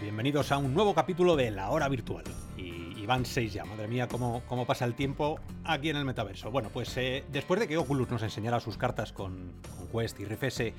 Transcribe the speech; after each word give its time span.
bienvenidos 0.00 0.50
a 0.50 0.58
un 0.58 0.74
nuevo 0.74 0.94
capítulo 0.94 1.36
de 1.36 1.52
La 1.52 1.70
Hora 1.70 1.88
Virtual. 1.88 2.24
Y, 2.56 3.06
van 3.06 3.24
seis 3.24 3.52
ya, 3.52 3.64
madre 3.64 3.86
mía, 3.86 4.08
cómo, 4.08 4.42
cómo, 4.48 4.66
pasa 4.66 4.84
el 4.84 4.94
tiempo 4.94 5.38
aquí 5.62 5.90
en 5.90 5.96
el 5.96 6.04
metaverso. 6.04 6.50
Bueno, 6.50 6.70
pues 6.72 6.96
eh, 6.96 7.22
después 7.30 7.60
de 7.60 7.68
que 7.68 7.76
Oculus 7.76 8.10
nos 8.10 8.22
enseñara 8.24 8.58
sus 8.58 8.76
cartas 8.76 9.12
con, 9.12 9.52
Quest 9.92 10.18
y 10.18 10.24
Rift 10.24 10.42
S 10.42 10.74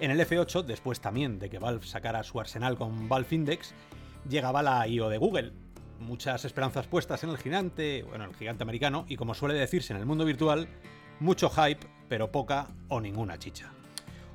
en 0.00 0.10
el 0.10 0.20
F8, 0.20 0.64
después 0.64 1.00
también 1.00 1.38
de 1.38 1.48
que 1.48 1.58
Valve 1.58 1.86
sacara 1.86 2.22
su 2.22 2.38
arsenal 2.38 2.76
con 2.76 3.08
Valve 3.08 3.28
Index, 3.30 3.72
llegaba 4.28 4.62
la 4.62 4.86
I.O. 4.86 5.08
de 5.08 5.16
Google. 5.16 5.52
Muchas 5.98 6.44
esperanzas 6.44 6.86
puestas 6.86 7.24
en 7.24 7.30
el 7.30 7.38
gigante, 7.38 8.02
bueno, 8.02 8.24
el 8.24 8.34
gigante 8.34 8.62
americano, 8.62 9.06
y 9.08 9.16
como 9.16 9.34
suele 9.34 9.54
decirse 9.54 9.94
en 9.94 10.00
el 10.00 10.06
mundo 10.06 10.26
virtual, 10.26 10.68
mucho 11.18 11.48
hype, 11.48 11.86
pero 12.10 12.30
poca 12.30 12.68
o 12.88 13.00
ninguna 13.00 13.38
chicha. 13.38 13.72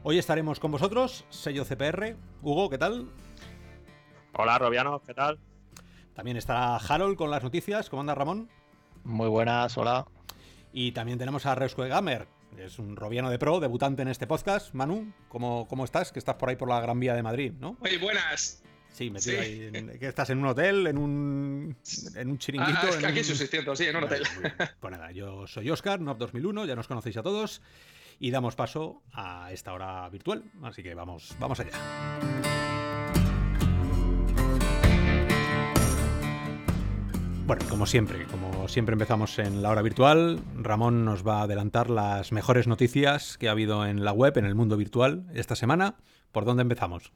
Hoy 0.02 0.18
estaremos 0.18 0.60
con 0.60 0.72
vosotros, 0.72 1.26
sello 1.30 1.64
CPR. 1.64 2.16
Hugo, 2.42 2.70
¿qué 2.70 2.78
tal? 2.78 3.08
Hola, 4.36 4.58
Robiano, 4.58 5.00
¿qué 5.06 5.14
tal? 5.14 5.38
También 6.16 6.38
estará 6.38 6.78
Harold 6.78 7.16
con 7.16 7.30
las 7.30 7.44
noticias. 7.44 7.90
¿Cómo 7.90 8.02
anda 8.02 8.16
Ramón? 8.16 8.50
Muy 9.04 9.28
buenas, 9.28 9.78
hola. 9.78 10.08
Y 10.72 10.92
también 10.92 11.20
tenemos 11.20 11.46
a 11.46 11.54
Rescue 11.54 11.88
Gamer. 11.88 12.28
Es 12.58 12.80
un 12.80 12.96
robiano 12.96 13.30
de 13.30 13.38
pro, 13.38 13.60
debutante 13.60 14.02
en 14.02 14.08
este 14.08 14.26
podcast. 14.26 14.74
Manu, 14.74 15.14
¿cómo, 15.28 15.68
¿cómo 15.68 15.86
estás? 15.86 16.12
Que 16.12 16.18
estás 16.18 16.36
por 16.36 16.50
ahí 16.50 16.56
por 16.56 16.68
la 16.68 16.82
Gran 16.82 17.00
Vía 17.00 17.14
de 17.14 17.22
Madrid, 17.22 17.54
¿no? 17.60 17.78
Muy 17.80 17.98
buenas. 17.98 18.64
Sí, 18.90 19.12
metido 19.12 19.40
ahí. 19.40 19.72
que 20.00 20.08
estás 20.08 20.32
en 20.32 20.40
un 20.40 20.48
hotel, 20.48 20.88
en 20.88 20.98
un, 20.98 21.78
en 22.16 22.30
un 22.30 22.38
chiringuito. 22.40 22.80
Ah, 22.82 22.90
es 22.90 22.98
que 22.98 23.06
aquí 23.06 23.24
subsistiendo, 23.24 23.76
sí, 23.76 23.86
en 23.86 23.98
un 23.98 24.04
hotel. 24.06 24.24
Pues 24.80 24.92
nada, 24.92 25.12
yo 25.12 25.46
soy 25.46 25.70
Oscar, 25.70 26.00
NOP 26.00 26.18
2001, 26.18 26.66
ya 26.66 26.76
nos 26.76 26.88
conocéis 26.88 27.18
a 27.18 27.24
todos 27.24 27.62
y 28.20 28.32
damos 28.32 28.56
paso 28.56 29.02
a 29.14 29.52
esta 29.52 29.74
hora 29.74 30.10
virtual. 30.10 30.44
Así 30.64 30.82
que 30.82 30.94
vamos, 30.94 31.36
vamos 31.40 31.60
allá. 31.60 32.73
Bueno, 37.46 37.66
como 37.70 37.86
siempre, 37.86 38.26
como 38.28 38.70
siempre 38.70 38.94
empezamos 38.94 39.38
en 39.38 39.62
la 39.62 39.70
hora 39.70 39.82
virtual, 39.82 40.40
Ramón 40.56 41.04
nos 41.04 41.28
va 41.28 41.40
a 41.40 41.44
adelantar 41.44 41.90
las 41.90 42.32
mejores 42.32 42.68
noticias 42.68 43.38
que 43.38 43.50
ha 43.50 43.52
habido 43.52 43.86
en 43.86 44.06
la 44.06 44.14
web, 44.14 44.38
en 44.38 44.46
el 44.46 44.56
mundo 44.56 44.78
virtual 44.78 45.26
esta 45.34 45.58
semana. 45.58 45.96
¿Por 46.32 46.46
dónde 46.46 46.62
empezamos? 46.62 47.12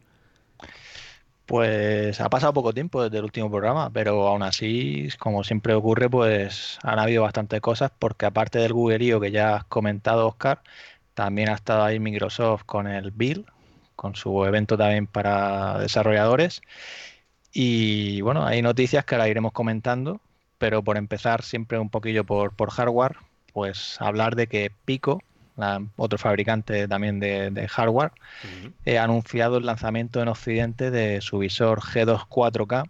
Pues 1.45 2.19
ha 2.19 2.29
pasado 2.29 2.51
poco 2.51 2.73
tiempo 2.73 3.01
desde 3.01 3.19
el 3.19 3.23
último 3.23 3.49
programa, 3.49 3.89
pero 3.89 4.27
aún 4.27 4.43
así, 4.43 5.07
como 5.17 5.45
siempre 5.45 5.73
ocurre, 5.73 6.09
pues 6.09 6.77
han 6.83 6.99
habido 6.99 7.23
bastantes 7.23 7.61
cosas, 7.61 7.89
porque 7.97 8.25
aparte 8.25 8.59
del 8.59 8.73
Googleío 8.73 9.21
que 9.21 9.31
ya 9.31 9.55
has 9.55 9.63
comentado, 9.63 10.27
Oscar, 10.27 10.61
también 11.13 11.47
ha 11.49 11.53
estado 11.53 11.85
ahí 11.85 11.99
Microsoft 12.01 12.63
con 12.65 12.87
el 12.87 13.11
Bill, 13.11 13.45
con 13.95 14.15
su 14.15 14.43
evento 14.45 14.77
también 14.77 15.07
para 15.07 15.79
desarrolladores. 15.79 16.61
Y 17.59 18.21
bueno, 18.21 18.45
hay 18.45 18.61
noticias 18.61 19.03
que 19.03 19.15
ahora 19.15 19.29
iremos 19.29 19.51
comentando, 19.51 20.21
pero 20.59 20.83
por 20.83 20.95
empezar 20.95 21.41
siempre 21.41 21.79
un 21.79 21.89
poquillo 21.89 22.23
por, 22.23 22.53
hardware, 22.69 23.17
pues 23.51 23.99
hablar 23.99 24.35
de 24.35 24.45
que 24.45 24.71
Pico, 24.85 25.23
otro 25.95 26.19
fabricante 26.19 26.87
también 26.87 27.19
de, 27.19 27.67
hardware, 27.67 28.11
ha 28.85 29.03
anunciado 29.03 29.57
el 29.57 29.65
lanzamiento 29.65 30.21
en 30.21 30.27
Occidente 30.27 30.91
de 30.91 31.19
su 31.21 31.39
visor 31.39 31.81
G2 31.81 32.27
4K, 32.27 32.87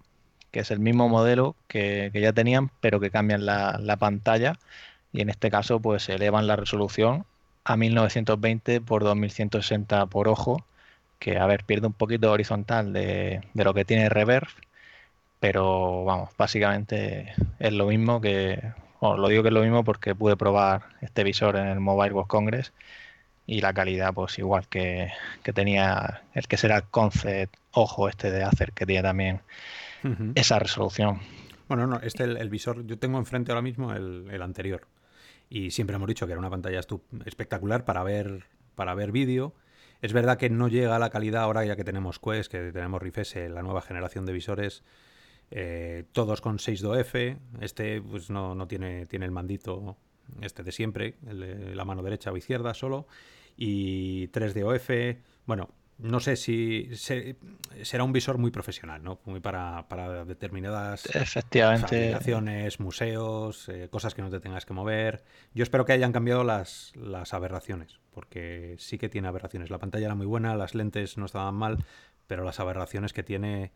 que 0.51 0.59
es 0.59 0.69
el 0.69 0.81
mismo 0.81 1.07
modelo 1.07 1.55
que, 1.69 2.11
ya 2.13 2.33
tenían, 2.33 2.69
pero 2.81 2.99
que 2.99 3.09
cambian 3.09 3.45
la, 3.45 3.79
la, 3.81 3.95
pantalla 3.95 4.59
y 5.13 5.21
en 5.21 5.29
este 5.29 5.49
caso 5.49 5.79
pues 5.79 6.09
elevan 6.09 6.45
la 6.45 6.57
resolución 6.57 7.25
a 7.63 7.77
1920 7.77 8.81
por 8.81 9.05
2160 9.05 10.07
por 10.07 10.27
ojo, 10.27 10.65
que 11.19 11.37
a 11.37 11.45
ver, 11.45 11.63
pierde 11.63 11.87
un 11.87 11.93
poquito 11.93 12.31
horizontal 12.31 12.93
de, 12.93 13.41
lo 13.53 13.73
que 13.73 13.85
tiene 13.85 14.09
Reverb, 14.09 14.47
pero 15.39 16.03
vamos, 16.05 16.29
básicamente 16.37 17.33
es 17.59 17.73
lo 17.73 17.87
mismo 17.87 18.21
que, 18.21 18.73
os 18.99 19.19
lo 19.19 19.27
digo 19.27 19.43
que 19.43 19.49
es 19.49 19.53
lo 19.53 19.61
mismo 19.61 19.83
porque 19.83 20.15
pude 20.15 20.37
probar 20.37 20.83
este 21.01 21.23
visor 21.23 21.55
en 21.55 21.67
el 21.67 21.79
Mobile 21.79 22.13
World 22.13 22.29
Congress 22.29 22.73
y 23.45 23.61
la 23.61 23.73
calidad 23.73 24.13
pues 24.13 24.37
igual 24.39 24.67
que, 24.67 25.11
tenía 25.53 26.21
el 26.33 26.47
que 26.47 26.57
será 26.57 26.77
el 26.77 26.83
Concept 26.83 27.55
Ojo 27.71 28.09
este 28.09 28.31
de 28.31 28.43
Acer 28.43 28.73
que 28.73 28.85
tiene 28.85 29.03
también 29.03 29.41
esa 30.35 30.57
resolución. 30.59 31.19
Bueno, 31.67 31.85
no, 31.85 31.99
este 31.99 32.23
el, 32.23 32.37
el, 32.37 32.49
visor, 32.49 32.85
yo 32.87 32.97
tengo 32.97 33.17
enfrente 33.17 33.51
ahora 33.51 33.61
mismo 33.61 33.91
el, 33.91 34.27
el 34.31 34.41
anterior, 34.41 34.87
y 35.49 35.71
siempre 35.71 35.95
hemos 35.95 36.07
dicho 36.07 36.25
que 36.25 36.33
era 36.33 36.39
una 36.39 36.49
pantalla 36.49 36.81
espectacular 37.25 37.85
para 37.85 38.03
ver, 38.03 38.45
para 38.75 38.93
ver 38.95 39.11
vídeo. 39.11 39.53
Es 40.01 40.13
verdad 40.13 40.37
que 40.37 40.49
no 40.49 40.67
llega 40.67 40.95
a 40.95 40.99
la 40.99 41.09
calidad 41.09 41.43
ahora 41.43 41.65
ya 41.65 41.75
que 41.75 41.83
tenemos 41.83 42.19
Quest, 42.19 42.51
que 42.51 42.71
tenemos 42.71 43.01
Rifese, 43.01 43.49
la 43.49 43.63
nueva 43.63 43.81
generación 43.81 44.25
de 44.25 44.33
visores, 44.33 44.83
eh, 45.51 46.05
todos 46.11 46.41
con 46.41 46.57
6.2F. 46.57 47.37
Este 47.61 48.01
pues 48.01 48.29
no, 48.29 48.55
no, 48.55 48.67
tiene, 48.67 49.05
tiene 49.05 49.25
el 49.25 49.31
mandito 49.31 49.97
este 50.41 50.63
de 50.63 50.71
siempre, 50.71 51.15
el 51.27 51.75
la 51.75 51.85
mano 51.85 52.03
derecha 52.03 52.31
o 52.31 52.37
izquierda 52.37 52.73
solo, 52.73 53.07
y 53.55 54.27
3DOF. 54.29 55.17
Bueno, 55.45 55.69
no 55.99 56.19
sé 56.19 56.35
si 56.35 56.89
será 56.95 58.03
un 58.03 58.13
visor 58.13 58.37
muy 58.37 58.51
profesional, 58.51 59.03
¿no? 59.03 59.19
Muy 59.25 59.39
para, 59.39 59.87
para 59.87 60.25
determinadas 60.25 61.07
Efectivamente. 61.15 62.13
museos, 62.79 63.67
eh, 63.69 63.87
cosas 63.89 64.13
que 64.13 64.21
no 64.21 64.29
te 64.29 64.39
tengas 64.39 64.65
que 64.65 64.73
mover. 64.73 65.23
Yo 65.55 65.63
espero 65.63 65.85
que 65.85 65.93
hayan 65.93 66.11
cambiado 66.11 66.43
las, 66.43 66.91
las 66.95 67.33
aberraciones, 67.33 67.99
porque 68.11 68.75
sí 68.77 68.99
que 68.99 69.09
tiene 69.09 69.27
aberraciones. 69.27 69.71
La 69.71 69.79
pantalla 69.79 70.05
era 70.05 70.15
muy 70.15 70.27
buena, 70.27 70.55
las 70.55 70.75
lentes 70.75 71.17
no 71.17 71.25
estaban 71.25 71.55
mal, 71.55 71.83
pero 72.27 72.43
las 72.43 72.59
aberraciones 72.59 73.13
que 73.13 73.23
tiene... 73.23 73.71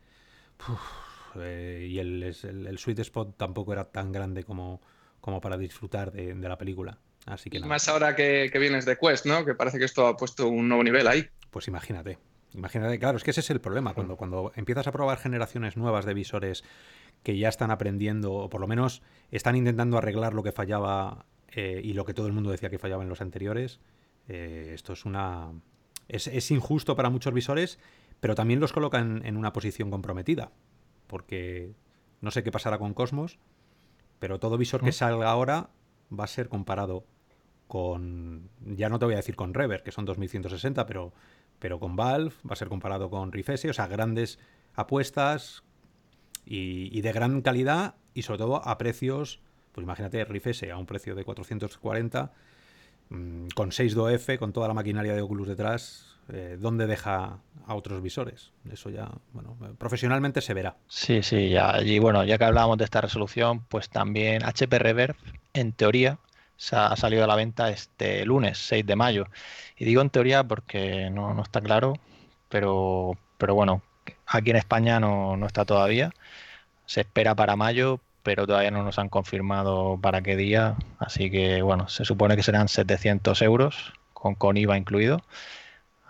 Eh, 1.40 1.86
y 1.90 1.98
el, 1.98 2.22
el, 2.22 2.78
sweet 2.78 2.98
spot 3.00 3.36
tampoco 3.36 3.72
era 3.72 3.84
tan 3.84 4.12
grande 4.12 4.44
como, 4.44 4.80
como 5.20 5.40
para 5.40 5.56
disfrutar 5.56 6.12
de, 6.12 6.34
la 6.34 6.58
película. 6.58 6.98
Así 7.26 7.50
que 7.50 7.60
Más 7.60 7.88
ahora 7.88 8.16
que, 8.16 8.50
que 8.52 8.58
vienes 8.58 8.84
de 8.84 8.98
Quest, 8.98 9.26
¿no? 9.26 9.44
Que 9.44 9.54
parece 9.54 9.78
que 9.78 9.84
esto 9.84 10.06
ha 10.06 10.16
puesto 10.16 10.48
un 10.48 10.68
nuevo 10.68 10.82
nivel 10.82 11.06
ahí. 11.06 11.28
Pues 11.50 11.68
imagínate. 11.68 12.18
Imagínate, 12.54 12.98
claro, 12.98 13.16
es 13.16 13.24
que 13.24 13.30
ese 13.30 13.40
es 13.40 13.50
el 13.50 13.60
problema. 13.60 13.94
Cuando, 13.94 14.16
cuando 14.16 14.52
empiezas 14.56 14.86
a 14.86 14.92
probar 14.92 15.18
generaciones 15.18 15.76
nuevas 15.76 16.04
de 16.04 16.14
visores 16.14 16.64
que 17.22 17.38
ya 17.38 17.48
están 17.48 17.70
aprendiendo, 17.70 18.32
o 18.32 18.50
por 18.50 18.60
lo 18.60 18.66
menos 18.66 19.02
están 19.30 19.56
intentando 19.56 19.96
arreglar 19.96 20.34
lo 20.34 20.42
que 20.42 20.52
fallaba 20.52 21.24
eh, 21.48 21.80
y 21.82 21.94
lo 21.94 22.04
que 22.04 22.14
todo 22.14 22.26
el 22.26 22.32
mundo 22.32 22.50
decía 22.50 22.68
que 22.68 22.78
fallaba 22.78 23.02
en 23.02 23.08
los 23.08 23.20
anteriores, 23.20 23.80
eh, 24.28 24.72
esto 24.74 24.92
es 24.92 25.04
una. 25.04 25.52
Es, 26.08 26.50
injusto 26.50 26.94
para 26.94 27.08
muchos 27.08 27.32
visores, 27.32 27.78
pero 28.20 28.34
también 28.34 28.60
los 28.60 28.72
coloca 28.72 28.98
en, 28.98 29.36
una 29.36 29.52
posición 29.52 29.90
comprometida. 29.90 30.50
Porque 31.12 31.74
no 32.22 32.30
sé 32.30 32.42
qué 32.42 32.50
pasará 32.50 32.78
con 32.78 32.94
Cosmos, 32.94 33.38
pero 34.18 34.40
todo 34.40 34.56
visor 34.56 34.80
que 34.80 34.88
¿Mm? 34.88 34.94
salga 34.94 35.30
ahora 35.30 35.68
va 36.10 36.24
a 36.24 36.28
ser 36.28 36.48
comparado 36.48 37.04
con. 37.68 38.48
Ya 38.64 38.88
no 38.88 38.98
te 38.98 39.04
voy 39.04 39.14
a 39.14 39.18
decir 39.18 39.36
con 39.36 39.52
Rever, 39.52 39.82
que 39.82 39.92
son 39.92 40.06
2160, 40.06 40.86
pero 40.86 41.12
pero 41.62 41.78
con 41.78 41.94
Valve 41.94 42.34
va 42.44 42.54
a 42.54 42.56
ser 42.56 42.68
comparado 42.68 43.08
con 43.08 43.30
Rifese, 43.30 43.70
o 43.70 43.72
sea, 43.72 43.86
grandes 43.86 44.40
apuestas 44.74 45.62
y, 46.44 47.00
de 47.00 47.12
gran 47.12 47.40
calidad 47.40 47.94
y 48.14 48.22
sobre 48.22 48.38
todo 48.38 48.66
a 48.66 48.78
precios, 48.78 49.40
pues 49.70 49.84
imagínate 49.84 50.24
Rifese 50.24 50.72
a 50.72 50.76
un 50.76 50.86
precio 50.86 51.14
de 51.14 51.22
440 51.22 52.32
mm, 53.10 53.46
con 53.54 53.70
6.2F, 53.70 54.40
con 54.40 54.52
toda 54.52 54.66
la 54.66 54.74
maquinaria 54.74 55.14
de 55.14 55.22
Oculus 55.22 55.46
detrás, 55.46 56.11
eh, 56.28 56.56
¿dónde 56.58 56.86
deja 56.86 57.38
a 57.66 57.74
otros 57.74 58.02
visores? 58.02 58.52
Eso 58.70 58.90
ya, 58.90 59.10
bueno, 59.32 59.56
profesionalmente 59.78 60.40
se 60.40 60.54
verá. 60.54 60.76
Sí, 60.88 61.22
sí, 61.22 61.48
ya, 61.50 61.80
y 61.82 61.98
bueno, 61.98 62.24
ya 62.24 62.38
que 62.38 62.44
hablábamos 62.44 62.78
de 62.78 62.84
esta 62.84 63.00
resolución, 63.00 63.64
pues 63.68 63.88
también 63.88 64.44
HP 64.44 64.78
Reverb, 64.78 65.16
en 65.52 65.72
teoría, 65.72 66.18
se 66.56 66.76
ha 66.76 66.94
salido 66.96 67.24
a 67.24 67.26
la 67.26 67.34
venta 67.34 67.70
este 67.70 68.24
lunes, 68.24 68.58
6 68.58 68.86
de 68.86 68.96
mayo. 68.96 69.26
Y 69.76 69.84
digo 69.84 70.00
en 70.00 70.10
teoría 70.10 70.44
porque 70.44 71.10
no, 71.10 71.42
está 71.42 71.60
claro, 71.60 71.94
pero, 72.48 73.18
pero 73.36 73.54
bueno, 73.54 73.82
aquí 74.26 74.50
en 74.50 74.56
España 74.56 75.00
no, 75.00 75.36
no 75.36 75.46
está 75.46 75.64
todavía. 75.64 76.12
Se 76.86 77.00
espera 77.00 77.34
para 77.34 77.56
mayo, 77.56 78.00
pero 78.22 78.46
todavía 78.46 78.70
no 78.70 78.84
nos 78.84 78.98
han 79.00 79.08
confirmado 79.08 79.98
para 80.00 80.22
qué 80.22 80.36
día. 80.36 80.76
Así 80.98 81.30
que 81.30 81.62
bueno, 81.62 81.88
se 81.88 82.04
supone 82.04 82.36
que 82.36 82.42
serán 82.44 82.68
700 82.68 83.42
euros, 83.42 83.92
con, 84.12 84.34
con 84.36 84.56
IVA 84.56 84.78
incluido. 84.78 85.22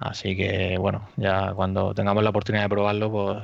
Así 0.03 0.37
que 0.37 0.77
bueno, 0.79 1.09
ya 1.17 1.53
cuando 1.55 1.95
tengamos 1.95 2.23
la 2.23 2.31
oportunidad 2.31 2.65
de 2.65 2.69
probarlo, 2.69 3.11
pues 3.11 3.39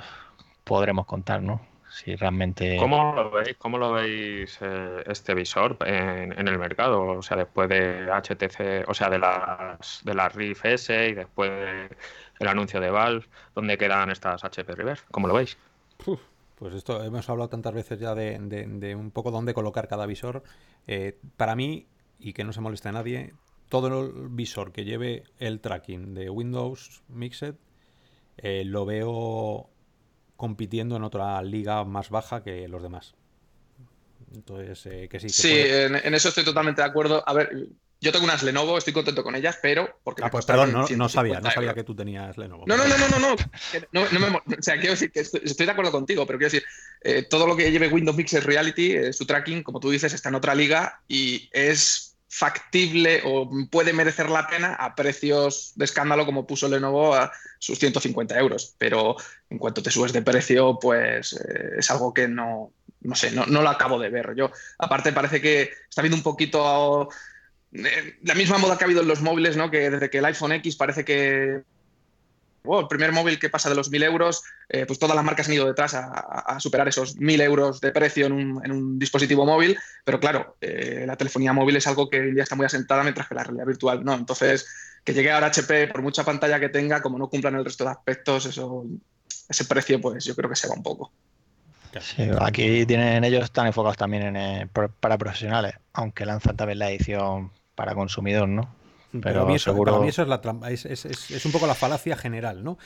podremos 0.64 1.06
contar, 1.06 1.43
¿no? 1.43 1.60
si 1.90 2.14
realmente... 2.14 2.76
¿Cómo 2.78 3.14
lo 3.14 3.31
veis, 3.31 3.56
cómo 3.58 3.78
lo 3.78 3.93
veis 3.93 4.58
eh, 4.60 5.02
este 5.06 5.34
visor 5.34 5.76
en, 5.84 6.46
el 6.46 6.58
mercado? 6.58 7.02
O 7.02 7.22
sea, 7.22 7.37
después 7.37 7.69
de 7.69 8.06
HTC, 8.06 8.88
o 8.88 8.94
sea, 8.94 9.10
de 9.10 9.19
las, 9.19 10.02
de 10.05 10.14
las 10.14 10.34
Rift 10.34 10.64
S 10.64 11.08
y 11.08 11.14
después 11.14 11.50
del 12.38 12.49
anuncio 12.49 12.81
de 12.81 12.90
Valve, 12.90 13.26
¿dónde 13.55 13.78
quedan 13.78 14.10
estas 14.10 14.44
HP 14.44 14.75
Reverse? 14.75 15.05
¿Cómo 15.10 15.28
lo 15.28 15.34
veis? 15.34 15.56
pues 16.58 16.75
esto, 16.75 17.02
hemos 17.02 17.28
hablado 17.28 17.49
tantas 17.49 17.75
veces 17.75 17.99
ya 17.99 18.14
de, 18.14 18.94
un 18.96 19.10
poco 19.10 19.31
dónde 19.31 19.55
colocar 19.55 19.88
cada 19.88 20.06
visor. 20.06 20.43
Eh, 20.87 21.19
para 21.37 21.56
mí, 21.56 21.87
y 22.19 22.32
que 22.32 22.44
no 22.44 22.52
se 22.52 22.60
moleste 22.60 22.88
a 22.88 22.93
nadie, 22.93 23.32
todo 23.69 24.03
el 24.03 24.29
visor 24.29 24.73
que 24.73 24.85
lleve 24.85 25.25
el 25.38 25.61
tracking 25.61 26.15
de 26.15 26.31
Windows 26.31 27.03
Mixed 27.09 27.55
eh, 28.38 28.65
lo 28.65 28.87
veo 28.87 29.69
compitiendo 30.37 30.97
en 30.97 31.03
otra 31.03 31.43
liga 31.43 31.85
más 31.85 32.11
baja 32.11 32.43
que 32.43 32.69
los 32.69 32.82
demás. 32.82 33.15
Entonces, 34.35 34.87
eh, 34.87 35.09
que 35.09 35.19
sí. 35.20 35.29
sí, 35.29 35.53
en, 35.53 36.15
eso 36.15 36.29
estoy 36.29 36.44
totalmente 36.44 36.82
de 36.82 36.87
acuerdo. 36.87 37.25
A 37.26 37.32
ver, 37.32 37.50
yo 38.00 38.12
tengo 38.12 38.25
unas 38.25 38.44
Lenovo, 38.44 38.79
estoy 38.79 38.93
contento 38.93 39.25
con 39.25 39.35
ellas, 39.35 39.59
pero. 39.61 39.99
Porque 40.05 40.23
ah, 40.25 40.31
pues 40.31 40.47
perdón, 40.47 40.73
no, 40.73 41.09
sabía, 41.09 41.41
no 41.41 41.50
sabía 41.50 41.75
que 41.75 41.82
tú 41.82 41.97
tenías 41.97 42.38
Lenovo. 42.38 42.65
No, 42.67 42.76
no, 42.76 42.87
no, 42.87 42.97
no, 42.97 43.19
no. 43.19 43.37
no, 43.91 44.03
o 44.03 44.62
sea, 44.62 44.76
quiero 44.76 44.93
decir 44.93 45.11
que 45.11 45.20
estoy, 45.20 45.67
de 45.67 45.73
acuerdo 45.73 45.91
contigo, 45.91 46.25
pero 46.26 46.38
quiero 46.38 46.53
decir, 46.53 46.65
eh, 47.03 47.23
todo 47.23 47.47
lo 47.47 47.56
que 47.56 47.73
lleve 47.73 47.88
Windows 47.88 48.17
Mixed 48.17 48.44
Reality, 48.44 48.93
eh, 48.93 49.12
su 49.12 49.26
tracking, 49.26 49.65
como 49.65 49.81
tú 49.81 49.91
dices, 49.91 50.12
está 50.12 50.29
en 50.29 50.37
otra 50.37 50.55
liga 50.55 51.00
y 51.09 51.49
es 51.53 52.07
factible 52.29 53.23
o 53.25 53.51
puede 53.71 53.93
merecer 53.93 54.29
la 54.29 54.47
pena 54.47 54.75
a 54.75 54.95
precios 54.95 55.73
de 55.77 55.87
escándalo 55.87 56.27
como 56.27 56.47
puso 56.47 56.69
Lenovo 56.69 57.15
a 57.15 57.33
sus 57.59 57.79
150 57.79 58.39
euros. 58.39 58.75
Pero 58.79 59.17
en 59.49 59.59
cuanto 59.59 59.83
te 59.83 59.91
subes 59.91 60.13
de 60.13 60.23
precio, 60.23 60.79
pues 60.81 61.33
eh, 61.33 61.77
es 61.79 61.91
algo 61.91 62.13
que 62.13 62.29
no, 62.29 62.73
no 63.01 63.15
sé, 63.15 63.31
no, 63.31 63.47
no, 63.47 63.63
lo 63.63 63.71
acabo 63.71 63.99
de 63.99 64.11
ver. 64.11 64.35
Yo, 64.37 64.51
aparte, 64.79 65.13
parece 65.13 65.41
que 65.41 65.71
está 65.89 66.03
viendo 66.03 66.17
un 66.17 66.23
poquito 66.23 67.09
eh, 67.73 68.19
la 68.23 68.35
misma 68.35 68.59
moda 68.59 68.77
que 68.77 68.85
ha 68.85 68.87
habido 68.87 69.03
en 69.03 69.09
los 69.09 69.23
móviles, 69.23 69.57
¿no? 69.57 69.71
Que 69.71 69.91
desde 69.91 70.11
que 70.11 70.19
el 70.19 70.25
iPhone 70.27 70.53
X 70.53 70.77
parece 70.77 71.05
que 71.05 71.63
el 72.81 72.88
primer 72.88 73.12
móvil 73.12 73.38
que 73.38 73.49
pasa 73.49 73.69
de 73.69 73.75
los 73.75 73.91
1.000 73.91 74.05
euros, 74.05 74.43
eh, 74.69 74.85
pues 74.87 74.99
todas 74.99 75.17
las 75.17 75.25
marcas 75.25 75.49
han 75.49 75.55
ido 75.55 75.67
detrás 75.67 75.94
a, 75.94 76.59
superar 76.61 76.88
esos 76.88 77.17
1.000 77.17 77.43
euros 77.43 77.81
de 77.81 77.93
precio 77.93 78.26
en 78.26 78.32
un, 78.32 78.99
dispositivo 78.99 79.47
móvil, 79.47 79.79
pero 80.05 80.20
claro, 80.20 80.56
eh, 80.61 81.05
la 81.06 81.17
telefonía 81.17 81.53
móvil 81.53 81.76
es 81.76 81.87
algo 81.87 82.09
que 82.09 82.20
hoy 82.20 82.29
en 82.29 82.35
día 82.35 82.43
está 82.43 82.56
muy 82.56 82.67
asentada, 82.67 83.03
mientras 83.03 83.29
que 83.29 83.35
la 83.35 83.44
realidad 83.44 83.67
virtual 83.67 84.05
no. 84.05 84.15
Entonces, 84.15 84.67
que 85.05 85.15
llegue 85.15 85.31
ahora 85.31 85.47
HP, 85.47 85.88
por 85.88 86.03
mucha 86.03 86.25
pantalla 86.25 86.61
que 86.61 86.69
tenga, 86.69 87.00
como 87.00 87.19
no 87.19 87.29
cumplan 87.29 87.55
el 87.55 87.65
resto 87.65 87.85
de 87.85 87.91
aspectos, 87.91 88.47
eso, 88.47 88.85
ese 89.49 89.65
precio, 89.65 90.00
pues 90.00 90.25
yo 90.25 90.35
creo 90.35 90.50
que 90.50 90.56
se 90.56 90.69
va 90.69 90.75
un 90.75 90.82
poco. 90.82 91.11
aquí 92.41 92.85
tienen 92.87 93.25
ellos 93.25 93.44
están 93.44 93.67
enfocados 93.67 93.97
también 93.97 94.37
en, 94.37 94.69
para 94.69 95.17
profesionales, 95.17 95.75
aunque 95.93 96.26
lanzan 96.26 96.56
también 96.56 96.81
la 96.81 96.91
edición 96.91 97.50
para 97.75 97.94
consumidor, 97.94 98.49
¿no? 98.49 98.78
Pero, 99.22 99.43
a 99.43 99.46
mí 99.46 99.55
eso, 99.55 99.70
es, 99.72 100.28
la 100.28 100.40
es, 100.69 101.46
un 101.46 101.52
poco 101.52 101.66
la 101.66 101.75
falacia 101.75 102.14
general, 102.14 102.62
¿no? 102.62 102.76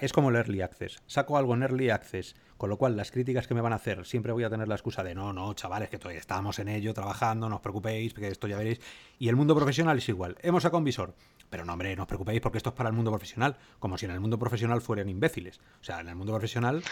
Es 0.00 0.12
como 0.12 0.30
el 0.30 0.36
early 0.36 0.60
access. 0.60 1.02
Saco 1.06 1.36
algo 1.36 1.54
en 1.54 1.64
early 1.64 1.90
access, 1.90 2.36
con 2.56 2.70
lo 2.70 2.78
cual 2.78 2.96
las 2.96 3.10
críticas 3.10 3.48
que 3.48 3.54
me 3.54 3.60
van 3.60 3.72
a 3.72 3.76
hacer 3.76 4.04
siempre 4.06 4.32
voy 4.32 4.44
a 4.44 4.50
tener 4.50 4.68
la 4.68 4.76
excusa 4.76 5.02
de 5.02 5.14
no, 5.14 5.32
no, 5.32 5.54
chavales, 5.54 5.90
que 5.90 5.98
todavía 5.98 6.20
estamos 6.20 6.60
en 6.60 6.68
ello, 6.68 6.94
trabajando, 6.94 7.48
no 7.48 7.56
os 7.56 7.60
preocupéis, 7.60 8.12
porque 8.12 8.28
esto 8.28 8.46
ya 8.46 8.56
veréis. 8.56 8.80
Y 9.18 9.28
el 9.28 9.34
mundo 9.34 9.56
profesional 9.56 9.98
es 9.98 10.08
igual. 10.08 10.36
Hemos 10.42 10.62
sacado 10.62 10.78
un 10.78 10.84
visor. 10.84 11.14
Pero 11.50 11.66
no, 11.66 11.74
hombre, 11.74 11.94
no 11.96 12.04
os 12.04 12.08
preocupéis 12.08 12.40
porque 12.40 12.56
esto 12.58 12.70
es 12.70 12.76
para 12.76 12.88
el 12.88 12.94
mundo 12.94 13.10
profesional, 13.10 13.56
como 13.78 13.98
si 13.98 14.06
en 14.06 14.12
el 14.12 14.20
mundo 14.20 14.38
profesional 14.38 14.80
fueran 14.80 15.10
imbéciles. 15.10 15.60
O 15.82 15.84
sea, 15.84 16.00
en 16.00 16.08
el 16.08 16.14
mundo 16.14 16.32
profesional 16.32 16.82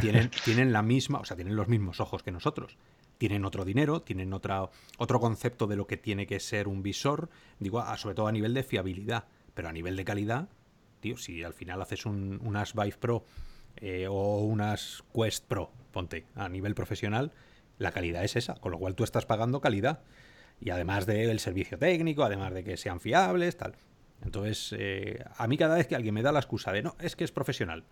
tienen, 0.00 0.30
tienen 0.44 0.74
la 0.74 0.82
misma, 0.82 1.20
o 1.20 1.24
sea, 1.24 1.36
tienen 1.36 1.56
los 1.56 1.68
mismos 1.68 2.00
ojos 2.00 2.22
que 2.22 2.30
nosotros 2.30 2.76
tienen 3.20 3.44
otro 3.44 3.66
dinero, 3.66 4.00
tienen 4.00 4.32
otra, 4.32 4.70
otro 4.96 5.20
concepto 5.20 5.66
de 5.66 5.76
lo 5.76 5.86
que 5.86 5.98
tiene 5.98 6.26
que 6.26 6.40
ser 6.40 6.66
un 6.66 6.82
visor, 6.82 7.28
digo, 7.58 7.84
sobre 7.98 8.14
todo 8.14 8.28
a 8.28 8.32
nivel 8.32 8.54
de 8.54 8.62
fiabilidad, 8.62 9.24
pero 9.52 9.68
a 9.68 9.72
nivel 9.74 9.94
de 9.94 10.06
calidad, 10.06 10.48
tío, 11.00 11.18
si 11.18 11.44
al 11.44 11.52
final 11.52 11.82
haces 11.82 12.06
un, 12.06 12.40
Vive 12.40 12.96
Pro 12.98 13.26
eh, 13.76 14.06
o 14.08 14.38
unas 14.38 15.04
Quest 15.12 15.44
Pro, 15.44 15.70
ponte, 15.92 16.24
a 16.34 16.48
nivel 16.48 16.74
profesional, 16.74 17.30
la 17.76 17.92
calidad 17.92 18.24
es 18.24 18.36
esa, 18.36 18.54
con 18.54 18.72
lo 18.72 18.78
cual 18.78 18.94
tú 18.94 19.04
estás 19.04 19.26
pagando 19.26 19.60
calidad. 19.60 20.00
Y 20.58 20.70
además 20.70 21.04
del 21.04 21.40
servicio 21.40 21.78
técnico, 21.78 22.24
además 22.24 22.54
de 22.54 22.64
que 22.64 22.78
sean 22.78 23.00
fiables, 23.00 23.58
tal. 23.58 23.76
Entonces, 24.22 24.74
eh, 24.78 25.22
a 25.36 25.46
mí 25.46 25.58
cada 25.58 25.76
vez 25.76 25.86
que 25.86 25.94
alguien 25.94 26.14
me 26.14 26.22
da 26.22 26.32
la 26.32 26.38
excusa 26.38 26.72
de 26.72 26.82
no, 26.82 26.96
es 27.00 27.16
que 27.16 27.24
es 27.24 27.32
profesional, 27.32 27.84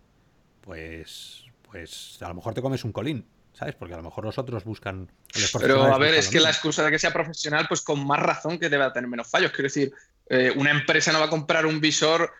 pues, 0.62 1.44
pues 1.70 2.22
a 2.22 2.28
lo 2.28 2.34
mejor 2.34 2.54
te 2.54 2.62
comes 2.62 2.82
un 2.84 2.92
colín. 2.92 3.26
¿Sabes? 3.58 3.74
Porque 3.74 3.94
a 3.94 3.96
lo 3.96 4.04
mejor 4.04 4.24
los 4.24 4.38
otros 4.38 4.64
buscan... 4.64 5.10
Pero 5.58 5.82
a 5.82 5.98
ver, 5.98 6.14
es 6.14 6.28
que 6.28 6.38
la 6.38 6.50
excusa 6.50 6.84
de 6.84 6.92
que 6.92 6.98
sea 6.98 7.12
profesional, 7.12 7.66
pues 7.68 7.82
con 7.82 8.06
más 8.06 8.20
razón 8.20 8.58
que 8.58 8.68
debe 8.68 8.88
tener 8.92 9.10
menos 9.10 9.28
fallos. 9.28 9.50
Quiero 9.50 9.64
decir, 9.64 9.92
eh, 10.28 10.52
una 10.56 10.70
empresa 10.70 11.12
no 11.12 11.18
va 11.18 11.26
a 11.26 11.30
comprar 11.30 11.66
un 11.66 11.80
visor 11.80 12.30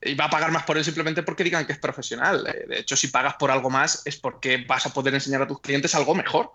y 0.00 0.14
va 0.14 0.26
a 0.26 0.30
pagar 0.30 0.52
más 0.52 0.62
por 0.62 0.78
él 0.78 0.84
simplemente 0.84 1.24
porque 1.24 1.42
digan 1.42 1.66
que 1.66 1.72
es 1.72 1.78
profesional. 1.78 2.46
Eh, 2.46 2.66
de 2.68 2.78
hecho, 2.78 2.94
si 2.94 3.08
pagas 3.08 3.34
por 3.34 3.50
algo 3.50 3.70
más 3.70 4.02
es 4.06 4.16
porque 4.18 4.64
vas 4.68 4.86
a 4.86 4.92
poder 4.92 5.14
enseñar 5.14 5.42
a 5.42 5.48
tus 5.48 5.60
clientes 5.60 5.94
algo 5.96 6.14
mejor. 6.14 6.52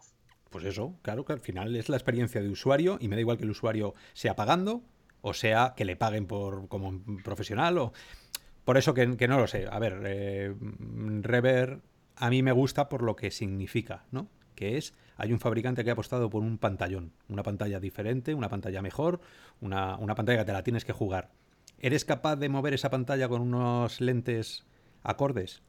Pues 0.49 0.63
eso, 0.63 0.95
claro 1.01 1.25
que 1.25 1.33
al 1.33 1.41
final 1.41 1.75
es 1.75 1.89
la 1.89 1.97
experiencia 1.97 2.41
de 2.41 2.47
usuario 2.47 2.97
y 3.01 3.09
me 3.09 3.17
da 3.17 3.21
igual 3.21 3.37
que 3.37 3.43
el 3.43 3.49
usuario 3.49 3.93
sea 4.13 4.35
pagando 4.35 4.83
o 5.21 5.33
sea 5.33 5.73
que 5.75 5.85
le 5.85 5.95
paguen 5.95 6.27
por 6.27 6.67
como 6.67 7.01
profesional 7.23 7.77
o 7.77 7.93
por 8.63 8.77
eso 8.77 8.93
que, 8.93 9.05
no 9.05 9.39
lo 9.39 9.47
sé. 9.47 9.67
A 9.69 9.79
ver, 9.79 10.01
eh, 10.05 10.53
Rever 11.21 11.81
a 12.15 12.29
mí 12.29 12.43
me 12.43 12.51
gusta 12.51 12.89
por 12.89 13.01
lo 13.01 13.15
que 13.15 13.31
significa, 13.31 14.05
¿no? 14.11 14.27
Que 14.55 14.77
es, 14.77 14.93
hay 15.17 15.33
un 15.33 15.39
fabricante 15.39 15.83
que 15.83 15.89
ha 15.89 15.93
apostado 15.93 16.29
por 16.29 16.43
un 16.43 16.57
pantallón, 16.57 17.11
una 17.27 17.43
pantalla 17.43 17.79
diferente, 17.79 18.33
una 18.33 18.49
pantalla 18.49 18.81
mejor, 18.81 19.19
una, 19.61 19.97
pantalla 20.15 20.39
que 20.39 20.45
te 20.45 20.53
la 20.53 20.63
tienes 20.63 20.85
que 20.85 20.93
jugar. 20.93 21.31
¿Eres 21.79 22.05
capaz 22.05 22.35
de 22.35 22.49
mover 22.49 22.73
esa 22.73 22.89
pantalla 22.89 23.27
con 23.27 23.41
unos 23.41 23.99
lentes 23.99 24.65
acordes? 25.01 25.63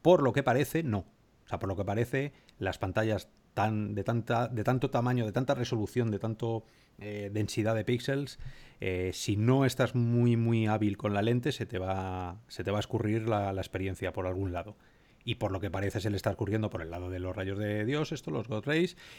Por 0.00 0.22
lo 0.22 0.32
que 0.32 0.42
parece, 0.42 0.82
no. 0.82 0.98
O 1.44 1.48
sea, 1.48 1.58
por 1.58 1.68
lo 1.68 1.76
que 1.76 1.84
parece, 1.84 2.32
las 2.58 2.78
pantallas 2.78 3.28
tan, 3.54 3.94
de, 3.94 4.04
tanta, 4.04 4.48
de 4.48 4.62
tanto 4.62 4.90
tamaño, 4.90 5.26
de 5.26 5.32
tanta 5.32 5.54
resolución, 5.54 6.10
de 6.10 6.20
tanto 6.20 6.64
eh, 6.98 7.30
densidad 7.32 7.74
de 7.74 7.84
píxeles, 7.84 8.38
eh, 8.80 9.10
si 9.12 9.36
no 9.36 9.64
estás 9.64 9.94
muy 9.94 10.36
muy 10.36 10.66
hábil 10.68 10.96
con 10.96 11.12
la 11.12 11.20
lente, 11.20 11.50
se 11.50 11.66
te 11.66 11.78
va, 11.78 12.40
se 12.46 12.62
te 12.62 12.70
va 12.70 12.78
a 12.78 12.80
escurrir 12.80 13.28
la 13.28 13.50
experiencia 13.50 14.12
por 14.12 14.26
algún 14.26 14.52
lado 14.52 14.76
y 15.24 15.36
por 15.36 15.52
lo 15.52 15.60
que 15.60 15.70
parece 15.70 16.00
se 16.00 16.10
le 16.10 16.16
está 16.16 16.30
escurriendo 16.30 16.70
por 16.70 16.82
el 16.82 16.90
lado 16.90 17.10
de 17.10 17.18
los 17.18 17.34
rayos 17.34 17.58
de 17.58 17.84
Dios, 17.84 18.12
esto, 18.12 18.30
los 18.30 18.48
God 18.48 18.64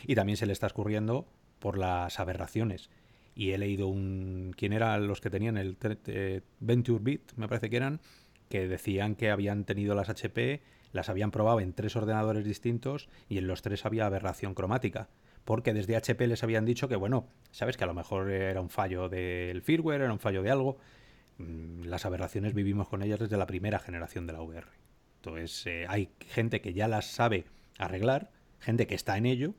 y 0.06 0.16
también 0.16 0.38
se 0.38 0.46
le 0.46 0.54
está 0.54 0.68
escurriendo 0.68 1.28
por 1.60 1.78
las 1.78 2.20
aberraciones. 2.20 2.90
Y 3.34 3.52
he 3.52 3.58
leído 3.58 3.88
un. 3.88 4.54
¿Quién 4.58 4.74
eran 4.74 5.08
los 5.08 5.22
que 5.22 5.30
tenían 5.30 5.58
el 5.58 5.78
Venture 6.60 7.00
Beat? 7.02 7.34
Me 7.38 7.48
parece 7.48 7.70
que 7.70 7.78
eran, 7.78 8.02
que 8.50 8.68
decían 8.68 9.16
que 9.16 9.30
habían 9.30 9.64
tenido 9.64 9.96
las 9.96 10.10
HP, 10.10 10.62
las 10.92 11.08
habían 11.08 11.32
probado 11.32 11.62
en 11.62 11.74
tres 11.74 11.96
ordenadores 11.96 12.44
distintos 12.44 13.08
y 13.30 13.38
en 13.38 13.48
los 13.48 13.62
tres 13.62 13.86
había 13.86 14.06
aberración 14.06 14.54
cromática. 14.54 15.08
Porque 15.46 15.74
desde 15.74 15.96
HP 15.96 16.28
les 16.28 16.44
habían 16.44 16.66
dicho 16.66 16.88
que, 16.88 16.96
bueno, 16.96 17.28
sabes 17.52 17.78
que 17.78 17.84
a 17.86 17.88
lo 17.88 17.94
mejor 17.94 18.30
era 18.30 18.62
un 18.62 18.70
fallo 18.70 19.08
del 19.08 19.62
firmware, 19.62 20.02
era 20.02 20.14
un 20.14 20.20
fallo 20.20 20.44
de 20.44 20.52
algo. 20.52 20.78
Mm, 21.38 21.84
las 21.86 22.06
aberraciones 22.06 22.54
vivimos 22.54 22.90
con 22.90 23.02
ellas 23.02 23.20
desde 23.20 23.38
la 23.38 23.48
primera 23.48 23.80
generación 23.80 24.28
de 24.28 24.34
la 24.34 24.42
VR. 24.42 24.68
Entonces, 25.24 25.68
eh, 25.68 25.86
hay 25.88 26.10
gente 26.30 26.62
que 26.62 26.74
ya 26.74 26.88
las 26.88 27.06
sabe 27.06 27.46
arreglar, 27.78 28.32
gente 28.60 28.88
que 28.88 28.96
está 28.96 29.18
en 29.18 29.28
ello 29.28 29.54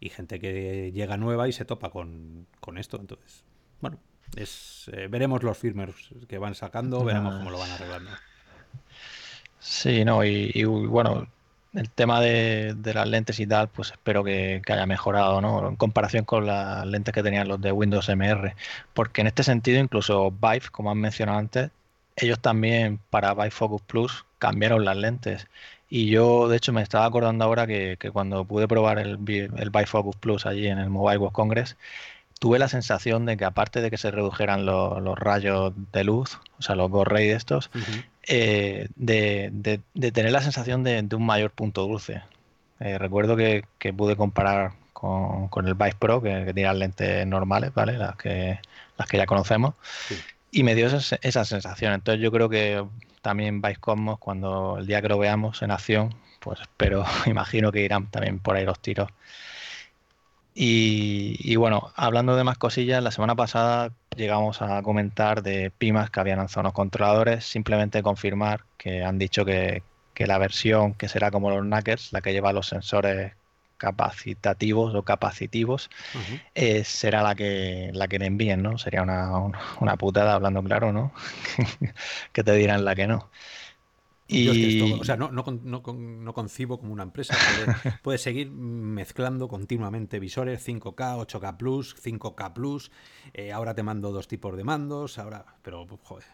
y 0.00 0.08
gente 0.08 0.40
que 0.40 0.90
llega 0.92 1.16
nueva 1.16 1.46
y 1.46 1.52
se 1.52 1.64
topa 1.64 1.90
con, 1.90 2.48
esto. 2.76 2.98
Entonces, 2.98 3.44
bueno, 3.80 4.00
es, 4.34 4.90
eh, 4.92 5.06
veremos 5.08 5.44
los 5.44 5.56
firmers 5.56 5.94
que 6.26 6.38
van 6.38 6.56
sacando, 6.56 7.04
veremos 7.04 7.36
cómo 7.36 7.50
lo 7.50 7.58
van 7.58 7.70
arreglando. 7.70 8.10
Sí, 9.60 10.04
no, 10.04 10.24
y, 10.24 10.64
bueno, 10.64 11.28
el 11.74 11.88
tema 11.90 12.20
de, 12.20 12.76
las 12.82 13.08
lentes 13.08 13.38
y 13.38 13.46
tal, 13.46 13.68
pues 13.68 13.92
espero 13.92 14.24
que, 14.24 14.60
que, 14.66 14.72
haya 14.72 14.86
mejorado, 14.86 15.40
¿no? 15.40 15.68
En 15.68 15.76
comparación 15.76 16.24
con 16.24 16.46
las 16.46 16.84
lentes 16.84 17.14
que 17.14 17.22
tenían 17.22 17.46
los 17.46 17.60
de 17.60 17.70
Windows 17.70 18.08
MR. 18.08 18.56
Porque 18.92 19.20
en 19.20 19.28
este 19.28 19.44
sentido, 19.44 19.78
incluso 19.78 20.32
Vive, 20.32 20.68
como 20.72 20.90
han 20.90 20.98
mencionado 20.98 21.38
antes, 21.38 21.70
ellos 22.16 22.40
también 22.40 22.98
para 23.10 23.34
Vive 23.34 23.50
Focus 23.50 23.82
Plus 23.82 24.24
cambiaron 24.38 24.84
las 24.84 24.96
lentes. 24.96 25.46
Y 25.88 26.08
yo, 26.08 26.48
de 26.48 26.56
hecho, 26.56 26.72
me 26.72 26.82
estaba 26.82 27.04
acordando 27.04 27.44
ahora 27.44 27.66
que, 27.66 27.96
cuando 28.12 28.44
pude 28.44 28.66
probar 28.66 28.98
el, 28.98 29.18
el 29.28 29.70
Bifocus 29.70 30.16
Plus 30.16 30.46
allí 30.46 30.66
en 30.66 30.78
el 30.78 30.90
Mobile 30.90 31.18
World 31.18 31.34
Congress, 31.34 31.76
tuve 32.40 32.58
la 32.58 32.68
sensación 32.68 33.24
de 33.24 33.36
que 33.36 33.44
aparte 33.44 33.80
de 33.80 33.90
que 33.90 33.98
se 33.98 34.10
redujeran 34.10 34.66
los, 34.66 35.18
rayos 35.18 35.72
de 35.92 36.04
luz, 36.04 36.38
o 36.58 36.62
sea, 36.62 36.74
los 36.74 36.90
Go-Ray 36.90 37.30
estos, 37.30 37.70
eh, 38.26 38.88
de, 38.96 39.80
tener 40.12 40.32
la 40.32 40.42
sensación 40.42 40.82
de, 40.82 41.06
un 41.14 41.24
mayor 41.26 41.52
punto 41.52 41.82
dulce. 41.86 42.22
Eh, 42.80 42.98
recuerdo 42.98 43.36
que, 43.36 43.64
pude 43.96 44.16
comparar 44.16 44.72
con, 44.92 45.66
el 45.66 45.74
Vive 45.74 45.94
Pro, 45.98 46.20
que, 46.20 46.44
que 46.46 46.52
tiene 46.52 46.68
las 46.68 46.76
lentes 46.76 47.26
normales, 47.26 47.72
¿vale? 47.74 47.96
Las 47.96 48.16
que, 48.16 48.58
las 48.98 49.08
que 49.08 49.18
ya 49.18 49.26
conocemos. 49.26 49.74
Y 50.50 50.62
me 50.62 50.74
dio 50.74 50.86
esa, 50.86 51.44
sensación. 51.44 51.92
Entonces 51.92 52.22
yo 52.22 52.30
creo 52.32 52.48
que 52.48 52.84
también 53.22 53.60
vais 53.60 53.78
Cosmos 53.78 54.18
cuando 54.18 54.78
el 54.78 54.86
día 54.86 55.02
que 55.02 55.08
lo 55.08 55.18
veamos 55.18 55.62
en 55.62 55.70
acción, 55.70 56.14
pues 56.40 56.60
espero, 56.60 57.04
imagino 57.26 57.72
que 57.72 57.82
irán 57.82 58.10
también 58.10 58.38
por 58.38 58.56
ahí 58.56 58.64
los 58.64 58.80
tiros. 58.80 59.08
Y, 60.58 61.54
bueno, 61.56 61.92
hablando 61.96 62.34
de 62.34 62.42
más 62.42 62.56
cosillas, 62.56 63.02
la 63.02 63.10
semana 63.10 63.34
pasada 63.34 63.92
llegamos 64.16 64.62
a 64.62 64.82
comentar 64.82 65.42
de 65.42 65.70
Pimas 65.70 66.10
que 66.10 66.18
habían 66.20 66.38
lanzado 66.38 66.62
unos 66.62 66.72
controladores, 66.72 67.44
simplemente 67.44 68.02
confirmar 68.02 68.64
que 68.78 69.04
han 69.04 69.18
dicho 69.18 69.44
que, 69.44 69.82
la 70.18 70.38
versión 70.38 70.94
que 70.94 71.08
será 71.08 71.30
como 71.30 71.50
los 71.50 71.60
Knackers, 71.60 72.10
la 72.12 72.22
que 72.22 72.32
lleva 72.32 72.54
los 72.54 72.68
sensores 72.68 73.34
capacitativos 73.76 74.94
o 74.94 75.02
capacitivos, 75.02 75.90
eh, 76.54 76.84
será 76.84 77.22
la 77.22 77.34
que 77.34 77.90
la 77.92 78.08
que 78.08 78.18
envíen, 78.26 78.62
¿no? 78.62 78.78
Sería 78.78 79.02
una, 79.02 79.30
una, 79.80 79.96
putada 79.96 80.34
hablando 80.34 80.62
claro, 80.62 80.92
¿no? 80.92 81.12
que 82.32 82.42
te 82.42 82.52
dirán 82.52 82.84
la 82.84 82.94
que 82.94 83.06
no. 83.06 83.30
Y... 84.28 84.80
o 84.92 85.04
sea, 85.04 85.16
no, 85.16 85.30
no, 85.30 85.44
no, 85.62 85.82
no, 85.86 86.34
concibo 86.34 86.78
como 86.78 86.92
una 86.92 87.04
empresa. 87.04 87.36
Puede, 88.02 88.18
seguir 88.26 88.50
mezclando 88.50 89.46
continuamente 89.46 90.18
visores 90.18 90.66
5K, 90.66 91.26
8K 91.26 91.56
Plus, 91.56 91.96
5K 92.02 92.52
Plus. 92.52 92.90
Eh, 93.34 93.52
ahora 93.52 93.74
te 93.74 93.84
mando 93.84 94.10
dos 94.10 94.26
tipos 94.26 94.56
de 94.56 94.64
mandos. 94.64 95.18
Ahora, 95.18 95.44
pero 95.62 95.86
joder, 96.02 96.24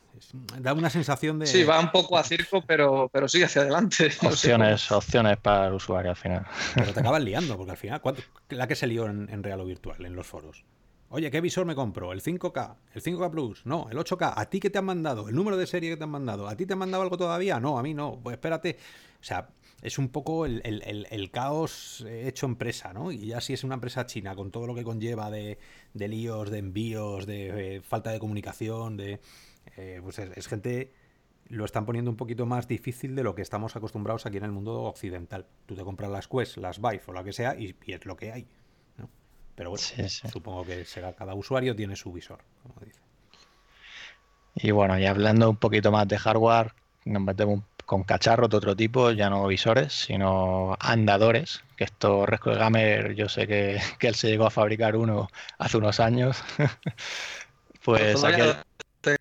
da 0.58 0.72
una 0.72 0.88
sensación 0.88 1.38
de. 1.38 1.46
Sí, 1.46 1.64
va 1.64 1.80
un 1.80 1.90
poco 1.90 2.16
a 2.16 2.24
circo, 2.24 2.62
pero, 2.62 3.10
pero 3.12 3.28
sigue 3.28 3.44
hacia 3.44 3.62
adelante. 3.62 4.10
Opciones, 4.22 4.90
opciones 4.90 5.36
para 5.36 5.66
el 5.66 5.74
usuario 5.74 6.10
al 6.10 6.16
final. 6.16 6.46
Pero 6.74 6.92
te 6.94 7.00
acabas 7.00 7.22
liando, 7.24 7.56
porque 7.56 7.72
al 7.72 7.76
final, 7.76 8.00
la 8.48 8.66
que 8.66 8.74
se 8.74 8.86
lió 8.86 9.06
en, 9.06 9.28
en 9.30 9.42
real 9.42 9.60
o 9.60 9.66
virtual, 9.66 10.04
en 10.04 10.16
los 10.16 10.26
foros. 10.26 10.64
Oye, 11.14 11.30
¿qué 11.30 11.42
visor 11.42 11.66
me 11.66 11.74
compro? 11.74 12.10
¿El 12.10 12.22
5K? 12.22 12.76
¿El 12.94 13.02
5K 13.02 13.30
Plus? 13.30 13.66
No, 13.66 13.86
el 13.90 13.98
8K. 13.98 14.32
¿A 14.34 14.48
ti 14.48 14.60
qué 14.60 14.70
te 14.70 14.78
han 14.78 14.86
mandado? 14.86 15.28
¿El 15.28 15.34
número 15.34 15.58
de 15.58 15.66
serie 15.66 15.90
que 15.90 15.98
te 15.98 16.04
han 16.04 16.10
mandado? 16.10 16.48
¿A 16.48 16.56
ti 16.56 16.64
te 16.64 16.72
han 16.72 16.78
mandado 16.78 17.02
algo 17.02 17.18
todavía? 17.18 17.60
No, 17.60 17.78
a 17.78 17.82
mí 17.82 17.92
no. 17.92 18.18
Pues 18.22 18.32
espérate. 18.32 18.78
O 19.20 19.22
sea, 19.22 19.50
es 19.82 19.98
un 19.98 20.08
poco 20.08 20.46
el, 20.46 21.30
caos 21.30 22.02
hecho 22.08 22.46
empresa, 22.46 22.94
¿no? 22.94 23.12
Y 23.12 23.26
ya 23.26 23.42
si 23.42 23.52
es 23.52 23.62
una 23.62 23.74
empresa 23.74 24.06
china, 24.06 24.34
con 24.34 24.50
todo 24.50 24.66
lo 24.66 24.74
que 24.74 24.84
conlleva 24.84 25.30
de, 25.30 25.58
líos, 25.92 26.50
de 26.50 26.58
envíos, 26.58 27.26
de, 27.26 27.76
eh, 27.76 27.80
falta 27.82 28.10
de 28.10 28.18
comunicación, 28.18 28.96
de. 28.96 29.20
Eh, 29.76 30.00
pues 30.02 30.18
es, 30.18 30.48
gente. 30.48 30.94
Lo 31.48 31.66
están 31.66 31.84
poniendo 31.84 32.10
un 32.10 32.16
poquito 32.16 32.46
más 32.46 32.68
difícil 32.68 33.14
de 33.14 33.22
lo 33.22 33.34
que 33.34 33.42
estamos 33.42 33.76
acostumbrados 33.76 34.24
aquí 34.24 34.38
en 34.38 34.44
el 34.44 34.52
mundo 34.52 34.84
occidental. 34.84 35.46
Tú 35.66 35.74
te 35.74 35.84
compras 35.84 36.10
las 36.10 36.26
Quest, 36.26 36.56
las 36.56 36.80
Vive 36.80 37.02
o 37.06 37.12
lo 37.12 37.22
que 37.22 37.34
sea 37.34 37.54
y 37.54 37.76
es 37.86 38.06
lo 38.06 38.16
que 38.16 38.32
hay. 38.32 38.46
Pero 39.54 39.70
bueno, 39.70 39.84
supongo 40.08 40.64
que 40.64 40.84
será 40.84 41.12
cada 41.12 41.34
usuario 41.34 41.76
tiene 41.76 41.96
su 41.96 42.12
visor, 42.12 42.38
como 42.62 42.74
dice. 42.84 43.00
Y 44.54 44.70
bueno, 44.70 44.98
y 44.98 45.06
hablando 45.06 45.48
un 45.50 45.56
poquito 45.56 45.90
más 45.90 46.06
de 46.08 46.18
hardware, 46.18 46.72
nos 47.04 47.22
metemos 47.22 47.62
con 47.84 48.04
cacharros 48.04 48.48
de 48.48 48.56
otro 48.56 48.76
tipo, 48.76 49.10
ya 49.10 49.28
no 49.28 49.46
visores, 49.46 49.92
sino 49.92 50.76
andadores, 50.80 51.62
que 51.76 51.84
esto 51.84 52.26
Resco 52.26 52.52
Gamer, 52.52 53.14
yo 53.14 53.28
sé 53.28 53.46
que, 53.46 53.80
él 54.00 54.14
se 54.14 54.28
llegó 54.28 54.46
a 54.46 54.50
fabricar 54.50 54.96
uno 54.96 55.28
hace 55.58 55.76
unos 55.76 56.00
años. 56.00 56.42
pues 57.84 58.22
aquí... 58.24 58.42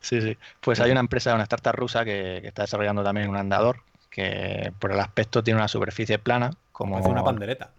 sí, 0.00 0.20
sí. 0.20 0.36
Pues 0.60 0.78
hay 0.80 0.90
una 0.90 1.00
empresa, 1.00 1.34
una 1.34 1.44
startup 1.44 1.72
rusa 1.72 2.04
que, 2.04 2.46
está 2.46 2.62
desarrollando 2.62 3.02
también 3.02 3.28
un 3.30 3.36
andador 3.36 3.82
que 4.10 4.72
por 4.78 4.92
el 4.92 5.00
aspecto 5.00 5.42
tiene 5.42 5.58
una 5.58 5.68
superficie 5.68 6.18
plana, 6.18 6.50
como 6.70 6.98
una 6.98 7.24
pandereta. 7.24 7.72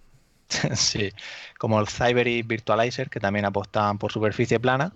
sí, 0.75 1.11
como 1.57 1.79
el 1.79 1.87
Cybery 1.87 2.43
Virtualizer, 2.43 3.09
que 3.09 3.19
también 3.19 3.45
apostaban 3.45 3.97
por 3.97 4.11
superficie 4.11 4.59
plana, 4.59 4.93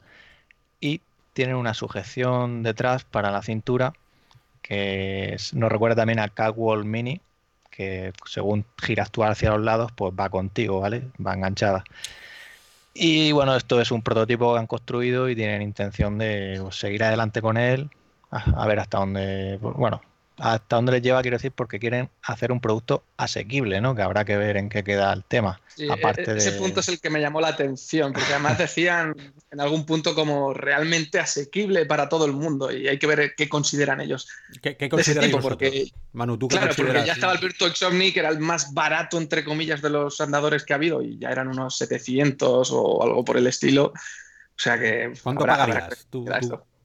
y 0.79 1.01
tienen 1.33 1.55
una 1.55 1.73
sujeción 1.73 2.63
detrás 2.63 3.03
para 3.05 3.31
la 3.31 3.41
cintura 3.41 3.93
que 4.61 5.37
nos 5.53 5.71
recuerda 5.71 5.97
también 5.97 6.19
a 6.19 6.29
Catwall 6.29 6.85
Mini, 6.85 7.21
que 7.71 8.13
según 8.25 8.65
giras 8.81 9.11
tú 9.11 9.23
hacia 9.23 9.51
los 9.51 9.61
lados, 9.61 9.91
pues 9.93 10.13
va 10.19 10.29
contigo, 10.29 10.81
¿vale? 10.81 11.09
Va 11.25 11.33
enganchada. 11.33 11.83
Y 12.93 13.31
bueno, 13.31 13.55
esto 13.55 13.79
es 13.81 13.91
un 13.91 14.01
prototipo 14.01 14.53
que 14.53 14.59
han 14.59 14.67
construido 14.67 15.29
y 15.29 15.35
tienen 15.35 15.61
intención 15.61 16.17
de 16.17 16.59
pues, 16.61 16.75
seguir 16.75 17.03
adelante 17.03 17.41
con 17.41 17.57
él, 17.57 17.89
a, 18.31 18.63
a 18.63 18.67
ver 18.67 18.79
hasta 18.79 18.99
dónde, 18.99 19.57
pues, 19.61 19.75
bueno, 19.75 20.01
hasta 20.39 20.75
dónde 20.75 20.93
les 20.93 21.01
lleva, 21.01 21.21
quiero 21.21 21.37
decir, 21.37 21.51
porque 21.51 21.79
quieren 21.79 22.09
hacer 22.23 22.51
un 22.51 22.59
producto 22.59 23.03
asequible, 23.17 23.81
¿no? 23.81 23.95
Que 23.95 24.01
habrá 24.01 24.25
que 24.25 24.37
ver 24.37 24.57
en 24.57 24.69
qué 24.69 24.83
queda 24.83 25.11
el 25.13 25.23
tema. 25.23 25.61
Aparte 25.89 26.35
ese 26.35 26.53
punto 26.53 26.79
es 26.81 26.89
el 26.89 26.99
que 26.99 27.09
me 27.09 27.21
llamó 27.21 27.39
la 27.41 27.49
atención, 27.49 28.13
porque 28.13 28.33
además 28.33 28.57
decían 28.57 29.15
en 29.51 29.59
algún 29.59 29.85
punto 29.85 30.15
como 30.15 30.53
realmente 30.53 31.19
asequible 31.19 31.85
para 31.85 32.09
todo 32.09 32.25
el 32.25 32.33
mundo 32.33 32.71
y 32.71 32.87
hay 32.87 32.99
que 32.99 33.07
ver 33.07 33.33
qué 33.35 33.47
consideran 33.47 34.01
ellos. 34.01 34.27
¿Qué, 34.61 34.75
qué 34.75 34.89
consideran 34.89 35.29
ellos? 35.29 35.41
Porque, 35.41 35.91
Manu, 36.13 36.37
¿tú 36.37 36.47
claro, 36.47 36.73
porque 36.75 37.05
ya 37.05 37.13
estaba 37.13 37.33
el 37.33 37.39
Virtual 37.39 37.73
que 37.73 38.19
era 38.19 38.29
el 38.29 38.39
más 38.39 38.73
barato, 38.73 39.17
entre 39.17 39.43
comillas, 39.43 39.81
de 39.81 39.89
los 39.89 40.19
andadores 40.21 40.63
que 40.63 40.73
ha 40.73 40.77
habido 40.77 41.01
y 41.01 41.17
ya 41.17 41.29
eran 41.29 41.47
unos 41.47 41.77
700 41.77 42.69
o 42.71 43.03
algo 43.03 43.23
por 43.23 43.37
el 43.37 43.47
estilo. 43.47 43.85
O 43.85 44.61
sea 44.61 44.77
que... 44.77 45.13
¿Cuánto 45.23 45.45
pagarías? 45.45 46.07
tú, 46.09 46.25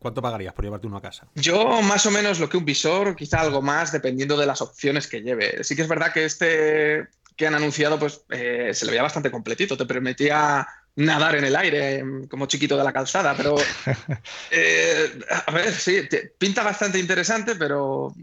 ¿Cuánto 0.05 0.21
pagarías 0.21 0.53
por 0.53 0.67
llevarte 0.67 0.87
uno 0.87 0.99
a 0.99 1.01
casa? 1.01 1.27
Yo 1.35 1.81
más 1.81 2.05
o 2.05 2.11
menos 2.11 2.39
lo 2.39 2.47
que 2.47 2.59
un 2.59 2.67
visor, 2.67 3.17
quizá 3.17 3.41
algo 3.41 3.63
más, 3.63 3.91
dependiendo 3.91 4.37
de 4.37 4.45
las 4.45 4.61
opciones 4.61 5.09
que 5.09 5.23
lleve. 5.23 5.65
Sí 5.65 5.75
que 5.75 5.81
es 5.81 5.89
verdad 5.89 6.13
que 6.13 6.27
este 6.27 7.09
que 7.35 7.47
han 7.47 7.55
anunciado, 7.55 7.99
pues 7.99 8.21
eh, 8.29 8.73
se 8.75 8.85
le 8.85 8.91
veía 8.91 9.03
bastante 9.03 9.31
completito. 9.31 9.79
Te 9.79 9.87
permitía 9.87 10.69
nadar 10.97 11.37
en 11.37 11.45
el 11.47 11.57
aire 11.57 12.01
em, 12.01 12.29
como 12.29 12.45
chiquito 12.45 12.77
de 12.77 12.85
la 12.85 12.93
calzada, 12.93 13.35
pero 13.35 13.57
eh, 14.51 15.19
a 15.47 15.51
ver, 15.51 15.73
sí, 15.73 16.07
pinta 16.37 16.63
bastante 16.63 16.99
interesante, 16.99 17.57
pero 17.57 18.15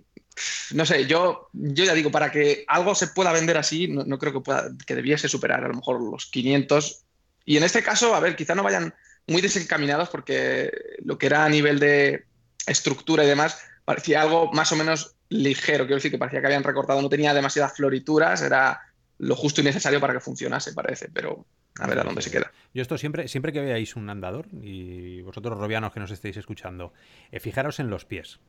no 0.73 0.85
sé, 0.85 1.07
yo, 1.07 1.49
yo 1.51 1.83
ya 1.83 1.95
digo, 1.95 2.11
para 2.11 2.29
que 2.29 2.63
algo 2.67 2.93
se 2.93 3.07
pueda 3.07 3.33
vender 3.33 3.57
así, 3.57 3.87
no, 3.87 4.19
creo 4.19 4.33
que, 4.33 4.41
pueda, 4.41 4.69
que 4.85 4.93
debiese 4.93 5.27
superar 5.27 5.63
a 5.63 5.69
lo 5.69 5.73
mejor 5.73 5.99
los 5.99 6.27
500. 6.27 7.05
Y 7.43 7.57
en 7.57 7.63
este 7.63 7.81
caso, 7.81 8.13
a 8.13 8.19
ver, 8.19 8.35
quizá 8.35 8.53
no 8.53 8.61
vayan 8.61 8.93
muy 9.27 9.41
desencaminados 9.41 10.09
porque 10.09 10.71
lo 11.03 11.17
que 11.17 11.27
era 11.27 11.45
a 11.45 11.49
nivel 11.49 11.79
de 11.79 12.25
estructura 12.67 13.23
y 13.23 13.27
demás 13.27 13.59
parecía 13.85 14.21
algo 14.21 14.51
más 14.51 14.71
o 14.71 14.75
menos 14.75 15.15
ligero. 15.29 15.85
Quiero 15.85 15.95
decir 15.95 16.11
que 16.11 16.17
parecía 16.17 16.41
que 16.41 16.47
habían 16.47 16.63
recortado, 16.63 17.01
no 17.01 17.09
tenía 17.09 17.33
demasiadas 17.33 17.73
florituras, 17.75 18.41
era 18.41 18.81
lo 19.17 19.35
justo 19.35 19.61
y 19.61 19.63
necesario 19.63 19.99
para 19.99 20.13
que 20.13 20.19
funcionase, 20.19 20.73
parece, 20.73 21.09
pero 21.13 21.45
a 21.79 21.87
ver 21.87 21.99
a 21.99 22.03
dónde 22.03 22.21
se 22.21 22.31
queda. 22.31 22.51
Yo 22.73 22.81
esto 22.81 22.97
siempre, 22.97 23.27
siempre 23.27 23.53
que 23.53 23.61
veáis 23.61 23.95
un 23.95 24.09
andador, 24.09 24.47
y 24.61 25.21
vosotros 25.21 25.57
robianos 25.57 25.93
que 25.93 25.99
nos 25.99 26.11
estéis 26.11 26.37
escuchando, 26.37 26.93
eh, 27.31 27.39
fijaros 27.39 27.79
en 27.79 27.89
los 27.89 28.05
pies, 28.05 28.39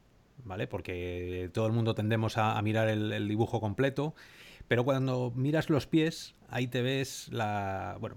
¿vale? 0.44 0.66
Porque 0.66 1.50
todo 1.52 1.66
el 1.66 1.72
mundo 1.72 1.94
tendemos 1.94 2.38
a, 2.38 2.60
mirar 2.62 2.88
el, 2.88 3.28
dibujo 3.28 3.60
completo, 3.60 4.14
pero 4.66 4.84
cuando 4.84 5.32
miras 5.36 5.70
los 5.70 5.86
pies, 5.86 6.34
ahí 6.48 6.66
te 6.66 6.82
ves 6.82 7.28
la. 7.30 7.96
Bueno, 8.00 8.16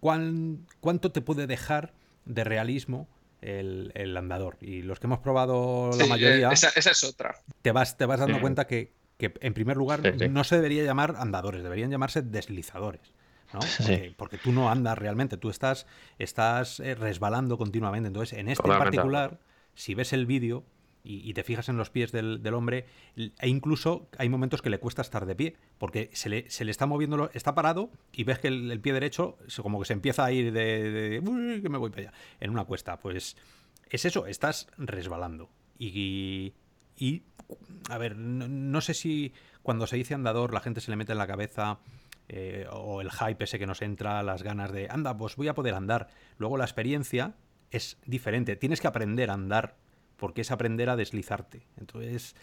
¿cuánto 0.00 1.12
te 1.12 1.20
puede 1.20 1.46
dejar 1.46 1.94
de 2.24 2.44
realismo 2.44 3.08
el, 3.40 4.16
andador? 4.16 4.56
Y 4.60 4.82
los 4.82 5.00
que 5.00 5.06
hemos 5.06 5.20
probado 5.20 5.90
la 5.96 6.06
mayoría. 6.06 6.50
Esa, 6.50 6.68
es 6.68 7.04
otra. 7.04 7.36
Te 7.62 7.72
vas, 7.72 7.96
te 7.96 8.06
vas 8.06 8.20
dando 8.20 8.40
cuenta 8.40 8.66
que, 8.66 8.92
en 9.18 9.54
primer 9.54 9.76
lugar, 9.76 10.00
no 10.30 10.44
se 10.44 10.56
debería 10.56 10.84
llamar 10.84 11.16
andadores, 11.18 11.62
deberían 11.62 11.90
llamarse 11.90 12.22
deslizadores. 12.22 13.12
¿no? 13.52 13.60
Porque, 14.16 14.38
tú 14.38 14.52
no 14.52 14.70
andas 14.70 14.98
realmente, 14.98 15.36
tú 15.36 15.48
estás, 15.48 15.86
estás 16.18 16.80
eh, 16.80 16.94
resbalando 16.94 17.56
continuamente. 17.56 18.08
Entonces, 18.08 18.38
en 18.38 18.48
este 18.48 18.68
en 18.68 18.78
particular, 18.78 19.38
si 19.74 19.94
ves 19.94 20.12
el 20.12 20.26
vídeo, 20.26 20.64
y, 21.06 21.34
te 21.34 21.44
fijas 21.44 21.68
en 21.68 21.76
los 21.76 21.90
pies 21.90 22.12
del, 22.12 22.54
hombre, 22.54 22.86
e 23.14 23.48
incluso 23.48 24.08
hay 24.16 24.30
momentos 24.30 24.62
que 24.62 24.70
le 24.70 24.78
cuesta 24.78 25.02
estar 25.02 25.26
de 25.26 25.36
pie, 25.36 25.56
porque 25.76 26.08
se 26.14 26.30
le, 26.30 26.48
se 26.48 26.64
le 26.64 26.70
está 26.70 26.86
moviendo, 26.86 27.30
está 27.34 27.54
parado 27.54 27.90
y 28.10 28.24
ves 28.24 28.38
que 28.38 28.48
el, 28.48 28.80
pie 28.80 28.94
derecho 28.94 29.36
como 29.60 29.78
que 29.78 29.84
se 29.84 29.92
empieza 29.92 30.24
a 30.24 30.32
ir 30.32 30.50
de, 30.50 31.22
uy, 31.22 31.60
que 31.60 31.68
me 31.68 31.76
voy 31.76 31.90
para 31.90 32.02
allá, 32.02 32.12
en 32.40 32.50
una 32.50 32.64
cuesta. 32.64 32.98
Pues 32.98 33.36
es 33.90 34.04
eso, 34.06 34.26
estás 34.26 34.66
resbalando. 34.78 35.50
Y, 35.78 36.54
y 36.96 37.22
a 37.90 37.98
ver, 37.98 38.16
no, 38.16 38.80
sé 38.80 38.94
si 38.94 39.34
cuando 39.62 39.86
se 39.86 39.96
dice 39.96 40.14
andador 40.14 40.54
la 40.54 40.60
gente 40.60 40.80
se 40.80 40.90
le 40.90 40.96
mete 40.96 41.12
en 41.12 41.18
la 41.18 41.26
cabeza... 41.26 41.78
Eh, 42.26 42.66
o 42.72 43.02
el 43.02 43.10
hype 43.10 43.44
ese 43.44 43.58
que 43.58 43.66
nos 43.66 43.82
entra, 43.82 44.22
las 44.22 44.42
ganas 44.42 44.72
de, 44.72 44.88
anda, 44.88 45.14
pues 45.14 45.36
voy 45.36 45.48
a 45.48 45.54
poder 45.54 45.74
andar. 45.74 46.08
Luego 46.38 46.56
la 46.56 46.64
experiencia 46.64 47.34
es 47.70 47.98
diferente. 48.06 48.56
Tienes 48.56 48.80
que 48.80 48.86
aprender 48.86 49.28
a 49.28 49.34
andar 49.34 49.76
porque 50.16 50.42
es 50.42 50.50
aprender 50.50 50.88
a 50.88 50.96
deslizarte. 50.96 51.62
Entonces, 51.78 52.34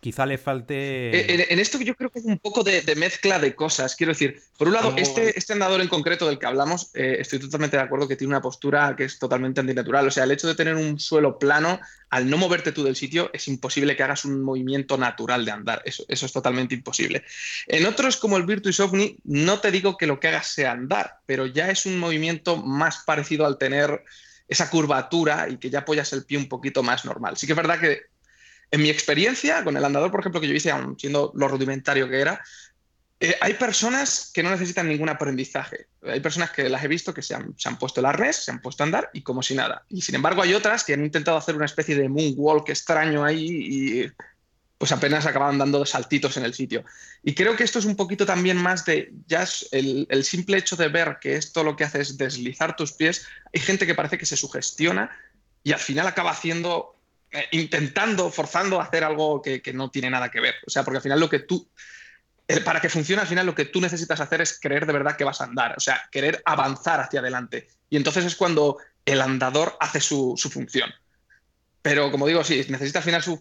quizá 0.00 0.26
le 0.26 0.38
falte... 0.38 1.10
Eh, 1.10 1.46
en, 1.50 1.58
esto 1.58 1.80
yo 1.80 1.94
creo 1.94 2.10
que 2.10 2.18
es 2.18 2.24
un 2.24 2.38
poco 2.38 2.62
de, 2.62 2.82
mezcla 2.96 3.38
de 3.38 3.54
cosas. 3.54 3.96
Quiero 3.96 4.12
decir, 4.12 4.40
por 4.58 4.68
un 4.68 4.74
lado, 4.74 4.94
este, 4.96 5.38
este 5.38 5.52
andador 5.52 5.80
en 5.80 5.88
concreto 5.88 6.26
del 6.26 6.38
que 6.38 6.46
hablamos, 6.46 6.90
eh, 6.94 7.16
estoy 7.20 7.38
totalmente 7.38 7.76
de 7.76 7.82
acuerdo 7.82 8.08
que 8.08 8.16
tiene 8.16 8.32
una 8.32 8.42
postura 8.42 8.94
que 8.96 9.04
es 9.04 9.18
totalmente 9.18 9.60
antinatural. 9.60 10.06
O 10.08 10.10
sea, 10.10 10.24
el 10.24 10.32
hecho 10.32 10.48
de 10.48 10.54
tener 10.54 10.74
un 10.74 10.98
suelo 10.98 11.38
plano, 11.38 11.80
al 12.10 12.28
no 12.28 12.36
moverte 12.36 12.72
tú 12.72 12.82
del 12.82 12.96
sitio, 12.96 13.30
es 13.32 13.46
imposible 13.48 13.96
que 13.96 14.02
hagas 14.02 14.24
un 14.24 14.42
movimiento 14.42 14.98
natural 14.98 15.44
de 15.44 15.52
andar. 15.52 15.82
Eso, 15.84 16.04
eso 16.08 16.26
es 16.26 16.32
totalmente 16.32 16.74
imposible. 16.74 17.24
En 17.66 17.86
otros, 17.86 18.16
como 18.16 18.36
el 18.36 18.46
Virtuis 18.46 18.80
OVNI, 18.80 19.18
no 19.24 19.60
te 19.60 19.70
digo 19.70 19.96
que 19.96 20.06
lo 20.06 20.18
que 20.18 20.28
hagas 20.28 20.48
sea 20.48 20.72
andar, 20.72 21.18
pero 21.26 21.46
ya 21.46 21.70
es 21.70 21.86
un 21.86 21.98
movimiento 21.98 22.56
más 22.56 23.04
parecido 23.04 23.46
al 23.46 23.58
tener 23.58 24.04
esa 24.50 24.68
curvatura 24.68 25.48
y 25.48 25.58
que 25.58 25.70
ya 25.70 25.78
apoyas 25.78 26.12
el 26.12 26.24
pie 26.24 26.36
un 26.36 26.48
poquito 26.48 26.82
más 26.82 27.04
normal. 27.04 27.36
Sí 27.36 27.46
que 27.46 27.52
es 27.52 27.56
verdad 27.56 27.78
que 27.78 28.02
en 28.72 28.82
mi 28.82 28.90
experiencia 28.90 29.62
con 29.62 29.76
el 29.76 29.84
andador, 29.84 30.10
por 30.10 30.20
ejemplo, 30.20 30.40
que 30.40 30.48
yo 30.48 30.54
hice, 30.54 30.74
siendo 30.98 31.32
lo 31.36 31.46
rudimentario 31.46 32.08
que 32.08 32.20
era, 32.20 32.42
eh, 33.20 33.36
hay 33.40 33.54
personas 33.54 34.32
que 34.34 34.42
no 34.42 34.50
necesitan 34.50 34.88
ningún 34.88 35.08
aprendizaje. 35.08 35.86
Hay 36.02 36.18
personas 36.18 36.50
que 36.50 36.68
las 36.68 36.82
he 36.82 36.88
visto 36.88 37.14
que 37.14 37.22
se 37.22 37.34
han, 37.34 37.54
puesto 37.78 38.00
el 38.00 38.06
arnés, 38.06 38.36
se 38.36 38.50
han 38.50 38.60
puesto 38.60 38.82
a 38.82 38.86
andar 38.86 39.10
y 39.12 39.22
como 39.22 39.40
si 39.40 39.54
nada. 39.54 39.84
Y 39.88 40.02
sin 40.02 40.16
embargo 40.16 40.42
hay 40.42 40.54
otras 40.54 40.82
que 40.82 40.94
han 40.94 41.04
intentado 41.04 41.36
hacer 41.36 41.54
una 41.54 41.66
especie 41.66 41.94
de 41.94 42.08
moonwalk 42.08 42.68
extraño 42.70 43.24
ahí 43.24 43.46
y 43.48 44.12
pues 44.80 44.92
apenas 44.92 45.26
acababan 45.26 45.58
dando 45.58 45.84
saltitos 45.84 46.38
en 46.38 46.44
el 46.46 46.54
sitio. 46.54 46.86
Y 47.22 47.34
creo 47.34 47.54
que 47.54 47.64
esto 47.64 47.78
es 47.78 47.84
un 47.84 47.96
poquito 47.96 48.24
también 48.24 48.56
más 48.56 48.86
de 48.86 49.12
ya 49.26 49.46
el, 49.72 50.24
simple 50.24 50.56
hecho 50.56 50.74
de 50.74 50.88
ver 50.88 51.18
que 51.20 51.36
esto 51.36 51.62
lo 51.62 51.76
que 51.76 51.84
hace 51.84 52.00
es 52.00 52.16
deslizar 52.16 52.76
tus 52.76 52.92
pies. 52.92 53.26
Hay 53.52 53.60
gente 53.60 53.86
que 53.86 53.94
parece 53.94 54.16
que 54.16 54.24
se 54.24 54.38
sugestiona 54.38 55.10
y 55.62 55.72
al 55.72 55.80
final 55.80 56.06
acaba 56.06 56.30
haciendo 56.30 56.96
eh, 57.30 57.44
intentando, 57.50 58.30
forzando 58.30 58.80
a 58.80 58.84
hacer 58.84 59.04
algo 59.04 59.42
que, 59.42 59.60
no 59.74 59.90
tiene 59.90 60.08
nada 60.08 60.30
que 60.30 60.40
ver. 60.40 60.54
O 60.66 60.70
sea, 60.70 60.82
porque 60.82 60.96
al 60.96 61.02
final 61.02 61.20
lo 61.20 61.28
que 61.28 61.40
tú, 61.40 61.68
para 62.64 62.80
que 62.80 62.88
funcione 62.88 63.20
al 63.20 63.28
final 63.28 63.44
lo 63.44 63.54
que 63.54 63.66
tú 63.66 63.82
necesitas 63.82 64.18
hacer 64.18 64.40
es 64.40 64.58
creer 64.58 64.86
de 64.86 64.94
verdad 64.94 65.14
que 65.14 65.24
vas 65.24 65.42
a 65.42 65.44
andar, 65.44 65.74
o 65.76 65.80
sea, 65.80 66.08
querer 66.10 66.40
avanzar 66.46 67.02
hacia 67.02 67.20
adelante. 67.20 67.68
Y 67.90 67.98
entonces 67.98 68.24
es 68.24 68.34
cuando 68.34 68.78
el 69.04 69.20
andador 69.20 69.76
hace 69.78 70.00
su, 70.00 70.38
función. 70.50 70.90
Pero 71.82 72.10
como 72.10 72.26
digo, 72.26 72.44
sí, 72.44 72.64
necesita 72.68 72.98
al 72.98 73.04
final 73.04 73.22
su, 73.22 73.34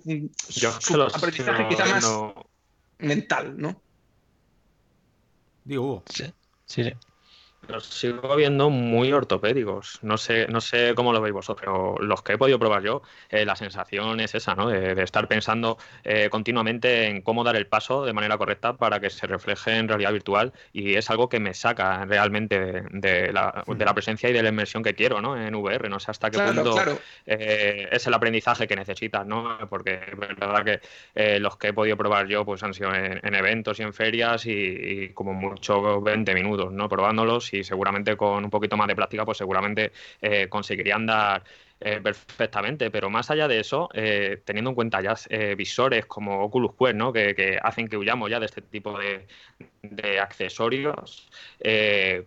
aprendizaje 1.14 1.68
quizá 1.68 1.86
más 1.86 2.08
mental, 3.00 3.58
¿no? 3.58 3.82
Digo, 5.66 6.04
Sí, 6.10 6.26
sí, 6.66 6.84
sí 6.84 6.94
los 7.70 7.86
sigo 7.86 8.36
viendo 8.36 8.70
muy 8.70 9.12
ortopédicos. 9.14 10.00
No 10.02 10.18
sé, 10.18 10.48
no 10.48 10.62
sé 10.62 10.94
cómo 10.96 11.14
lo 11.14 11.22
veis 11.22 11.34
vosotros, 11.34 11.60
pero 11.60 11.98
los 12.00 12.22
que 12.22 12.34
he 12.34 12.38
podido 12.38 12.60
probar 12.60 12.84
yo, 12.84 13.02
eh, 13.30 13.46
la 13.46 13.56
sensación 13.56 14.20
es 14.20 14.36
esa, 14.36 14.56
¿no? 14.56 14.68
De, 14.68 15.02
estar 15.04 15.28
pensando 15.28 15.78
eh, 16.04 16.30
continuamente 16.30 17.08
en 17.08 17.22
cómo 17.22 17.44
dar 17.44 17.56
el 17.56 17.68
paso 17.68 18.06
de 18.06 18.14
manera 18.14 18.38
correcta 18.38 18.74
para 18.74 19.00
que 19.00 19.10
se 19.10 19.28
refleje 19.28 19.78
en 19.78 19.88
realidad 19.88 20.12
virtual 20.12 20.54
y 20.74 20.96
es 20.96 21.10
algo 21.10 21.30
que 21.30 21.40
me 21.40 21.54
saca 21.54 22.06
realmente 22.06 22.84
de, 22.92 23.32
la, 23.32 23.64
presencia 23.94 24.30
y 24.30 24.34
de 24.34 24.44
la 24.44 24.50
inmersión 24.50 24.84
que 24.84 24.94
quiero, 24.94 25.22
¿no? 25.22 25.42
En 25.42 25.56
VR, 25.56 25.90
no 25.90 26.00
sé 26.00 26.12
hasta 26.12 26.30
qué 26.30 26.40
punto 26.40 26.76
eh, 27.26 27.88
es 27.92 28.08
el 28.08 28.14
aprendizaje 28.14 28.68
que 28.68 28.76
necesitas, 28.76 29.26
¿no? 29.26 29.58
Porque 29.70 30.00
es 30.12 30.18
verdad 30.18 30.64
que 30.64 31.40
los 31.40 31.58
que 31.58 31.70
he 31.70 31.74
podido 31.74 31.98
probar 31.98 32.28
yo 32.28 32.46
pues 32.46 32.64
han 32.64 32.74
sido 32.74 32.94
en, 32.94 33.34
eventos 33.34 33.80
y 33.80 33.84
en 33.84 33.94
ferias 33.94 34.46
y, 34.46 34.52
y, 34.52 35.10
como 35.10 35.34
mucho 35.34 36.02
20 36.02 36.34
minutos, 36.34 36.72
¿no? 36.72 36.90
Probándolos 36.90 37.54
y 37.54 37.59
y 37.60 37.64
seguramente 37.64 38.16
con 38.18 38.44
un 38.44 38.50
poquito 38.50 38.78
más 38.78 38.88
de 38.88 38.96
práctica, 38.96 39.26
pues 39.26 39.38
seguramente 39.38 39.92
eh, 40.22 40.48
conseguirían 40.50 41.06
dar 41.06 41.44
eh, 41.80 42.00
perfectamente. 42.02 42.92
Pero 42.92 43.10
más 43.10 43.30
allá 43.30 43.48
de 43.48 43.60
eso, 43.60 43.90
eh, 43.94 44.42
teniendo 44.44 44.72
en 44.72 44.76
cuenta 44.76 45.02
ya 45.02 45.16
visores 45.56 46.06
como 46.06 46.44
Oculus 46.44 46.72
Quest, 46.78 46.96
¿no? 46.96 47.14
que, 47.14 47.60
hacen 47.62 47.88
que 47.88 47.98
huyamos 47.98 48.30
ya 48.30 48.40
de 48.40 48.46
este 48.46 48.62
tipo 48.62 48.98
de, 48.98 49.28
accesorios, 50.20 51.30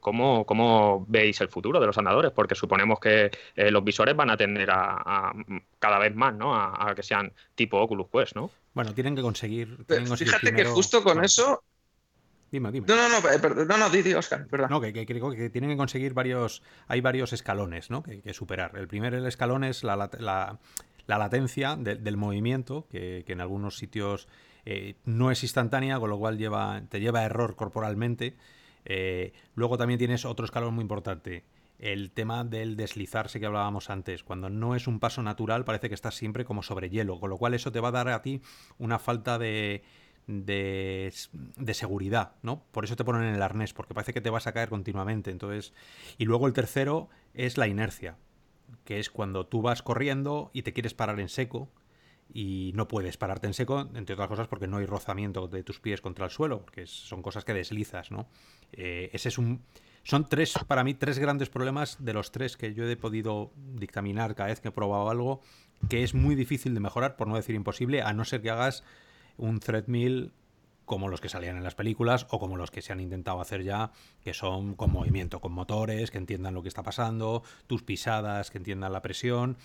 ¿cómo, 0.01 1.05
veis 1.09 1.41
el 1.41 1.49
futuro 1.49 1.81
de 1.81 1.87
los 1.87 1.99
andadores? 1.99 2.33
Porque 2.33 2.55
suponemos 2.55 2.99
que 3.01 3.31
los 3.57 3.85
visores 3.85 4.17
van 4.17 4.31
a 4.31 4.37
tender 4.37 4.71
a, 4.71 5.33
cada 5.79 5.99
vez 5.99 6.15
más 6.15 6.35
¿no? 6.35 6.55
a, 6.55 6.95
que 6.95 7.03
sean 7.03 7.33
tipo 7.55 7.79
Oculus 7.79 8.09
Quest, 8.11 8.37
¿no? 8.37 8.51
Bueno, 8.75 8.95
tienen 8.95 9.15
que 9.15 9.23
conseguir. 9.23 9.77
Fíjate 10.17 10.55
que 10.55 10.65
justo 10.65 11.03
con 11.03 11.23
eso 11.23 11.63
Dime, 12.53 12.71
dime. 12.71 12.87
No, 12.87 12.95
no, 12.95 13.09
no, 13.09 13.31
eh, 13.31 13.67
no, 13.67 13.79
no, 13.79 13.89
di, 13.89 14.13
Oscar, 14.13 14.47
perdón. 14.47 14.69
No, 14.71 14.79
que, 14.79 14.93
creo 15.07 15.31
que, 15.31 15.49
tienen 15.49 15.71
que 15.71 15.77
conseguir 15.79 16.13
varios, 16.13 16.63
hay 16.87 17.01
varios 17.01 17.33
escalones, 17.33 17.89
¿no? 17.89 18.03
Que, 18.03 18.21
que 18.21 18.35
superar. 18.35 18.77
El 18.77 18.89
primer 18.89 19.15
escalón 19.15 19.65
es 19.65 19.83
la, 19.83 19.97
la, 19.97 20.59
latencia 21.07 21.77
del 21.77 22.17
movimiento, 22.19 22.87
que, 22.91 23.25
en 23.27 23.41
algunos 23.41 23.79
sitios 23.79 24.29
eh, 24.67 24.97
no 25.07 25.31
es 25.31 25.43
instantánea, 25.43 25.99
con 25.99 26.11
lo 26.11 26.19
cual 26.19 26.37
lleva, 26.37 26.83
te 26.91 27.01
lleva 27.01 27.21
a 27.21 27.25
error 27.25 27.57
corporalmente. 27.57 28.37
Eh, 28.85 29.33
luego 29.55 29.79
también 29.79 29.97
tienes 29.97 30.27
otro 30.27 30.45
escalón 30.45 30.75
muy 30.75 30.83
importante, 30.83 31.45
el 31.79 32.11
tema 32.11 32.45
del 32.45 32.77
deslizarse 32.77 33.41
que 33.41 33.47
hablábamos 33.47 33.89
antes. 33.89 34.25
Cuando 34.25 34.51
no 34.51 34.77
es 34.77 34.87
un 34.87 35.01
paso 35.01 35.23
natural, 35.23 35.65
parece 35.65 35.89
que 35.89 35.95
estás 35.95 36.17
siempre 36.17 36.45
como 36.45 36.63
sobre 36.63 36.91
hielo, 36.91 37.19
con 37.19 37.31
lo 37.31 37.39
cual 37.39 37.55
eso 37.55 37.73
te 37.73 37.81
va 37.81 37.89
a 37.89 37.93
dar 37.93 38.09
a 38.11 38.21
ti 38.21 38.43
una 38.77 38.99
falta 38.99 39.39
de, 40.27 41.13
de, 41.57 41.75
seguridad, 41.75 42.35
¿no? 42.43 42.65
Por 42.73 42.85
eso 42.85 42.97
te 42.97 43.05
ponen 43.05 43.23
en 43.23 43.35
el 43.35 43.43
arnés, 43.43 43.73
porque 43.73 43.95
parece 43.95 44.13
que 44.13 44.21
te 44.21 44.31
vas 44.31 44.47
a 44.47 44.53
caer 44.53 44.69
continuamente. 44.69 45.31
Entonces, 45.31 45.73
y 46.19 46.25
luego 46.25 46.47
el 46.47 46.53
tercero 46.53 47.09
es 47.35 47.59
la 47.59 47.69
inercia, 47.69 48.17
que 48.85 48.99
es 48.99 49.11
cuando 49.11 49.47
tú 49.47 49.63
vas 49.63 49.83
corriendo 49.83 50.51
y 50.53 50.63
te 50.63 50.73
quieres 50.73 50.95
parar 50.95 51.21
en 51.21 51.29
seco 51.29 51.71
y 52.33 52.73
no 52.75 52.89
puedes 52.89 53.17
pararte 53.17 53.47
en 53.47 53.55
seco, 53.55 53.91
entre 53.95 54.15
otras 54.15 54.29
cosas 54.29 54.49
porque 54.49 54.67
no 54.67 54.79
hay 54.79 54.87
rozamiento 54.87 55.49
de 55.49 55.63
tus 55.63 55.81
pies 55.81 56.01
contra 56.01 56.25
el 56.25 56.31
suelo, 56.31 56.63
porque 56.63 56.87
son 56.87 57.21
cosas 57.21 57.45
que 57.45 57.53
deslizas, 57.53 58.11
¿no? 58.11 58.29
Eh, 58.73 59.11
ese 59.13 59.29
es 59.29 59.39
un 59.39 59.63
son 60.05 60.29
tres, 60.29 60.55
para 60.67 60.83
mí, 60.83 60.95
tres 60.95 61.19
grandes 61.19 61.49
problemas 61.49 61.97
de 62.05 62.13
los 62.13 62.33
tres 62.33 62.57
que 62.57 62.75
yo 62.75 62.89
he 62.89 62.97
podido 62.97 63.53
dictaminar 63.57 64.35
cada 64.35 64.49
vez 64.49 64.61
que 64.61 64.69
he 64.69 64.73
probado 64.73 65.09
algo, 65.11 65.41
que 65.89 66.03
es 66.03 66.15
muy 66.15 66.35
difícil 66.35 66.75
de 66.75 66.81
mejorar, 66.81 67.17
por 67.17 67.29
no 67.29 67.37
decir 67.37 67.55
imposible, 67.55 68.03
a 68.03 68.13
no 68.13 68.25
ser 68.25 68.43
que 68.43 68.51
hagas 68.51 68.83
un 69.43 69.59
threadmill 69.59 70.33
como 70.85 71.09
los 71.09 71.21
que 71.21 71.29
salían 71.29 71.57
en 71.57 71.65
las 71.65 71.75
películas 71.75 72.27
o 72.31 72.39
como 72.39 72.57
los 72.57 72.71
que 72.71 72.83
se 72.83 72.93
han 72.93 73.01
intentado 73.01 73.41
hacer 73.41 73.63
ya, 73.63 73.93
que 74.23 74.35
son 74.35 74.75
con 74.75 74.93
movimiento, 74.93 75.41
con 75.41 75.53
motores, 75.53 76.11
que 76.11 76.19
entiendan 76.19 76.55
lo 76.55 76.63
que 76.63 76.69
está 76.69 76.83
pasando, 76.83 77.43
tus 77.67 77.83
pisadas, 77.83 78.51
que 78.51 78.59
entiendan 78.59 78.93
la 78.93 79.03
presión. 79.03 79.57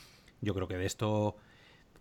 Yo 0.41 0.53
creo 0.53 0.67
que 0.67 0.77
de 0.77 0.85
esto, 0.85 1.35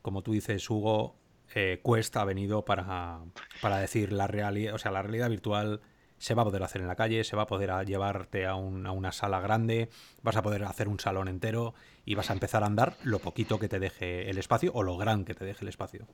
como 0.02 0.22
tú 0.22 0.32
dices, 0.32 0.68
Hugo, 0.68 1.16
eh, 1.54 1.80
Quest 1.84 2.16
ha 2.16 2.24
venido 2.24 2.64
para, 2.64 3.20
para 3.60 3.78
decir 3.78 4.12
la 4.12 4.26
realidad, 4.26 4.74
o 4.74 4.78
sea, 4.78 4.90
la 4.90 5.02
realidad 5.02 5.30
virtual 5.30 5.80
se 6.18 6.34
va 6.34 6.42
a 6.42 6.46
poder 6.46 6.62
hacer 6.62 6.80
en 6.80 6.88
la 6.88 6.96
calle, 6.96 7.24
se 7.24 7.36
va 7.36 7.42
a 7.42 7.46
poder 7.46 7.70
llevarte 7.86 8.46
a, 8.46 8.52
a, 8.52 8.56
una 8.56 9.12
sala 9.12 9.40
grande, 9.40 9.90
vas 10.22 10.36
a 10.36 10.42
poder 10.42 10.64
hacer 10.64 10.88
un 10.88 10.98
salón 10.98 11.28
entero 11.28 11.74
y 12.04 12.14
vas 12.14 12.30
a 12.30 12.32
empezar 12.32 12.62
a 12.62 12.66
andar 12.66 12.96
lo 13.02 13.18
poquito 13.18 13.58
que 13.58 13.68
te 13.68 13.78
deje 13.78 14.30
el 14.30 14.38
espacio 14.38 14.72
o 14.72 14.82
lo 14.82 14.96
gran 14.96 15.24
que 15.24 15.34
te 15.34 15.44
deje 15.44 15.62
el 15.62 15.68
espacio. 15.68 16.06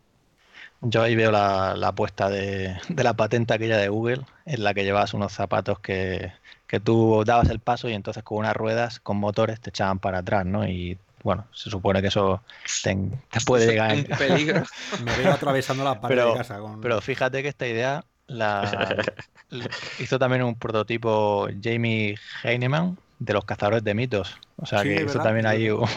Yo 0.82 1.02
ahí 1.02 1.14
veo 1.14 1.30
la, 1.30 1.72
apuesta 1.72 2.28
de, 2.28 2.76
la 2.96 3.14
patente 3.14 3.54
aquella 3.54 3.78
de 3.78 3.88
Google, 3.88 4.22
en 4.44 4.64
la 4.64 4.74
que 4.74 4.84
llevabas 4.84 5.14
unos 5.14 5.32
zapatos 5.32 5.78
que, 5.78 6.32
tú 6.84 7.22
dabas 7.24 7.50
el 7.50 7.60
paso 7.60 7.88
y 7.88 7.92
entonces 7.92 8.22
con 8.22 8.38
unas 8.38 8.56
ruedas 8.56 8.98
con 8.98 9.18
motores 9.18 9.60
te 9.60 9.70
echaban 9.70 9.98
para 9.98 10.18
atrás, 10.18 10.44
¿no? 10.44 10.66
Y 10.66 10.98
bueno, 11.22 11.46
se 11.52 11.70
supone 11.70 12.00
que 12.00 12.08
eso 12.08 12.42
te, 12.82 12.96
puede 13.46 13.66
llegar 13.66 13.92
en 13.92 14.04
peligro. 14.04 14.64
Me 15.04 15.16
veo 15.18 15.32
atravesando 15.32 15.84
la 15.84 16.00
pared 16.00 16.24
de 16.24 16.34
casa. 16.34 16.58
Pero 16.80 17.00
fíjate 17.00 17.42
que 17.42 17.48
esta 17.48 17.66
idea 17.66 18.04
la, 18.26 19.04
hizo 19.98 20.18
también 20.18 20.42
un 20.42 20.56
prototipo 20.56 21.48
Jamie 21.62 22.16
Heinemann 22.42 22.98
de 23.24 23.32
los 23.32 23.44
cazadores 23.44 23.84
de 23.84 23.94
mitos. 23.94 24.36
O 24.56 24.66
sea 24.66 24.82
que 24.82 24.96
eso 24.96 25.18
también 25.20 25.46
hay 25.46 25.70
un, 25.70 25.88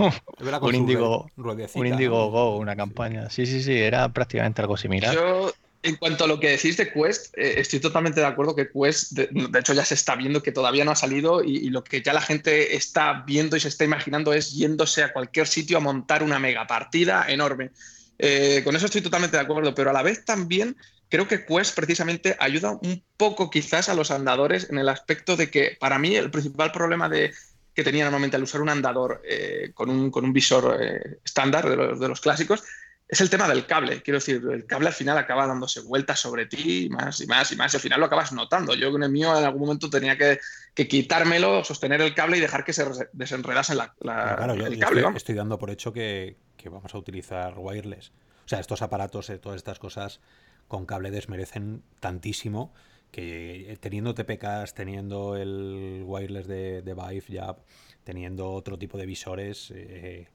un 0.61 0.75
Indigo, 0.75 1.29
un 1.35 1.87
Indigo 1.87 2.29
Go, 2.29 2.57
una 2.57 2.75
campaña. 2.75 3.29
Sí, 3.29 3.45
sí, 3.45 3.61
sí, 3.61 3.77
era 3.77 4.09
prácticamente 4.09 4.61
algo 4.61 4.77
similar. 4.77 5.13
Yo, 5.13 5.51
en 5.81 5.95
cuanto 5.97 6.25
a 6.25 6.27
lo 6.27 6.39
que 6.39 6.49
decís 6.49 6.77
de 6.77 6.91
Quest, 6.91 7.37
eh, 7.37 7.59
estoy 7.59 7.79
totalmente 7.79 8.19
de 8.19 8.25
acuerdo 8.25 8.55
que 8.55 8.69
Quest, 8.69 9.13
de, 9.13 9.59
hecho 9.59 9.73
ya 9.73 9.85
se 9.85 9.93
está 9.93 10.15
viendo 10.15 10.41
que 10.41 10.51
todavía 10.51 10.85
no 10.85 10.91
ha 10.91 10.95
salido 10.95 11.43
y, 11.43 11.69
lo 11.69 11.83
que 11.83 12.01
ya 12.01 12.13
la 12.13 12.21
gente 12.21 12.75
está 12.75 13.23
viendo 13.25 13.55
y 13.55 13.59
se 13.59 13.67
está 13.67 13.83
imaginando 13.85 14.33
es 14.33 14.53
yéndose 14.53 15.03
a 15.03 15.13
cualquier 15.13 15.47
sitio 15.47 15.77
a 15.77 15.81
montar 15.81 16.23
una 16.23 16.39
mega 16.39 16.67
partida 16.67 17.25
enorme. 17.27 17.71
Eh, 18.17 18.61
con 18.63 18.75
eso 18.75 18.85
estoy 18.85 19.01
totalmente 19.01 19.37
de 19.37 19.43
acuerdo, 19.43 19.75
pero 19.75 19.89
a 19.89 19.93
la 19.93 20.01
vez 20.01 20.23
también 20.25 20.75
creo 21.09 21.27
que 21.27 21.45
Quest 21.45 21.75
precisamente 21.75 22.35
ayuda 22.39 22.71
un 22.81 23.03
poco 23.17 23.49
quizás 23.49 23.89
a 23.89 23.95
los 23.95 24.11
andadores 24.11 24.69
en 24.69 24.77
el 24.77 24.89
aspecto 24.89 25.35
de 25.35 25.49
que 25.49 25.77
para 25.79 25.99
mí 25.99 26.15
el 26.15 26.31
principal 26.31 26.71
problema 26.71 27.09
de, 27.09 27.33
que 27.73 27.83
tenía 27.83 28.05
normalmente 28.05 28.37
al 28.37 28.43
usar 28.43 28.61
un 28.61 28.69
andador 28.69 29.21
eh, 29.25 29.71
con, 29.73 29.89
un, 29.89 30.09
con, 30.09 30.23
un, 30.23 30.33
visor 30.33 30.77
eh, 30.81 31.19
estándar 31.23 31.69
de 31.69 31.75
los, 31.75 31.99
de 31.99 32.07
los, 32.07 32.21
clásicos 32.21 32.63
es 33.07 33.21
el 33.21 33.29
tema 33.29 33.47
del 33.47 33.67
cable. 33.67 34.01
Quiero 34.01 34.17
decir, 34.17 34.41
el 34.51 34.65
cable 34.65 34.87
al 34.87 34.93
final 34.93 35.17
acaba 35.17 35.45
dándose 35.45 35.81
vueltas 35.81 36.19
sobre 36.19 36.47
ti 36.47 36.89
más 36.89 37.21
y 37.21 37.27
más 37.27 37.51
y 37.51 37.55
más 37.55 37.73
y 37.73 37.77
al 37.77 37.81
final 37.81 37.99
lo 37.99 38.07
acabas 38.07 38.31
notando. 38.31 38.73
Yo 38.73 38.91
con 38.91 39.03
el 39.03 39.11
mío 39.11 39.37
en 39.37 39.43
algún 39.43 39.61
momento 39.61 39.89
tenía 39.89 40.17
que, 40.17 40.39
que 40.73 40.87
quitármelo, 40.87 41.63
sostener 41.63 42.01
el 42.01 42.15
cable 42.15 42.37
y 42.37 42.41
dejar 42.41 42.63
que 42.63 42.73
se 42.73 42.85
desenredase 43.13 43.75
la, 43.75 43.93
claro, 43.93 44.53
el 44.53 44.79
cable. 44.79 45.01
Estoy, 45.01 45.17
estoy, 45.17 45.35
dando 45.35 45.59
por 45.59 45.69
hecho 45.69 45.93
que, 45.93 46.37
que, 46.57 46.69
vamos 46.69 46.95
a 46.95 46.97
utilizar 46.97 47.53
wireless. 47.57 48.11
O 48.45 48.47
sea, 48.47 48.59
estos 48.59 48.81
aparatos, 48.81 49.29
eh, 49.29 49.37
todas 49.37 49.57
estas 49.57 49.77
cosas 49.77 50.19
con 50.67 50.85
cable 50.85 51.11
desmerecen 51.11 51.83
tantísimo 51.99 52.73
que 53.11 53.71
eh, 53.71 53.77
teniendo 53.77 54.13
TPKs, 54.13 54.73
teniendo 54.73 55.37
el 55.37 56.03
wireless 56.05 56.47
de, 56.47 56.81
de 56.81 56.93
Vive 56.93 57.23
ya, 57.29 57.55
teniendo 58.03 58.51
otro 58.51 58.77
tipo 58.77 58.97
de 58.97 59.05
visores, 59.05 59.71
eh, 59.73 60.27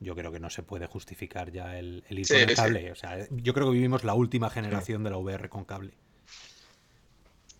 yo 0.00 0.14
creo 0.14 0.30
que 0.30 0.40
no 0.40 0.50
se 0.50 0.62
puede 0.62 0.86
justificar 0.86 1.50
ya 1.50 1.78
el, 1.78 2.04
el 2.08 2.18
ir 2.18 2.28
con 2.28 2.36
el 2.36 2.54
cable. 2.54 2.92
O 2.92 2.94
sea, 2.94 3.26
yo 3.30 3.54
creo 3.54 3.68
que 3.68 3.72
vivimos 3.72 4.04
la 4.04 4.14
última 4.14 4.50
generación 4.50 5.02
de 5.02 5.10
la 5.10 5.16
VR 5.16 5.48
con 5.48 5.64
cable. 5.64 5.92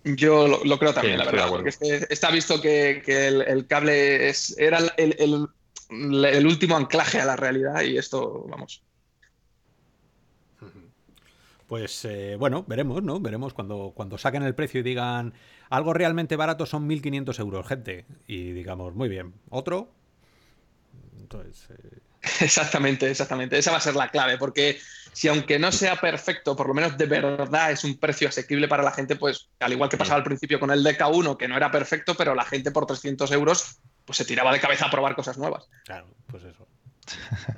Yo 0.05 0.47
lo, 0.47 0.79
creo 0.79 0.95
también, 0.95 1.19
la 1.19 1.25
verdad, 1.25 1.49
porque 1.49 1.71
está 2.11 2.31
visto 2.31 2.61
que, 2.61 3.03
el, 3.09 3.67
cable 3.67 4.29
es, 4.29 4.57
era 4.57 4.79
el, 4.97 5.49
el, 5.89 6.47
último 6.47 6.77
anclaje 6.77 7.21
a 7.21 7.25
la 7.25 7.35
realidad 7.35 7.81
y 7.83 7.99
esto, 7.99 8.45
vamos, 8.49 8.83
pues 11.67 12.05
eh, 12.05 12.37
bueno, 12.39 12.65
veremos, 12.67 13.03
¿no? 13.03 13.21
Veremos 13.21 13.53
cuando, 13.53 13.93
cuando 13.95 14.19
saquen 14.19 14.43
el 14.43 14.55
precio 14.55 14.81
y 14.81 14.83
digan 14.83 15.35
algo 15.69 15.93
realmente 15.93 16.37
barato 16.37 16.67
son 16.67 16.89
1.500 16.89 17.41
euros, 17.41 17.67
gente. 17.67 18.07
Y 18.27 18.53
digamos, 18.53 18.95
muy 18.95 19.09
bien, 19.09 19.35
¿otro? 19.51 19.91
Entonces... 21.19 21.69
Eh, 21.71 21.99
exactamente, 22.41 23.11
exactamente. 23.11 23.59
Esa 23.59 23.73
va 23.73 23.79
a 23.79 23.81
ser 23.81 23.97
la 23.97 24.11
clave, 24.11 24.39
porque 24.39 24.79
si 25.13 25.29
aunque 25.29 25.59
no 25.59 25.73
sea 25.73 25.97
perfecto, 25.97 26.55
por 26.55 26.69
lo 26.69 26.75
menos 26.75 26.97
de 26.97 27.07
verdad 27.07 27.73
es 27.73 27.85
un 27.85 27.99
precio 27.99 28.29
asequible 28.29 28.69
para 28.69 28.83
la 28.83 28.93
gente, 28.93 29.17
pues 29.17 29.49
al 29.61 29.73
igual 29.73 29.89
que 29.89 29.97
pasaba 29.97 30.19
al 30.19 30.25
principio 30.25 30.61
con 30.61 30.71
el 30.71 30.85
DK1, 30.85 31.37
que 31.37 31.49
no 31.49 31.57
era 31.57 31.71
perfecto, 31.71 32.15
pero 32.15 32.35
la 32.35 32.45
gente 32.45 32.71
por 32.71 32.87
300 32.87 33.31
euros 33.33 33.79
pues 34.05 34.19
se 34.19 34.25
tiraba 34.25 34.53
de 34.53 34.61
cabeza 34.61 34.87
a 34.87 34.91
probar 34.91 35.17
cosas 35.17 35.37
nuevas. 35.39 35.69
Claro, 35.85 36.07
pues 36.27 36.45
eso. 36.45 36.67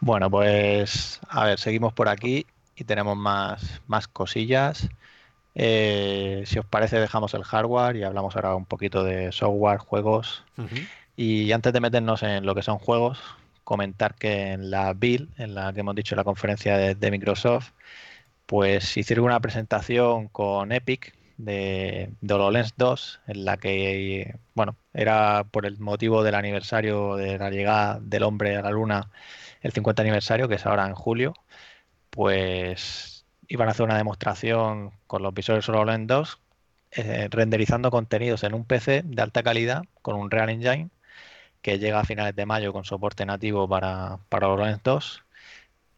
bueno, 0.00 0.30
pues 0.30 1.20
a 1.28 1.46
ver, 1.46 1.58
seguimos 1.58 1.92
por 1.92 2.08
aquí 2.08 2.46
y 2.82 2.84
tenemos 2.84 3.16
más, 3.16 3.80
más 3.86 4.08
cosillas. 4.08 4.88
Eh, 5.54 6.42
si 6.46 6.58
os 6.58 6.66
parece, 6.66 6.98
dejamos 6.98 7.32
el 7.34 7.44
hardware 7.44 7.96
y 7.96 8.02
hablamos 8.02 8.34
ahora 8.36 8.56
un 8.56 8.66
poquito 8.66 9.04
de 9.04 9.32
software, 9.32 9.78
juegos. 9.78 10.44
Y 11.16 11.52
antes 11.52 11.72
de 11.72 11.80
meternos 11.80 12.22
en 12.22 12.44
lo 12.44 12.54
que 12.54 12.62
son 12.62 12.78
juegos, 12.78 13.20
comentar 13.64 14.14
que 14.16 14.52
en 14.52 14.70
la 14.70 14.92
Bill, 14.94 15.30
en 15.38 15.54
la 15.54 15.72
que 15.72 15.80
hemos 15.80 15.94
dicho 15.94 16.16
la 16.16 16.24
conferencia 16.24 16.76
de, 16.76 17.10
Microsoft, 17.10 17.70
pues 18.46 18.96
hicieron 18.96 19.26
una 19.26 19.40
presentación 19.40 20.28
con 20.28 20.72
Epic 20.72 21.14
de, 21.36 22.10
de 22.20 22.34
HoloLens 22.34 22.74
2, 22.76 23.20
en 23.28 23.44
la 23.44 23.56
que, 23.58 24.36
bueno, 24.54 24.76
era 24.92 25.44
por 25.50 25.66
el 25.66 25.78
motivo 25.78 26.22
del 26.24 26.34
aniversario 26.34 27.16
de 27.16 27.38
la 27.38 27.50
llegada 27.50 28.00
del 28.00 28.24
hombre 28.24 28.56
a 28.56 28.62
la 28.62 28.70
luna, 28.70 29.10
el 29.60 29.72
50 29.72 30.02
aniversario, 30.02 30.48
que 30.48 30.56
es 30.56 30.66
ahora 30.66 30.86
en 30.86 30.94
julio, 30.94 31.34
pues 32.12 33.24
iban 33.48 33.68
a 33.68 33.72
hacer 33.72 33.84
una 33.84 33.96
demostración 33.96 34.92
con 35.06 35.22
los 35.22 35.34
visores 35.34 35.68
HoloLens 35.68 36.06
2, 36.08 36.40
eh, 36.92 37.28
renderizando 37.30 37.90
contenidos 37.90 38.44
en 38.44 38.54
un 38.54 38.64
PC 38.66 39.02
de 39.04 39.22
alta 39.22 39.42
calidad 39.42 39.84
con 40.02 40.16
un 40.16 40.30
Real 40.30 40.50
Engine 40.50 40.90
que 41.62 41.78
llega 41.78 42.00
a 42.00 42.04
finales 42.04 42.36
de 42.36 42.46
mayo 42.46 42.72
con 42.72 42.84
soporte 42.84 43.26
nativo 43.26 43.68
para, 43.68 44.20
para 44.28 44.48
HoloLens 44.48 44.82
2. 44.84 45.24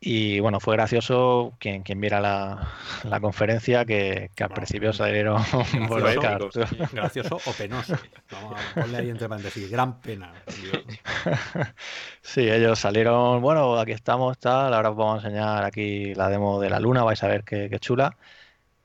Y 0.06 0.38
bueno, 0.38 0.60
fue 0.60 0.76
gracioso 0.76 1.54
quien, 1.58 1.82
quien 1.82 1.98
viera 1.98 2.20
la, 2.20 2.74
la 3.04 3.20
conferencia 3.20 3.86
que, 3.86 4.30
que 4.34 4.44
al 4.44 4.50
principio 4.50 4.92
salieron 4.92 5.42
gracioso, 5.88 6.60
gracioso 6.92 7.36
o 7.36 7.52
penoso. 7.52 7.96
Vamos 8.30 8.60
a 8.60 8.74
ponerle 8.74 8.98
ahí 8.98 9.08
entre 9.08 9.30
paréntesis, 9.30 9.70
gran 9.70 10.00
pena. 10.02 10.30
Sí, 12.20 12.50
ellos 12.50 12.78
salieron, 12.78 13.40
bueno, 13.40 13.78
aquí 13.78 13.92
estamos, 13.92 14.38
tal, 14.38 14.74
ahora 14.74 14.90
os 14.90 14.96
vamos 14.96 15.24
a 15.24 15.28
enseñar 15.28 15.64
aquí 15.64 16.14
la 16.14 16.28
demo 16.28 16.60
de 16.60 16.68
la 16.68 16.80
luna, 16.80 17.02
vais 17.02 17.22
a 17.22 17.28
ver 17.28 17.44
qué, 17.44 17.68
qué 17.70 17.78
chula 17.78 18.16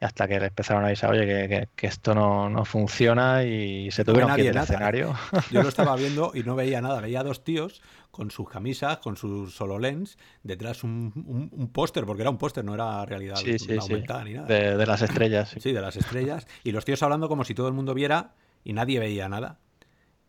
hasta 0.01 0.27
que 0.27 0.35
empezaron 0.35 0.83
a 0.83 0.87
avisar, 0.87 1.11
oye, 1.11 1.67
que, 1.75 1.87
esto 1.87 2.15
no, 2.15 2.63
funciona 2.63 3.43
y 3.43 3.91
se 3.91 4.05
tuvieron 4.05 4.33
que 4.33 4.45
ir 4.45 4.53
del 4.53 4.63
escenario. 4.63 5.13
Yo 5.51 5.61
lo 5.61 5.69
estaba 5.69 5.95
viendo 5.97 6.31
y 6.33 6.43
no 6.43 6.55
veía 6.55 6.81
nada, 6.81 7.01
veía 7.01 7.21
dos 7.23 7.43
tíos 7.43 7.81
con 8.11 8.31
sus 8.31 8.49
camisas, 8.49 8.99
con 8.99 9.17
sus 9.17 9.53
solo 9.53 9.77
lens, 9.77 10.17
detrás 10.43 10.83
un, 10.83 11.49
un, 11.51 11.71
póster, 11.71 12.05
porque 12.05 12.21
era 12.21 12.29
un 12.29 12.37
póster, 12.37 12.63
no 12.63 12.73
era 12.73 13.05
realidad 13.05 13.37
aumentada 13.79 14.23
ni 14.23 14.33
nada. 14.33 14.47
De, 14.47 14.85
las 14.85 15.01
estrellas. 15.01 15.55
Sí. 15.59 15.73
de 15.73 15.81
las 15.81 15.95
estrellas. 15.95 16.47
Y 16.63 16.71
los 16.71 16.85
tíos 16.85 17.03
hablando 17.03 17.27
como 17.27 17.43
si 17.43 17.53
todo 17.53 17.67
el 17.67 17.73
mundo 17.73 17.93
viera 17.93 18.33
y 18.63 18.73
nadie 18.73 18.99
veía 18.99 19.27
nada. 19.29 19.59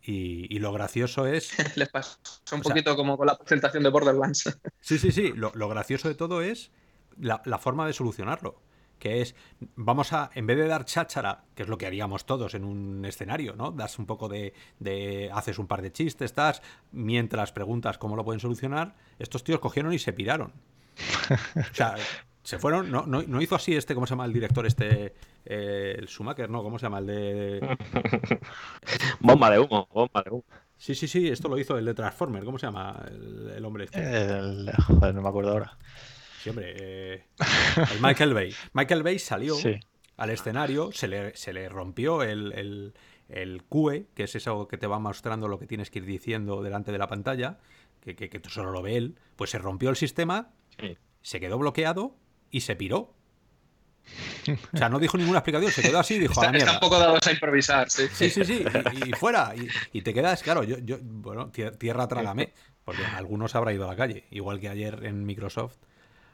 Y, 0.02 0.59
lo 0.59 0.72
gracioso 0.72 1.26
es. 1.26 1.52
Les 1.76 1.88
pasó 1.88 2.18
un 2.52 2.62
poquito 2.62 2.96
como 2.96 3.16
con 3.16 3.26
la 3.26 3.37
presentación 3.38 3.83
de 3.83 3.90
Borderlands. 3.90 4.59
Sí, 4.80 4.98
sí, 4.98 5.12
sí. 5.12 5.33
Lo, 5.35 5.68
gracioso 5.68 6.09
de 6.09 6.14
todo 6.14 6.42
es 6.42 6.72
la, 7.18 7.42
la 7.44 7.59
forma 7.59 7.87
de 7.87 7.92
solucionarlo 7.92 8.61
que 9.00 9.22
es, 9.22 9.34
vamos 9.74 10.12
a, 10.12 10.30
en 10.34 10.46
vez 10.46 10.56
de 10.56 10.68
dar 10.68 10.84
cháchara, 10.84 11.42
que 11.56 11.64
es 11.64 11.68
lo 11.68 11.76
que 11.76 11.86
haríamos 11.86 12.26
todos 12.26 12.54
en 12.54 12.64
un 12.64 13.04
escenario, 13.04 13.56
¿no? 13.56 13.72
Das 13.72 13.98
un 13.98 14.06
poco 14.06 14.28
de, 14.28 14.54
de 14.78 15.28
haces 15.32 15.58
un 15.58 15.66
par 15.66 15.82
de 15.82 15.90
chistes, 15.90 16.26
estás, 16.26 16.62
mientras 16.92 17.50
preguntas 17.50 17.98
cómo 17.98 18.14
lo 18.14 18.24
pueden 18.24 18.38
solucionar, 18.38 18.94
estos 19.18 19.42
tíos 19.42 19.58
cogieron 19.58 19.92
y 19.92 19.98
se 19.98 20.12
piraron. 20.12 20.52
O 21.56 21.74
sea, 21.74 21.96
se 22.42 22.58
fueron, 22.58 22.90
no, 22.90 23.06
no, 23.06 23.42
hizo 23.42 23.54
así 23.54 23.74
este, 23.74 23.94
¿cómo 23.94 24.06
se 24.06 24.12
llama 24.12 24.24
el 24.24 24.32
director? 24.32 24.66
Este, 24.66 25.14
eh, 25.44 25.96
el 25.98 26.08
Schumacher, 26.08 26.48
¿no? 26.48 26.62
¿Cómo 26.62 26.78
se 26.78 26.86
llama? 26.86 26.98
El 26.98 27.06
de... 27.06 27.76
bomba 29.20 29.50
de 29.50 29.58
humo, 29.58 29.88
bomba 29.92 30.22
de 30.22 30.30
humo. 30.30 30.44
Sí, 30.76 30.94
sí, 30.94 31.08
sí, 31.08 31.28
esto 31.28 31.48
lo 31.48 31.58
hizo 31.58 31.76
el 31.76 31.84
de 31.84 31.94
Transformer, 31.94 32.42
¿cómo 32.44 32.58
se 32.58 32.66
llama 32.66 33.04
el, 33.08 33.62
hombre 33.64 33.84
este? 33.84 34.72
joder, 34.86 35.14
no 35.14 35.22
me 35.22 35.28
acuerdo 35.28 35.52
ahora. 35.52 35.76
Sí, 36.42 36.50
hombre. 36.50 36.74
Eh, 36.79 37.24
Michael 38.00 38.35
Bay. 38.35 38.55
Michael 38.72 39.03
Bay 39.03 39.18
salió 39.18 39.57
al 40.16 40.31
escenario, 40.31 40.90
se 40.92 41.09
le, 41.09 41.37
se 41.37 41.53
le 41.53 41.68
rompió 41.68 42.22
el, 42.22 42.53
el, 42.53 42.94
el, 43.29 43.62
QE, 43.64 44.07
que 44.14 44.24
es 44.24 44.35
eso 44.35 44.66
que 44.68 44.79
te 44.79 44.87
va 44.87 44.98
mostrando 44.98 45.48
lo 45.48 45.59
que 45.59 45.66
tienes 45.66 45.90
que 45.90 45.98
ir 45.98 46.07
diciendo 46.07 46.62
delante 46.62 46.92
de 46.92 46.98
la 46.98 47.09
pantalla, 47.09 47.59
que, 48.00 48.14
que, 48.16 48.40
tú 48.40 48.48
solo 48.48 48.70
lo 48.70 48.83
ve 48.83 48.96
él. 48.96 49.16
Pues 49.37 49.50
se 49.50 49.59
rompió 49.59 49.90
el 49.90 49.96
sistema, 49.96 50.50
se 51.22 51.40
quedó 51.40 51.59
bloqueado 51.59 52.16
y 52.50 52.61
se 52.61 52.76
piró. 52.76 53.14
O 54.72 54.76
sea, 54.76 54.88
no 54.88 54.98
dijo 54.98 55.18
ninguna 55.18 55.38
explicación, 55.38 55.70
se 55.70 55.83
quedó 55.83 55.98
así 55.98 56.14
y 56.14 56.20
dijo 56.20 56.33
está, 56.33 56.42
a 56.42 56.46
la 56.46 56.53
mierda. 56.53 56.72
Está 56.72 56.87
un 56.87 56.90
poco 56.90 56.98
dados 56.98 57.26
a 57.26 57.33
improvisar, 57.33 57.90
sí. 57.90 58.09
Sí, 58.12 58.31
sí, 58.31 58.44
sí, 58.44 58.64
y, 59.07 59.12
fuera. 59.12 59.55
Y, 59.92 60.00
te 60.00 60.14
quedas, 60.14 60.42
claro, 60.42 60.64
yo, 60.64 60.79
yo, 60.79 60.96
bueno, 61.03 61.50
tierra 61.50 62.09
trágame, 62.09 62.53
porque 62.85 63.05
algunos 63.05 63.55
habrá 63.55 63.72
ido 63.74 63.85
a 63.85 63.88
la 63.88 63.96
calle, 63.96 64.24
igual 64.31 64.59
que 64.59 64.70
ayer 64.70 65.05
en 65.05 65.24
Microsoft 65.24 65.76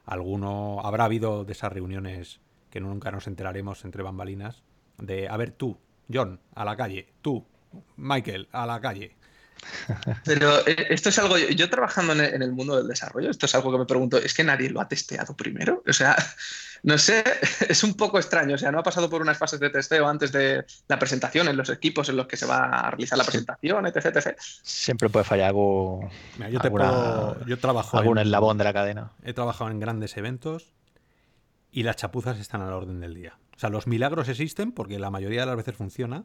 alguno 0.06 0.80
habrá 0.84 1.04
habido 1.04 1.44
de 1.44 1.52
esas 1.52 1.72
reuniones 1.72 2.40
que 2.70 2.80
nunca 2.80 3.10
nos 3.10 3.26
enteraremos 3.26 3.84
entre 3.84 4.02
bambalinas 4.02 4.62
de 4.98 5.28
a 5.28 5.36
ver 5.36 5.50
tú 5.50 5.78
John 6.12 6.40
a 6.54 6.64
la 6.64 6.76
calle 6.76 7.08
tú 7.20 7.44
Michael 7.96 8.48
a 8.52 8.66
la 8.66 8.80
calle 8.80 9.15
pero 10.24 10.66
eh, 10.66 10.86
esto 10.90 11.08
es 11.08 11.18
algo, 11.18 11.38
yo 11.38 11.70
trabajando 11.70 12.12
en 12.12 12.42
el 12.42 12.52
mundo 12.52 12.76
del 12.76 12.88
desarrollo, 12.88 13.30
esto 13.30 13.46
es 13.46 13.54
algo 13.54 13.72
que 13.72 13.78
me 13.78 13.86
pregunto, 13.86 14.18
¿es 14.18 14.34
que 14.34 14.44
nadie 14.44 14.70
lo 14.70 14.80
ha 14.80 14.88
testeado 14.88 15.34
primero? 15.34 15.82
O 15.86 15.92
sea, 15.92 16.16
no 16.82 16.98
sé, 16.98 17.24
es 17.68 17.84
un 17.84 17.94
poco 17.94 18.18
extraño, 18.18 18.54
o 18.54 18.58
sea, 18.58 18.70
no 18.70 18.78
ha 18.78 18.82
pasado 18.82 19.08
por 19.08 19.22
unas 19.22 19.38
fases 19.38 19.60
de 19.60 19.70
testeo 19.70 20.08
antes 20.08 20.32
de 20.32 20.64
la 20.88 20.98
presentación, 20.98 21.48
en 21.48 21.56
los 21.56 21.70
equipos 21.70 22.08
en 22.08 22.16
los 22.16 22.26
que 22.26 22.36
se 22.36 22.46
va 22.46 22.66
a 22.66 22.90
realizar 22.90 23.18
la 23.18 23.24
presentación, 23.24 23.86
etc. 23.86 24.36
Siempre 24.62 25.08
puede 25.08 25.24
fallar 25.24 25.48
algo. 25.48 26.08
yo 26.50 26.60
te 26.60 26.70
puedo, 26.70 27.44
yo 27.46 27.58
trabajo 27.58 27.98
algún 27.98 28.18
en, 28.18 28.26
eslabón 28.26 28.58
de 28.58 28.64
la 28.64 28.72
cadena. 28.72 29.12
He 29.24 29.32
trabajado 29.32 29.70
en 29.70 29.80
grandes 29.80 30.16
eventos 30.16 30.72
y 31.72 31.82
las 31.82 31.96
chapuzas 31.96 32.38
están 32.38 32.62
a 32.62 32.66
la 32.66 32.76
orden 32.76 33.00
del 33.00 33.14
día. 33.14 33.38
O 33.56 33.58
sea, 33.58 33.70
los 33.70 33.86
milagros 33.86 34.28
existen 34.28 34.72
porque 34.72 34.98
la 34.98 35.10
mayoría 35.10 35.40
de 35.40 35.46
las 35.46 35.56
veces 35.56 35.74
funciona, 35.74 36.24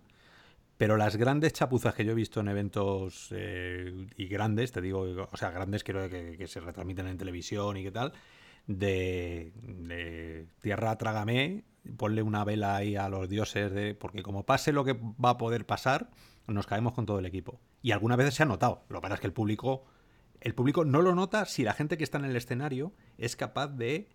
pero 0.82 0.98
las 0.98 1.15
grandes 1.15 1.54
chapuzas 1.54 1.94
que 1.94 2.04
yo 2.04 2.13
he 2.13 2.15
visto 2.15 2.39
en 2.39 2.48
eventos 2.48 3.28
eh, 3.30 4.08
y 4.17 4.26
grandes, 4.26 4.72
te 4.72 4.82
digo, 4.82 5.30
o 5.32 5.38
sea, 5.38 5.52
grandes 5.52 5.84
quiero 5.84 6.10
que, 6.10 6.36
que 6.39 6.48
se 6.48 6.60
retransmiten 6.60 7.06
en 7.06 7.20
televisión 7.20 7.78
y 7.78 7.84
qué 7.84 7.91
tal, 7.91 8.13
de, 8.65 10.48
tierra 10.60 10.98
trágame, 10.98 11.65
ponle 11.98 12.24
una 12.24 12.44
vela 12.44 12.78
ahí 12.78 12.96
a 12.96 13.10
los 13.10 13.30
dioses, 13.30 13.72
de, 13.72 13.94
porque 13.94 14.24
como 14.24 14.44
pase 14.44 14.72
lo 14.72 14.84
que 14.84 14.94
va 14.94 15.30
a 15.30 15.38
poder 15.38 15.67
pasar, 15.67 16.10
nos 16.48 16.65
caemos 16.65 16.94
con 16.94 17.06
todo 17.06 17.20
el 17.20 17.28
equipo. 17.28 17.60
Y 17.84 17.91
algunas 17.91 18.17
veces 18.17 18.34
se 18.34 18.41
ha 18.41 18.48
notado. 18.48 18.84
Lo 18.89 19.02
que 19.02 19.02
pasa 19.04 19.13
es 19.13 19.20
que 19.20 19.28
el 19.28 19.34
público, 19.34 19.84
el 20.39 20.56
público 20.56 20.84
no 20.84 21.04
lo 21.04 21.13
nota 21.13 21.46
si 21.46 21.63
la 21.63 21.74
gente 21.74 21.96
que 21.96 22.04
está 22.04 22.17
en 22.17 22.26
el 22.26 22.36
escenario 22.36 22.91
es 23.20 23.36
capaz 23.36 23.67
de, 23.67 24.10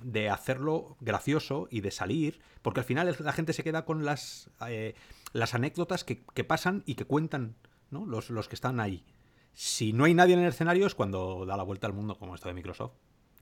de 0.00 0.30
hacerlo 0.30 0.96
gracioso 1.00 1.66
y 1.72 1.80
de 1.80 1.90
salir, 1.90 2.38
porque 2.62 2.78
al 2.78 2.86
final 2.86 3.16
la 3.18 3.32
gente 3.32 3.52
se 3.52 3.64
queda 3.64 3.84
con 3.84 4.04
las, 4.04 4.48
eh, 4.68 4.94
las 5.34 5.52
anécdotas 5.52 6.04
que, 6.04 6.44
pasan 6.44 6.82
y 6.86 6.94
que 6.94 7.04
cuentan 7.04 7.56
¿no? 7.90 8.06
los, 8.06 8.30
los 8.30 8.48
que 8.48 8.54
están 8.54 8.80
ahí. 8.80 9.04
Si 9.52 9.92
no 9.92 10.04
hay 10.04 10.14
nadie 10.14 10.34
en 10.34 10.40
el 10.40 10.48
escenario 10.48 10.86
es 10.86 10.94
cuando 10.94 11.44
da 11.44 11.56
la 11.56 11.64
vuelta 11.64 11.86
al 11.86 11.92
mundo, 11.92 12.16
como 12.16 12.34
esto 12.34 12.48
de 12.48 12.54
Microsoft. 12.54 12.92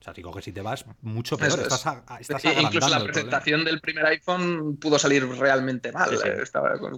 O 0.01 0.03
sea, 0.03 0.13
si 0.13 0.21
coges 0.21 0.45
y 0.49 0.51
te 0.51 0.61
vas, 0.61 0.85
mucho 1.01 1.37
peor. 1.37 1.57
Estás, 1.57 1.85
Incluso 2.59 2.89
la 2.89 3.01
presentación 3.01 3.63
del 3.63 3.79
primer 3.79 4.05
iPhone 4.07 4.75
pudo 4.75 4.99
salir 4.99 5.25
realmente 5.25 5.93
mal. 5.93 6.13
Eh, 6.13 6.43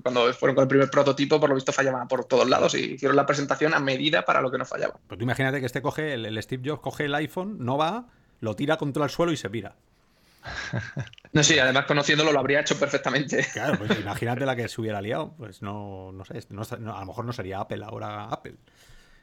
cuando 0.01 0.33
fueron 0.33 0.55
con 0.55 0.63
el 0.63 0.67
primer 0.67 0.89
prototipo, 0.89 1.39
por 1.39 1.49
lo 1.49 1.55
visto 1.55 1.71
fallaba 1.71 2.07
por 2.07 2.25
todos 2.25 2.49
lados 2.49 2.73
y 2.73 2.93
hicieron 2.93 3.15
la 3.15 3.27
presentación 3.27 3.75
a 3.75 3.79
medida 3.79 4.25
para 4.25 4.41
lo 4.41 4.49
que 4.49 4.57
no 4.57 4.65
fallaba. 4.65 4.99
Pues 5.07 5.19
tú 5.19 5.23
imagínate 5.23 5.59
que 5.59 5.67
este 5.67 5.83
coge, 5.83 6.15
el, 6.15 6.41
Steve 6.41 6.67
Jobs 6.67 6.81
coge 6.81 7.05
el 7.05 7.13
iPhone, 7.13 7.57
no 7.59 7.77
va, 7.77 8.07
lo 8.39 8.55
tira 8.55 8.77
contra 8.77 9.03
el 9.03 9.11
suelo 9.11 9.31
y 9.31 9.37
se 9.37 9.51
pira. 9.51 9.75
No, 11.33 11.43
sí, 11.43 11.59
además 11.59 11.85
conociéndolo 11.85 12.31
lo 12.31 12.39
habría 12.39 12.61
hecho 12.61 12.79
perfectamente. 12.79 13.45
Claro, 13.51 13.77
pues 13.77 13.91
imagínate 13.99 14.45
la 14.45 14.55
que 14.55 14.69
se 14.69 14.79
hubiera 14.79 15.01
liado. 15.01 15.33
Pues 15.37 15.61
no, 15.61 16.11
no 16.13 16.23
sé, 16.23 16.37
a 16.37 16.99
lo 16.99 17.05
mejor 17.05 17.25
no 17.25 17.33
sería 17.33 17.59
Apple 17.59 17.83
ahora 17.83 18.25
Apple. 18.25 18.55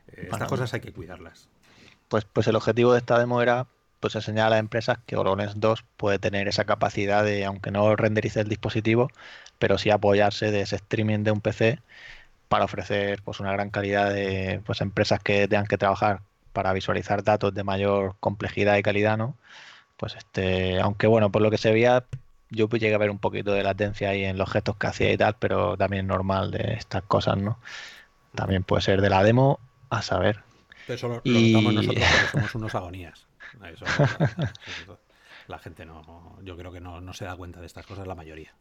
Eh, 0.09 0.29
estas 0.31 0.49
cosas 0.49 0.75
hay 0.75 0.81
que 0.81 0.93
cuidarlas 0.93 1.49
pues, 2.13 2.27
pues 2.31 2.47
el 2.47 2.57
objetivo 2.57 2.93
de 2.93 2.99
esta 2.99 3.19
demo 3.19 3.41
era 3.41 3.67
pues 3.99 4.15
enseñar 4.17 4.49
a 4.49 4.51
las 4.51 4.61
empresas 4.61 4.99
que 5.07 5.17
HoloLens 5.17 5.59
2 5.59 5.83
puede 5.97 6.19
tener 6.19 6.47
esa 6.47 6.65
capacidad 6.67 7.25
de, 7.25 7.47
aunque 7.47 7.71
no 7.71 7.97
renderice 7.97 8.41
el 8.41 8.49
dispositivo, 8.51 9.09
pero 9.59 9.79
sí 9.79 9.89
apoyarse 9.89 10.51
de 10.51 10.61
ese 10.61 10.77
streaming 10.77 11.21
de 11.21 11.31
un 11.31 11.41
PC 11.41 11.81
para 12.49 12.67
ofrecer 12.67 13.23
pues 13.23 13.41
una 13.41 13.53
gran 13.53 13.71
calidad 13.71 14.13
de 14.13 14.61
pues 14.67 14.83
empresas 14.83 15.21
que 15.21 15.49
tengan 15.49 15.67
que 15.67 15.79
trabajar 15.79 16.21
para 16.53 16.75
visualizar 16.75 17.25
datos 17.25 17.55
de 17.55 17.65
mayor 17.65 18.17
complejidad 18.21 18.77
y 18.77 18.83
calidad, 18.83 19.17
¿no? 19.17 19.35
Pues 20.03 20.17
este, 20.17 20.81
aunque 20.81 21.07
bueno, 21.07 21.31
por 21.31 21.43
lo 21.43 21.51
que 21.53 21.59
se 21.59 21.71
veía, 21.71 22.07
yo 22.51 22.69
llegué 22.69 22.93
a 22.93 22.99
ver 22.99 23.09
un 23.09 23.21
poquito 23.21 23.53
de 23.53 23.62
latencia 23.62 24.09
ahí 24.09 24.25
en 24.25 24.37
los 24.37 24.51
gestos 24.51 24.75
que 24.75 24.88
hacía 24.88 25.12
y 25.12 25.17
tal, 25.17 25.37
pero 25.38 25.77
también 25.77 26.09
normal 26.09 26.51
de 26.51 26.75
estas 26.75 27.05
cosas, 27.05 27.37
¿no? 27.37 27.61
También 28.35 28.65
puede 28.65 28.83
ser 28.83 29.01
de 29.01 29.09
la 29.09 29.23
demo 29.23 29.61
a 29.91 30.03
saber. 30.03 30.41
Eso 30.88 31.07
lo, 31.07 31.23
notamos 31.25 31.73
nosotros 31.73 32.05
porque 32.05 32.27
somos 32.33 32.55
unos 32.57 32.75
agonías. 32.75 33.29
la 35.47 35.59
gente 35.61 35.87
no, 35.87 36.37
yo 36.43 36.57
creo 36.57 36.73
que 36.73 36.81
no, 36.81 37.12
se 37.12 37.25
da 37.25 37.37
cuenta 37.37 37.61
de 37.61 37.67
estas 37.67 37.87
cosas 37.87 38.05
la 38.05 38.17
mayoría. 38.17 38.53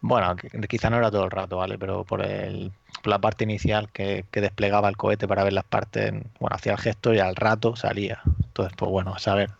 Bueno, 0.00 0.36
quizá 0.68 0.90
no 0.90 0.98
era 0.98 1.10
todo 1.10 1.24
el 1.24 1.30
rato, 1.30 1.56
¿vale? 1.56 1.78
Pero 1.78 2.04
por, 2.04 2.24
el, 2.24 2.72
la 3.04 3.18
parte 3.18 3.44
inicial 3.44 3.90
que, 3.90 4.24
desplegaba 4.32 4.88
el 4.88 4.96
cohete 4.96 5.26
para 5.26 5.44
ver 5.44 5.52
las 5.52 5.64
partes, 5.64 6.12
bueno, 6.38 6.54
hacía 6.54 6.72
el 6.72 6.78
gesto 6.78 7.14
y 7.14 7.18
al 7.18 7.36
rato 7.36 7.76
salía. 7.76 8.20
Entonces, 8.24 8.74
pues 8.76 8.90
bueno, 8.90 9.14
a 9.14 9.18
saber. 9.18 9.50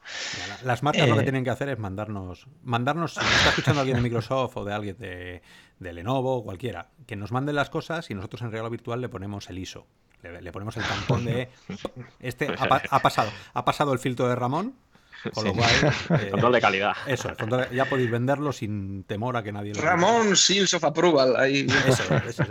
Las 0.64 0.82
marcas 0.82 1.08
lo 1.08 1.14
que 1.14 1.20
eh, 1.20 1.24
tienen 1.24 1.44
que 1.44 1.50
hacer 1.50 1.68
es 1.68 1.78
mandarnos, 1.78 2.46
mandarnos, 2.62 3.14
si 3.14 3.20
está 3.20 3.50
escuchando 3.50 3.80
alguien 3.80 3.96
de 3.96 4.02
Microsoft 4.02 4.56
o 4.56 4.64
de 4.64 4.74
alguien 4.74 4.96
de, 4.98 5.42
de 5.78 5.92
Lenovo, 5.92 6.42
cualquiera, 6.44 6.88
que 7.06 7.16
nos 7.16 7.32
manden 7.32 7.56
las 7.56 7.70
cosas 7.70 8.10
y 8.10 8.14
nosotros 8.14 8.42
en 8.42 8.50
regalo 8.50 8.70
virtual 8.70 9.00
le 9.00 9.08
ponemos 9.08 9.48
el 9.50 9.58
ISO. 9.58 9.86
Le, 10.22 10.50
ponemos 10.50 10.76
el 10.76 10.82
tampón 10.82 11.24
de 11.24 11.48
este 12.20 12.48
ha, 12.58 12.98
pasado, 13.00 13.30
ha 13.54 13.64
pasado 13.64 13.92
el 13.92 14.00
filtro 14.00 14.28
de 14.28 14.34
Ramón, 14.34 14.74
con 15.30 15.44
lo 15.44 15.54
cual. 15.54 15.70
Eh, 16.20 16.30
control 16.30 16.52
de 16.52 16.60
calidad. 16.60 16.92
Eso, 17.06 17.32
ya 17.72 17.84
podéis 17.86 18.10
venderlo 18.10 18.52
sin 18.52 19.04
temor 19.04 19.36
a 19.36 19.42
que 19.42 19.52
nadie 19.52 19.74
lo 19.74 19.80
Ramón 19.80 20.36
Seals 20.36 20.74
of 20.74 20.84
Approval. 20.84 21.36
Ahí. 21.36 21.66
Eso, 21.86 22.44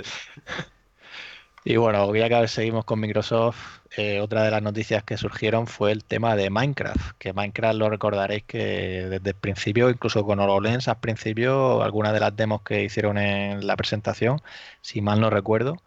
Y 1.63 1.77
bueno, 1.77 2.13
ya 2.15 2.29
que 2.29 2.47
seguimos 2.47 2.85
con 2.85 2.99
Microsoft, 2.99 3.57
eh, 3.97 4.19
otra 4.19 4.43
de 4.43 4.51
las 4.51 4.61
noticias 4.61 5.03
que 5.03 5.17
surgieron 5.17 5.67
fue 5.67 5.91
el 5.91 6.03
tema 6.03 6.35
de 6.35 6.49
Minecraft, 6.49 7.17
que 7.17 7.33
Minecraft 7.33 7.77
lo 7.77 7.89
recordaréis 7.89 8.43
que 8.43 9.07
desde 9.09 9.29
el 9.29 9.35
principio, 9.35 9.89
incluso 9.89 10.25
con 10.25 10.39
HoloLens 10.39 10.87
al 10.87 10.99
principio, 10.99 11.81
algunas 11.81 12.13
de 12.13 12.19
las 12.19 12.35
demos 12.35 12.61
que 12.61 12.83
hicieron 12.83 13.17
en 13.17 13.65
la 13.65 13.77
presentación, 13.77 14.41
si 14.81 15.01
mal 15.01 15.21
no 15.21 15.29
recuerdo, 15.29 15.81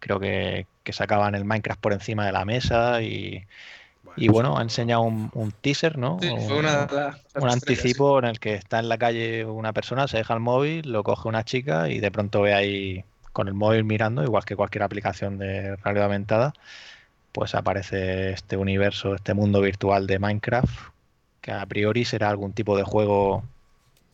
creo 0.00 0.20
que, 0.20 0.66
sacaban 0.92 1.34
el 1.34 1.44
Minecraft 1.44 1.80
por 1.80 1.92
encima 1.92 2.26
de 2.26 2.32
la 2.32 2.44
mesa 2.44 3.00
y, 3.02 3.46
bueno, 4.28 4.56
ha 4.58 4.62
enseñado 4.62 5.02
un, 5.02 5.52
teaser, 5.60 5.98
¿no? 5.98 6.16
un, 6.16 7.48
anticipo 7.48 8.18
en 8.18 8.26
el 8.26 8.38
que 8.38 8.54
está 8.54 8.78
en 8.78 8.88
la 8.88 8.98
calle 8.98 9.44
una 9.44 9.72
persona, 9.72 10.06
se 10.08 10.18
deja 10.18 10.34
el 10.34 10.40
móvil, 10.40 10.90
lo 10.90 11.02
coge 11.02 11.28
una 11.28 11.44
chica 11.44 11.88
y 11.88 12.00
de 12.00 12.10
pronto 12.10 12.42
ve 12.42 12.54
ahí 12.54 13.04
con 13.32 13.48
el 13.48 13.54
móvil 13.54 13.84
mirando, 13.84 14.22
igual 14.22 14.44
que 14.44 14.56
cualquier 14.56 14.84
aplicación 14.84 15.38
de 15.38 15.76
realidad 15.76 16.06
aumentada, 16.06 16.54
pues 17.32 17.54
aparece 17.54 18.30
este 18.30 18.56
universo, 18.56 19.14
este 19.14 19.34
mundo 19.34 19.60
virtual 19.60 20.06
de 20.06 20.18
Minecraft, 20.18 20.90
que 21.40 21.52
a 21.52 21.66
priori 21.66 22.04
será 22.04 22.30
algún 22.30 22.52
tipo 22.52 22.76
de 22.76 22.84
juego, 22.84 23.42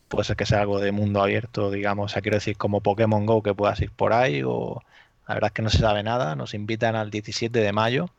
puede 0.08 0.24
ser 0.24 0.36
que 0.36 0.46
sea 0.46 0.60
algo 0.62 0.80
de 0.80 0.92
mundo 0.92 1.22
abierto, 1.22 1.70
digamos, 1.70 2.10
o 2.10 2.12
sea, 2.12 2.22
quiero 2.22 2.38
decir, 2.38 2.56
como 2.56 2.80
Pokémon 2.80 3.26
Go 3.26 3.42
que 3.42 3.54
puedas 3.54 3.80
ir 3.80 3.90
por 3.90 4.14
ahí 4.14 4.42
o 4.44 4.82
la 5.30 5.34
verdad 5.34 5.48
es 5.48 5.52
que 5.52 5.62
no 5.62 5.70
se 5.70 5.78
sabe 5.78 6.02
nada. 6.02 6.34
Nos 6.34 6.54
invitan 6.54 6.96
al 6.96 7.12
17 7.12 7.56
de 7.60 7.72
mayo 7.72 8.10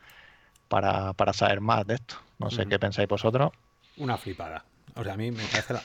para, 0.72 1.34
saber 1.34 1.60
más 1.60 1.86
de 1.86 1.96
esto. 1.96 2.16
No 2.40 2.50
sé 2.50 2.66
qué 2.66 2.80
pensáis 2.80 3.08
vosotros. 3.08 3.52
Una 3.98 4.18
flipada. 4.18 4.64
O 4.96 5.04
sea, 5.04 5.14
a 5.14 5.18
mí 5.18 5.32
me 5.32 5.44
parece, 5.44 5.76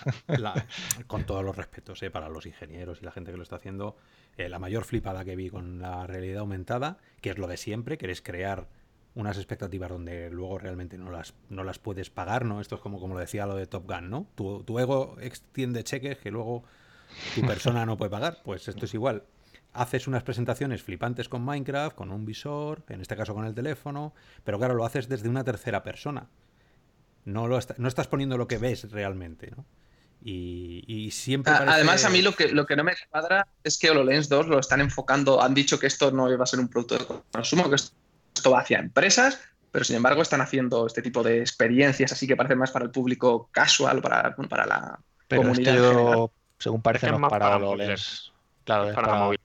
con 1.07 1.25
todos 1.25 1.45
los 1.45 1.57
respetos 1.57 2.03
eh, 2.03 2.11
para 2.11 2.29
los 2.29 2.47
ingenieros 2.47 2.99
y 3.03 3.05
la 3.05 3.13
gente 3.13 3.31
que 3.31 3.37
lo 3.37 3.43
está 3.43 3.57
haciendo, 3.57 3.97
eh, 4.37 4.49
la 4.49 4.59
mayor 4.59 4.85
flipada 4.85 5.25
que 5.25 5.37
vi 5.37 5.51
con 5.51 5.81
la 5.81 6.07
realidad 6.07 6.41
aumentada, 6.41 6.99
que 7.21 7.31
es 7.31 7.39
lo 7.39 7.47
de 7.47 7.57
siempre, 7.57 7.99
que 7.99 8.11
es 8.11 8.23
crear 8.23 8.69
unas 9.15 9.37
expectativas 9.37 9.91
donde 9.91 10.31
luego 10.31 10.59
realmente 10.59 10.99
no 10.99 11.11
las, 11.11 11.35
no 11.49 11.65
las 11.65 11.79
puedes 11.79 12.11
pagar, 12.11 12.45
¿no? 12.45 12.61
Esto 12.61 12.77
es 12.77 12.81
como, 12.81 13.01
como 13.01 13.15
lo 13.15 13.21
decía 13.21 13.47
lo 13.47 13.55
de 13.55 13.67
Top 13.67 13.89
Gun, 13.89 14.11
¿no? 14.11 14.27
Tu, 14.35 14.63
tu 14.65 14.79
ego 14.79 15.17
extiende 15.21 15.85
cheques 15.85 16.19
que 16.19 16.31
luego 16.31 16.65
tu 17.35 17.43
persona 17.43 17.87
no 17.87 17.97
puede 17.97 18.11
pagar. 18.11 18.39
Pues 18.45 18.69
esto 18.69 18.85
es 18.85 18.95
igual 18.95 19.23
haces 19.77 20.07
unas 20.07 20.23
presentaciones 20.23 20.83
flipantes 20.83 21.29
con 21.29 21.43
Minecraft, 21.43 21.97
con 21.97 22.11
un 22.11 22.25
visor, 22.25 22.85
en 22.89 23.01
este 23.01 23.17
caso 23.17 23.35
con 23.35 23.45
el 23.45 23.55
teléfono, 23.55 24.15
pero 24.45 24.59
claro, 24.59 24.75
lo 24.75 24.85
haces 24.85 25.09
desde 25.09 25.29
una 25.29 25.45
tercera 25.45 25.83
persona. 25.83 26.29
No, 27.25 27.49
lo 27.49 27.59
no 27.79 27.89
estás 27.89 28.07
poniendo 28.07 28.39
lo 28.39 28.49
que 28.49 28.59
ves 28.59 28.91
realmente, 28.91 29.51
¿no? 29.57 29.65
Y, 30.29 31.11
siempre. 31.13 31.53
Además, 31.53 32.05
a 32.05 32.11
mí 32.11 32.21
lo 32.21 32.33
que, 32.33 32.49
lo 32.49 32.67
que 32.67 32.75
no 32.75 32.83
me 32.83 32.95
cuadra 33.11 33.47
es 33.63 33.79
que 33.79 33.91
HoloLens 33.91 34.29
2 34.29 34.49
lo 34.49 34.59
están 34.59 34.81
enfocando. 34.81 35.41
Han 35.41 35.55
dicho 35.55 35.79
que 35.79 35.87
esto 35.87 36.11
no 36.11 36.37
va 36.37 36.43
a 36.43 36.47
ser 36.47 36.59
un 36.59 36.69
producto 36.69 36.99
de 36.99 37.05
consumo, 37.31 37.71
que 37.71 37.77
esto 37.77 38.51
va 38.51 38.61
hacia 38.61 38.81
empresas, 38.81 39.39
pero 39.71 39.85
sin 39.85 39.97
embargo 39.97 40.23
están 40.23 40.41
haciendo 40.41 40.87
este 40.87 41.01
tipo 41.01 41.23
de 41.23 41.41
experiencias, 41.41 42.11
así 42.11 42.27
que 42.27 42.35
parece 42.35 42.57
más 42.57 42.73
para 42.73 42.85
el 42.85 42.91
público 42.91 43.49
casual, 43.53 44.01
para, 44.03 44.35
para 44.35 44.67
la 44.67 44.99
comunidad. 45.29 46.29
según 46.59 46.83
parece, 46.83 47.13
no 47.13 47.29
para, 47.29 47.57
HoloLens. 47.57 48.33
Claro, 48.65 48.89
es 48.89 48.95
para, 48.97 49.15
móvil. 49.15 49.39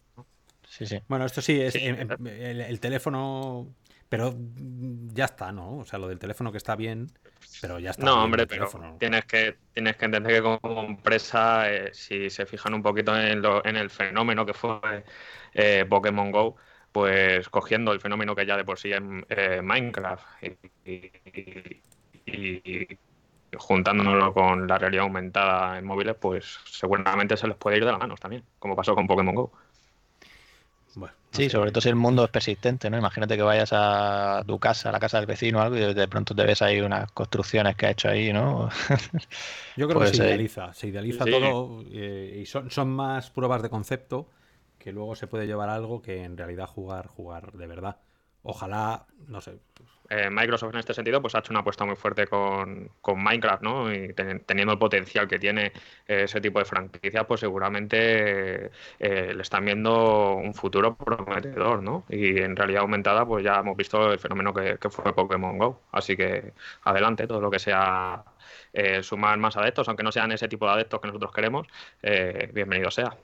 Bueno, 1.08 1.26
esto 1.26 1.42
sí, 1.42 1.60
es 1.60 1.76
el, 1.76 2.80
teléfono, 2.80 3.74
pero 4.08 4.34
ya 5.14 5.26
está, 5.26 5.52
¿no? 5.52 5.80
O 5.80 5.86
sea, 5.86 6.00
lo 6.00 6.08
del 6.08 6.20
teléfono 6.20 6.52
que 6.52 6.58
está 6.58 6.76
bien, 6.76 7.08
pero 7.62 7.80
ya 7.80 7.92
está. 7.92 8.06
No, 8.06 8.24
hombre, 8.24 8.48
pero 8.48 8.70
tienes 8.98 9.26
que, 9.26 9.58
tienes 9.74 9.98
que 9.98 10.06
entender 10.06 10.34
que 10.34 10.42
como 10.42 10.84
empresa, 10.84 11.72
eh, 11.72 11.90
si 11.94 12.30
se 12.30 12.46
fijan 12.46 12.74
un 12.74 12.82
poquito 12.82 13.18
en, 13.20 13.44
en 13.66 13.76
el 13.76 13.90
fenómeno 13.90 14.46
que 14.46 14.54
fue 14.54 15.04
eh, 15.54 15.86
Pokémon 15.90 16.32
Go, 16.32 16.56
pues 16.92 17.50
cogiendo 17.50 17.92
el 17.92 18.00
fenómeno 18.00 18.36
que 18.36 18.46
ya 18.46 18.56
de 18.56 18.64
por 18.64 18.80
sí 18.80 18.92
es 18.92 19.02
eh, 19.30 19.62
Minecraft 19.62 20.26
y, 20.86 21.82
y, 22.26 22.88
juntándolo 23.58 24.34
con 24.34 24.68
la 24.68 24.78
realidad 24.78 25.04
aumentada 25.04 25.78
en 25.78 25.86
móviles, 25.86 26.16
pues 26.16 26.60
seguramente 26.66 27.36
se 27.36 27.48
les 27.48 27.58
puede 27.58 27.78
ir 27.78 27.86
de 27.86 27.92
las 27.92 28.00
manos 28.00 28.22
también, 28.22 28.44
como 28.58 28.76
pasó 28.76 28.96
con 28.96 29.08
Pokémon 29.08 29.36
Go 29.36 29.52
sí, 31.32 31.50
sobre 31.50 31.72
todo 31.72 31.82
si 31.82 31.90
el 31.90 31.96
mundo 31.96 32.24
es 32.24 32.30
persistente, 32.30 32.90
¿no? 32.90 32.98
Imagínate 32.98 33.36
que 33.36 33.44
vayas 33.44 33.70
a 33.74 34.44
tu 34.46 34.60
casa, 34.60 34.90
a 34.90 34.92
la 34.92 35.00
casa 35.00 35.18
del 35.18 35.26
vecino 35.28 35.60
o 35.60 35.62
algo, 35.62 35.78
y 35.78 35.94
de 35.94 36.08
pronto 36.08 36.36
te 36.36 36.44
ves 36.44 36.62
ahí 36.62 36.82
unas 36.82 37.12
construcciones 37.12 37.76
que 37.76 37.88
ha 37.88 37.92
hecho 37.92 38.10
ahí, 38.10 38.32
¿no? 38.34 38.70
Yo 39.76 39.88
creo 39.88 40.02
que 40.02 40.08
se 40.08 40.18
idealiza, 40.18 40.74
se 40.74 40.88
idealiza 40.88 41.26
todo 41.26 41.84
eh, 41.92 42.40
y 42.42 42.46
son, 42.46 42.70
son 42.70 42.90
más 42.90 43.30
pruebas 43.30 43.62
de 43.62 43.70
concepto 43.70 44.28
que 44.78 44.92
luego 44.92 45.16
se 45.16 45.28
puede 45.28 45.46
llevar 45.48 45.70
algo 45.70 46.02
que 46.02 46.24
en 46.24 46.38
realidad 46.38 46.68
jugar, 46.68 47.08
jugar 47.08 47.52
de 47.54 47.68
verdad. 47.68 47.98
Ojalá, 48.44 49.06
no 49.28 49.42
sé, 49.42 49.60
eh, 50.14 50.30
Microsoft 50.30 50.74
en 50.74 50.80
este 50.80 50.94
sentido 50.94 51.22
pues 51.22 51.36
ha 51.36 51.40
hecho 51.40 51.54
una 51.54 51.62
apuesta 51.62 51.86
muy 51.86 51.96
fuerte 51.96 52.28
con, 52.28 52.92
Minecraft, 53.16 53.64
¿no? 53.64 53.94
Y 53.94 54.14
teniendo 54.14 54.74
el 54.74 54.78
potencial 54.78 55.26
que 55.26 55.40
tiene 55.40 55.68
eh, 56.06 56.24
ese 56.24 56.42
tipo 56.42 56.60
de 56.60 56.66
franquicia, 56.66 57.26
pues 57.26 57.40
seguramente 57.40 58.72
eh, 59.00 59.34
le 59.34 59.42
están 59.42 59.64
viendo 59.64 60.36
un 60.36 60.54
futuro 60.54 60.96
prometedor, 60.98 61.82
¿no? 61.82 62.04
Y 62.10 62.40
en 62.40 62.58
realidad 62.58 62.82
aumentada, 62.82 63.26
pues 63.26 63.44
ya 63.46 63.60
hemos 63.60 63.78
visto 63.78 64.12
el 64.12 64.20
fenómeno 64.20 64.54
que, 64.54 64.78
fue 64.90 65.16
Pokémon 65.16 65.58
Go. 65.58 65.82
Así 65.94 66.18
que 66.18 66.54
adelante, 66.84 67.26
todo 67.28 67.40
lo 67.40 67.50
que 67.50 67.60
sea 67.60 68.24
sumar 69.02 69.38
más 69.38 69.56
adeptos, 69.58 69.88
aunque 69.88 70.04
no 70.04 70.12
sean 70.12 70.32
ese 70.32 70.48
tipo 70.48 70.66
de 70.66 70.74
adeptos 70.74 71.00
que 71.02 71.08
nosotros 71.08 71.32
queremos, 71.34 71.68
bienvenido 72.54 72.92
sea. 72.92 73.16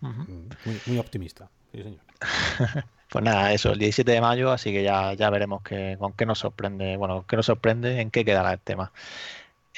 Muy, 0.00 0.80
muy 0.86 0.98
optimista, 0.98 1.48
sí 1.72 1.82
señor. 1.82 2.00
Pues 3.10 3.24
nada, 3.24 3.52
eso, 3.52 3.72
el 3.72 3.78
17 3.80 4.12
de 4.12 4.20
mayo, 4.20 4.52
así 4.52 4.72
que 4.72 4.84
ya, 4.84 5.14
ya 5.14 5.30
veremos 5.30 5.62
que, 5.62 5.96
con 5.98 6.12
qué 6.12 6.26
nos 6.26 6.38
sorprende, 6.38 6.96
bueno, 6.96 7.26
qué 7.26 7.34
nos 7.34 7.46
sorprende, 7.46 8.00
en 8.00 8.12
qué 8.12 8.24
quedará 8.24 8.52
el 8.52 8.60
tema. 8.60 8.92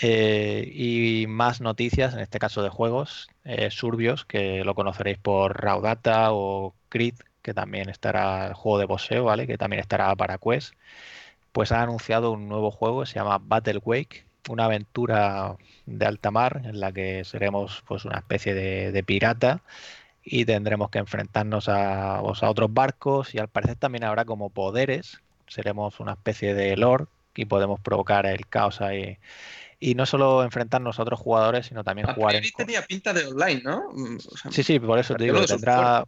Eh, 0.00 0.70
y 0.74 1.26
más 1.28 1.60
noticias, 1.62 2.12
en 2.14 2.20
este 2.20 2.38
caso 2.38 2.62
de 2.62 2.68
juegos, 2.68 3.30
eh, 3.44 3.70
Surbios, 3.70 4.24
que 4.26 4.64
lo 4.64 4.74
conoceréis 4.74 5.18
por 5.18 5.62
Raudata 5.62 6.32
o 6.32 6.74
Crit, 6.90 7.22
que 7.42 7.54
también 7.54 7.88
estará 7.88 8.48
el 8.48 8.54
juego 8.54 8.78
de 8.78 8.86
boxeo, 8.86 9.24
¿vale? 9.24 9.46
Que 9.46 9.58
también 9.58 9.80
estará 9.80 10.14
para 10.16 10.38
Quest. 10.38 10.74
Pues 11.52 11.72
ha 11.72 11.82
anunciado 11.82 12.32
un 12.32 12.48
nuevo 12.48 12.70
juego, 12.70 13.06
se 13.06 13.16
llama 13.16 13.38
Battle 13.42 13.80
Wake, 13.84 14.26
una 14.48 14.66
aventura 14.66 15.56
de 15.86 16.06
alta 16.06 16.30
mar 16.30 16.62
en 16.64 16.80
la 16.80 16.92
que 16.92 17.24
seremos 17.24 17.82
pues 17.86 18.04
una 18.04 18.18
especie 18.18 18.54
de, 18.54 18.92
de 18.92 19.02
pirata 19.04 19.62
y 20.24 20.44
tendremos 20.44 20.90
que 20.90 20.98
enfrentarnos 20.98 21.68
a, 21.68 22.16
a, 22.16 22.22
otros 22.22 22.72
barcos 22.72 23.34
y 23.34 23.38
al 23.38 23.48
parecer 23.48 23.76
también 23.76 24.04
habrá 24.04 24.24
como 24.24 24.50
poderes, 24.50 25.20
seremos 25.48 26.00
una 26.00 26.12
especie 26.12 26.54
de 26.54 26.76
lord 26.76 27.08
y 27.34 27.46
podemos 27.46 27.80
provocar 27.80 28.26
el 28.26 28.46
caos 28.46 28.80
ahí. 28.80 29.18
Y 29.80 29.96
no 29.96 30.06
solo 30.06 30.44
enfrentarnos 30.44 30.98
a 30.98 31.02
otros 31.02 31.18
jugadores, 31.18 31.66
sino 31.66 31.82
también 31.82 32.06
jugar 32.14 32.36
en... 32.36 32.44
tenía 32.56 32.82
pinta 32.82 33.12
de 33.12 33.26
online, 33.26 33.62
¿no? 33.64 33.90
Mm, 33.92 34.18
sí, 34.50 34.62
sí, 34.62 34.78
por 34.78 34.98
eso 34.98 35.14
te 35.16 35.24
digo, 35.24 35.44
tendrá 35.44 36.04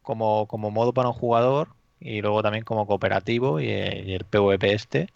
como, 0.00 0.46
como 0.46 0.70
modo 0.70 0.94
para 0.94 1.08
un 1.08 1.14
jugador 1.14 1.68
y 2.00 2.22
luego 2.22 2.42
también 2.42 2.64
como 2.64 2.86
cooperativo 2.86 3.60
y, 3.60 3.66
y 3.66 4.14
el 4.14 4.24
PvP 4.24 4.72
este. 4.72 5.08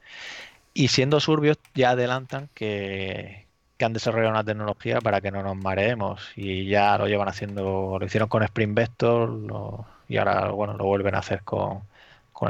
Y 0.75 0.89
siendo 0.89 1.19
surbios 1.21 1.57
ya 1.75 1.91
adelantan 1.91 2.51
que, 2.53 3.44
que 3.77 3.85
han 3.85 3.93
desarrollado 3.93 4.31
una 4.31 4.45
tecnología 4.45 5.01
para 5.01 5.21
que 5.21 5.31
no 5.31 5.43
nos 5.43 5.57
mareemos 5.57 6.23
y 6.37 6.67
ya 6.67 6.97
lo 6.97 7.07
llevan 7.07 7.29
haciendo, 7.29 7.97
lo 7.99 8.07
hicieron 8.07 8.29
con 8.29 8.43
Spring 8.43 8.75
Vector 8.75 9.83
y 10.09 10.17
ahora 10.17 10.51
bueno 10.51 10.75
lo 10.75 10.85
vuelven 10.85 11.15
a 11.15 11.19
hacer 11.19 11.43
con, 11.43 11.83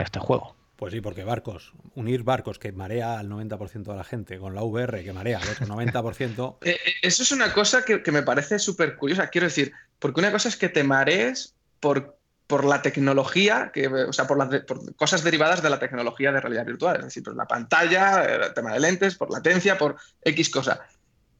este 0.01 0.19
juego. 0.19 0.57
Pues 0.77 0.93
sí, 0.93 1.01
porque 1.01 1.23
barcos, 1.23 1.73
unir 1.95 2.25
barcos 2.25 2.59
que 2.59 2.73
marea 2.73 3.21
al 3.21 3.31
90% 3.31 3.85
de 3.85 3.97
la 3.97 4.03
gente 4.03 4.39
con 4.39 4.57
la 4.57 4.65
VR 4.65 5.05
que 5.05 5.13
marea 5.13 5.39
al 5.39 5.49
otro 5.49 5.67
90%. 5.67 6.57
Eh, 6.65 6.71
eh, 6.73 6.93
eso 7.03 7.23
es 7.23 7.31
una 7.31 7.53
cosa 7.53 7.85
que, 7.85 8.03
me 8.11 8.23
parece 8.23 8.59
súper 8.59 8.97
curiosa, 8.97 9.29
quiero 9.29 9.47
decir, 9.47 9.73
porque 10.01 10.21
una 10.21 10.33
cosa 10.33 10.49
es 10.49 10.57
que 10.57 10.69
te 10.69 10.83
marees 10.83 11.55
por, 11.79 12.19
por 12.49 12.65
la 12.65 12.83
tecnología, 12.83 13.71
que, 13.73 13.87
o 13.87 14.13
sea, 14.13 14.27
por, 14.27 14.37
las 14.37 14.65
por 14.65 14.95
cosas 14.97 15.23
derivadas 15.23 15.63
de 15.63 15.71
la 15.71 15.79
tecnología 15.79 16.33
de 16.33 16.41
realidad 16.41 16.67
virtual, 16.67 16.97
es 16.97 17.05
decir, 17.05 17.23
por 17.23 17.37
la 17.37 17.47
pantalla, 17.47 18.25
el 18.25 18.53
tema 18.53 18.73
de 18.73 18.81
lentes, 18.81 19.15
por 19.15 19.31
latencia, 19.31 19.79
por 19.79 19.97
X 20.23 20.51
cosa. 20.51 20.85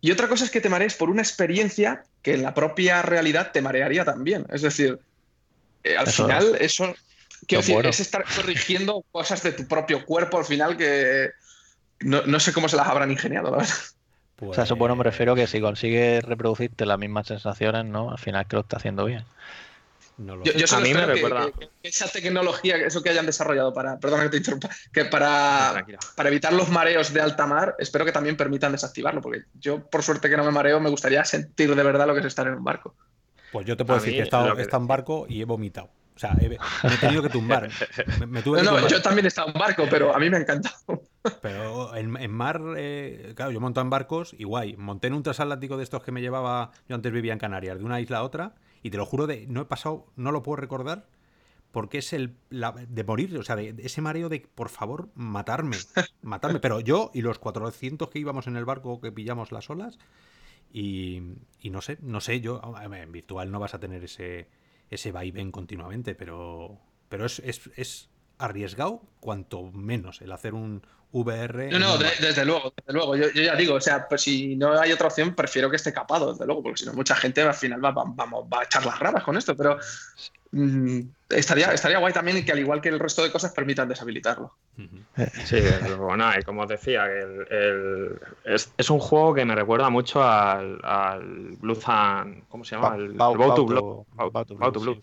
Y 0.05 0.11
otra 0.11 0.29
cosa 0.29 0.45
es 0.45 0.51
que 0.51 0.61
te 0.61 0.69
marees 0.69 0.97
por 0.97 1.09
una 1.09 1.23
experiencia 1.23 2.05
que 2.21 2.35
en 2.35 2.43
la 2.43 2.53
propia 2.53 3.01
realidad 3.01 3.53
te 3.53 3.63
marearía 3.63 4.05
también. 4.05 4.45
Es 4.53 4.61
decir, 4.61 4.99
eh, 5.83 5.97
al 5.97 6.07
final 6.09 6.59
eso, 6.61 6.95
quiero 7.47 7.63
decir, 7.63 7.87
es 7.87 8.01
estar 8.01 8.23
corrigiendo 8.37 9.03
cosas 9.13 9.43
de 9.43 9.53
tu 9.53 9.67
propio 9.67 10.05
cuerpo 10.05 10.37
al 10.37 10.45
final 10.45 10.77
que 10.77 11.31
no, 12.01 12.39
sé 12.39 12.53
cómo 12.53 12.69
se 12.69 12.77
las 12.77 12.87
habrán 12.87 13.13
ingeniado, 13.13 13.51
la 13.51 13.57
verdad. 13.57 13.75
O 14.43 14.53
sea, 14.53 14.65
eso 14.65 14.77
bueno 14.77 14.95
me 14.95 15.05
refiero 15.05 15.35
que 15.35 15.47
si 15.47 15.63
consigues 15.63 16.23
reproducirte 16.23 16.85
las 16.85 16.99
mismas 16.99 17.29
sensaciones, 17.29 17.87
¿no? 17.87 18.11
Al 18.11 18.19
final 18.19 18.47
que 18.47 18.57
lo 18.57 18.61
está 18.61 18.77
haciendo 18.77 19.07
bien 19.07 19.25
yo, 20.17 20.77
a 20.77 20.81
mí 20.81 20.95
me 20.95 21.07
recuerda. 21.07 21.47
esa 21.83 22.09
tecnología, 22.09 22.77
eso 22.77 23.03
que 23.03 23.11
hayan 23.11 23.27
desarrollado 23.27 23.73
para, 23.73 23.99
perdona 23.99 24.25
que 24.25 24.31
te 24.31 24.37
interrumpa, 24.37 24.71
que 24.93 25.05
para, 25.05 25.85
para 26.17 26.29
evitar 26.29 26.53
los 26.53 26.69
mareos 26.69 27.13
de 27.13 27.21
alta 27.21 27.47
mar, 27.47 27.75
espero 27.79 28.05
que 28.05 28.13
también 28.13 28.37
permitan 28.37 28.73
desactivarlo, 28.73 29.21
porque 29.21 29.43
yo, 29.55 29.85
por 29.89 30.03
suerte 30.03 30.31
que 30.31 30.37
no 30.37 30.45
me 30.45 30.53
mareo, 30.53 30.81
me 30.81 30.91
gustaría 30.91 31.25
sentir 31.25 31.75
de 31.75 31.83
verdad 31.83 32.07
lo 32.07 32.15
que 32.15 32.21
es 32.21 32.27
estar 32.27 32.47
en 32.47 32.55
un 32.55 32.65
barco. 32.65 32.95
Pues 33.53 33.67
yo 33.67 33.77
te 33.77 33.85
puedo 33.85 34.01
decir 34.01 34.15
que 34.15 34.21
he 34.21 34.23
estado, 34.23 34.57
en 34.59 34.87
barco 34.87 35.27
y 35.29 35.41
he 35.41 35.45
vomitado. 35.45 35.91
O 36.17 36.19
sea, 36.19 36.33
me 36.35 36.47
he 36.47 36.99
tenido 36.99 37.23
que 37.23 37.29
tumbar. 37.29 37.69
no, 38.29 38.89
yo 38.89 39.03
también 39.03 39.25
he 39.25 39.29
estado 39.29 39.49
en 39.49 39.55
barco, 39.55 39.87
pero 39.91 40.15
a 40.15 40.19
mí 40.21 40.31
me 40.31 40.37
ha 40.37 40.41
encantado. 40.41 41.03
Pero 41.41 41.95
en, 41.97 42.31
mar, 42.31 42.61
eh, 42.77 43.33
claro, 43.35 43.51
yo 43.51 43.61
monto 43.61 43.81
en 43.81 43.91
barcos 43.91 44.35
y 44.39 44.45
guay. 44.45 44.77
Monté 44.77 45.09
en 45.09 45.15
un 45.15 45.23
transatlántico 45.23 45.77
de 45.77 45.83
estos 45.83 46.05
que 46.05 46.13
me 46.13 46.21
llevaba, 46.21 46.71
yo 46.89 46.95
antes 46.95 47.13
vivía 47.13 47.33
en 47.33 47.39
Canarias, 47.39 47.79
de 47.79 47.85
una 47.85 48.01
isla 48.01 48.19
a 48.19 48.23
otra, 48.23 48.55
y 48.85 48.91
te 48.91 48.99
lo 48.99 49.07
juro, 49.07 49.27
de, 49.27 49.47
no 49.47 49.63
he 49.63 49.65
pasado, 49.65 50.07
no 50.15 50.31
lo 50.31 50.43
puedo 50.43 50.57
recordar, 50.57 51.09
porque 51.73 51.99
es 51.99 52.13
el 52.13 52.37
de 52.51 53.03
morir, 53.03 53.37
o 53.39 53.43
sea, 53.43 53.57
de, 53.57 53.75
ese 53.79 54.03
mareo 54.03 54.29
de, 54.29 54.47
por 54.55 54.69
favor, 54.69 55.09
matarme, 55.15 55.79
matarme. 56.23 56.61
Pero 56.61 56.81
yo 56.81 57.11
y 57.15 57.23
los 57.23 57.39
400 57.39 58.11
que 58.11 58.19
íbamos 58.19 58.47
en 58.47 58.57
el 58.57 58.67
barco 58.67 59.01
que 59.01 59.11
pillamos 59.11 59.53
las 59.53 59.71
olas, 59.71 59.99
y, 60.71 61.23
y 61.61 61.71
no 61.71 61.81
sé, 61.81 61.97
no 62.03 62.21
sé, 62.21 62.43
yo, 62.43 62.61
en 62.83 63.11
virtual 63.11 63.51
no 63.51 63.59
vas 63.59 63.73
a 63.73 63.81
tener 63.81 64.05
ese, 64.05 64.49
ese 64.91 65.13
vaivén 65.13 65.51
continuamente, 65.51 66.15
pero, 66.15 66.79
pero 67.09 67.25
es, 67.25 67.39
es, 67.39 67.71
es 67.77 68.11
arriesgado 68.39 69.03
cuanto 69.21 69.63
menos 69.73 70.21
el 70.21 70.33
hacer 70.33 70.55
un, 70.55 70.83
VR. 71.15 71.71
No, 71.71 71.79
no, 71.79 71.97
desde 71.97 72.45
luego, 72.45 72.75
desde 72.77 72.93
luego. 72.93 73.17
Yo, 73.17 73.29
ya 73.31 73.55
digo, 73.55 73.75
o 73.75 73.81
sea, 73.81 74.09
pues 74.09 74.23
si 74.23 74.57
no 74.57 74.79
hay 74.79 74.91
otra 74.91 75.07
opción, 75.07 75.33
prefiero 75.35 75.71
que 75.71 75.77
esté 75.77 75.93
capado, 75.93 76.33
desde 76.33 76.45
luego, 76.45 76.65
porque 76.65 76.79
si 76.79 76.87
no, 76.87 76.93
mucha 76.93 77.15
gente 77.15 77.41
al 77.41 77.55
final 77.55 77.83
va, 77.83 77.93
vamos, 77.93 78.45
va 78.53 78.61
a 78.61 78.65
echar 78.65 78.85
las 78.85 78.99
ramas 78.99 79.23
con 79.23 79.37
esto, 79.37 79.57
pero 79.57 79.79
mm, 80.51 81.01
estaría, 81.31 81.73
estaría 81.73 81.99
guay 81.99 82.13
también 82.13 82.45
que 82.45 82.51
al 82.51 82.59
igual 82.59 82.81
que 82.81 82.89
el 82.89 82.99
resto 82.99 83.23
de 83.23 83.31
cosas 83.31 83.53
permitan 83.53 83.89
deshabilitarlo. 83.89 84.53
Sí, 85.45 85.61
desde 85.61 85.89
luego, 85.89 86.17
y 86.37 86.43
como 86.43 86.63
os 86.63 86.69
decía, 86.69 87.07
el, 87.07 88.19
es, 88.45 88.91
un 88.91 88.99
juego 88.99 89.35
que 89.35 89.45
me 89.45 89.55
recuerda 89.55 89.91
mucho 89.91 90.21
al, 90.21 90.81
al 90.83 91.57
Blue 91.61 91.79
¿cómo 92.49 92.65
se 92.65 92.75
llama? 92.75 92.97
el, 92.97 93.11
Blue. 93.13 94.05
Blue. 94.73 95.03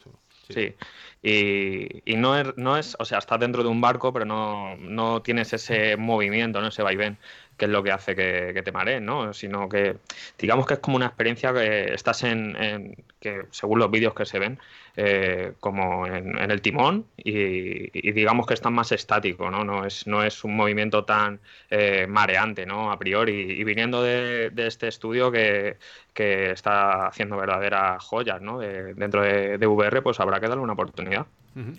Sí. 0.50 0.76
Y, 1.24 2.16
no, 2.18 2.36
es, 2.36 2.58
no 2.58 2.78
es, 2.78 2.96
o 2.98 3.06
sea, 3.06 3.20
estás 3.20 3.40
dentro 3.40 3.62
de 3.62 3.70
un 3.70 3.80
barco, 3.80 4.12
pero 4.12 4.26
no, 4.26 4.76
no 4.78 5.22
tienes 5.22 5.54
ese 5.54 5.96
movimiento, 5.96 6.62
¿no? 6.62 6.70
ese 6.70 6.82
vaivén, 6.82 7.18
que 7.58 7.66
es 7.66 7.72
lo 7.72 7.84
que 7.84 7.92
hace 7.92 8.16
que, 8.16 8.60
te 8.64 8.72
marees, 8.72 9.04
¿no? 9.04 9.32
Sino 9.34 9.70
que, 9.70 9.98
digamos 10.40 10.66
que 10.66 10.76
es 10.76 10.80
como 10.80 10.98
una 10.98 11.06
experiencia 11.06 11.54
que 11.54 11.94
estás 11.94 12.24
en, 12.24 12.96
que 13.20 13.46
según 13.52 13.80
los 13.80 13.92
vídeos 13.92 14.16
que 14.16 14.26
se 14.26 14.40
ven, 14.40 14.60
eh, 14.96 15.54
como 15.60 16.06
en, 16.06 16.38
el 16.38 16.62
timón 16.62 17.06
y, 17.18 18.12
digamos 18.12 18.46
que 18.46 18.54
estás 18.54 18.72
más 18.72 18.92
estático, 18.92 19.50
¿no? 19.50 19.64
No 19.64 19.86
es, 19.86 20.06
no 20.08 20.24
es 20.24 20.44
un 20.44 20.56
movimiento 20.56 21.06
tan 21.06 21.40
eh, 21.70 22.08
mareante, 22.08 22.66
¿no? 22.66 22.92
A 22.92 23.00
priori. 23.00 23.52
Y 23.60 23.64
viniendo 23.64 24.04
de, 24.04 24.52
este 24.56 24.88
estudio 24.88 25.32
que, 25.32 25.78
que, 26.14 26.52
está 26.52 27.08
haciendo 27.08 27.38
verdaderas 27.38 28.04
joyas, 28.04 28.42
¿no? 28.42 28.60
dentro 28.60 29.22
de, 29.22 29.66
VR, 29.66 30.02
pues 30.02 30.20
habrá 30.20 30.40
que 30.40 30.48
darle 30.48 30.64
una 30.64 30.74
oportunidad. 30.74 31.26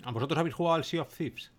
¿A 0.03 0.11
vosotros 0.11 0.39
habéis 0.39 0.55
jugado 0.55 0.75
al 0.75 0.83
Sea 0.83 1.01
of 1.01 1.15
Thieves? 1.15 1.51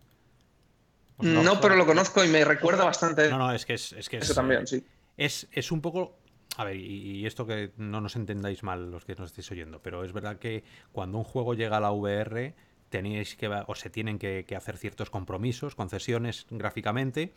No, 1.18 1.60
pero 1.60 1.76
lo 1.76 1.86
conozco 1.86 2.24
y 2.24 2.28
me 2.28 2.44
recuerda 2.44 2.84
bastante. 2.84 3.30
No, 3.30 3.38
no, 3.38 3.52
es 3.52 3.64
que 3.64 3.74
es. 3.74 3.92
es 3.92 4.08
que 4.08 4.18
Eso 4.18 4.34
también, 4.34 4.66
sí. 4.66 4.84
Es, 5.16 5.46
es 5.52 5.70
un 5.70 5.80
poco 5.80 6.16
a 6.56 6.64
ver, 6.64 6.76
y, 6.76 7.26
esto 7.26 7.46
que 7.46 7.72
no 7.76 8.00
nos 8.00 8.16
entendáis 8.16 8.62
mal 8.62 8.90
los 8.90 9.04
que 9.04 9.14
nos 9.14 9.30
estéis 9.30 9.50
oyendo, 9.50 9.80
pero 9.82 10.04
es 10.04 10.12
verdad 10.12 10.38
que 10.38 10.64
cuando 10.92 11.18
un 11.18 11.24
juego 11.24 11.54
llega 11.54 11.78
a 11.78 11.80
la 11.80 11.90
VR 11.90 12.54
tenéis 12.90 13.34
que 13.34 13.48
o 13.48 13.74
se 13.74 13.90
tienen 13.90 14.18
que, 14.18 14.46
hacer 14.56 14.76
ciertos 14.76 15.10
compromisos, 15.10 15.74
concesiones 15.74 16.46
gráficamente. 16.50 17.32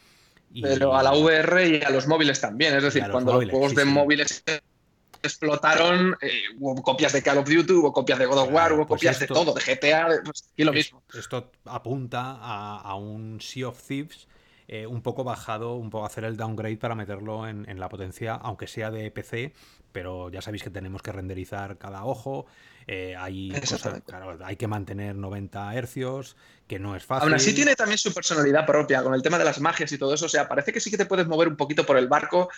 Pero 0.62 0.96
a 0.96 1.02
la 1.02 1.14
VR 1.14 1.68
y 1.68 1.84
a 1.84 1.90
los 1.90 2.08
móviles 2.08 2.40
también, 2.40 2.76
es 2.76 2.84
decir, 2.84 3.04
cuando 3.12 3.42
los 3.42 3.50
juegos 3.50 3.76
de 3.76 3.86
móviles 3.86 4.44
explotaron, 5.24 6.16
eh, 6.22 6.32
hubo 6.60 6.82
copias 6.84 7.12
de 7.12 7.24
Call 7.24 7.40
of 7.40 7.50
Duty, 7.50 7.74
hubo 7.74 7.92
copias 7.92 8.20
de 8.20 8.28
God 8.28 8.38
of 8.38 8.52
War, 8.52 8.72
hubo 8.74 8.86
pues 8.86 9.00
copias 9.00 9.20
de 9.20 9.26
todo, 9.26 9.54
de 9.54 9.62
GTA, 9.62 10.08
pues, 10.24 10.48
y 10.56 10.64
lo 10.64 10.72
mismo. 10.72 11.02
Esto 11.18 11.52
apunta 11.66 12.38
a 12.40 12.96
un 12.96 13.42
Sea 13.42 13.70
of 13.70 13.82
Thieves 13.82 14.28
eh, 14.70 14.86
un 14.86 15.02
poco 15.02 15.24
bajado, 15.24 15.76
un 15.76 15.90
poco 15.90 16.06
hacer 16.06 16.26
el 16.26 16.36
downgrade 16.36 16.76
para 16.76 16.94
meterlo 16.94 17.48
en, 17.48 17.80
la 17.80 17.88
potencia, 17.88 18.36
aunque 18.36 18.68
sea 18.68 18.92
de 18.92 19.10
PC, 19.12 19.54
pero 19.94 20.30
ya 20.30 20.42
sabéis 20.42 20.64
que 20.64 20.70
tenemos 20.70 21.02
que 21.02 21.14
renderizar 21.14 21.78
cada 21.78 22.04
ojo, 22.04 22.48
eh, 22.86 23.16
hay, 23.18 23.54
hay 24.44 24.56
que 24.58 24.68
mantener 24.68 25.16
90 25.16 25.74
hercios, 25.76 26.36
que 26.68 26.80
no 26.80 26.98
es 26.98 27.06
fácil. 27.06 27.30
Aún 27.30 27.34
así 27.34 27.54
tiene 27.56 27.76
también 27.76 27.98
su 27.98 28.14
personalidad 28.14 28.66
propia, 28.66 29.04
con 29.04 29.14
el 29.14 29.22
tema 29.22 29.38
de 29.38 29.46
las 29.46 29.62
magias 29.62 29.90
y 29.94 29.98
todo 29.98 30.14
eso, 30.14 30.26
o 30.26 30.30
sea, 30.30 30.50
parece 30.50 30.74
que 30.74 30.82
sí 30.82 30.92
que 30.92 30.98
te 30.98 31.06
puedes 31.06 31.28
mover 31.28 31.48
un 31.48 31.56
poquito 31.56 31.86
por 31.86 31.98
el 31.98 32.10
barco 32.10 32.50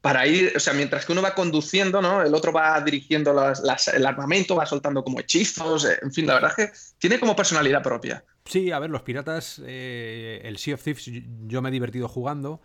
para 0.00 0.26
ir, 0.26 0.52
o 0.56 0.60
sea, 0.60 0.74
mientras 0.74 1.06
que 1.06 1.12
uno 1.12 1.22
va 1.22 1.34
conduciendo, 1.34 2.02
¿no? 2.02 2.22
El 2.22 2.34
otro 2.34 2.52
va 2.52 2.80
dirigiendo 2.80 3.32
el 3.32 4.06
armamento, 4.06 4.56
va 4.56 4.66
soltando 4.66 5.02
como 5.02 5.20
hechizos, 5.20 5.86
en 6.02 6.12
fin, 6.12 6.26
la 6.26 6.34
verdad 6.34 6.52
es 6.56 6.56
que 6.56 6.72
tiene 6.98 7.18
como 7.18 7.34
personalidad 7.34 7.82
propia. 7.82 8.24
Sí, 8.44 8.70
a 8.70 8.78
ver, 8.78 8.90
los 8.90 9.02
piratas, 9.02 9.62
eh, 9.64 10.40
el 10.44 10.58
Sea 10.58 10.74
of 10.74 10.82
Thieves, 10.82 11.10
yo 11.46 11.62
me 11.62 11.68
he 11.68 11.72
divertido 11.72 12.08
jugando, 12.08 12.60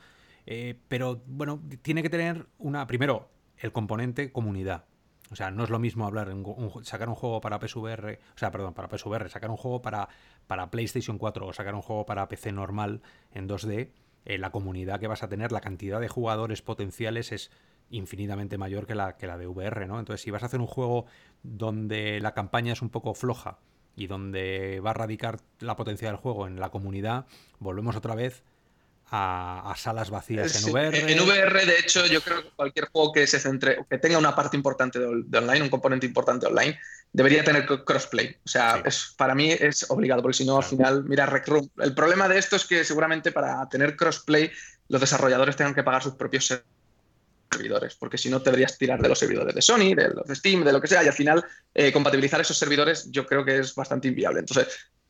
eh, 0.46 0.80
pero 0.88 1.22
bueno, 1.28 1.62
tiene 1.82 2.02
que 2.02 2.10
tener 2.10 2.48
una, 2.58 2.88
primero, 2.88 3.30
el 3.58 3.72
componente 3.72 4.32
comunidad. 4.32 4.86
O 5.30 5.36
sea, 5.36 5.52
no 5.52 5.64
es 5.64 5.70
lo 5.70 5.80
mismo 5.80 6.08
hablar, 6.08 6.34
sacar 6.84 7.10
un 7.10 7.16
juego 7.16 7.42
para 7.42 7.60
PSVR, 7.60 8.20
o 8.36 8.38
sea, 8.38 8.50
perdón, 8.50 8.74
para 8.74 8.88
PSVR, 8.88 9.30
sacar 9.30 9.50
un 9.50 9.58
juego 9.58 9.82
para, 9.82 10.08
para 10.48 10.72
PlayStation 10.72 11.18
4 11.18 11.48
o 11.48 11.54
sacar 11.54 11.76
un 11.76 11.82
juego 11.82 12.06
para 12.06 12.28
PC 12.30 12.54
normal 12.54 13.02
en 13.34 13.48
2D, 13.48 13.92
eh, 14.30 14.38
la 14.38 14.52
comunidad 14.52 15.00
que 15.00 15.08
vas 15.08 15.24
a 15.24 15.30
tener, 15.30 15.54
la 15.54 15.62
cantidad 15.62 16.02
de 16.02 16.10
jugadores 16.10 16.62
potenciales 16.62 17.32
es 17.32 17.50
infinitamente 17.90 18.58
mayor 18.58 18.86
que 18.86 18.94
la, 18.94 19.16
que 19.16 19.26
la 19.26 19.38
de 19.38 19.48
VR, 19.48 19.88
¿no? 19.88 20.00
Entonces, 20.00 20.22
si 20.22 20.32
vas 20.32 20.44
a 20.44 20.48
hacer 20.48 20.60
un 20.60 20.68
juego 20.68 21.06
donde 21.44 22.20
la 22.20 22.34
campaña 22.34 22.74
es 22.74 22.82
un 22.82 22.90
poco 22.90 23.14
floja 23.14 23.60
y 23.96 24.08
donde 24.08 24.82
va 24.86 24.90
a 24.90 24.96
radicar 24.96 25.40
la 25.62 25.78
potencia 25.78 26.10
del 26.10 26.18
juego 26.18 26.46
en 26.46 26.60
la 26.60 26.72
comunidad, 26.72 27.26
volvemos 27.60 27.96
otra 27.96 28.16
vez 28.16 28.44
a, 29.10 29.74
salas 29.78 30.10
vacías 30.10 30.64
en 30.64 30.72
VR. 30.72 31.12
En 31.12 31.20
VR, 31.20 31.66
de 31.66 31.80
hecho, 31.80 32.06
yo 32.06 32.22
creo 32.22 32.44
que 32.44 32.50
cualquier 32.50 32.88
juego 32.90 33.14
que 33.14 33.28
se 33.28 33.40
centre, 33.40 33.86
que 33.90 33.98
tenga 33.98 34.18
una 34.18 34.36
parte 34.36 34.58
importante 34.58 35.00
de, 35.00 35.38
online, 35.38 35.62
un 35.62 35.70
componente 35.70 36.06
importante 36.06 36.48
online, 36.48 36.80
debería 37.14 37.44
tener 37.44 37.66
crossplay. 37.66 38.36
O 38.44 38.48
sea, 38.48 38.82
es, 38.86 39.14
para 39.18 39.34
mí 39.34 39.52
es 39.52 39.90
obligado, 39.90 40.22
porque 40.22 40.38
si 40.38 40.46
no, 40.46 40.58
al 40.58 40.64
final, 40.64 41.04
mira, 41.06 41.26
Rec 41.26 41.48
Room. 41.48 41.70
El 41.78 41.94
problema 41.94 42.28
de 42.28 42.38
esto 42.38 42.56
es 42.56 42.66
que 42.66 42.84
seguramente 42.84 43.32
para 43.32 43.68
tener 43.70 43.96
crossplay, 43.96 44.52
los 44.90 45.02
desarrolladores 45.02 45.56
tengan 45.56 45.74
que 45.74 45.84
pagar 45.84 46.04
sus 46.04 46.16
propios 46.16 46.48
servidores 46.48 46.78
servidores, 47.50 47.96
porque 47.96 48.18
si 48.18 48.30
no 48.30 48.42
te 48.42 48.50
deberías 48.50 48.78
tirar 48.78 49.02
de 49.02 49.10
los 49.10 49.20
servidores 49.20 49.56
de 49.56 49.62
Sony, 49.62 49.96
de 49.96 50.10
los 50.10 50.28
de 50.28 50.36
Steam, 50.36 50.64
de 50.64 50.72
lo 50.72 50.82
que 50.82 50.88
sea, 50.88 51.04
y 51.04 51.08
al 51.08 51.14
final 51.14 51.44
eh, 51.74 51.92
compatibilizar 51.92 52.42
esos 52.42 52.58
servidores 52.58 53.10
yo 53.12 53.26
creo 53.26 53.44
que 53.46 53.60
es 53.60 53.74
bastante 53.74 54.08
inviable. 54.08 54.40
Entonces, 54.40 54.68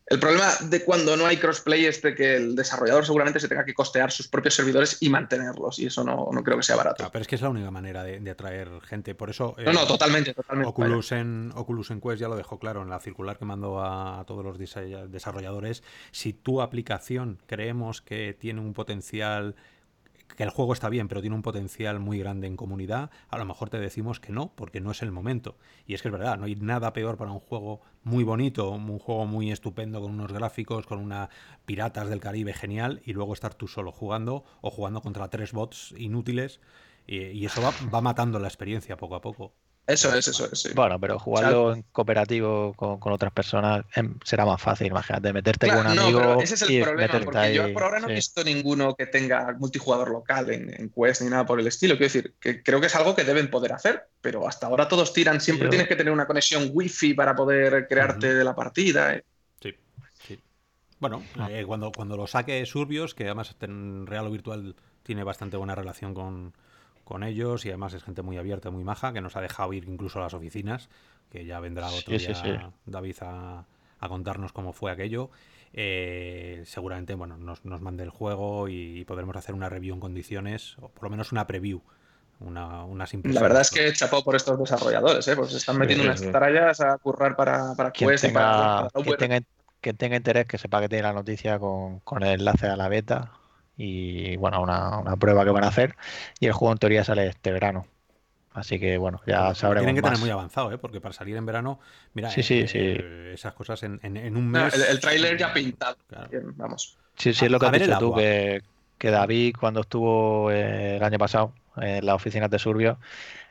el 0.10 0.20
problema 0.20 0.54
de 0.62 0.86
cuando 0.86 1.17
no 1.17 1.26
hay 1.26 1.36
crossplay 1.36 1.86
es 1.86 2.02
de 2.02 2.15
que 2.15 2.38
el 2.38 2.56
desarrollador 2.56 3.06
seguramente 3.06 3.41
se 3.41 3.50
tenga 3.50 3.65
que 3.65 3.74
costear 3.74 4.10
sus 4.10 4.30
propios 4.30 4.55
servidores 4.55 4.97
y 5.01 5.10
mantenerlos, 5.10 5.80
y 5.80 5.88
eso 5.88 6.03
no, 6.03 6.30
no 6.32 6.43
creo 6.43 6.55
que 6.55 6.64
sea 6.64 6.78
barato. 6.78 7.10
pero 7.12 7.22
es 7.22 7.28
que 7.28 7.36
es 7.36 7.41
la 7.41 7.49
única 7.49 7.72
manera 7.72 8.03
de, 8.03 8.30
atraer 8.30 8.70
gente, 8.82 9.16
por 9.16 9.30
eso... 9.30 9.55
no, 9.58 9.74
no, 9.74 9.84
eh, 9.84 9.88
totalmente, 9.88 10.34
totalmente. 10.34 10.70
Oculus 10.70 11.12
en, 11.12 11.51
Oculus 11.55 11.91
en 11.91 11.99
Quest 11.99 12.22
ya 12.22 12.30
lo 12.30 12.38
dejó 12.38 12.58
claro 12.58 12.84
en 12.84 12.89
la 12.89 12.99
circular 12.99 13.38
que 13.38 13.43
mandó 13.43 13.82
a, 13.82 14.22
a 14.22 14.26
todos 14.26 14.45
los 14.45 14.58
desarrolladores. 14.58 15.84
Si 16.12 16.32
tu 16.32 16.62
aplicación 16.62 17.41
creemos 17.45 18.01
que 18.01 18.34
tiene 18.34 18.62
un 18.62 18.74
potencial 18.74 19.55
que 20.38 20.43
el 20.43 20.51
juego 20.51 20.71
está 20.71 20.88
bien, 20.88 21.07
pero 21.07 21.19
tiene 21.19 21.35
un 21.35 21.41
potencial 21.41 21.99
muy 21.99 22.19
grande 22.19 22.45
en 22.45 22.55
comunidad, 22.55 23.09
a 23.27 23.39
lo 23.39 23.45
mejor 23.45 23.71
te 23.71 23.79
decimos 23.79 24.19
que 24.19 24.31
no, 24.31 24.53
porque 24.55 24.79
no 24.79 24.91
es 24.91 25.01
el 25.01 25.11
momento. 25.11 25.57
Y 25.88 25.95
es 25.95 26.03
que 26.03 26.09
es 26.09 26.11
verdad, 26.11 26.38
no 26.38 26.45
hay 26.45 26.55
nada 26.55 26.93
peor 26.93 27.17
para 27.17 27.31
un 27.31 27.39
juego 27.39 27.81
muy 28.03 28.23
bonito, 28.23 28.69
un 28.69 28.99
juego 28.99 29.25
muy 29.25 29.51
estupendo 29.51 29.99
con 29.99 30.11
unos 30.11 30.31
gráficos, 30.31 30.85
con 30.85 30.99
una 30.99 31.29
piratas 31.65 32.07
del 32.07 32.19
Caribe 32.19 32.53
genial, 32.53 33.01
y 33.03 33.13
luego 33.13 33.33
estar 33.33 33.55
tú 33.55 33.67
solo 33.67 33.91
jugando 33.91 34.45
o 34.61 34.69
jugando 34.69 35.01
contra 35.01 35.27
tres 35.29 35.53
bots 35.53 35.95
inútiles, 35.97 36.61
y, 37.07 37.43
eso 37.43 37.61
va, 37.61 37.71
va 37.91 38.01
matando 38.01 38.38
la 38.38 38.47
experiencia 38.47 38.95
poco 38.95 39.15
a 39.15 39.21
poco. 39.21 39.53
Eso 39.88 40.13
es, 40.13 40.27
eso 40.27 40.49
es. 40.51 40.75
Bueno, 40.75 40.99
pero 40.99 41.17
jugarlo 41.17 41.73
en 41.73 41.81
cooperativo 41.93 42.73
con, 42.73 42.99
otras 43.13 43.31
personas 43.31 43.85
em, 43.95 44.19
será 44.21 44.45
más 44.45 44.61
fácil, 44.61 44.88
imagínate, 44.88 45.31
meterte 45.31 45.69
con 45.69 45.79
un 45.79 45.88
amigo. 45.88 46.41
ese 46.41 46.55
es 46.55 46.61
el 46.63 46.83
problema, 46.83 47.21
porque 47.23 47.53
yo 47.53 47.71
por 47.71 47.83
ahora 47.83 48.01
no 48.01 48.09
he 48.09 48.15
visto 48.15 48.43
ninguno 48.43 48.95
que 48.95 49.05
tenga 49.05 49.55
multijugador 49.57 50.11
local 50.11 50.51
en, 50.51 50.91
Quest 50.93 51.21
ni 51.21 51.29
nada 51.29 51.45
por 51.45 51.61
el 51.61 51.67
estilo. 51.67 51.93
Quiero 51.95 52.11
decir, 52.11 52.35
que 52.38 52.61
creo 52.61 52.81
que 52.81 52.88
es 52.88 52.95
algo 52.97 53.15
que 53.15 53.23
deben 53.23 53.49
poder 53.49 53.71
hacer, 53.71 54.09
pero 54.19 54.45
hasta 54.45 54.67
ahora 54.67 54.89
todos 54.89 55.13
tiran, 55.13 55.39
siempre 55.39 55.69
tienes 55.69 55.88
que 55.88 55.95
tener 55.95 56.11
una 56.11 56.27
conexión 56.27 56.69
wifi 56.73 57.13
para 57.13 57.33
poder 57.33 57.88
crearte 57.88 58.33
de 58.33 58.43
la 58.43 58.53
partida. 58.53 59.13
Eh. 59.13 59.23
Sí, 59.61 59.73
sí. 60.27 60.38
Bueno, 60.99 61.23
ah. 61.39 61.47
eh, 61.49 61.63
cuando, 61.65 61.93
cuando 61.93 62.17
lo 62.17 62.27
saque 62.27 62.65
Surbios, 62.65 63.15
que 63.15 63.23
además 63.23 63.55
en 63.61 64.05
Real 64.05 64.27
o 64.27 64.31
Virtual 64.31 64.75
tiene 65.03 65.23
bastante 65.23 65.55
buena 65.55 65.75
relación 65.75 66.13
con 66.13 66.53
con 67.08 67.24
ellos 67.24 67.66
y 67.66 67.70
además 67.70 67.93
es 67.93 68.03
gente 68.03 68.22
muy 68.22 68.38
abierta, 68.38 68.70
muy 68.70 68.84
maja, 68.84 69.14
que 69.14 69.22
nos 69.22 69.38
ha 69.38 69.41
dejado 69.41 69.72
ir 69.72 69.86
incluso 69.88 70.20
a 70.20 70.24
las 70.24 70.34
oficinas, 70.34 70.89
que 71.32 71.45
ya 71.45 71.62
vendrá 71.62 71.88
otro 71.88 72.18
día 72.18 72.74
David 72.86 73.16
a, 73.22 73.66
contarnos 74.10 74.51
cómo 74.51 74.74
fue 74.74 74.91
aquello. 74.91 75.30
Eh, 75.74 76.64
seguramente 76.66 77.16
bueno, 77.16 77.38
nos, 77.38 77.64
nos, 77.64 77.80
mande 77.82 78.03
el 78.03 78.10
juego 78.10 78.68
y, 78.68 79.05
podremos 79.05 79.38
hacer 79.38 79.55
una 79.55 79.70
review 79.70 79.95
en 79.95 80.01
condiciones, 80.01 80.76
o 80.82 80.89
por 80.89 81.05
lo 81.05 81.10
menos 81.10 81.32
una 81.32 81.47
preview. 81.47 81.82
Una, 82.39 82.84
una 82.84 83.08
La 83.24 83.41
verdad 83.41 83.62
es 83.62 83.72
que 83.72 83.88
he 83.88 83.93
chapado 83.93 84.24
por 84.24 84.36
estos 84.36 84.60
desarrolladores, 84.60 85.26
¿eh? 85.28 85.36
pues 85.36 85.51
se 85.51 85.58
están 85.58 85.78
metiendo 85.78 86.03
unas 86.03 86.22
tarallas 86.22 86.82
a 86.82 86.97
currar 86.97 87.36
para, 87.36 87.74
para 87.74 87.91
Quest 87.91 88.26
tenga, 88.26 88.89
que 89.82 89.93
tenga, 89.93 90.18
interés 90.18 90.45
que 90.45 90.58
sepa 90.58 90.82
que 90.82 90.89
tiene 90.89 91.03
la 91.03 91.14
noticia 91.14 91.58
con, 91.58 91.99
con 92.01 92.22
el 92.22 92.41
enlace 92.41 92.68
a 92.68 92.76
la 92.76 92.89
beta 92.89 93.36
y 93.78 94.36
bueno, 94.38 94.61
una, 94.61 94.97
una, 94.97 95.15
prueba 95.15 95.45
que 95.45 95.51
van 95.51 95.63
a 95.63 95.67
hacer 95.67 95.95
y 96.39 96.47
el 96.47 96.53
juego 96.53 96.71
en 96.71 96.80
teoría 96.80 97.03
sale 97.03 97.28
este 97.28 97.51
verano. 97.51 97.86
Así 98.53 98.80
que 98.80 98.97
bueno, 98.97 99.21
ya 99.28 99.53
sabremos. 99.53 99.86
Tienen 99.86 99.95
que 99.95 100.01
tener 100.01 100.19
muy 100.19 100.32
avanzado, 100.32 100.71
¿eh? 100.71 100.80
porque 100.80 100.99
para 100.99 101.13
salir 101.13 101.38
en 101.38 101.45
verano, 101.45 101.80
mira, 102.15 102.32
sí, 102.32 102.41
sí, 102.41 102.61
eh, 102.61 102.67
sí. 102.67 103.34
esas 103.34 103.53
cosas 103.53 103.84
en, 103.84 103.99
en, 104.01 104.36
un 104.36 104.49
mes. 104.49 104.73
el, 104.73 104.82
el 104.82 104.99
tráiler 104.99 105.38
ya 105.38 105.53
pintado. 105.53 105.95
vamos. 106.55 106.97
Sí, 107.15 107.34
sí, 107.34 107.45
es 107.45 107.51
lo 107.51 107.59
que 107.59 107.65
has 107.67 107.71
dicho 107.73 107.97
tú, 107.99 108.15
que, 108.15 108.63
que, 108.97 109.11
David 109.11 109.55
cuando 109.59 109.82
estuvo 109.82 110.49
eh, 110.51 110.97
el 110.97 111.03
año 111.03 111.19
pasado 111.19 111.53
en 111.75 112.03
las 112.03 112.15
oficinas 112.15 112.49
de 112.49 112.57
Surbio 112.57 112.97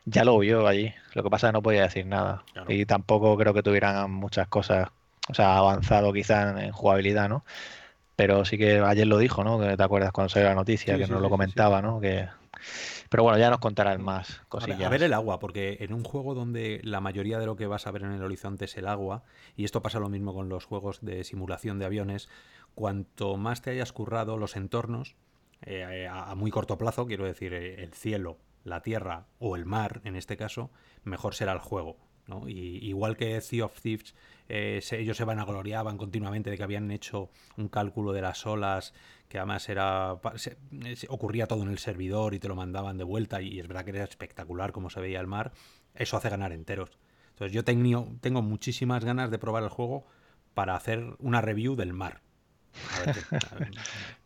ya 0.07 0.25
lo 0.25 0.39
vio 0.39 0.67
allí. 0.67 0.95
Lo 1.15 1.23
que 1.23 1.31
pasa 1.31 1.49
es 1.49 1.51
que 1.51 1.53
no 1.55 1.63
podía 1.63 1.83
decir 1.83 2.07
nada. 2.07 2.45
Y 2.69 2.87
tampoco 2.87 3.37
creo 3.37 3.53
que 3.53 3.63
tuvieran 3.63 4.11
muchas 4.11 4.49
cosas, 4.49 4.89
o 5.29 5.35
sea, 5.35 5.57
avanzado 5.57 6.13
quizá 6.13 6.65
en 6.65 6.73
jugabilidad, 6.73 7.29
¿no? 7.29 7.45
Pero 8.17 8.45
sí 8.47 8.57
que 8.57 8.79
ayer 8.81 9.07
lo 9.07 9.19
dijo, 9.19 9.45
¿no? 9.45 9.61
Que 9.61 9.77
te 9.77 9.83
acuerdas 9.83 10.11
cuando 10.13 10.31
salió 10.31 10.49
la 10.49 10.55
noticia, 10.55 10.97
que 10.97 11.07
nos 11.07 11.21
lo 11.21 11.31
comentaba, 11.31 11.83
¿no? 11.83 12.01
Que... 12.01 12.29
Pero 13.11 13.23
bueno, 13.23 13.39
ya 13.39 13.51
nos 13.51 13.61
contarán 13.61 14.03
más 14.03 14.43
cosillas. 14.49 14.81
A 14.83 14.89
ver, 14.89 15.03
el 15.03 15.13
agua, 15.13 15.39
porque 15.39 15.77
en 15.81 15.93
un 15.93 16.03
juego 16.03 16.35
donde 16.35 16.81
la 16.83 17.01
mayoría 17.01 17.39
de 17.39 17.47
lo 17.47 17.57
que 17.57 17.67
vas 17.67 17.87
a 17.87 17.91
ver 17.91 18.03
en 18.03 18.13
el 18.13 18.23
horizonte 18.23 18.65
es 18.65 18.77
el 18.77 18.89
agua, 18.89 19.23
y 19.55 19.65
esto 19.65 19.83
pasa 19.83 20.01
lo 20.01 20.09
mismo 20.09 20.35
con 20.35 20.49
los 20.49 20.65
juegos 20.65 20.99
de 21.03 21.23
simulación 21.25 21.79
de 21.79 21.85
aviones, 21.85 22.29
cuanto 22.75 23.37
más 23.37 23.63
te 23.63 23.71
hayas 23.71 23.93
currado 23.93 24.37
los 24.39 24.57
entornos, 24.57 25.15
eh, 25.63 26.09
a, 26.11 26.35
muy 26.35 26.51
corto 26.51 26.79
plazo, 26.79 27.07
quiero 27.07 27.25
decir, 27.25 27.53
eh, 27.53 27.83
el 27.83 27.93
cielo, 27.93 28.39
la 28.65 28.83
tierra 28.83 29.27
o 29.39 29.57
el 29.57 29.67
mar, 29.67 30.01
en 30.05 30.17
este 30.17 30.37
caso, 30.37 30.71
mejor 31.05 31.35
será 31.35 31.53
el 31.53 31.59
juego. 31.59 31.97
¿no? 32.27 32.49
Y, 32.49 32.79
igual 32.83 33.17
que 33.17 33.41
Sea 33.41 33.67
of 33.67 33.81
Thieves 33.81 34.15
eh, 34.49 34.81
ellos 34.93 35.17
se 35.17 35.25
van 35.25 35.39
a 35.39 35.45
gloriaban 35.45 35.99
continuamente 35.99 36.51
de 36.51 36.57
que 36.57 36.63
habían 36.63 36.91
hecho 36.91 37.31
un 37.57 37.69
cálculo 37.69 38.13
de 38.13 38.23
las 38.23 38.47
olas 38.47 38.95
que 39.29 39.39
además 39.39 39.69
era 39.69 40.13
ocurría 41.09 41.47
todo 41.47 41.63
en 41.63 41.69
el 41.69 41.79
servidor 41.79 42.35
y 42.35 42.39
te 42.39 42.49
lo 42.49 42.55
mandaban 42.55 42.97
de 42.97 43.05
vuelta 43.05 43.43
y 43.43 43.59
es 43.59 43.67
verdad 43.67 43.85
que 43.85 43.91
era 43.91 44.05
espectacular 44.05 44.73
como 44.73 44.91
se 44.91 45.01
veía 45.01 45.21
el 45.21 45.27
mar. 45.27 45.53
Eso 45.95 46.17
hace 46.17 46.29
ganar 46.29 46.53
enteros. 46.53 46.91
Entonces 47.31 47.53
yo 47.53 47.65
tengo, 47.65 48.43
muchísimas 48.43 49.05
ganas 49.05 49.31
de 49.31 49.39
probar 49.39 49.63
el 49.63 49.69
juego 49.69 50.07
para 50.55 50.75
hacer 50.75 51.17
una 51.19 51.41
review 51.41 51.77
del 51.77 51.93
mar. 51.93 52.23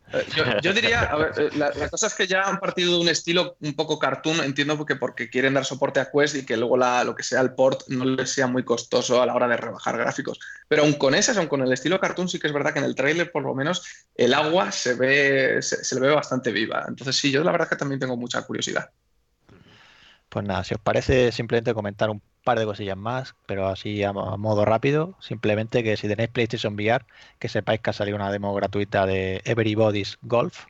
yo, 0.61 0.73
diría, 0.73 1.03
a 1.03 1.15
ver, 1.15 1.31
eh, 1.37 1.49
la, 1.55 1.71
cosa 1.89 2.07
es 2.07 2.13
que 2.13 2.27
ya 2.27 2.43
han 2.43 2.59
partido 2.59 2.93
de 2.93 3.01
un 3.01 3.09
estilo 3.09 3.55
un 3.61 3.73
poco 3.75 3.97
cartoon, 3.97 4.41
entiendo 4.41 4.77
porque, 4.77 4.95
porque 4.95 5.29
quieren 5.29 5.53
dar 5.53 5.65
soporte 5.65 5.99
a 5.99 6.09
Quest 6.11 6.35
y 6.35 6.45
que 6.45 6.57
luego 6.57 6.77
la, 6.77 7.03
lo 7.03 7.15
que 7.15 7.23
sea 7.23 7.41
el 7.41 7.53
port 7.53 7.87
no 7.87 8.05
les 8.05 8.29
sea 8.29 8.47
muy 8.47 8.63
costoso 8.63 9.21
a 9.21 9.25
la 9.25 9.33
hora 9.33 9.47
de 9.47 9.57
rebajar 9.57 9.97
gráficos. 9.97 10.39
Pero 10.67 10.83
aun 10.83 10.93
con 10.93 11.15
esas, 11.15 11.37
aun 11.37 11.47
con 11.47 11.61
el 11.61 11.71
estilo 11.71 11.99
cartoon, 11.99 12.27
sí 12.27 12.39
que 12.39 12.47
es 12.47 12.53
verdad 12.53 12.73
que 12.73 12.79
en 12.79 12.85
el 12.85 12.95
trailer 12.95 13.31
por 13.31 13.43
lo 13.43 13.55
menos 13.55 13.83
el 14.15 14.33
agua 14.33 14.71
se 14.71 14.95
ve, 14.95 15.61
se, 15.61 15.95
le 15.95 16.01
ve 16.01 16.13
bastante 16.13 16.51
viva. 16.51 16.85
Entonces 16.87 17.15
sí, 17.15 17.31
yo 17.31 17.43
la 17.43 17.51
verdad 17.51 17.69
que 17.69 17.75
también 17.75 17.99
tengo 17.99 18.17
mucha 18.17 18.41
curiosidad. 18.43 18.89
Pues 20.29 20.45
nada, 20.45 20.63
si 20.63 20.73
os 20.73 20.81
parece 20.81 21.31
simplemente 21.31 21.73
comentar 21.73 22.09
un 22.09 22.21
par 22.43 22.59
de 22.59 22.65
cosillas 22.65 22.97
más, 22.97 23.35
pero 23.45 23.67
así 23.67 24.03
a, 24.03 24.13
modo 24.13 24.65
rápido. 24.65 25.15
Simplemente 25.19 25.83
que 25.83 25.97
si 25.97 26.07
tenéis 26.07 26.29
PlayStation 26.29 26.73
VR, 26.75 27.05
que 27.39 27.49
sepáis 27.49 27.81
que 27.81 27.89
ha 27.91 27.93
salido 27.93 28.17
una 28.17 28.31
demo 28.31 28.53
gratuita 28.53 29.05
de 29.05 29.41
Everybody's 29.45 30.17
Golf. 30.21 30.65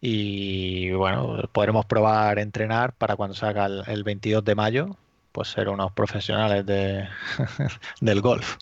Y 0.00 0.92
bueno, 0.92 1.42
podremos 1.52 1.86
probar 1.86 2.38
entrenar 2.38 2.94
para 2.94 3.16
cuando 3.16 3.34
salga 3.34 3.66
el, 3.66 4.04
22 4.04 4.44
de 4.44 4.54
mayo, 4.54 4.96
pues 5.32 5.48
ser 5.48 5.68
unos 5.68 5.92
profesionales 5.92 6.64
de, 6.66 7.06
del 8.00 8.20
golf. 8.20 8.56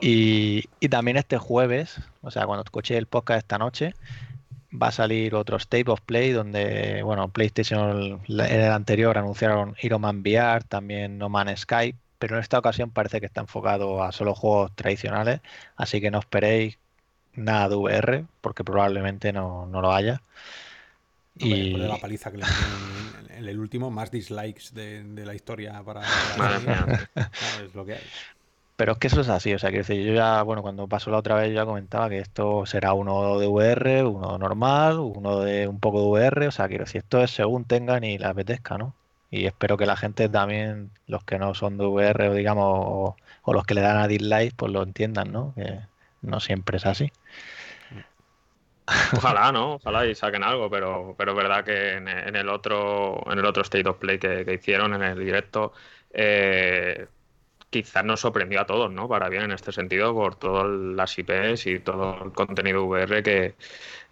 Y, 0.00 0.64
y, 0.80 0.88
también 0.88 1.16
este 1.16 1.38
jueves, 1.38 1.98
o 2.22 2.30
sea, 2.30 2.46
cuando 2.46 2.62
escuché 2.64 2.96
el 2.98 3.06
podcast 3.06 3.38
esta 3.38 3.58
noche, 3.58 3.94
va 4.80 4.88
a 4.88 4.92
salir 4.92 5.34
otro 5.34 5.56
State 5.56 5.90
of 5.90 6.00
Play 6.00 6.32
donde, 6.32 7.02
bueno, 7.02 7.28
PlayStation 7.28 8.20
en 8.28 8.40
el 8.40 8.72
anterior 8.72 9.16
anunciaron 9.16 9.76
Iron 9.82 10.00
Man 10.00 10.20
VR, 10.20 10.64
también 10.64 11.18
No 11.18 11.28
Man's 11.28 11.60
Sky, 11.60 11.94
pero 12.18 12.36
en 12.36 12.42
esta 12.42 12.58
ocasión 12.58 12.90
parece 12.90 13.20
que 13.20 13.26
está 13.26 13.40
enfocado 13.40 14.02
a 14.02 14.12
solo 14.12 14.34
juegos 14.34 14.74
tradicionales, 14.74 15.40
así 15.76 16.00
que 16.00 16.10
no 16.10 16.18
esperéis 16.18 16.78
nada 17.34 17.68
de 17.68 17.76
VR, 17.76 18.24
porque 18.40 18.64
probablemente 18.64 19.32
no, 19.32 19.68
lo 19.70 19.92
haya. 19.92 20.22
y 21.36 21.72
la 21.72 21.98
paliza 21.98 22.30
que 22.30 22.38
le 22.38 22.44
en, 23.36 23.48
el 23.48 23.58
último, 23.58 23.90
más 23.90 24.10
dislikes 24.10 24.72
de, 24.72 25.24
la 25.24 25.34
historia 25.34 25.82
para, 25.82 26.02
es 27.64 27.74
lo 27.74 27.84
que 27.84 27.94
hay. 27.94 28.02
Pero 28.76 28.92
es 28.92 28.98
que 28.98 29.06
eso 29.06 29.20
es 29.20 29.28
así, 29.28 29.54
o 29.54 29.58
sea, 29.58 29.70
quiero 29.70 29.86
decir, 29.86 30.04
yo 30.04 30.14
ya, 30.14 30.42
bueno, 30.42 30.60
cuando 30.62 30.88
pasó 30.88 31.10
la 31.10 31.18
otra 31.18 31.36
vez 31.36 31.54
ya 31.54 31.64
comentaba 31.64 32.08
que 32.08 32.18
esto 32.18 32.66
será 32.66 32.92
uno 32.92 33.38
de 33.38 33.46
VR, 33.46 34.02
uno 34.02 34.36
normal, 34.36 34.98
uno 34.98 35.40
de 35.40 35.68
un 35.68 35.78
poco 35.78 36.00
de 36.02 36.08
VR, 36.08 36.48
o 36.48 36.50
sea, 36.50 36.66
quiero 36.66 36.84
decir, 36.84 37.02
esto 37.02 37.22
es 37.22 37.30
según 37.30 37.66
tengan 37.66 38.02
y 38.02 38.18
la 38.18 38.30
apetezca, 38.30 38.76
¿no? 38.76 38.94
Y 39.30 39.46
espero 39.46 39.76
que 39.76 39.86
la 39.86 39.96
gente 39.96 40.28
también, 40.28 40.90
los 41.06 41.24
que 41.24 41.38
no 41.38 41.54
son 41.54 41.78
de 41.78 41.86
VR, 41.86 42.28
o 42.30 42.34
digamos, 42.34 43.14
o, 43.44 43.52
los 43.52 43.64
que 43.64 43.74
le 43.74 43.80
dan 43.80 43.96
a 43.98 44.08
dislike, 44.08 44.54
pues 44.56 44.72
lo 44.72 44.82
entiendan, 44.82 45.32
¿no? 45.32 45.54
Que 45.54 45.80
no 46.22 46.40
siempre 46.40 46.78
es 46.78 46.86
así. 46.86 47.12
Ojalá, 49.16 49.52
¿no? 49.52 49.74
Ojalá 49.82 50.06
y 50.06 50.14
saquen 50.14 50.42
algo, 50.42 50.68
pero, 50.70 51.14
pero 51.16 51.32
es 51.32 51.36
verdad 51.36 51.64
que 51.64 51.94
en, 51.94 52.08
el 52.08 52.48
otro, 52.48 53.22
en 53.30 53.38
el 53.38 53.44
otro 53.44 53.62
State 53.62 53.88
of 53.88 53.98
Play 53.98 54.18
que, 54.18 54.44
que 54.44 54.54
hicieron 54.54 54.94
en 54.94 55.02
el 55.02 55.18
directo, 55.18 55.72
eh, 56.12 57.06
quizás 57.74 58.04
nos 58.04 58.20
sorprendió 58.20 58.60
a 58.60 58.66
todos, 58.66 58.92
¿no? 58.92 59.08
Para 59.08 59.28
bien 59.28 59.42
en 59.42 59.50
este 59.50 59.72
sentido, 59.72 60.14
por 60.14 60.36
todas 60.36 60.68
las 60.68 61.18
IPs 61.18 61.66
y 61.66 61.80
todo 61.80 62.26
el 62.26 62.32
contenido 62.32 62.84
VR 62.84 63.20
que, 63.24 63.56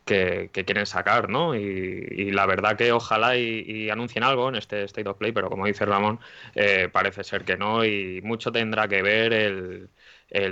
que, 0.04 0.50
quieren 0.50 0.84
sacar, 0.84 1.28
¿no? 1.28 1.54
Y, 1.54 2.32
la 2.32 2.44
verdad 2.46 2.76
que 2.76 2.90
ojalá 2.90 3.36
y, 3.36 3.88
anuncien 3.88 4.24
algo 4.24 4.48
en 4.48 4.56
este 4.56 4.82
State 4.82 5.08
of 5.08 5.16
Play, 5.16 5.30
pero 5.30 5.48
como 5.48 5.66
dice 5.66 5.86
Ramón, 5.86 6.18
eh, 6.56 6.88
parece 6.90 7.22
ser 7.22 7.44
que 7.44 7.56
no 7.56 7.84
y 7.84 8.20
mucho 8.22 8.50
tendrá 8.50 8.88
que 8.88 9.00
ver 9.00 9.32
el, 9.32 9.88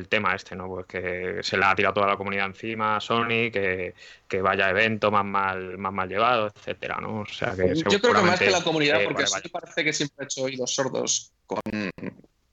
tema 0.09 0.37
este, 0.37 0.55
¿no? 0.55 0.69
Pues 0.69 0.87
que 0.87 1.39
se 1.43 1.57
le 1.57 1.65
ha 1.65 1.75
tirado 1.75 1.95
toda 1.95 2.07
la 2.07 2.17
comunidad 2.17 2.47
encima 2.47 2.95
a 2.95 3.01
Sony, 3.01 3.51
que, 3.51 3.95
vaya 4.41 4.71
evento 4.71 5.11
más 5.11 5.25
mal, 5.25 5.79
más 5.79 5.93
mal 5.93 6.09
llevado, 6.09 6.47
etcétera, 6.47 6.99
¿no? 7.01 7.23
O 7.23 7.27
sea 7.27 7.57
que 7.57 7.75
Yo 7.75 8.01
creo 8.01 8.15
que 8.15 8.23
más 8.23 8.39
que 8.39 8.51
la 8.51 8.63
comunidad, 8.63 9.03
porque 9.03 9.27
Sony 9.27 9.51
parece 9.51 9.83
que 9.83 9.93
siempre 9.93 10.19
ha 10.21 10.25
hecho 10.27 10.45
oídos 10.45 10.73
sordos 10.73 11.33
con, 11.45 11.61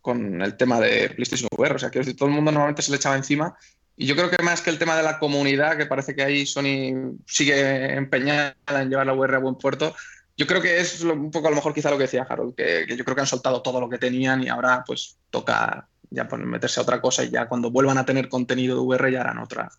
con 0.08 0.42
el 0.42 0.56
tema 0.56 0.80
de 0.80 1.10
PlayStation 1.10 1.50
VR. 1.52 1.76
O 1.76 1.80
sea, 1.80 1.90
que 1.90 2.02
todo 2.14 2.30
el 2.30 2.36
mundo 2.36 2.50
normalmente 2.50 2.82
se 2.82 2.92
le 2.92 2.96
echaba 2.96 3.18
encima. 3.18 3.58
Y 3.98 4.06
yo 4.06 4.16
creo 4.16 4.30
que 4.30 4.42
más 4.42 4.62
que 4.62 4.70
el 4.70 4.80
tema 4.80 4.96
de 4.96 5.04
la 5.04 5.20
comunidad, 5.20 5.76
que 5.76 5.86
parece 5.86 6.16
que 6.16 6.24
ahí 6.24 6.46
Sony 6.46 7.18
sigue 7.26 7.94
empeñada 7.94 8.56
en 8.70 8.90
llevar 8.90 9.06
la 9.06 9.14
VR 9.14 9.36
a 9.36 9.40
buen 9.40 9.56
puerto, 9.56 9.94
yo 10.38 10.48
creo 10.48 10.62
que 10.62 10.80
es 10.80 11.02
un 11.04 11.30
poco 11.30 11.48
a 11.48 11.50
lo 11.50 11.58
mejor 11.58 11.74
quizá 11.74 11.90
lo 11.90 11.98
que 11.98 12.04
decía 12.04 12.26
Harold, 12.30 12.56
que, 12.56 12.86
que 12.88 12.96
yo 12.96 13.04
creo 13.04 13.16
que 13.16 13.22
han 13.22 13.28
soltado 13.28 13.62
todo 13.62 13.82
lo 13.82 13.90
que 13.90 13.98
tenían 13.98 14.42
y 14.44 14.48
ahora 14.48 14.82
pues 14.88 15.18
toca 15.30 15.90
ya 16.10 16.24
meterse 16.24 16.80
a 16.80 16.84
otra 16.84 17.02
cosa 17.02 17.26
y 17.26 17.32
ya 17.32 17.50
cuando 17.50 17.70
vuelvan 17.70 17.98
a 17.98 18.06
tener 18.06 18.30
contenido 18.30 18.76
de 18.76 18.82
VR 18.82 19.12
ya 19.12 19.22
harán 19.22 19.40
otra, 19.40 19.70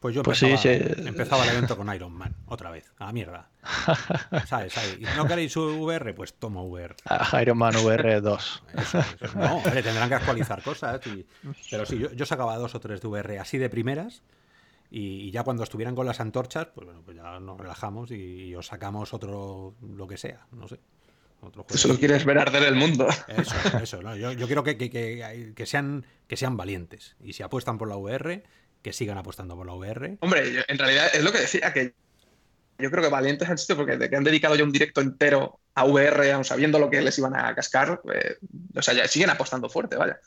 pues 0.00 0.14
yo 0.14 0.22
pues 0.22 0.42
empezaba, 0.42 1.44
el 1.44 1.50
evento 1.50 1.76
con 1.76 1.94
Iron 1.94 2.12
Man, 2.12 2.34
otra 2.46 2.70
vez, 2.70 2.90
a 2.96 3.04
la 3.04 3.12
mierda. 3.12 3.50
¿Sabes? 4.46 4.74
¿Y 4.98 5.04
no 5.14 5.26
queréis 5.26 5.54
VR? 5.54 6.14
Pues 6.14 6.32
tomo 6.32 6.64
VR. 6.64 6.96
Iron 7.42 7.58
Man 7.58 7.76
VR 7.76 8.22
2. 8.22 8.62
No, 9.36 9.62
tendrán 9.62 10.08
que 10.08 10.14
actualizar 10.14 10.62
cosas. 10.62 11.02
Pero 11.70 11.84
sí, 11.84 12.02
yo, 12.16 12.24
sacaba 12.24 12.56
dos 12.56 12.74
o 12.74 12.80
tres 12.80 13.02
de 13.02 13.08
VR 13.08 13.38
así 13.40 13.58
de 13.58 13.68
primeras. 13.68 14.22
Y, 14.90 15.30
ya 15.32 15.42
cuando 15.44 15.64
estuvieran 15.64 15.94
con 15.94 16.06
las 16.06 16.18
antorchas, 16.18 16.68
pues 16.74 16.86
bueno, 16.86 17.02
pues 17.04 17.18
ya 17.18 17.38
nos 17.38 17.60
relajamos 17.60 18.10
y, 18.10 18.54
os 18.54 18.66
sacamos 18.66 19.12
otro, 19.12 19.74
lo 19.86 20.06
que 20.06 20.16
sea, 20.16 20.46
no 20.52 20.66
sé. 20.66 20.80
Otro 21.42 21.64
Tú 21.64 21.76
solo 21.76 21.98
quieres 21.98 22.24
ver 22.24 22.38
arder 22.38 22.62
el 22.62 22.74
mundo. 22.74 23.06
Eso, 23.28 23.78
eso. 23.82 24.02
¿no? 24.02 24.16
Yo, 24.16 24.32
yo, 24.32 24.46
quiero 24.46 24.62
que, 24.62 24.78
que, 24.78 25.52
que, 25.54 25.66
sean, 25.66 26.06
que 26.26 26.36
sean 26.36 26.56
valientes. 26.56 27.16
Y 27.22 27.34
si 27.34 27.42
apuestan 27.42 27.78
por 27.78 27.88
la 27.88 27.96
VR, 27.96 28.44
que 28.82 28.92
sigan 28.92 29.18
apostando 29.18 29.56
por 29.56 29.66
la 29.66 29.74
VR. 29.74 30.18
Hombre, 30.20 30.64
en 30.66 30.78
realidad 30.78 31.08
es 31.12 31.22
lo 31.22 31.32
que 31.32 31.40
decía, 31.40 31.72
que 31.72 31.94
yo 32.78 32.90
creo 32.90 33.02
que 33.02 33.10
valientes 33.10 33.48
han 33.48 33.58
sido 33.58 33.76
porque 33.76 33.96
de 33.96 34.08
que 34.08 34.16
han 34.16 34.24
dedicado 34.24 34.56
ya 34.56 34.64
un 34.64 34.72
directo 34.72 35.00
entero 35.00 35.60
a 35.74 35.84
VR, 35.84 36.32
aun 36.32 36.44
sabiendo 36.44 36.78
lo 36.78 36.90
que 36.90 37.00
les 37.00 37.18
iban 37.18 37.36
a 37.36 37.54
cascar, 37.54 38.00
eh, 38.12 38.36
o 38.74 38.82
sea, 38.82 38.94
ya 38.94 39.06
siguen 39.06 39.30
apostando 39.30 39.68
fuerte, 39.68 39.96
vaya. 39.96 40.18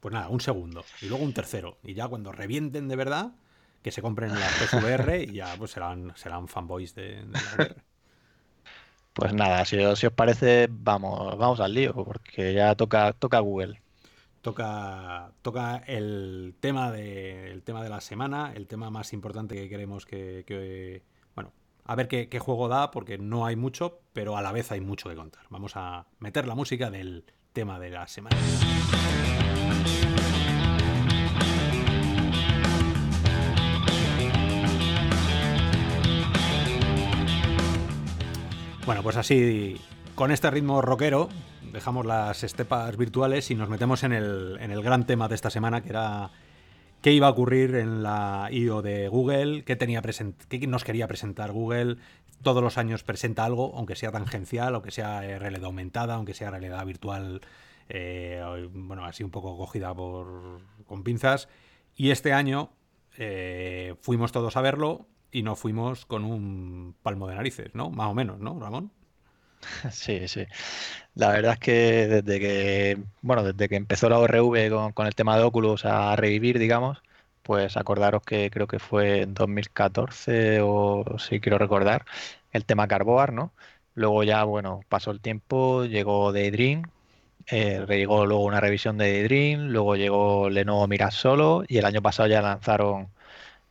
Pues 0.00 0.12
nada, 0.12 0.28
un 0.28 0.40
segundo. 0.40 0.84
Y 1.00 1.06
luego 1.06 1.24
un 1.24 1.32
tercero. 1.32 1.78
Y 1.82 1.94
ya 1.94 2.08
cuando 2.08 2.32
revienten 2.32 2.88
de 2.88 2.96
verdad, 2.96 3.32
que 3.82 3.90
se 3.90 4.02
compren 4.02 4.38
la 4.38 4.48
PSVR 4.48 5.22
y 5.22 5.34
ya 5.34 5.54
pues 5.56 5.70
serán, 5.70 6.12
serán 6.16 6.48
fanboys 6.48 6.94
de, 6.94 7.24
de 7.24 7.32
la 7.32 7.54
VR. 7.56 7.76
Pues 9.14 9.32
nada, 9.32 9.64
si, 9.64 9.78
os 9.78 10.02
parece, 10.12 10.66
vamos, 10.68 11.38
vamos 11.38 11.60
al 11.60 11.72
lío, 11.72 11.94
porque 11.94 12.52
ya 12.52 12.74
toca, 12.74 13.12
toca 13.12 13.38
Google. 13.38 13.80
Toca, 14.44 15.32
toca 15.40 15.78
el 15.86 16.54
tema 16.60 16.92
de 16.92 17.50
el 17.50 17.62
tema 17.62 17.82
de 17.82 17.88
la 17.88 18.02
semana, 18.02 18.52
el 18.54 18.66
tema 18.66 18.90
más 18.90 19.14
importante 19.14 19.54
que 19.54 19.70
queremos 19.70 20.04
que, 20.04 21.02
bueno, 21.34 21.54
a 21.86 21.94
ver 21.94 22.08
qué, 22.08 22.28
qué, 22.28 22.38
juego 22.40 22.68
da, 22.68 22.90
porque 22.90 23.16
no 23.16 23.46
hay 23.46 23.56
mucho, 23.56 24.02
pero 24.12 24.36
a 24.36 24.42
la 24.42 24.52
vez 24.52 24.70
hay 24.70 24.82
mucho 24.82 25.08
que 25.08 25.16
contar. 25.16 25.46
Vamos 25.48 25.72
a 25.76 26.08
meter 26.18 26.46
la 26.46 26.54
música 26.54 26.90
del 26.90 27.24
tema 27.54 27.80
de 27.80 27.88
la 27.88 28.06
semana. 28.06 28.36
Bueno, 38.84 39.02
pues 39.02 39.16
así, 39.16 39.80
con 40.14 40.30
este 40.30 40.50
ritmo 40.50 40.82
rockero, 40.82 41.30
dejamos 41.74 42.06
las 42.06 42.42
estepas 42.42 42.96
virtuales 42.96 43.50
y 43.50 43.54
nos 43.54 43.68
metemos 43.68 44.04
en 44.04 44.12
el, 44.12 44.56
en 44.60 44.70
el 44.70 44.82
gran 44.82 45.04
tema 45.04 45.28
de 45.28 45.34
esta 45.34 45.50
semana, 45.50 45.82
que 45.82 45.90
era 45.90 46.30
qué 47.02 47.12
iba 47.12 47.26
a 47.26 47.30
ocurrir 47.30 47.74
en 47.74 48.02
la 48.02 48.48
I.O. 48.50 48.80
de 48.80 49.08
Google, 49.08 49.64
qué, 49.64 49.76
tenía 49.76 50.00
qué 50.00 50.66
nos 50.66 50.84
quería 50.84 51.06
presentar 51.06 51.52
Google. 51.52 51.96
Todos 52.42 52.62
los 52.62 52.78
años 52.78 53.02
presenta 53.02 53.44
algo, 53.44 53.74
aunque 53.76 53.96
sea 53.96 54.12
tangencial, 54.12 54.74
aunque 54.74 54.90
sea 54.90 55.22
eh, 55.26 55.38
realidad 55.38 55.66
aumentada, 55.66 56.14
aunque 56.14 56.32
sea 56.32 56.50
realidad 56.50 56.86
virtual, 56.86 57.42
eh, 57.88 58.42
bueno, 58.72 59.04
así 59.04 59.22
un 59.24 59.30
poco 59.30 59.58
cogida 59.58 59.92
por, 59.94 60.60
con 60.86 61.02
pinzas. 61.02 61.48
Y 61.96 62.10
este 62.10 62.32
año 62.32 62.70
eh, 63.18 63.96
fuimos 64.00 64.32
todos 64.32 64.56
a 64.56 64.62
verlo 64.62 65.06
y 65.30 65.42
no 65.42 65.56
fuimos 65.56 66.06
con 66.06 66.24
un 66.24 66.94
palmo 67.02 67.28
de 67.28 67.34
narices, 67.34 67.74
¿no? 67.74 67.90
Más 67.90 68.08
o 68.08 68.14
menos, 68.14 68.38
¿no, 68.38 68.58
Ramón? 68.60 68.92
Sí, 69.90 70.28
sí. 70.28 70.46
La 71.14 71.30
verdad 71.30 71.54
es 71.54 71.58
que 71.60 71.72
desde 72.08 72.40
que, 72.40 72.98
bueno, 73.22 73.44
desde 73.44 73.68
que 73.68 73.76
empezó 73.76 74.08
la 74.08 74.18
ORV 74.18 74.92
con, 74.94 75.06
el 75.06 75.14
tema 75.14 75.36
de 75.36 75.44
Oculus 75.44 75.84
a 75.84 76.16
revivir, 76.16 76.58
digamos, 76.58 77.02
pues 77.42 77.76
acordaros 77.76 78.22
que 78.22 78.50
creo 78.50 78.66
que 78.66 78.78
fue 78.78 79.22
en 79.22 79.34
2014 79.34 80.60
o 80.62 81.04
si 81.18 81.40
quiero 81.40 81.58
recordar, 81.58 82.04
el 82.52 82.64
tema 82.64 82.88
Carboar, 82.88 83.32
¿no? 83.32 83.52
Luego 83.94 84.24
ya, 84.24 84.44
bueno, 84.44 84.80
pasó 84.88 85.10
el 85.12 85.20
tiempo, 85.20 85.84
llegó 85.84 86.32
Daydream, 86.32 86.84
eh, 87.46 87.84
llegó 87.88 88.26
luego 88.26 88.44
una 88.44 88.60
revisión 88.60 88.98
de 88.98 89.12
Daydream, 89.12 89.68
luego 89.68 89.96
llegó 89.96 90.50
Lenovo 90.50 90.86
Mirage 90.88 91.16
Solo 91.18 91.64
y 91.68 91.78
el 91.78 91.84
año 91.84 92.02
pasado 92.02 92.28
ya 92.28 92.42
lanzaron 92.42 93.08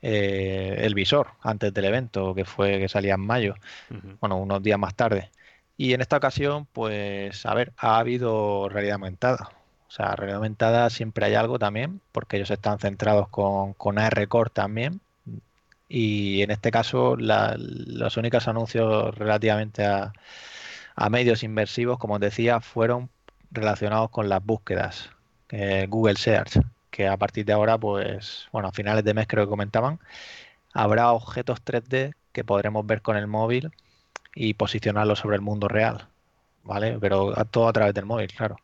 eh, 0.02 0.76
el 0.80 0.94
visor 0.96 1.30
antes 1.42 1.74
del 1.74 1.86
evento, 1.86 2.36
que 2.36 2.46
fue 2.46 2.80
que 2.80 2.90
salía 2.90 3.16
en 3.16 3.22
mayo, 3.22 3.56
bueno, 4.20 4.38
unos 4.38 4.62
días 4.64 4.80
más 4.80 4.96
tarde. 4.96 5.32
Y 5.78 5.94
en 5.94 6.02
esta 6.02 6.18
ocasión, 6.18 6.68
pues, 6.74 7.46
a 7.46 7.54
ver, 7.54 7.74
ha 7.78 7.98
habido 8.00 8.70
realidad 8.70 8.96
aumentada. 8.96 9.50
O 9.88 9.92
sea, 9.92 10.16
realidad 10.16 10.38
aumentada 10.38 10.90
siempre 10.90 11.26
hay 11.26 11.36
algo 11.36 11.60
también, 11.60 12.02
porque 12.12 12.38
ellos 12.38 12.52
están 12.52 12.80
centrados 12.80 13.30
con, 13.30 13.74
con 13.74 14.00
AR 14.00 14.28
Core 14.28 14.52
también. 14.52 15.02
Y 15.90 16.42
en 16.42 16.52
este 16.52 16.72
caso, 16.72 17.16
los 17.18 18.18
únicos 18.18 18.48
anuncios 18.48 19.16
relativamente 19.16 19.86
a, 19.86 20.14
a 20.96 21.10
medios 21.10 21.44
inversivos, 21.44 22.00
como 22.00 22.16
os 22.16 22.20
decía, 22.20 22.62
fueron 22.62 23.10
relacionados 23.52 24.10
con 24.10 24.30
las 24.30 24.44
búsquedas, 24.44 25.12
eh, 25.50 25.86
Google 25.90 26.16
Search 26.18 26.60
que 26.94 27.08
a 27.08 27.18
partir 27.18 27.46
de 27.46 27.54
ahora, 27.54 27.78
pues, 27.78 28.48
bueno, 28.52 28.70
a 28.70 28.72
finales 28.72 29.04
de 29.04 29.14
mes 29.16 29.28
creo 29.28 29.46
que 29.46 29.50
comentaban, 29.50 30.00
habrá 30.74 31.12
objetos 31.12 31.60
3D 31.64 32.16
que 32.34 32.44
podremos 32.46 32.86
ver 32.86 33.02
con 33.02 33.18
el 33.18 33.28
móvil 33.28 33.72
y 34.36 34.54
posicionarlos 34.56 35.20
sobre 35.20 35.36
el 35.36 35.42
mundo 35.42 35.68
real, 35.68 36.08
¿vale? 36.64 36.98
Pero 37.00 37.34
todo 37.52 37.68
a 37.68 37.74
través 37.74 37.94
del 37.94 38.06
móvil, 38.06 38.32
claro. 38.34 38.58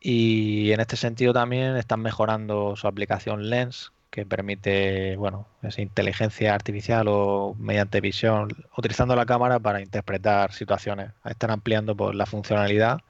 Y 0.00 0.72
en 0.72 0.80
este 0.80 0.96
sentido 0.96 1.32
también 1.32 1.76
están 1.76 2.00
mejorando 2.00 2.76
su 2.76 2.88
aplicación 2.88 3.48
Lens, 3.50 3.92
que 4.12 4.26
permite, 4.26 5.16
bueno, 5.16 5.46
esa 5.62 5.80
inteligencia 5.80 6.54
artificial 6.54 7.06
o 7.08 7.56
mediante 7.58 8.02
visión, 8.02 8.50
utilizando 8.76 9.16
la 9.16 9.24
cámara 9.24 9.58
para 9.58 9.80
interpretar 9.80 10.52
situaciones. 10.52 11.12
Están 11.24 11.50
ampliando 11.50 11.96
pues, 11.96 12.14
la 12.14 12.26
funcionalidad 12.26 13.00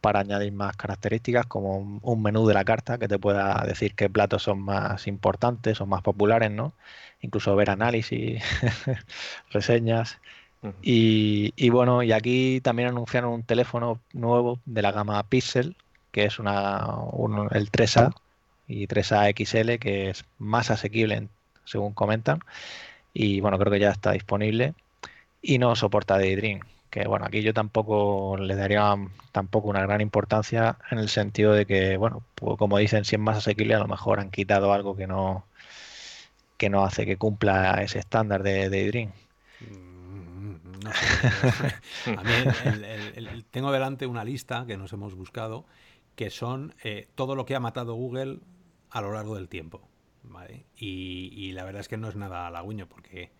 para 0.00 0.20
añadir 0.20 0.52
más 0.54 0.74
características, 0.74 1.44
como 1.44 2.00
un, 2.00 2.22
menú 2.22 2.46
de 2.46 2.54
la 2.54 2.64
carta 2.64 2.96
que 2.96 3.08
te 3.08 3.18
pueda 3.18 3.62
decir 3.66 3.94
qué 3.94 4.08
platos 4.08 4.44
son 4.44 4.58
más 4.62 5.06
importantes 5.06 5.82
o 5.82 5.86
más 5.86 6.00
populares, 6.00 6.50
¿no? 6.50 6.72
Incluso 7.20 7.54
ver 7.54 7.68
análisis, 7.68 8.42
reseñas. 9.50 10.18
Y, 10.82 11.52
y, 11.56 11.70
bueno, 11.70 12.02
y 12.02 12.12
aquí 12.12 12.60
también 12.60 12.88
anunciaron 12.88 13.32
un 13.32 13.42
teléfono 13.42 14.00
nuevo 14.12 14.60
de 14.64 14.82
la 14.82 14.92
gama 14.92 15.22
Pixel, 15.24 15.76
que 16.12 16.24
es 16.24 16.38
una, 16.38 16.86
el 17.50 17.70
3A, 17.70 18.14
y 18.68 18.86
3A 18.86 19.32
XL, 19.34 19.78
que 19.78 20.10
es 20.10 20.24
más 20.38 20.70
asequible, 20.70 21.28
según 21.64 21.94
comentan. 21.94 22.40
Y 23.14 23.40
bueno, 23.40 23.58
creo 23.58 23.72
que 23.72 23.80
ya 23.80 23.90
está 23.90 24.12
disponible. 24.12 24.74
Y 25.42 25.58
no 25.58 25.74
soporta 25.74 26.18
Daydream, 26.18 26.60
que 26.90 27.06
bueno, 27.08 27.26
aquí 27.26 27.42
yo 27.42 27.52
tampoco 27.54 28.36
le 28.38 28.54
daría 28.54 28.94
tampoco 29.32 29.68
una 29.68 29.82
gran 29.82 30.00
importancia 30.00 30.78
en 30.90 30.98
el 30.98 31.08
sentido 31.08 31.52
de 31.52 31.66
que, 31.66 31.96
bueno, 31.96 32.22
pues 32.36 32.56
como 32.58 32.78
dicen, 32.78 33.04
si 33.04 33.16
es 33.16 33.20
más 33.20 33.38
asequible, 33.38 33.74
a 33.74 33.78
lo 33.80 33.88
mejor 33.88 34.20
han 34.20 34.30
quitado 34.30 34.72
algo 34.72 34.96
que 34.96 35.06
no 35.06 35.44
que 36.56 36.70
no 36.70 36.84
hace 36.84 37.06
que 37.06 37.16
cumpla 37.16 37.82
ese 37.82 37.98
estándar 37.98 38.42
de 38.44 38.70
Daydream. 38.70 39.10
Mm, 39.60 39.91
no 40.84 40.92
sé. 40.92 42.10
A 42.16 42.22
mí 42.22 43.42
tengo 43.50 43.72
delante 43.72 44.06
una 44.06 44.24
lista 44.24 44.64
que 44.66 44.76
nos 44.76 44.92
hemos 44.92 45.14
buscado 45.14 45.66
que 46.14 46.30
son 46.30 46.74
eh, 46.84 47.08
todo 47.14 47.34
lo 47.34 47.46
que 47.46 47.54
ha 47.54 47.60
matado 47.60 47.94
Google 47.94 48.40
a 48.90 49.00
lo 49.00 49.12
largo 49.12 49.34
del 49.34 49.48
tiempo. 49.48 49.88
Y, 50.76 51.52
la 51.52 51.64
verdad 51.64 51.80
es 51.80 51.88
que 51.88 51.96
no 51.96 52.08
es 52.08 52.16
nada 52.16 52.46
halagüeño 52.46 52.88
porque 52.88 53.32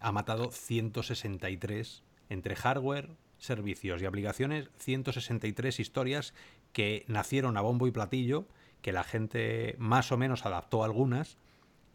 ha 0.00 0.12
matado 0.12 0.50
163 0.50 2.02
entre 2.28 2.56
hardware, 2.56 3.10
servicios 3.38 4.02
y 4.02 4.06
aplicaciones, 4.06 4.68
163 4.78 5.80
historias 5.80 6.34
que 6.72 7.04
nacieron 7.08 7.56
a 7.56 7.60
bombo 7.60 7.86
y 7.86 7.90
platillo, 7.90 8.46
que 8.80 8.92
la 8.92 9.04
gente 9.04 9.76
más 9.78 10.12
o 10.12 10.16
menos 10.16 10.46
adaptó 10.46 10.84
algunas 10.84 11.38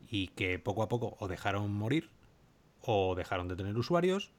y 0.09 0.29
que 0.29 0.59
poco 0.59 0.83
a 0.83 0.87
poco 0.87 1.17
o 1.19 1.27
dejaron 1.27 1.73
morir 1.73 2.09
o 2.81 3.15
dejaron 3.15 3.47
de 3.47 3.55
tener 3.55 3.77
usuarios 3.77 4.31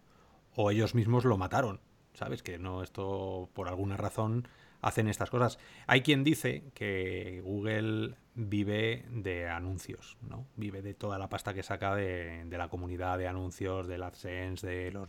o 0.54 0.70
ellos 0.70 0.94
mismos 0.94 1.24
lo 1.24 1.36
mataron. 1.36 1.80
¿Sabes? 2.14 2.42
Que 2.42 2.58
no, 2.58 2.82
esto 2.82 3.48
por 3.54 3.68
alguna 3.68 3.96
razón 3.96 4.48
hacen 4.80 5.08
estas 5.08 5.30
cosas. 5.30 5.58
Hay 5.86 6.02
quien 6.02 6.24
dice 6.24 6.64
que 6.74 7.40
Google 7.44 8.16
vive 8.34 9.04
de 9.10 9.48
anuncios, 9.48 10.16
¿no? 10.22 10.46
Vive 10.56 10.82
de 10.82 10.94
toda 10.94 11.18
la 11.18 11.28
pasta 11.28 11.54
que 11.54 11.62
saca 11.62 11.94
de, 11.94 12.46
la 12.50 12.68
comunidad 12.68 13.18
de 13.18 13.28
anuncios, 13.28 13.86
del 13.86 14.02
AdSense, 14.02 14.66
de 14.66 14.90
los 14.92 15.08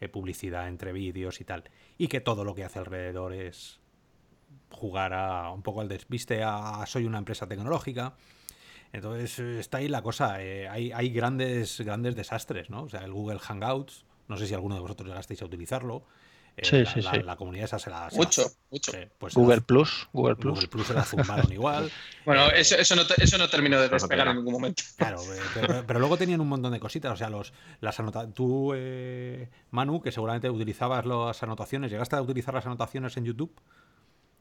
eh, 0.00 0.08
publicidad 0.08 0.68
entre 0.68 0.92
vídeos 0.92 1.40
y 1.40 1.44
tal. 1.44 1.64
Y 1.96 2.08
que 2.08 2.20
todo 2.20 2.44
lo 2.44 2.54
que 2.54 2.64
hace 2.64 2.78
alrededor 2.78 3.32
es 3.32 3.80
jugar 4.70 5.12
a 5.12 5.50
un 5.50 5.62
poco 5.62 5.80
al 5.80 5.88
despiste 5.88 6.42
a 6.42 6.84
soy 6.86 7.04
una 7.04 7.18
empresa 7.18 7.46
tecnológica. 7.46 8.14
Entonces 8.92 9.38
está 9.38 9.78
ahí 9.78 9.88
la 9.88 10.02
cosa. 10.02 10.42
Eh, 10.42 10.68
hay, 10.68 10.92
hay 10.92 11.10
grandes, 11.10 11.80
grandes 11.80 12.16
desastres, 12.16 12.70
¿no? 12.70 12.84
O 12.84 12.88
sea, 12.88 13.00
el 13.00 13.12
Google 13.12 13.38
Hangouts, 13.38 14.06
no 14.28 14.36
sé 14.36 14.46
si 14.46 14.54
alguno 14.54 14.74
de 14.74 14.80
vosotros 14.80 15.08
llegasteis 15.08 15.42
a 15.42 15.46
utilizarlo. 15.46 16.04
Eh, 16.56 16.64
sí, 16.64 16.92
sí, 16.92 17.02
la, 17.02 17.12
sí. 17.12 17.22
la, 17.22 17.36
comunidad 17.36 17.66
esa 17.66 17.78
se 17.78 17.88
la. 17.88 18.08
mucho, 18.12 18.50
mucho. 18.70 18.92
Pues 19.18 19.34
Google 19.34 19.60
Plus, 19.60 20.08
Google 20.12 20.34
Plus. 20.34 20.54
Google 20.54 20.68
Plus 20.68 20.86
se 20.88 20.94
la 20.94 21.04
zumbaron 21.04 21.52
igual. 21.52 21.90
bueno, 22.26 22.48
eh, 22.48 22.60
eso, 22.60 22.74
eso, 22.76 22.96
no, 22.96 23.02
eso 23.16 23.38
no 23.38 23.48
terminó 23.48 23.80
de 23.80 23.88
despegar 23.88 24.26
en 24.28 24.36
ningún 24.36 24.54
momento. 24.54 24.82
Claro, 24.96 25.22
eh, 25.22 25.40
pero, 25.54 25.84
pero, 25.86 26.00
luego 26.00 26.16
tenían 26.16 26.40
un 26.40 26.48
montón 26.48 26.72
de 26.72 26.80
cositas. 26.80 27.12
O 27.12 27.16
sea, 27.16 27.30
los, 27.30 27.52
las 27.80 28.00
anotaciones. 28.00 28.34
Tú, 28.34 28.74
Manu, 29.70 30.00
que 30.00 30.10
seguramente 30.10 30.50
utilizabas 30.50 31.06
las 31.06 31.42
anotaciones, 31.42 31.92
¿llegaste 31.92 32.16
a 32.16 32.22
utilizar 32.22 32.54
las 32.54 32.66
anotaciones 32.66 33.16
en 33.16 33.24
YouTube? 33.24 33.54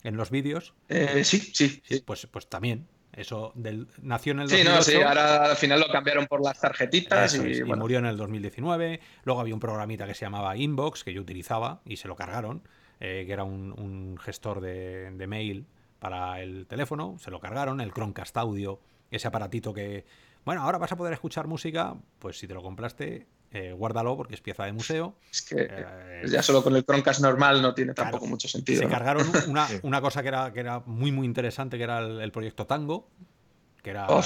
¿En 0.04 0.18
los 0.18 0.32
vídeos? 0.32 0.74
sí, 0.90 1.40
sí, 1.40 1.82
sí. 1.86 2.02
Pues, 2.04 2.28
pues 2.32 2.48
también. 2.48 2.88
Eso 3.18 3.52
del, 3.56 3.88
nació 4.02 4.34
en 4.34 4.42
el 4.42 4.48
2008. 4.48 4.84
Sí, 4.84 4.94
no, 4.94 5.00
sí, 5.00 5.04
ahora 5.04 5.46
al 5.46 5.58
final 5.58 5.80
lo 5.80 5.88
cambiaron 5.88 6.28
por 6.28 6.42
las 6.42 6.62
tarjetitas 6.62 7.34
y, 7.36 7.64
murió 7.64 7.98
en 7.98 8.06
el 8.06 8.16
2019. 8.16 9.00
Luego 9.24 9.42
había 9.42 9.56
un 9.56 9.60
programita 9.60 10.06
que 10.06 10.14
se 10.14 10.26
llamaba 10.26 10.56
Inbox 10.56 11.04
que 11.04 11.14
yo 11.14 11.22
utilizaba 11.22 11.82
y 11.84 11.98
se 11.98 12.08
lo 12.08 12.16
cargaron. 12.16 12.62
que 13.00 13.32
era 13.32 13.44
un, 13.44 14.18
gestor 14.24 14.62
de, 14.62 15.10
de, 15.12 15.28
mail 15.28 15.66
para 15.98 16.42
el 16.42 16.68
teléfono, 16.68 17.18
se 17.20 17.32
lo 17.32 17.40
cargaron, 17.40 17.82
el 17.82 17.92
Chromecast 17.92 18.38
Audio, 18.38 18.80
ese 19.10 19.28
aparatito 19.28 19.74
que, 19.74 20.06
bueno, 20.46 20.62
ahora 20.62 20.78
vas 20.78 20.92
a 20.92 20.96
poder 20.96 21.14
escuchar 21.14 21.48
música, 21.48 21.96
pues 22.20 22.38
si 22.38 22.48
te 22.48 22.54
lo 22.54 22.62
compraste, 22.62 23.26
eh, 23.52 23.72
guárdalo 23.72 24.18
porque 24.18 24.36
es 24.36 24.42
pieza 24.42 24.66
de 24.66 24.74
museo. 24.74 25.16
Es 25.32 25.42
que 25.42 25.68
eh, 25.70 26.24
ya 26.28 26.44
solo 26.44 26.62
con 26.62 26.76
el 26.76 26.84
Chromecast 26.84 27.22
normal 27.22 27.62
no 27.62 27.74
tiene 27.74 27.94
tampoco 27.94 28.28
mucho 28.28 28.48
sentido. 28.48 28.82
Se 28.82 28.90
cargaron 28.90 29.26
una, 29.84 30.02
cosa 30.02 30.22
que 30.22 30.28
era, 30.28 30.52
que 30.52 30.60
era 30.60 30.82
muy, 30.86 31.12
muy 31.12 31.26
interesante, 31.26 31.78
que 31.78 31.84
era 31.84 32.00
el, 32.00 32.32
proyecto 32.32 32.68
Tango, 32.68 33.10
que 33.82 33.92
era 33.92 34.08
oh, 34.10 34.22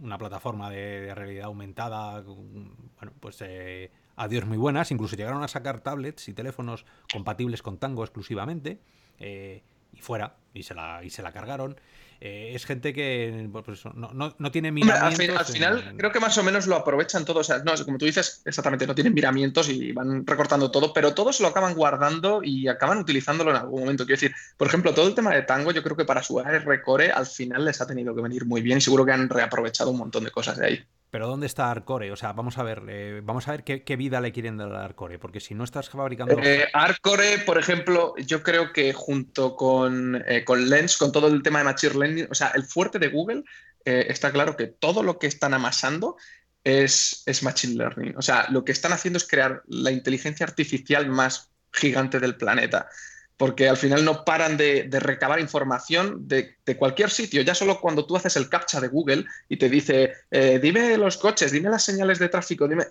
una 0.00 0.16
plataforma 0.16 0.70
de, 0.70 1.12
realidad 1.14 1.46
aumentada, 1.46 2.20
bueno, 2.22 3.12
pues 3.18 3.38
eh, 3.40 3.90
adiós 4.14 4.46
muy 4.46 4.58
buenas. 4.58 4.92
Incluso 4.92 5.16
llegaron 5.16 5.42
a 5.42 5.48
sacar 5.48 5.80
tablets 5.80 6.28
y 6.28 6.32
teléfonos 6.32 6.86
compatibles 7.12 7.62
con 7.62 7.78
Tango 7.78 8.04
exclusivamente. 8.04 8.80
y 9.18 10.00
fuera, 10.00 10.36
y 10.54 10.62
se 10.62 10.74
la, 10.74 11.02
y 11.02 11.10
se 11.10 11.22
la 11.22 11.32
cargaron. 11.32 11.76
Eh, 12.20 12.52
es 12.54 12.64
gente 12.64 12.94
que 12.94 13.48
pues 13.52 13.84
no, 13.94 14.34
no, 14.38 14.50
tiene 14.50 14.72
miramientos. 14.72 15.38
al, 15.38 15.44
final, 15.46 15.94
creo 15.98 16.12
que 16.12 16.20
más 16.20 16.36
o 16.38 16.42
menos 16.42 16.66
lo 16.66 16.76
aprovechan 16.76 17.24
todos. 17.24 17.50
no, 17.64 17.72
como 17.84 17.98
tú 17.98 18.06
dices, 18.06 18.42
exactamente, 18.44 18.86
no 18.86 18.94
tienen 18.94 19.12
miramientos 19.12 19.68
y 19.68 19.92
van 19.92 20.26
recortando 20.26 20.70
todo, 20.70 20.92
pero 20.92 21.14
todos 21.14 21.40
lo 21.40 21.48
acaban 21.48 21.74
guardando 21.74 22.42
y 22.42 22.68
acaban 22.68 22.98
utilizándolo 22.98 23.50
en 23.50 23.56
algún 23.56 23.80
momento. 23.80 24.06
Quiero 24.06 24.20
decir, 24.20 24.34
por 24.56 24.68
ejemplo, 24.68 24.94
todo 24.94 25.08
el 25.08 25.14
tema 25.14 25.34
de 25.34 25.42
Tango, 25.42 25.72
yo 25.72 25.82
creo 25.82 25.96
que 25.96 26.04
para 26.04 26.22
su 26.22 26.38
recore 26.38 27.10
al 27.10 27.26
final 27.26 27.64
les 27.64 27.80
ha 27.80 27.86
tenido 27.86 28.14
que 28.14 28.22
venir 28.22 28.46
muy 28.46 28.62
bien 28.62 28.78
y 28.78 28.80
seguro 28.80 29.04
que 29.04 29.12
han 29.12 29.28
reaprovechado 29.28 29.90
un 29.90 29.98
montón 29.98 30.24
de 30.24 30.30
cosas 30.30 30.56
de 30.56 30.66
ahí. 30.66 30.84
Pero 31.10 31.28
¿dónde 31.28 31.46
está 31.46 31.70
Arcore? 31.70 32.10
O 32.12 32.16
sea, 32.16 32.32
vamos 32.32 32.58
a 32.58 32.62
ver, 32.62 32.82
eh, 32.88 33.20
vamos 33.22 33.46
a 33.48 33.52
ver 33.52 33.64
qué, 33.64 33.96
vida 33.96 34.20
le 34.20 34.32
quieren 34.32 34.56
dar 34.56 34.72
a 34.74 34.84
Arcore, 34.84 35.18
porque 35.18 35.40
si 35.40 35.54
no 35.54 35.64
estás 35.64 35.88
fabricando. 35.88 36.38
Eh, 36.42 36.66
Arcore, 36.72 37.38
por 37.38 37.58
ejemplo, 37.58 38.14
yo 38.18 38.42
creo 38.42 38.72
que 38.72 38.92
junto 38.92 39.56
con, 39.56 40.22
eh, 40.26 40.44
con 40.44 40.68
Lens, 40.68 40.96
con 40.96 41.12
todo 41.12 41.28
el 41.28 41.42
tema 41.42 41.60
de 41.60 41.64
Machine 41.64 41.94
Learning, 41.94 42.28
o 42.30 42.34
sea, 42.34 42.52
el 42.54 42.64
fuerte 42.64 42.98
de 42.98 43.08
Google, 43.08 43.44
está 43.84 44.32
claro 44.32 44.56
que 44.56 44.66
todo 44.66 45.04
lo 45.04 45.16
que 45.20 45.28
están 45.28 45.54
amasando 45.54 46.16
es, 46.64 47.22
es 47.24 47.44
Machine 47.44 47.76
Learning. 47.76 48.16
O 48.16 48.22
sea, 48.22 48.46
lo 48.50 48.64
que 48.64 48.72
están 48.72 48.92
haciendo 48.92 49.16
es 49.16 49.28
crear 49.28 49.62
la 49.68 49.92
inteligencia 49.92 50.44
artificial 50.44 51.08
más 51.08 51.52
gigante 51.70 52.18
del 52.18 52.36
planeta 52.36 52.88
porque 53.36 53.68
al 53.68 53.76
final 53.76 54.04
no 54.04 54.24
paran 54.24 54.56
de, 54.56 54.88
recabar 54.92 55.40
información 55.40 56.26
de, 56.26 56.56
cualquier 56.78 57.10
sitio. 57.10 57.42
Ya 57.42 57.54
solo 57.54 57.80
cuando 57.80 58.06
tú 58.06 58.16
haces 58.16 58.36
el 58.36 58.48
captcha 58.48 58.80
de 58.80 58.88
Google 58.88 59.26
y 59.48 59.58
te 59.58 59.68
dice, 59.68 60.14
eh, 60.30 60.58
dime 60.60 60.96
los 60.96 61.18
coches, 61.18 61.52
dime 61.52 61.70
las 61.70 61.84
señales 61.84 62.18
de 62.18 62.28
tráfico, 62.28 62.66
dime... 62.66 62.84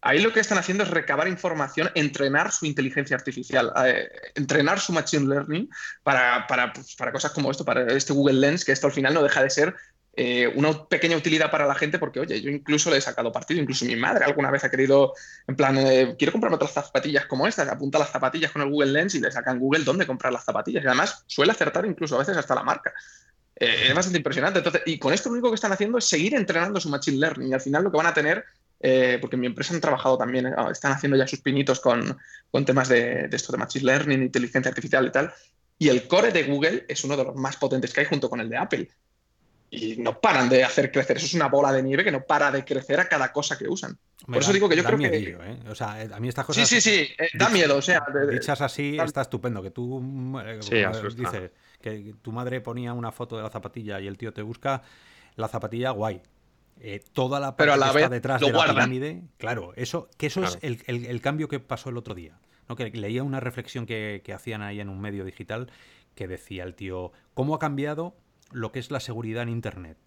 Ahí 0.00 0.20
lo 0.20 0.32
que 0.32 0.38
están 0.38 0.58
haciendo 0.58 0.84
es 0.84 0.90
recabar 0.90 1.26
información, 1.26 1.90
entrenar 1.96 2.52
su 2.52 2.66
inteligencia 2.66 3.16
artificial, 3.16 3.72
eh, 3.84 4.08
entrenar 4.36 4.78
su 4.78 4.92
machine 4.92 5.26
learning 5.26 5.68
para, 6.04 6.46
para, 6.46 6.72
pues, 6.72 6.94
para, 6.94 7.10
cosas 7.10 7.32
como 7.32 7.50
esto, 7.50 7.64
para 7.64 7.84
este 7.92 8.12
Google 8.12 8.38
Lens, 8.38 8.64
que 8.64 8.70
esto 8.70 8.86
al 8.86 8.92
final 8.92 9.12
no 9.12 9.24
deja 9.24 9.42
de 9.42 9.50
ser 9.50 9.74
eh, 10.20 10.48
una 10.56 10.84
pequeña 10.88 11.16
utilidad 11.16 11.48
para 11.48 11.64
la 11.64 11.76
gente 11.76 11.96
porque, 11.96 12.18
oye, 12.18 12.42
yo 12.42 12.50
incluso 12.50 12.90
le 12.90 12.96
he 12.96 13.00
sacado 13.00 13.30
partido, 13.30 13.60
incluso 13.60 13.84
mi 13.84 13.94
madre 13.94 14.24
alguna 14.24 14.50
vez 14.50 14.64
ha 14.64 14.68
querido, 14.68 15.14
en 15.46 15.54
plan, 15.54 15.78
eh, 15.78 16.16
quiero 16.18 16.32
comprarme 16.32 16.56
otras 16.56 16.72
zapatillas 16.72 17.26
como 17.26 17.46
estas, 17.46 17.68
apunta 17.68 18.00
las 18.00 18.10
zapatillas 18.10 18.50
con 18.50 18.62
el 18.62 18.68
Google 18.68 18.90
Lens 18.90 19.14
y 19.14 19.20
le 19.20 19.30
saca 19.30 19.52
en 19.52 19.60
Google 19.60 19.84
dónde 19.84 20.08
comprar 20.08 20.32
las 20.32 20.44
zapatillas. 20.44 20.82
Y 20.82 20.88
además 20.88 21.22
suele 21.28 21.52
acertar 21.52 21.86
incluso 21.86 22.16
a 22.16 22.18
veces 22.18 22.36
hasta 22.36 22.56
la 22.56 22.64
marca. 22.64 22.92
Eh, 23.54 23.86
es 23.90 23.94
bastante 23.94 24.18
impresionante. 24.18 24.58
Entonces, 24.58 24.82
y 24.86 24.98
con 24.98 25.14
esto 25.14 25.28
lo 25.28 25.34
único 25.34 25.50
que 25.50 25.54
están 25.54 25.70
haciendo 25.70 25.98
es 25.98 26.06
seguir 26.06 26.34
entrenando 26.34 26.80
su 26.80 26.88
Machine 26.88 27.18
Learning 27.18 27.50
y 27.50 27.54
al 27.54 27.60
final 27.60 27.84
lo 27.84 27.92
que 27.92 27.96
van 27.98 28.06
a 28.06 28.14
tener 28.14 28.44
porque 29.20 29.36
en 29.36 29.40
mi 29.40 29.46
empresa 29.46 29.74
han 29.74 29.80
trabajado 29.80 30.18
también, 30.18 30.52
están 30.70 30.92
haciendo 30.92 31.16
ya 31.16 31.26
sus 31.26 31.40
pinitos 31.40 31.78
con, 31.78 32.16
con 32.50 32.64
temas 32.64 32.88
de, 32.88 33.28
de, 33.28 33.36
esto 33.36 33.52
de 33.52 33.58
Machine 33.58 33.84
Learning, 33.84 34.22
inteligencia 34.22 34.68
artificial 34.68 35.06
y 35.06 35.12
tal. 35.12 35.32
Y 35.78 35.88
el 35.88 36.08
core 36.08 36.32
de 36.32 36.42
Google 36.42 36.84
es 36.88 37.04
uno 37.04 37.16
de 37.16 37.24
los 37.24 37.36
más 37.36 37.56
potentes 37.56 37.92
que 37.92 38.00
hay 38.00 38.06
junto 38.06 38.28
con 38.28 38.40
el 38.40 38.48
de 38.48 38.56
Apple 38.56 38.88
y 39.70 39.96
no 39.96 40.20
paran 40.20 40.48
de 40.48 40.64
hacer 40.64 40.90
crecer. 40.90 41.18
Eso 41.18 41.26
es 41.26 41.34
una 41.34 41.48
bola 41.48 41.72
de 41.72 41.82
nieve 41.82 42.04
que 42.04 42.12
no 42.12 42.24
para 42.24 42.50
de 42.50 42.64
crecer 42.64 43.00
a 43.00 43.08
cada 43.08 43.32
cosa 43.32 43.58
que 43.58 43.68
usan. 43.68 43.98
Por 44.26 44.38
eso 44.38 44.52
digo 44.52 44.68
que 44.68 44.76
yo 44.76 44.84
creo 44.84 44.98
que. 44.98 45.36
¿eh? 45.40 45.58
O 45.70 45.74
sea, 45.74 46.00
a 46.00 46.20
mí 46.20 46.28
estas 46.28 46.44
cosas. 46.44 46.68
Sí, 46.68 46.80
sí, 46.80 46.90
sí, 46.90 47.08
eh, 47.18 47.28
da 47.34 47.48
miedo. 47.48 47.76
O 47.76 47.82
sea, 47.82 48.04
dichas 48.30 48.60
así 48.60 48.98
está 48.98 49.22
estupendo. 49.22 49.62
Que 49.62 49.70
tú 49.70 50.38
eh, 50.44 50.58
sí, 50.60 50.76
dices 51.16 51.50
que 51.80 52.14
tu 52.20 52.32
madre 52.32 52.60
ponía 52.60 52.92
una 52.92 53.12
foto 53.12 53.36
de 53.36 53.42
la 53.42 53.50
zapatilla 53.50 54.00
y 54.00 54.06
el 54.06 54.18
tío 54.18 54.32
te 54.32 54.42
busca 54.42 54.82
la 55.36 55.48
zapatilla 55.48 55.90
guay. 55.90 56.20
toda 57.12 57.40
la 57.40 57.56
parte 57.56 57.72
que 57.72 57.86
está 57.86 58.08
detrás 58.08 58.40
de 58.40 58.52
la 58.52 58.66
pirámide. 58.66 59.22
Claro, 59.38 59.72
eso, 59.76 60.08
que 60.16 60.26
eso 60.26 60.42
es 60.44 60.58
el, 60.62 61.20
cambio 61.20 61.48
que 61.48 61.60
pasó 61.60 61.90
el 61.90 61.96
otro 61.96 62.14
día. 62.14 62.38
¿no? 62.68 62.76
Que 62.76 62.90
leía 62.90 63.22
una 63.22 63.40
reflexión 63.40 63.86
que, 63.86 64.20
que 64.24 64.34
hacían 64.34 64.62
ahí 64.62 64.80
en 64.80 64.88
un 64.88 65.00
medio 65.00 65.24
digital 65.24 65.70
que 66.14 66.26
decía 66.26 66.64
el 66.64 66.74
tío, 66.74 67.12
¿cómo 67.32 67.54
ha 67.54 67.58
cambiado 67.58 68.16
lo 68.50 68.72
que 68.72 68.78
es 68.78 68.90
la 68.90 69.00
seguridad 69.00 69.42
en 69.42 69.48
Internet. 69.50 69.98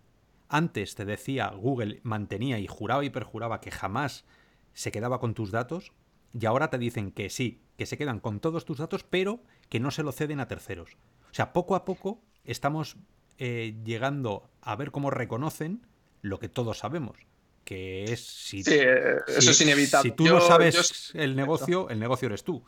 Antes 0.49 0.95
te 0.95 1.05
decía 1.05 1.49
Google 1.49 2.01
mantenía 2.03 2.59
y 2.59 2.67
juraba 2.67 3.05
y 3.05 3.09
perjuraba 3.09 3.61
que 3.61 3.71
jamás 3.71 4.25
se 4.73 4.91
quedaba 4.91 5.19
con 5.19 5.33
tus 5.33 5.51
datos 5.51 5.93
y 6.33 6.45
ahora 6.45 6.69
te 6.69 6.77
dicen 6.77 7.11
que 7.11 7.29
sí, 7.29 7.61
que 7.77 7.85
se 7.85 7.97
quedan 7.97 8.19
con 8.19 8.39
todos 8.39 8.65
tus 8.65 8.77
datos, 8.77 9.03
pero 9.03 9.41
que 9.69 9.79
no 9.79 9.91
se 9.91 10.03
lo 10.03 10.11
ceden 10.11 10.39
a 10.39 10.47
terceros. 10.47 10.97
O 11.29 11.33
sea, 11.33 11.53
poco 11.53 11.75
a 11.75 11.85
poco 11.85 12.21
estamos 12.43 12.97
eh, 13.37 13.75
llegando 13.83 14.49
a 14.61 14.75
ver 14.75 14.91
cómo 14.91 15.09
reconocen 15.09 15.85
lo 16.21 16.39
que 16.39 16.49
todos 16.49 16.79
sabemos, 16.79 17.17
que 17.63 18.03
es 18.05 18.25
si, 18.25 18.63
sí, 18.63 18.75
eh, 18.75 19.17
eso 19.27 19.51
es 19.51 19.61
inevitable. 19.61 20.09
Si 20.09 20.15
tú 20.15 20.25
no 20.25 20.41
sabes 20.41 21.11
el 21.15 21.35
negocio, 21.35 21.89
el 21.89 21.99
negocio 21.99 22.27
eres 22.27 22.43
tú. 22.43 22.63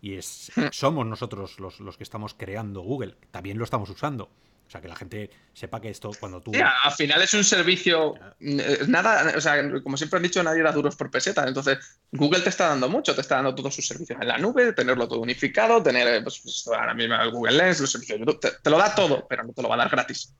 Y 0.00 0.14
es, 0.14 0.52
hmm. 0.54 0.66
somos 0.72 1.06
nosotros 1.06 1.58
los, 1.58 1.80
los 1.80 1.96
que 1.96 2.04
estamos 2.04 2.34
creando 2.34 2.82
Google, 2.82 3.16
también 3.30 3.58
lo 3.58 3.64
estamos 3.64 3.90
usando. 3.90 4.30
O 4.66 4.70
sea, 4.70 4.80
que 4.80 4.88
la 4.88 4.96
gente 4.96 5.30
sepa 5.52 5.80
que 5.80 5.88
esto, 5.90 6.10
cuando 6.18 6.40
tú. 6.40 6.52
Sí, 6.52 6.60
al 6.60 6.92
final 6.92 7.22
es 7.22 7.32
un 7.34 7.44
servicio. 7.44 8.14
Eh, 8.40 8.80
nada, 8.88 9.34
o 9.36 9.40
sea, 9.40 9.62
como 9.80 9.96
siempre 9.96 10.16
han 10.16 10.24
dicho, 10.24 10.42
nadie 10.42 10.62
da 10.62 10.72
duros 10.72 10.96
por 10.96 11.08
peseta. 11.08 11.46
Entonces, 11.46 11.78
Google 12.10 12.40
te 12.40 12.48
está 12.48 12.68
dando 12.68 12.88
mucho, 12.88 13.14
te 13.14 13.20
está 13.20 13.36
dando 13.36 13.54
todos 13.54 13.76
sus 13.76 13.86
servicios 13.86 14.18
en 14.20 14.26
la 14.26 14.38
nube, 14.38 14.72
tenerlo 14.72 15.06
todo 15.06 15.20
unificado, 15.20 15.80
tener, 15.82 16.08
eh, 16.08 16.22
pues, 16.22 16.40
pues 16.40 16.66
ahora 16.66 16.94
mismo 16.94 17.14
el 17.14 17.30
Google 17.30 17.56
Lens, 17.56 17.80
los 17.80 17.92
servicios 17.92 18.18
de 18.18 18.26
YouTube, 18.26 18.40
te, 18.40 18.70
lo 18.70 18.78
da 18.78 18.92
todo, 18.92 19.24
pero 19.28 19.44
no 19.44 19.52
te 19.52 19.62
lo 19.62 19.68
va 19.68 19.76
a 19.76 19.78
dar 19.78 19.88
gratis. 19.88 20.34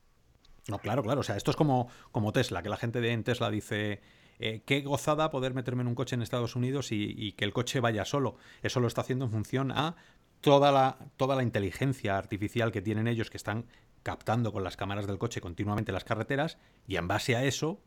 No, 0.67 0.79
claro, 0.79 1.03
claro. 1.03 1.21
O 1.21 1.23
sea, 1.23 1.37
esto 1.37 1.51
es 1.51 1.57
como, 1.57 1.89
como 2.11 2.33
Tesla, 2.33 2.61
que 2.61 2.69
la 2.69 2.77
gente 2.77 2.99
de 2.99 3.11
en 3.11 3.23
Tesla 3.23 3.49
dice. 3.49 4.01
Eh, 4.39 4.61
qué 4.67 4.81
gozada 4.81 5.31
poder 5.31 5.55
meterme 5.55 5.81
en 5.81 5.87
un 5.87 5.95
coche 5.95 6.13
en 6.13 6.21
Estados 6.21 6.55
Unidos 6.55 6.91
y, 6.91 7.15
y, 7.17 7.31
que 7.31 7.43
el 7.43 7.53
coche 7.53 7.79
vaya 7.79 8.05
solo. 8.05 8.37
Eso 8.61 8.79
lo 8.79 8.85
está 8.85 9.01
haciendo 9.01 9.25
en 9.25 9.31
función 9.31 9.71
a 9.71 9.95
toda 10.41 10.71
la, 10.71 10.97
toda 11.17 11.35
la 11.35 11.43
inteligencia 11.43 12.17
artificial 12.17 12.71
que 12.71 12.81
tienen 12.81 13.07
ellos, 13.07 13.29
que 13.29 13.37
están 13.37 13.65
captando 14.03 14.53
con 14.53 14.63
las 14.63 14.77
cámaras 14.77 15.07
del 15.07 15.17
coche 15.17 15.41
continuamente 15.41 15.91
las 15.91 16.03
carreteras 16.03 16.57
y 16.87 16.95
en 16.95 17.07
base 17.07 17.35
a 17.35 17.43
eso 17.43 17.79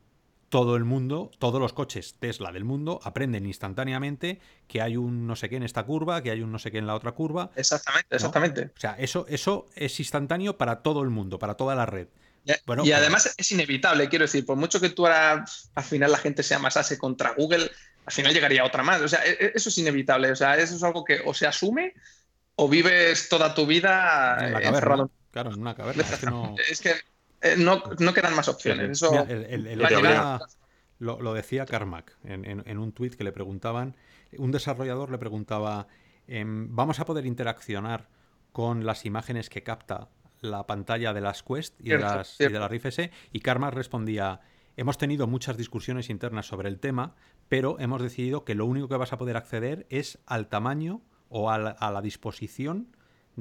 todo 0.51 0.75
el 0.77 0.85
mundo, 0.85 1.31
todos 1.39 1.61
los 1.61 1.73
coches 1.73 2.17
Tesla 2.19 2.51
del 2.51 2.65
mundo 2.65 3.01
aprenden 3.05 3.47
instantáneamente 3.47 4.41
que 4.67 4.83
hay 4.83 4.97
un 4.97 5.27
no 5.27 5.37
sé 5.37 5.49
qué 5.49 5.57
en 5.57 5.63
esta 5.63 5.85
curva, 5.85 6.23
que 6.23 6.33
hay 6.33 6.43
un 6.43 6.51
no 6.51 6.59
sé 6.59 6.73
qué 6.73 6.79
en 6.79 6.89
la 6.89 6.97
otra 6.97 7.13
curva. 7.13 7.51
Exactamente, 7.55 8.17
exactamente. 8.17 8.73
O 8.77 8.81
sea, 8.81 8.97
eso, 8.99 9.27
eso 9.29 9.69
es 9.77 9.99
instantáneo 10.01 10.59
para 10.59 10.83
todo 10.83 11.03
el 11.03 11.11
mundo, 11.11 11.39
para 11.39 11.55
toda 11.55 11.77
la 11.77 11.87
red. 11.87 12.09
Y, 12.45 12.53
bueno, 12.67 12.85
y 12.85 12.91
además 12.91 13.33
es 13.37 13.53
inevitable, 13.53 14.09
quiero 14.09 14.25
decir, 14.25 14.45
por 14.45 14.57
mucho 14.57 14.81
que 14.81 14.91
tú 14.91 15.07
ahora 15.07 15.45
al 15.75 15.85
final 15.85 16.11
la 16.11 16.19
gente 16.19 16.43
se 16.43 16.55
amasase 16.55 16.99
contra 16.99 17.35
Google, 17.35 17.71
al 18.05 18.13
final 18.13 18.35
llegaría 18.35 18.65
otra 18.65 18.83
más. 18.83 19.01
O 19.03 19.09
sea, 19.09 19.25
e, 19.25 19.31
e, 19.31 19.53
eso 19.55 19.69
es 19.69 19.79
inevitable. 19.79 20.33
O 20.33 20.37
sea, 20.37 20.57
eso 20.57 20.75
es 20.75 20.83
algo 20.83 21.05
que 21.05 21.21
o 21.25 21.33
se 21.33 21.47
asume 21.47 21.95
o 22.57 22.69
vives 22.69 23.29
toda 23.29 23.55
tu 23.55 23.67
vida 23.67 24.37
en 24.41 24.53
la 24.53 24.61
caverna. 24.61 25.09
Claro, 25.31 25.53
en 25.53 25.61
una 25.61 25.74
caverna. 25.74 26.05
Es 26.68 26.81
que 26.81 26.95
no, 27.57 27.83
no, 27.99 28.14
quedan 28.14 28.37
más 28.37 28.49
opciones. 28.49 28.91
Eso, 28.91 29.26
lo, 30.99 31.33
decía 31.33 31.64
Carmack 31.64 32.16
en, 32.24 32.78
un 32.78 32.93
tuit 32.93 33.14
que 33.14 33.24
le 33.24 33.33
preguntaban, 33.33 33.97
un 34.37 34.51
desarrollador 34.53 35.11
le 35.11 35.18
preguntaba, 35.18 35.87
em, 36.26 36.74
¿vamos 36.74 37.01
a 37.01 37.07
poder 37.07 37.24
interaccionar 37.26 38.09
con 38.53 38.85
las 38.85 39.07
imágenes 39.07 39.49
que 39.49 39.62
capta 39.62 40.11
la 40.43 40.66
pantalla 40.66 41.12
de 41.12 41.20
las 41.20 41.43
Quest 41.43 41.81
y, 41.81 41.91
de, 41.91 41.99
las, 41.99 42.39
y 42.41 42.45
de 42.45 42.59
la 42.59 42.68
Rift 42.68 42.87
S? 42.87 43.11
Y 43.33 43.41
Carmack 43.41 43.72
respondía, 43.72 44.41
hemos 44.76 44.99
tenido 44.99 45.26
muchas 45.26 45.57
discusiones 45.57 46.11
internas 46.11 46.47
sobre 46.47 46.68
el 46.68 46.78
tema, 46.78 47.14
pero 47.49 47.78
hemos 47.81 48.03
decidido 48.03 48.45
que 48.45 48.55
lo 48.55 48.66
único 48.66 48.89
que 48.89 48.97
vas 48.97 49.14
a 49.14 49.18
poder 49.18 49.39
acceder 49.39 49.87
es 49.89 50.18
al 50.26 50.49
tamaño 50.49 51.01
o 51.31 51.51
a 51.51 51.59
la 51.59 52.03
disposición 52.03 52.95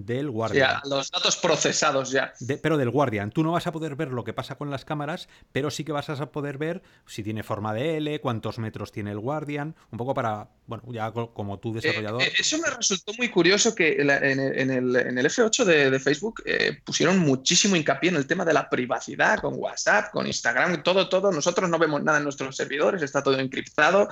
del 0.05 0.29
Guardian. 0.29 0.81
los 0.85 1.11
datos 1.11 1.37
procesados 1.37 2.11
ya. 2.11 2.33
pero 2.61 2.77
del 2.77 2.89
Guardian. 2.89 3.31
Tú 3.31 3.43
no 3.43 3.51
vas 3.51 3.67
a 3.67 3.71
poder 3.71 3.95
ver 3.95 4.09
lo 4.09 4.23
que 4.23 4.33
pasa 4.33 4.55
con 4.55 4.69
las 4.69 4.85
cámaras, 4.85 5.27
pero 5.51 5.71
sí 5.71 5.83
que 5.83 5.91
vas 5.91 6.09
a 6.09 6.31
poder 6.31 6.57
ver 6.57 6.81
si 7.05 7.23
tiene 7.23 7.43
forma 7.43 7.73
de 7.73 7.97
L, 7.97 8.19
cuántos 8.21 8.59
metros 8.59 8.91
tiene 8.91 9.11
el 9.11 9.19
Guardian, 9.19 9.75
un 9.91 9.97
poco 9.97 10.13
para, 10.13 10.49
bueno, 10.65 10.83
ya 10.91 11.11
como 11.11 11.59
tú 11.59 11.73
desarrollador. 11.73 12.21
Eh, 12.21 12.33
eso 12.37 12.57
me 12.59 12.69
resultó 12.69 13.13
muy 13.17 13.29
curioso 13.29 13.75
que 13.75 13.97
en, 13.99 14.09
el, 14.09 15.25
F8 15.25 15.63
de, 15.63 15.99
Facebook 15.99 16.41
eh, 16.45 16.79
pusieron 16.83 17.19
muchísimo 17.19 17.75
hincapié 17.75 18.09
en 18.09 18.15
el 18.15 18.27
tema 18.27 18.45
de 18.45 18.53
la 18.53 18.69
privacidad 18.69 19.39
con 19.39 19.55
WhatsApp, 19.57 20.11
con 20.11 20.27
Instagram, 20.27 20.83
todo, 20.83 21.09
todo. 21.09 21.31
Nosotros 21.31 21.69
no 21.69 21.77
vemos 21.77 22.03
nada 22.03 22.19
en 22.19 22.23
nuestros 22.23 22.55
servidores, 22.55 23.01
está 23.01 23.21
todo 23.21 23.39
encriptado. 23.39 24.07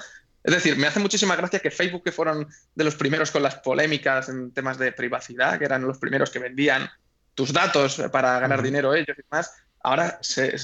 Es 0.47 0.53
decir, 0.53 0.77
me 0.77 0.87
hace 0.87 1.01
muchísima 1.01 1.35
gracia 1.35 1.59
que 1.59 1.69
Facebook, 1.69 2.05
que 2.05 2.13
fueron 2.13 2.47
de 2.73 2.83
los 2.85 2.95
primeros 2.95 3.31
con 3.31 3.43
las 3.43 3.55
polémicas 3.55 4.29
en 4.29 4.53
temas 4.53 4.77
de 4.77 4.93
privacidad, 4.93 5.59
que 5.59 5.65
eran 5.65 5.81
los 5.81 5.97
primeros 5.97 6.29
que 6.29 6.39
vendían 6.39 6.89
tus 7.35 7.51
datos 7.51 8.01
para 8.13 8.39
ganar 8.39 8.63
dinero 8.63 8.93
ellos 8.93 9.17
y 9.17 9.23
demás, 9.29 9.51
ahora 9.83 10.17
se, 10.21 10.55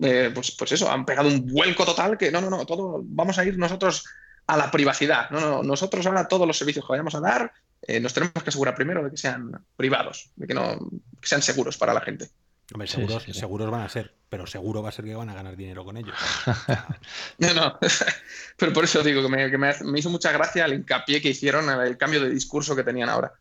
eh, 0.00 0.30
pues, 0.34 0.52
pues, 0.52 0.72
eso, 0.72 0.90
han 0.90 1.04
pegado 1.04 1.28
un 1.28 1.46
vuelco 1.46 1.84
total 1.84 2.16
que 2.16 2.32
no, 2.32 2.40
no, 2.40 2.48
no, 2.48 2.64
todo, 2.64 3.02
vamos 3.04 3.38
a 3.38 3.44
ir 3.44 3.58
nosotros 3.58 4.06
a 4.46 4.56
la 4.56 4.70
privacidad. 4.70 5.28
No, 5.28 5.40
no, 5.40 5.62
nosotros 5.62 6.06
ahora 6.06 6.26
todos 6.26 6.46
los 6.46 6.56
servicios 6.56 6.86
que 6.86 6.92
vayamos 6.92 7.14
a 7.14 7.20
dar 7.20 7.52
eh, 7.82 8.00
nos 8.00 8.14
tenemos 8.14 8.42
que 8.42 8.48
asegurar 8.48 8.74
primero 8.74 9.04
de 9.04 9.10
que 9.10 9.18
sean 9.18 9.52
privados, 9.76 10.30
de 10.36 10.46
que 10.46 10.54
no 10.54 10.78
que 11.20 11.28
sean 11.28 11.42
seguros 11.42 11.76
para 11.76 11.92
la 11.92 12.00
gente. 12.00 12.30
Hombre, 12.72 12.86
seguros, 12.86 13.22
seguros 13.32 13.70
van 13.70 13.80
a 13.80 13.88
ser, 13.88 14.12
pero 14.28 14.46
seguro 14.46 14.82
va 14.82 14.90
a 14.90 14.92
ser 14.92 15.04
que 15.06 15.14
van 15.14 15.30
a 15.30 15.34
ganar 15.34 15.56
dinero 15.56 15.84
con 15.84 15.96
ellos. 15.96 16.14
no, 17.38 17.54
no, 17.54 17.78
pero 18.58 18.72
por 18.74 18.84
eso 18.84 19.02
digo 19.02 19.22
que, 19.22 19.58
me, 19.58 19.74
hizo 19.98 20.10
mucha 20.10 20.32
gracia 20.32 20.66
el 20.66 20.74
hincapié 20.74 21.22
que 21.22 21.30
hicieron, 21.30 21.68
el 21.70 21.96
cambio 21.96 22.20
de 22.20 22.28
discurso 22.28 22.76
que 22.76 22.84
tenían 22.84 23.08
ahora. 23.08 23.32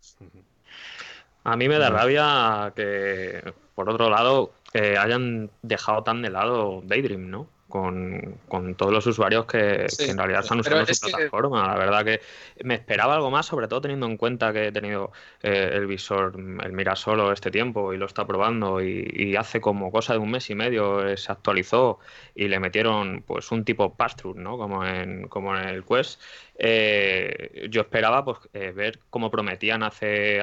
A 1.43 1.57
mí 1.57 1.67
me 1.67 1.77
da 1.77 1.89
rabia 1.89 2.71
que, 2.73 3.53
por 3.75 3.89
otro 3.89 4.09
lado, 4.09 4.53
hayan 4.73 5.49
dejado 5.61 6.03
tan 6.03 6.21
de 6.21 6.29
lado 6.29 6.81
Daydream, 6.85 7.29
¿no? 7.29 7.49
Con, 7.67 8.37
con, 8.47 8.75
todos 8.75 8.93
los 8.93 9.05
usuarios 9.07 9.45
que, 9.45 9.87
en 9.99 10.17
realidad 10.17 10.41
están 10.41 10.59
usando 10.59 10.85
su 10.85 11.09
plataforma. 11.09 11.67
La 11.67 11.77
verdad 11.77 12.05
que 12.05 12.21
me 12.63 12.75
esperaba 12.75 13.15
algo 13.15 13.29
más, 13.29 13.45
sobre 13.45 13.67
todo 13.67 13.81
teniendo 13.81 14.05
en 14.05 14.17
cuenta 14.17 14.53
que 14.53 14.67
he 14.67 14.71
tenido 14.71 15.11
eh, 15.43 15.71
el 15.73 15.85
visor, 15.85 16.33
el 16.35 16.71
Mira 16.71 16.95
Solo 16.95 17.31
este 17.31 17.51
tiempo 17.51 17.93
y 17.93 17.97
lo 17.97 18.05
está 18.05 18.25
probando 18.25 18.81
y, 18.81 19.35
hace 19.37 19.61
como 19.61 19.91
cosa 19.91 20.13
de 20.13 20.19
un 20.19 20.31
mes 20.31 20.49
y 20.49 20.55
medio 20.55 21.05
eh, 21.05 21.15
se 21.15 21.31
actualizó 21.31 21.99
y 22.33 22.47
le 22.47 22.59
metieron 22.59 23.23
pues 23.25 23.51
un 23.51 23.63
tipo 23.63 23.93
pass-through, 23.93 24.37
¿no? 24.37 24.57
Como 24.57 24.85
en, 24.85 25.27
como 25.27 25.55
en 25.55 25.67
el 25.67 25.83
Quest 25.83 26.21
eh, 26.59 27.67
yo 27.69 27.81
esperaba 27.81 28.25
pues, 28.25 28.39
eh, 28.53 28.71
ver 28.71 28.99
cómo 29.09 29.29
prometían 29.29 29.83
hace 29.83 30.41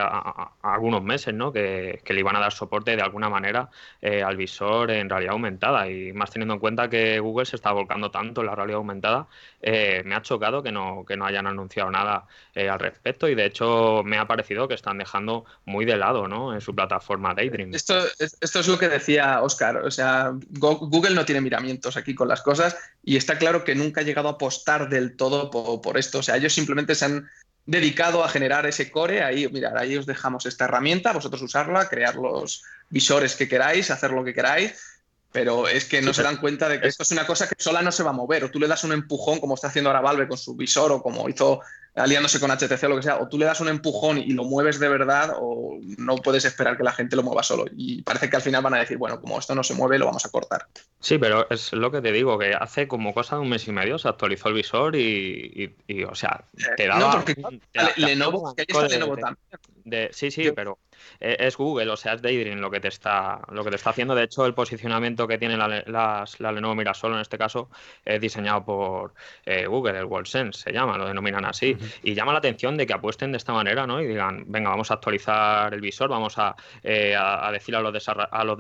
algunos 0.63 1.03
meses, 1.03 1.35
¿no? 1.35 1.53
Que, 1.53 2.01
le 2.07 2.21
iban 2.21 2.37
a 2.37 2.41
dar 2.41 2.53
soporte 2.53 2.95
de 2.95 3.03
alguna 3.03 3.29
manera 3.29 3.69
eh, 4.01 4.23
al 4.23 4.37
visor 4.37 4.93
en 4.93 5.11
realidad 5.11 5.33
aumentada. 5.33 5.91
Y 5.91 6.13
más 6.13 6.31
teniendo 6.31 6.55
en 6.55 6.61
cuenta 6.61 6.89
que 6.89 7.19
Google 7.19 7.47
se 7.47 7.57
está 7.57 7.73
volcando 7.73 8.11
tanto 8.13 8.43
en 8.43 8.47
la 8.47 8.55
realidad 8.55 8.79
aumentada, 8.79 9.27
me 9.61 10.15
ha 10.15 10.23
chocado 10.23 10.63
que 10.63 10.71
no, 10.71 11.05
que 11.07 11.17
no 11.17 11.25
hayan 11.25 11.47
anunciado 11.47 11.91
nada 11.91 12.27
al 12.55 12.79
respecto. 12.79 13.29
Y 13.29 13.35
de 13.35 13.47
hecho 13.47 14.03
me 14.05 14.19
ha 14.19 14.27
parecido 14.27 14.69
que 14.69 14.75
están 14.75 14.99
dejando 14.99 15.45
muy 15.65 15.85
de 15.85 15.97
lado 15.97 16.29
¿no? 16.29 16.55
en 16.55 16.61
su 16.61 16.75
plataforma 16.75 17.35
Daydream. 17.35 17.75
Esto, 17.75 17.95
esto 18.19 18.61
es 18.61 18.69
lo 18.69 18.79
que 18.79 18.89
decía 18.89 19.43
Oscar. 19.43 19.79
O 19.79 19.91
sea, 19.91 20.33
Google 20.51 21.15
no 21.15 21.25
tiene 21.25 21.41
miramientos 21.41 21.97
aquí 21.97 22.15
con 22.15 22.29
las 22.29 22.43
cosas 22.43 22.77
y 23.03 23.17
está 23.17 23.39
claro 23.39 23.65
que 23.65 23.75
nunca 23.75 24.03
ha 24.03 24.05
llegado 24.05 24.29
a 24.29 24.33
apostar 24.33 24.89
del 24.89 25.17
todo 25.17 25.51
por, 25.51 25.81
por 25.81 25.99
esto. 26.05 26.19
O 26.19 26.23
sea, 26.23 26.37
ellos 26.37 26.53
simplemente 26.53 26.95
se 26.95 27.07
han 27.07 27.29
dedicado 27.67 28.23
a 28.23 28.29
generar 28.29 28.67
ese 28.67 28.91
core. 28.91 29.23
Ahí, 29.23 29.49
mirad, 29.49 29.77
ahí 29.77 29.97
os 29.97 30.07
dejamos 30.07 30.47
esta 30.47 30.67
herramienta, 30.67 31.13
vosotros 31.13 31.43
usarla, 31.43 31.89
crear 31.89 32.17
los 32.17 32.63
visores 32.91 33.35
que 33.35 33.49
queráis, 33.49 33.91
hacer 33.91 34.11
lo 34.11 34.25
que 34.25 34.35
queráis. 34.35 34.73
Pero 35.33 35.67
es 35.67 35.85
que 35.87 36.01
no 36.01 36.15
se 36.15 36.23
dan 36.23 36.37
cuenta 36.37 36.69
de 36.69 36.81
que 36.81 36.87
esto 36.87 37.03
es 37.03 37.11
una 37.11 37.27
cosa 37.27 37.49
que 37.49 37.57
sola 37.59 37.83
no 37.83 37.91
se 37.91 38.05
va 38.05 38.11
a 38.11 38.13
mover. 38.13 38.45
O 38.45 38.51
tú 38.51 38.61
le 38.61 38.69
das 38.69 38.85
un 38.85 38.93
empujón, 38.93 39.41
como 39.41 39.55
está 39.55 39.67
haciendo 39.67 39.91
ahora 39.91 40.01
Valve 40.01 40.29
con 40.29 40.39
su 40.39 40.55
visor, 40.55 40.93
o 40.93 41.03
como 41.03 41.29
hizo 41.29 41.61
aliándose 41.95 42.41
con 42.41 42.51
HTC 42.51 42.83
o 42.85 42.89
lo 42.89 42.97
que 42.97 43.03
sea, 43.03 43.19
o 43.19 43.29
tú 43.29 43.39
le 43.39 43.47
das 43.47 43.61
un 43.61 43.69
empujón 43.69 44.19
y 44.19 44.33
lo 44.33 44.45
mueves 44.45 44.79
de 44.81 44.89
verdad, 44.89 45.37
o 45.39 45.79
no 45.99 46.17
puedes 46.17 46.45
esperar 46.45 46.77
que 46.77 46.83
la 46.83 46.93
gente 46.93 47.17
lo 47.17 47.23
mueva 47.23 47.43
solo. 47.43 47.65
Y 47.77 48.03
parece 48.03 48.29
que 48.29 48.37
al 48.37 48.43
final 48.43 48.63
van 48.63 48.75
a 48.75 48.79
decir, 48.79 48.97
bueno, 48.97 49.21
como 49.21 49.39
esto 49.39 49.55
no 49.55 49.63
se 49.63 49.75
mueve, 49.75 49.99
lo 49.99 50.07
vamos 50.07 50.27
a 50.27 50.31
cortar. 50.31 50.67
Sí, 51.01 51.19
pero 51.19 51.49
es 51.51 51.73
lo 51.73 51.91
que 51.91 52.01
te 52.01 52.13
digo, 52.13 52.39
que 52.39 52.55
hace 52.55 52.89
como 52.89 53.15
cosa 53.15 53.37
de 53.37 53.43
un 53.43 53.49
mes 53.49 53.69
y 53.69 53.73
medio 53.73 53.99
se 53.99 54.09
actualizó 54.09 54.49
el 54.49 54.55
visor 54.55 54.97
y, 54.97 55.75
o 56.09 56.15
sea, 56.15 56.45
te 56.77 56.87
daba... 56.87 57.01
No, 57.01 57.11
porque 57.13 57.37
Lenovo, 57.97 58.55
que 58.55 58.63
ahí 58.63 58.67
está 58.69 58.89
Lenovo 58.89 59.17
también. 59.17 60.09
sí, 60.13 60.31
sí, 60.31 60.51
pero 60.51 60.79
eh, 60.91 60.94
es 61.21 61.57
Google, 61.57 61.91
o 61.91 61.97
sea, 61.97 62.15
es 62.15 62.23
Daydream 62.23 62.59
lo 62.59 62.71
que 62.71 62.81
te 62.81 62.89
está, 62.89 63.41
lo 63.51 63.65
que 63.65 63.71
te 63.71 63.77
está 63.77 63.91
haciendo. 63.91 64.15
De 64.15 64.25
hecho, 64.25 64.47
el 64.47 64.55
posicionamiento 64.55 65.27
que 65.27 65.39
tiene 65.39 65.57
la, 65.57 65.85
la 65.87 66.53
Lenovo 66.53 66.75
Mirasol 66.75 67.15
en 67.15 67.21
este 67.21 67.39
caso 67.39 67.71
es 68.05 68.21
diseñado 68.21 68.65
por 68.65 69.15
eh, 69.45 69.67
Google, 69.67 69.99
el 69.99 70.05
WorldSense 70.05 70.63
se 70.63 70.73
llama, 70.73 70.97
lo 70.99 71.07
denominan 71.07 71.45
así. 71.45 71.77
Y 72.03 72.15
llama 72.15 72.33
la 72.33 72.39
atención 72.39 72.77
de 72.77 72.87
que 72.87 72.93
apuesten 72.93 73.33
de 73.33 73.39
esta 73.39 73.53
manera, 73.53 73.87
¿no? 73.87 74.01
Y 74.01 74.07
digan, 74.07 74.45
venga, 74.47 74.71
vamos 74.71 74.91
a 74.91 74.95
actualizar 74.95 75.73
el 75.75 75.81
visor, 75.81 76.09
vamos 76.09 76.39
a, 76.39 76.55
eh, 76.83 77.15
a, 77.17 77.51
decir 77.53 77.77
a 77.77 77.81
los, 77.81 78.09
a 78.09 78.45
los 78.45 78.59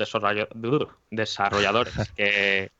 desarrolladores 1.11 1.95
que 2.17 2.71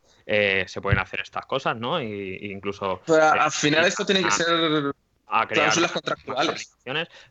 se 0.67 0.81
pueden 0.81 0.99
hacer 0.99 1.21
estas 1.21 1.47
cosas, 1.47 1.77
¿no? 1.77 2.01
Y, 2.01 2.51
incluso... 2.51 3.03
al 3.09 3.53
final 3.53 3.85
esto 3.87 4.05
tiene 4.05 4.23
que 4.23 4.31
ser 4.31 4.95
a 5.27 5.47
crear 5.47 5.73
cláusulas 5.73 5.93
contractuales. 5.93 6.75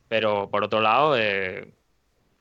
Pero 0.08 0.50
por 0.50 0.64
otro 0.64 0.82
lado, 0.82 1.16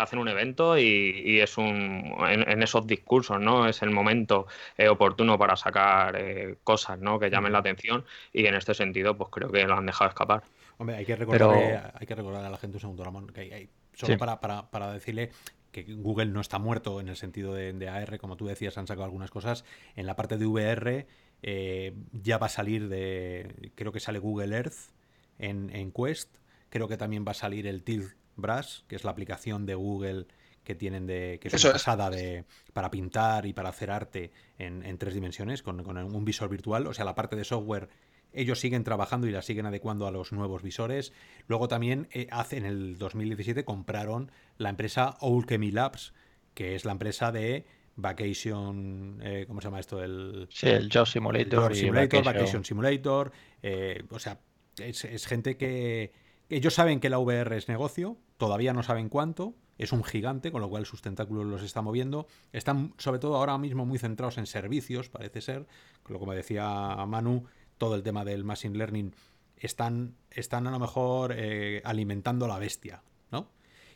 hacen 0.02 0.18
un 0.18 0.28
evento 0.28 0.78
y, 0.78 1.40
es 1.40 1.56
un 1.58 2.14
en, 2.28 2.62
esos 2.62 2.86
discursos, 2.86 3.40
¿no? 3.40 3.68
Es 3.68 3.82
el 3.82 3.90
momento 3.90 4.46
eh, 4.76 4.88
oportuno 4.88 5.38
para 5.38 5.56
sacar 5.56 6.16
eh, 6.16 6.56
cosas, 6.64 6.98
¿no? 6.98 7.18
Que 7.18 7.30
llamen 7.30 7.52
la 7.52 7.58
atención 7.58 8.04
y 8.32 8.46
en 8.46 8.54
este 8.54 8.74
sentido, 8.74 9.16
pues 9.16 9.30
creo 9.30 9.50
que 9.50 9.64
lo 9.64 9.74
han 9.74 9.86
dejado 9.86 10.10
escapar. 10.10 10.42
Hombre, 10.78 10.96
hay 10.96 11.04
que 11.04 11.16
recordar, 11.16 11.94
hay 11.98 12.06
que 12.06 12.14
recordar 12.14 12.44
a 12.44 12.50
la 12.50 12.58
gente 12.58 12.76
un 12.76 12.80
segundo, 12.80 13.04
Ramón, 13.04 13.28
que 13.28 13.40
hay, 13.40 13.68
solo 13.94 14.16
para, 14.18 14.40
para, 14.40 14.70
para, 14.70 14.92
decirle 14.92 15.30
que 15.70 15.84
Google 15.84 16.26
no 16.26 16.40
está 16.40 16.58
muerto 16.58 17.00
en 17.00 17.08
el 17.08 17.16
sentido 17.16 17.54
de, 17.54 17.88
AR, 17.88 18.18
como 18.18 18.36
tú 18.36 18.46
decías, 18.46 18.76
han 18.78 18.86
sacado 18.86 19.04
algunas 19.04 19.30
cosas. 19.30 19.64
En 19.96 20.06
la 20.06 20.16
parte 20.16 20.36
de 20.36 20.46
VR 20.46 21.06
eh, 21.42 21.94
ya 22.12 22.38
va 22.38 22.46
a 22.46 22.50
salir 22.50 22.88
de, 22.88 23.72
creo 23.74 23.92
que 23.92 24.00
sale 24.00 24.18
Google 24.18 24.54
Earth 24.54 24.92
en, 25.38 25.70
en 25.74 25.92
Quest, 25.92 26.36
creo 26.68 26.88
que 26.88 26.96
también 26.96 27.24
va 27.26 27.30
a 27.32 27.34
salir 27.34 27.66
el 27.66 27.82
Tilt 27.82 28.14
Brush, 28.36 28.80
que 28.88 28.96
es 28.96 29.04
la 29.04 29.10
aplicación 29.10 29.66
de 29.66 29.74
Google 29.74 30.26
que 30.64 30.74
tienen 30.74 31.06
de 31.06 31.38
que 31.40 31.48
es 31.48 31.64
una 31.64 32.10
de 32.10 32.44
para 32.72 32.90
pintar 32.90 33.46
y 33.46 33.52
para 33.52 33.70
hacer 33.70 33.90
arte 33.90 34.30
en, 34.58 34.96
tres 34.98 35.14
dimensiones 35.14 35.62
con, 35.62 35.80
un 35.86 36.24
visor 36.24 36.48
virtual. 36.48 36.86
O 36.86 36.94
sea 36.94 37.04
la 37.04 37.14
parte 37.14 37.36
de 37.36 37.44
software 37.44 37.88
ellos 38.32 38.60
siguen 38.60 38.84
trabajando 38.84 39.26
y 39.26 39.30
la 39.30 39.42
siguen 39.42 39.66
adecuando 39.66 40.06
a 40.06 40.10
los 40.10 40.32
nuevos 40.32 40.62
visores. 40.62 41.12
Luego 41.48 41.68
también 41.68 42.08
eh, 42.12 42.28
hace 42.30 42.56
en 42.56 42.64
el 42.64 42.96
2017 42.96 43.64
compraron 43.64 44.30
la 44.56 44.70
empresa 44.70 45.16
Alchemy 45.20 45.70
Labs 45.70 46.14
que 46.54 46.74
es 46.74 46.84
la 46.84 46.92
empresa 46.92 47.32
de 47.32 47.64
Vacation 47.96 49.20
eh, 49.22 49.44
¿cómo 49.46 49.60
se 49.60 49.66
llama 49.66 49.80
esto? 49.80 50.02
el 50.02 50.46
sí 50.50 50.68
el 50.68 50.90
Job 50.92 51.06
Simulator, 51.06 51.74
Simulator 51.74 52.24
Vacation, 52.24 52.64
Simulator. 52.64 53.32
Eh, 53.62 54.02
o 54.10 54.18
sea 54.18 54.38
es 54.78 55.26
gente 55.26 55.58
que 55.58 56.12
ellos 56.56 56.74
saben 56.74 57.00
que 57.00 57.10
la 57.10 57.18
VR 57.18 57.56
es 57.56 57.68
negocio, 57.68 58.16
todavía 58.36 58.72
no 58.72 58.82
saben 58.82 59.08
cuánto, 59.08 59.54
es 59.78 59.92
un 59.92 60.04
gigante, 60.04 60.52
con 60.52 60.60
lo 60.60 60.68
cual 60.68 60.86
sus 60.86 61.02
tentáculos 61.02 61.46
los 61.46 61.62
está 61.62 61.82
moviendo. 61.82 62.26
Están 62.52 62.94
sobre 62.98 63.18
todo 63.18 63.36
ahora 63.36 63.58
mismo 63.58 63.86
muy 63.86 63.98
centrados 63.98 64.38
en 64.38 64.46
servicios, 64.46 65.08
parece 65.08 65.40
ser, 65.40 65.66
como 66.02 66.32
decía 66.32 66.96
Manu, 67.06 67.46
todo 67.78 67.94
el 67.94 68.02
tema 68.02 68.24
del 68.24 68.44
machine 68.44 68.76
learning, 68.76 69.14
están, 69.56 70.14
están 70.30 70.66
a 70.66 70.70
lo 70.70 70.78
mejor 70.78 71.32
eh, 71.36 71.80
alimentando 71.84 72.46
la 72.46 72.58
bestia, 72.58 73.02
¿no? 73.30 73.48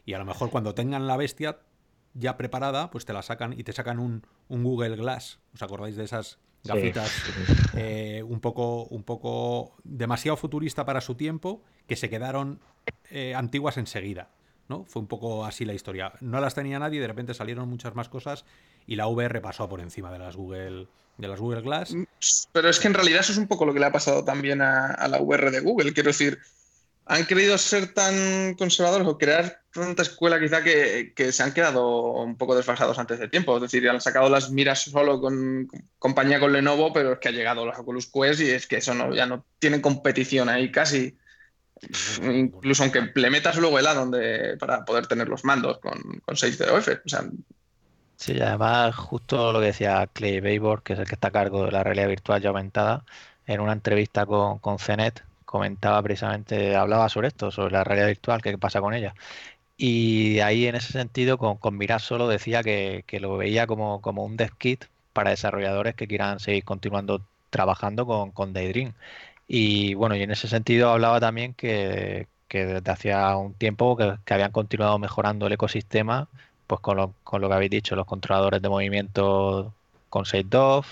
Y 0.05 0.15
a 0.15 0.19
lo 0.19 0.25
mejor 0.25 0.51
cuando 0.51 0.75
tengan 0.75 1.07
la 1.07 1.17
bestia 1.17 1.59
ya 2.15 2.37
preparada, 2.37 2.91
pues 2.91 3.05
te 3.05 3.13
la 3.13 3.23
sacan 3.23 3.53
y 3.53 3.65
te 3.65 3.73
sacan 3.73 3.99
un, 3.99 4.27
un 4.49 4.65
Google 4.65 4.97
Glass. 4.97 5.41
¿Os 5.55 5.63
acordáis 5.63 5.97
de 5.97 6.05
esas 6.05 6.39
gafitas 6.67 7.13
eh, 7.77 8.23
un, 8.27 8.41
poco, 8.41 8.85
un 8.85 9.03
poco 9.03 9.77
demasiado 9.85 10.37
futurista 10.37 10.85
para 10.85 11.01
su 11.01 11.15
tiempo, 11.15 11.63
que 11.87 11.97
se 11.97 12.11
quedaron 12.11 12.61
eh, 13.11 13.35
antiguas 13.35 13.77
enseguida. 13.77 14.31
¿no? 14.69 14.85
Fue 14.85 15.01
un 15.01 15.09
poco 15.09 15.45
así 15.45 15.65
la 15.65 15.75
historia. 15.75 16.13
No 16.21 16.41
las 16.41 16.55
tenía 16.55 16.79
nadie, 16.79 17.01
de 17.01 17.07
repente 17.07 17.35
salieron 17.35 17.69
muchas 17.69 17.95
más 17.95 18.09
cosas 18.09 18.45
y 18.87 18.97
la 18.97 19.07
VR 19.07 19.41
pasó 19.41 19.69
por 19.69 19.81
encima 19.81 20.13
de 20.13 20.19
las 20.19 20.37
Google, 20.37 20.89
de 21.19 21.29
las 21.29 21.41
Google 21.41 21.63
Glass. 21.63 21.95
Mm, 21.95 22.05
pero 22.53 22.69
es 22.69 22.81
que 22.81 22.89
en 22.89 22.95
realidad 22.95 23.21
eso 23.21 23.33
es 23.33 23.39
un 23.39 23.47
poco 23.47 23.65
lo 23.65 23.73
que 23.73 23.81
le 23.81 23.87
ha 23.87 23.93
pasado 23.93 24.25
también 24.25 24.63
a, 24.63 24.87
a 24.87 25.09
la 25.09 25.21
VR 25.21 25.51
de 25.51 25.61
Google. 25.61 25.93
Quiero 25.93 26.09
decir, 26.09 26.39
han 27.07 27.25
querido 27.25 27.57
ser 27.57 27.95
tan 27.95 28.55
conservadores 28.55 29.07
o 29.07 29.17
crear 29.17 29.61
tanta 29.73 30.03
escuela 30.03 30.41
quizá 30.41 30.63
que, 30.63 31.13
se 31.31 31.43
han 31.43 31.55
quedado 31.55 32.13
un 32.13 32.37
poco 32.37 32.57
desfasados 32.57 32.99
antes 32.99 33.21
de 33.21 33.29
tiempo. 33.29 33.57
Es 33.57 33.63
decir, 33.63 33.89
han 33.89 34.01
sacado 34.01 34.29
las 34.29 34.51
miras 34.51 34.83
solo 34.83 35.21
con, 35.21 35.69
compañía 36.01 36.41
con 36.41 36.53
Lenovo, 36.53 36.93
pero 36.93 37.13
es 37.13 37.19
que 37.21 37.29
ha 37.29 37.33
llegado 37.33 37.65
los 37.65 37.79
Oculus 37.79 38.11
Quest 38.13 38.41
y 38.41 38.51
es 38.51 38.67
que 38.67 38.79
eso 38.79 38.93
no, 38.93 39.15
ya 39.15 39.25
no 39.27 39.45
tiene 39.61 39.81
competición 39.81 40.49
ahí 40.49 40.73
casi. 40.73 41.17
Incluso 42.23 42.83
aunque 42.83 43.13
le 43.15 43.31
metas 43.31 43.57
luego 43.57 43.79
el 43.79 43.87
addon 43.87 44.13
para 44.59 44.85
poder 44.85 45.07
tener 45.07 45.29
los 45.29 45.45
mandos 45.45 45.79
con, 45.79 46.21
con 46.25 46.35
6.0F. 46.35 47.03
O 47.05 47.09
sea, 47.09 47.25
sí, 48.17 48.41
además 48.41 48.97
justo 48.97 49.53
lo 49.53 49.61
que 49.61 49.67
decía 49.67 50.09
Clay 50.13 50.41
Baybor, 50.41 50.83
que 50.83 50.95
es 50.95 50.99
el 50.99 51.07
que 51.07 51.15
está 51.15 51.29
a 51.29 51.33
cargo 51.33 51.67
de 51.67 51.71
la 51.71 51.85
realidad 51.85 52.09
virtual 52.09 52.43
ya 52.43 52.49
aumentada, 52.49 53.05
en 53.47 53.61
una 53.61 53.75
entrevista 53.75 54.27
con, 54.27 54.59
con 54.59 54.79
CNET, 54.79 55.23
comentaba 55.57 56.03
precisamente, 56.03 56.77
hablaba 56.77 57.09
sobre 57.09 57.29
esto, 57.29 57.51
sobre 57.51 57.73
la 57.73 57.85
realidad 57.85 58.09
virtual, 58.09 58.43
qué 58.43 58.59
pasa 58.59 58.81
con 58.81 58.95
ella. 58.95 59.15
Y 59.79 60.41
ahí 60.41 60.67
en 60.67 60.77
ese 60.77 60.93
sentido, 60.93 61.39
con, 61.39 61.59
con 61.59 61.77
Mirar 61.79 62.01
solo 62.01 62.29
decía 62.29 62.63
que, 62.63 63.05
lo 63.21 63.37
veía 63.37 63.67
como, 63.67 64.01
como 64.03 64.25
un 64.25 64.37
dev 64.37 64.53
kit 64.59 64.87
para 65.13 65.31
desarrolladores 65.31 65.95
que 65.97 66.07
quieran 66.09 66.41
seguir 66.41 66.65
continuando 66.65 67.23
trabajando 67.51 68.07
con, 68.07 68.33
con 68.33 68.53
Daydream. 68.53 68.95
Y 69.49 69.95
bueno, 69.95 70.17
y 70.17 70.23
en 70.23 70.31
ese 70.31 70.49
sentido 70.49 70.91
hablaba 70.91 71.21
también 71.21 71.55
que, 71.55 72.29
desde 72.51 72.91
hacía 72.91 73.37
un 73.37 73.55
tiempo 73.55 73.97
que, 73.97 74.35
habían 74.35 74.53
continuado 74.53 74.99
mejorando 74.99 75.47
el 75.47 75.55
ecosistema, 75.55 76.29
pues 76.67 76.81
con 76.81 76.97
lo, 76.97 77.15
con 77.25 77.41
lo 77.41 77.49
que 77.49 77.55
habéis 77.55 77.71
dicho, 77.71 77.97
los 77.97 78.07
controladores 78.07 78.63
de 78.63 78.69
movimiento 78.69 79.73
con 80.09 80.27
SafeDove, 80.27 80.87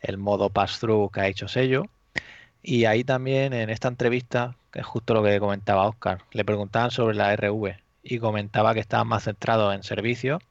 el 0.00 0.18
modo 0.18 0.50
pass-through 0.50 1.10
que 1.12 1.20
ha 1.20 1.28
hecho 1.28 1.48
Sello. 1.48 1.86
Y 2.66 2.86
ahí 2.86 3.04
también 3.04 3.52
en 3.52 3.68
esta 3.68 3.88
entrevista, 3.88 4.56
que 4.72 4.80
es 4.80 4.86
justo 4.86 5.12
lo 5.12 5.22
que 5.22 5.38
comentaba 5.38 5.86
Oscar, 5.86 6.22
le 6.32 6.46
preguntaban 6.46 6.90
sobre 6.90 7.14
la 7.14 7.36
RV 7.36 7.76
y 8.02 8.18
comentaba 8.18 8.72
que 8.72 8.80
estaban 8.80 9.06
más 9.06 9.24
centrados 9.24 9.74
en 9.74 9.82
servicios 9.82 10.42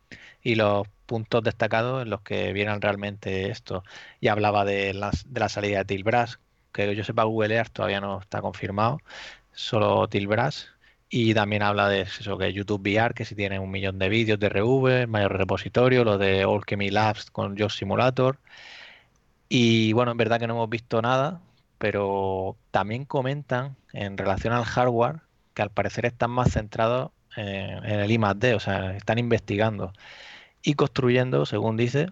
y 0.43 0.53
los 0.55 0.87
puntos 1.07 1.43
destacados 1.43 2.03
en 2.03 2.11
los 2.11 2.21
que 2.21 2.53
vieran 2.53 2.81
realmente 2.81 3.49
esto. 3.49 3.83
Y 4.21 4.27
hablaba 4.27 4.63
de, 4.63 4.93
de 4.93 5.39
la 5.39 5.49
salida 5.49 5.79
de 5.79 5.85
Tilbras, 5.85 6.39
que 6.71 6.95
yo 6.95 7.03
sepa 7.03 7.23
Google 7.23 7.55
Earth 7.55 7.73
todavía 7.73 7.99
no 8.01 8.19
está 8.19 8.41
confirmado, 8.41 8.99
solo 9.53 10.07
Tilbras. 10.07 10.69
Y 11.09 11.33
también 11.33 11.63
habla 11.63 11.89
de 11.89 12.01
eso, 12.01 12.37
que 12.37 12.53
YouTube 12.53 12.81
VR, 12.81 13.13
que 13.15 13.25
si 13.25 13.35
tiene 13.35 13.59
un 13.59 13.71
millón 13.71 13.99
de 13.99 14.09
vídeos 14.09 14.39
de 14.39 14.49
RV, 14.49 15.07
mayor 15.07 15.37
repositorio, 15.37 16.03
lo 16.03 16.17
de 16.19 16.43
Alchemy 16.43 16.89
Labs 16.91 17.31
con 17.31 17.57
Josh 17.57 17.77
Simulator. 17.79 18.39
Y 19.49 19.93
bueno, 19.93 20.11
en 20.11 20.17
verdad 20.17 20.39
que 20.39 20.47
no 20.47 20.55
hemos 20.55 20.69
visto 20.69 21.01
nada, 21.01 21.41
pero 21.83 22.55
también 22.71 23.03
comentan 23.03 23.75
en 23.91 24.17
relación 24.17 24.53
al 24.53 24.63
hardware 24.63 25.19
que 25.53 25.63
al 25.63 25.69
parecer 25.69 26.05
están 26.05 26.31
más 26.31 26.53
centrados 26.53 27.11
en, 27.35 27.83
el 27.83 28.09
I+D, 28.09 28.55
o 28.55 28.59
sea, 28.61 28.95
están 28.95 29.19
investigando 29.19 29.91
y 30.61 30.75
construyendo, 30.75 31.45
según 31.45 31.75
dice, 31.75 32.07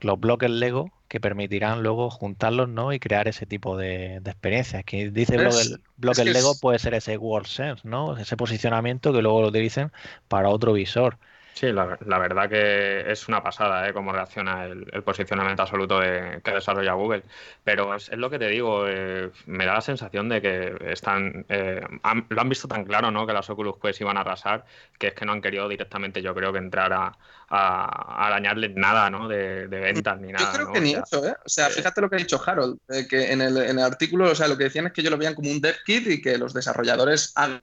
los 0.00 0.18
bloques 0.18 0.50
Lego 0.50 0.90
que 1.06 1.20
permitirán 1.20 1.84
luego 1.84 2.10
juntarlos 2.10 2.68
¿no? 2.68 2.92
y 2.92 2.98
crear 2.98 3.28
ese 3.28 3.46
tipo 3.46 3.76
de, 3.76 4.16
experiencias. 4.16 4.82
Que 4.82 5.12
dice 5.12 5.36
el 5.36 5.80
bloque 5.96 6.24
Lego 6.24 6.58
puede 6.60 6.80
ser 6.80 6.94
ese 6.94 7.16
WordSense, 7.16 7.86
¿no? 7.86 8.16
ese 8.16 8.36
posicionamiento 8.36 9.12
que 9.12 9.22
luego 9.22 9.40
lo 9.40 9.48
utilicen 9.50 9.92
para 10.26 10.48
otro 10.48 10.72
visor. 10.72 11.18
Sí, 11.54 11.70
la, 11.70 12.18
verdad 12.18 12.48
que 12.48 13.10
es 13.10 13.28
una 13.28 13.42
pasada 13.42 13.86
¿eh? 13.86 13.92
cómo 13.92 14.12
reacciona 14.12 14.64
el, 14.64 15.02
posicionamiento 15.02 15.62
absoluto 15.62 16.00
de, 16.00 16.40
que 16.42 16.50
desarrolla 16.50 16.94
Google. 16.94 17.24
Pero 17.62 17.94
es, 17.94 18.10
lo 18.16 18.30
que 18.30 18.38
te 18.38 18.48
digo, 18.48 18.86
eh, 18.88 19.30
me 19.46 19.66
da 19.66 19.74
la 19.74 19.80
sensación 19.80 20.28
de 20.28 20.40
que 20.40 20.76
están 20.90 21.44
eh, 21.48 21.80
lo 22.28 22.40
han 22.40 22.48
visto 22.48 22.68
tan 22.68 22.84
claro 22.84 23.10
¿no? 23.10 23.26
que 23.26 23.32
las 23.32 23.50
Oculus 23.50 23.76
Quest 23.80 24.00
iban 24.00 24.16
a 24.16 24.20
arrasar, 24.20 24.64
que 24.98 25.08
es 25.08 25.14
que 25.14 25.26
no 25.26 25.32
han 25.32 25.42
querido 25.42 25.68
directamente, 25.68 26.22
yo 26.22 26.34
creo 26.34 26.52
que 26.52 26.58
entrar 26.58 26.92
a, 26.92 27.16
a, 27.48 28.40
nada 28.40 29.10
¿no? 29.10 29.28
de, 29.28 29.66
ventas 29.66 30.20
ni 30.20 30.32
nada. 30.32 30.46
Yo 30.46 30.52
creo 30.52 30.72
que 30.72 30.80
ni 30.80 30.94
eso, 30.94 31.26
¿eh? 31.26 31.36
O 31.44 31.48
sea, 31.48 31.68
fíjate 31.68 32.00
lo 32.00 32.08
que 32.08 32.16
ha 32.16 32.18
dicho 32.18 32.42
Harold, 32.44 32.78
que 33.08 33.30
en 33.30 33.42
el, 33.42 33.58
en 33.58 33.78
el 33.78 33.84
artículo, 33.84 34.30
o 34.30 34.34
sea, 34.34 34.48
lo 34.48 34.56
que 34.56 34.64
decían 34.64 34.86
es 34.86 34.92
que 34.92 35.02
ellos 35.02 35.10
lo 35.10 35.18
veían 35.18 35.34
como 35.34 35.50
un 35.50 35.60
dev 35.60 35.76
kit 35.84 36.06
y 36.06 36.22
que 36.22 36.38
los 36.38 36.54
desarrolladores 36.54 37.32
hagan 37.34 37.62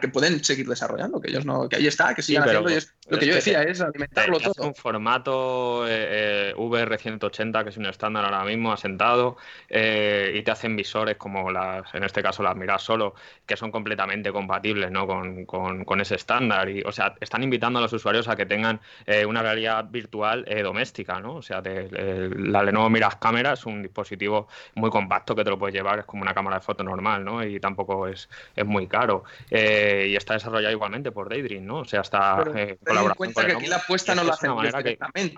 que 0.00 0.08
pueden 0.08 0.42
seguir 0.42 0.66
desarrollando, 0.66 1.20
que 1.20 1.30
ellos 1.30 1.44
no, 1.44 1.68
que 1.68 1.76
ahí 1.76 1.86
está, 1.86 2.14
que 2.14 2.22
sigan 2.22 2.44
haciendo. 2.44 2.70
Y 2.70 2.74
es, 2.74 2.94
lo 3.08 3.18
que 3.18 3.26
yo 3.26 3.34
decía 3.34 3.62
es 3.62 3.80
alimentarlo 3.80 4.40
todo. 4.40 4.66
un 4.66 4.74
formato 4.74 5.84
eh, 5.86 6.54
VR180, 6.56 7.62
que 7.62 7.70
es 7.70 7.76
un 7.76 7.86
estándar 7.86 8.24
ahora 8.24 8.44
mismo, 8.44 8.72
asentado, 8.72 9.36
eh, 9.68 10.32
y 10.34 10.42
te 10.42 10.50
hacen 10.50 10.76
visores 10.76 11.16
como 11.16 11.50
las, 11.50 11.94
en 11.94 12.04
este 12.04 12.22
caso 12.22 12.42
las 12.42 12.56
miras 12.56 12.82
solo, 12.82 13.14
que 13.46 13.56
son 13.56 13.70
completamente 13.70 14.32
compatibles 14.32 14.90
¿no? 14.90 15.06
con, 15.06 15.44
con, 15.44 15.84
con 15.84 16.00
ese 16.00 16.14
estándar. 16.14 16.68
Y, 16.68 16.82
o 16.82 16.92
sea, 16.92 17.14
están 17.20 17.42
invitando 17.42 17.78
a 17.78 17.82
los 17.82 17.92
usuarios 17.92 18.28
a 18.28 18.36
que 18.36 18.46
tengan 18.46 18.80
eh, 19.06 19.26
una 19.26 19.42
realidad 19.42 19.84
virtual 19.90 20.46
doméstica, 20.62 21.20
¿no? 21.20 21.36
O 21.36 21.42
sea, 21.42 21.62
la 21.62 22.62
Lenovo 22.62 22.88
Miras 22.88 23.16
Cámara 23.16 23.52
es 23.52 23.66
un 23.66 23.82
dispositivo 23.82 24.48
muy 24.74 24.90
compacto 24.90 25.34
que 25.34 25.44
te 25.44 25.50
lo 25.50 25.58
puedes 25.58 25.74
llevar, 25.74 26.00
es 26.00 26.04
como 26.04 26.22
una 26.22 26.34
cámara 26.34 26.56
de 26.56 26.62
foto 26.62 26.82
normal, 26.84 27.24
¿no? 27.24 27.44
Y 27.44 27.58
tampoco 27.60 28.06
es, 28.06 28.28
es 28.54 28.64
muy 28.64 28.86
caro. 28.86 29.24
Eh, 29.50 29.81
y 30.08 30.16
está 30.16 30.34
desarrollado 30.34 30.72
igualmente 30.72 31.12
por 31.12 31.28
Daydream, 31.28 31.64
¿no? 31.64 31.78
O 31.80 31.84
sea, 31.84 32.00
está 32.00 32.44
eh, 32.54 32.78
en 32.86 33.08
cuenta 33.14 33.46
que 33.46 33.52
aquí 33.52 33.66
la 33.66 33.76
apuesta 33.76 34.14
no 34.14 34.24
la 34.24 34.34
hace 34.34 34.48
directamente, 34.48 35.34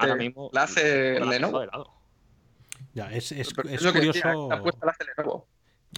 la 0.53 0.63
hace 0.63 1.21
Lenovo. 1.21 1.65
Ya, 2.95 3.13
es, 3.13 3.33
es, 3.33 3.49
es 3.49 3.93
curioso. 3.93 4.49
la 4.49 4.57
apuesta 4.57 4.87
la 4.87 4.93
hace 4.93 5.05
Lenovo. 5.17 5.47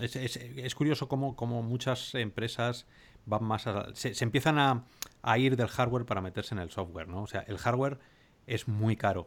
Es, 0.00 0.16
es, 0.16 0.74
curioso 0.74 1.08
cómo, 1.08 1.36
cómo, 1.36 1.62
muchas 1.62 2.14
empresas 2.14 2.86
van 3.24 3.44
más 3.44 3.66
a, 3.66 3.94
se, 3.94 4.12
empiezan 4.22 4.58
a, 4.58 4.84
a, 5.22 5.38
ir 5.38 5.56
del 5.56 5.68
hardware 5.68 6.04
para 6.04 6.20
meterse 6.20 6.54
en 6.54 6.60
el 6.60 6.70
software, 6.70 7.08
¿no? 7.08 7.22
O 7.22 7.26
sea, 7.26 7.40
el 7.48 7.56
hardware 7.56 7.98
es 8.46 8.68
muy 8.68 8.96
caro, 8.96 9.26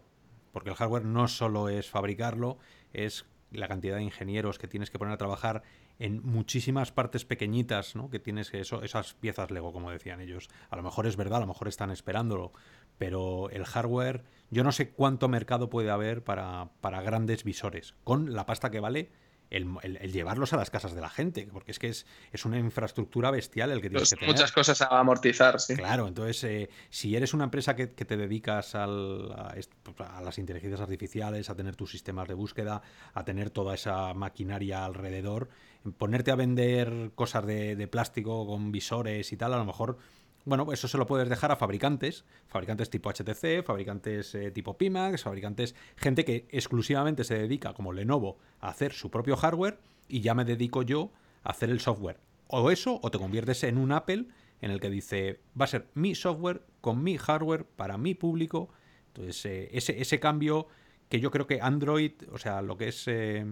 porque 0.54 0.70
el 0.70 0.76
hardware 0.76 1.06
no 1.06 1.28
solo 1.28 1.70
es 1.70 1.90
fabricarlo, 1.90 2.60
es 2.94 3.26
la 3.52 3.68
cantidad 3.68 3.96
de 3.96 4.04
ingenieros 4.04 4.60
que 4.60 4.68
tienes 4.68 4.92
que 4.92 5.00
poner 5.00 5.14
a 5.14 5.18
trabajar 5.18 5.64
en 6.00 6.26
muchísimas 6.26 6.92
partes 6.92 7.26
pequeñitas, 7.26 7.96
¿no? 7.96 8.10
Que 8.10 8.20
tienes 8.20 8.54
eso, 8.54 8.82
esas 8.84 9.14
piezas 9.14 9.52
Lego, 9.52 9.74
como 9.74 9.92
decían 9.92 10.22
ellos. 10.22 10.50
A 10.70 10.76
lo 10.78 10.84
mejor 10.84 11.06
es 11.06 11.18
verdad, 11.18 11.38
a 11.38 11.42
lo 11.42 11.48
mejor 11.48 11.68
están 11.68 11.92
esperándolo, 11.92 12.54
pero 12.98 13.50
el 13.50 13.66
hardware, 13.66 14.24
yo 14.50 14.64
no 14.64 14.72
sé 14.72 14.92
cuánto 14.92 15.28
mercado 15.28 15.70
puede 15.70 15.92
haber 15.92 16.24
para, 16.24 16.70
para 16.82 17.02
grandes 17.02 17.44
visores, 17.44 17.96
con 18.04 18.34
la 18.34 18.46
pasta 18.46 18.72
que 18.72 18.80
vale 18.80 19.12
el, 19.50 20.12
llevarlos 20.12 20.54
a 20.54 20.58
las 20.58 20.70
casas 20.70 20.94
de 20.94 21.02
la 21.02 21.10
gente, 21.10 21.48
porque 21.52 21.72
es 21.72 21.80
que 21.80 21.88
es, 21.88 22.06
es 22.32 22.46
una 22.46 22.60
infraestructura 22.60 23.32
bestial 23.32 23.72
el 23.72 23.82
que 23.82 23.90
tienes 23.90 24.02
pues 24.02 24.10
que 24.12 24.16
tener. 24.18 24.36
Muchas 24.36 24.52
cosas 24.52 24.82
a 24.82 25.00
amortizar, 25.00 25.60
sí. 25.60 25.76
Claro, 25.76 26.08
entonces, 26.08 26.44
eh, 26.44 26.70
si 26.90 27.16
eres 27.16 27.34
una 27.34 27.46
empresa 27.46 27.76
que, 27.76 27.88
te 27.88 28.18
dedicas 28.18 28.76
al, 28.76 29.32
a, 29.32 30.22
las 30.22 30.38
inteligencias 30.38 30.82
artificiales, 30.82 31.50
a 31.50 31.56
tener 31.56 31.76
tus 31.76 31.92
sistemas 31.92 32.28
de 32.28 32.34
búsqueda, 32.34 32.82
a 33.14 33.24
tener 33.24 33.50
toda 33.50 33.76
esa 33.76 34.14
maquinaria 34.14 34.86
alrededor, 34.86 35.50
ponerte 35.98 36.32
a 36.32 36.36
vender 36.36 37.12
cosas 37.16 37.46
de, 37.46 37.76
de 37.76 37.88
plástico 37.88 38.46
con 38.46 38.72
visores 38.72 39.32
y 39.32 39.38
tal, 39.38 39.54
a 39.54 39.58
lo 39.58 39.66
mejor 39.66 39.98
bueno, 40.46 40.72
eso 40.72 40.88
se 40.88 40.98
lo 40.98 41.06
puedes 41.06 41.30
dejar 41.30 41.52
a 41.52 41.56
fabricantes, 41.56 42.26
fabricantes 42.48 42.90
tipo 42.90 43.10
HTC, 43.10 43.64
fabricantes 43.64 44.34
eh, 44.36 44.52
tipo 44.52 44.78
Pimax, 44.78 45.24
fabricantes, 45.24 45.76
gente 45.96 46.26
que 46.26 46.48
exclusivamente 46.50 47.24
se 47.24 47.38
dedica, 47.38 47.74
como 47.74 47.94
Lenovo, 47.94 48.38
a 48.60 48.70
hacer 48.70 48.94
su 48.94 49.12
propio 49.12 49.36
hardware 49.36 49.80
y 50.08 50.22
ya 50.22 50.34
me 50.34 50.46
dedico 50.46 50.82
yo 50.82 51.12
a 51.44 51.52
hacer 51.52 51.70
el 51.70 51.80
software. 51.80 52.20
O 52.48 52.72
eso, 52.72 53.00
o 53.04 53.12
te 53.12 53.20
conviertes 53.20 53.64
en 53.64 53.78
un 53.78 53.92
Apple 53.92 54.26
en 54.62 54.72
el 54.72 54.80
que 54.80 54.90
dice, 54.90 55.40
va 55.60 55.66
a 55.66 55.68
ser 55.68 55.88
mi 55.94 56.16
software 56.16 56.64
con 56.82 57.04
mi 57.04 57.18
hardware 57.18 57.66
para 57.66 57.98
mi 57.98 58.16
público. 58.16 58.70
Entonces, 59.08 59.46
eh, 59.46 59.70
ese, 59.74 60.02
ese 60.02 60.20
cambio 60.20 60.68
que 61.10 61.20
yo 61.20 61.32
creo 61.32 61.48
que 61.48 61.60
Android, 61.62 62.14
o 62.32 62.38
sea, 62.38 62.62
lo 62.62 62.78
que 62.78 62.88
es, 62.90 63.04
eh, 63.08 63.46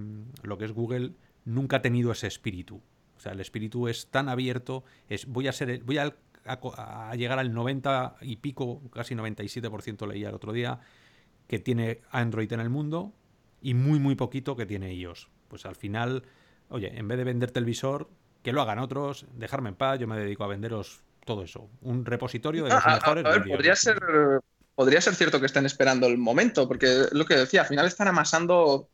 lo 0.44 0.58
que 0.58 0.66
es 0.66 0.72
Google, 0.72 1.14
nunca 1.46 1.78
ha 1.78 1.82
tenido 1.82 2.12
ese 2.12 2.28
espíritu. 2.28 2.82
O 3.18 3.20
sea, 3.20 3.32
el 3.32 3.40
espíritu 3.40 3.88
es 3.88 4.08
tan 4.08 4.30
abierto, 4.30 4.84
es 5.10 5.26
voy 5.26 5.48
a 5.48 5.52
ser 5.52 5.84
voy 5.84 5.98
a, 6.48 7.16
llegar 7.16 7.40
al 7.40 7.54
90 7.54 8.18
y 8.22 8.38
pico, 8.38 8.82
casi 8.92 9.16
97% 9.16 10.08
leía 10.08 10.30
el 10.30 10.36
otro 10.36 10.54
día, 10.54 10.80
que 11.48 11.60
tiene 11.60 12.02
Android 12.12 12.52
en 12.52 12.60
el 12.60 12.70
mundo 12.70 13.14
y 13.62 13.74
muy, 13.74 14.00
muy 14.00 14.16
poquito 14.16 14.56
que 14.56 14.66
tiene 14.66 14.94
iOS. 14.94 15.30
Pues 15.48 15.66
al 15.66 15.76
final, 15.76 16.24
oye, 16.70 16.98
en 16.98 17.08
vez 17.08 17.18
de 17.18 17.24
venderte 17.24 17.60
el 17.60 17.66
visor, 17.66 18.10
que 18.44 18.54
lo 18.54 18.62
hagan 18.62 18.80
otros, 18.80 19.26
dejarme 19.34 19.70
en 19.70 19.76
paz, 19.76 20.00
yo 20.00 20.08
me 20.08 20.18
dedico 20.18 20.44
a 20.44 20.48
venderos 20.48 21.02
todo 21.26 21.44
eso. 21.44 21.70
Un 21.82 22.06
repositorio 22.06 22.64
de 22.64 22.70
los 22.72 22.84
ah, 22.86 22.96
mejores. 22.96 23.24
podría 23.48 23.76
ser, 23.76 24.00
podría 24.76 25.02
ser 25.02 25.16
cierto 25.16 25.40
que 25.40 25.46
estén 25.46 25.66
esperando 25.66 26.08
el 26.08 26.18
momento, 26.18 26.68
porque 26.68 27.06
lo 27.12 27.26
que 27.26 27.36
decía, 27.36 27.62
al 27.62 27.68
final 27.68 27.86
están 27.86 28.08
amasando 28.08 28.90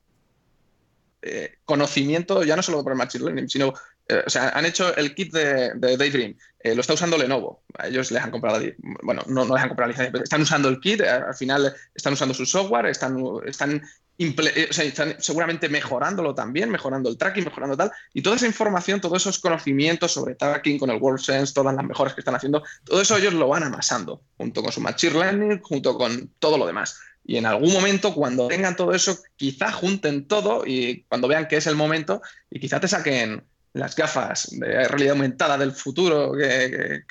eh, 1.21 1.55
conocimiento, 1.65 2.43
ya 2.43 2.55
no 2.55 2.61
solo 2.61 2.83
por 2.83 2.95
Machine 2.95 3.25
Learning, 3.25 3.49
sino 3.49 3.73
o 4.09 4.29
sea, 4.29 4.49
han 4.49 4.65
hecho 4.65 4.95
el 4.95 5.15
kit 5.15 5.31
de, 5.33 5.71
Daydream, 5.75 6.35
eh, 6.59 6.75
lo 6.75 6.81
está 6.81 6.93
usando 6.93 7.17
Lenovo. 7.17 7.63
Ellos 7.83 8.11
les 8.11 8.21
han 8.21 8.31
comprado, 8.31 8.61
bueno, 9.01 9.23
no, 9.27 9.45
no 9.45 9.53
les 9.53 9.63
han 9.63 9.69
comprado 9.69 9.91
licencia, 9.91 10.11
pero 10.11 10.23
están 10.23 10.41
usando 10.41 10.69
el 10.69 10.79
kit, 10.79 11.01
eh, 11.01 11.09
al 11.09 11.35
final 11.35 11.73
están 11.93 12.13
usando 12.13 12.33
su 12.33 12.45
software, 12.45 12.87
están, 12.87 13.17
están, 13.45 13.81
están 14.17 15.15
seguramente 15.19 15.69
mejorándolo 15.69 16.35
también, 16.35 16.69
mejorando 16.69 17.09
el 17.09 17.17
tracking, 17.17 17.45
mejorando 17.45 17.77
tal. 17.77 17.91
Y 18.13 18.21
toda 18.21 18.35
esa 18.35 18.47
información, 18.47 18.99
todos 18.99 19.21
esos 19.21 19.39
conocimientos 19.39 20.11
sobre 20.11 20.35
tracking 20.35 20.79
con 20.79 20.89
el 20.89 21.01
WorldSense, 21.01 21.53
todas 21.53 21.73
las 21.73 21.85
mejoras 21.85 22.13
que 22.13 22.21
están 22.21 22.35
haciendo, 22.35 22.63
todo 22.83 23.01
eso 23.01 23.17
ellos 23.17 23.33
lo 23.33 23.47
van 23.47 23.63
amasando, 23.63 24.21
junto 24.37 24.61
con 24.61 24.71
su 24.71 24.81
Machine 24.81 25.13
Learning, 25.13 25.61
junto 25.61 25.97
con 25.97 26.29
todo 26.39 26.57
lo 26.57 26.67
demás. 26.67 26.99
Y 27.25 27.37
en 27.37 27.45
algún 27.45 27.71
momento, 27.71 28.13
cuando 28.13 28.49
tengan 28.49 28.75
todo 28.75 28.91
eso, 28.91 29.17
quizá 29.37 29.71
junten 29.71 30.27
todo 30.27 30.63
y 30.65 31.05
cuando 31.07 31.29
vean 31.29 31.47
que 31.47 31.55
es 31.55 31.67
el 31.67 31.75
momento, 31.75 32.21
y 32.49 32.59
quizá 32.59 32.81
te 32.81 32.89
saquen 32.89 33.45
las 33.73 33.95
gafas 33.95 34.49
de 34.51 34.87
realidad 34.87 35.13
aumentada 35.13 35.57
del 35.57 35.71
futuro 35.71 36.33
que, 36.33 37.03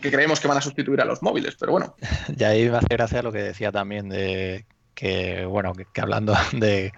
creemos 0.00 0.38
que 0.38 0.48
van 0.48 0.58
a 0.58 0.60
sustituir 0.60 1.00
a 1.00 1.04
los 1.04 1.22
móviles, 1.22 1.56
pero 1.58 1.72
bueno. 1.72 1.96
Y 2.36 2.44
ahí 2.44 2.68
me 2.68 2.76
hace 2.76 2.88
gracia 2.90 3.22
lo 3.22 3.32
que 3.32 3.42
decía 3.42 3.72
también 3.72 4.08
de 4.08 4.66
que, 4.94 5.46
bueno, 5.46 5.72
que, 5.72 6.00
hablando 6.00 6.34
de, 6.52 6.92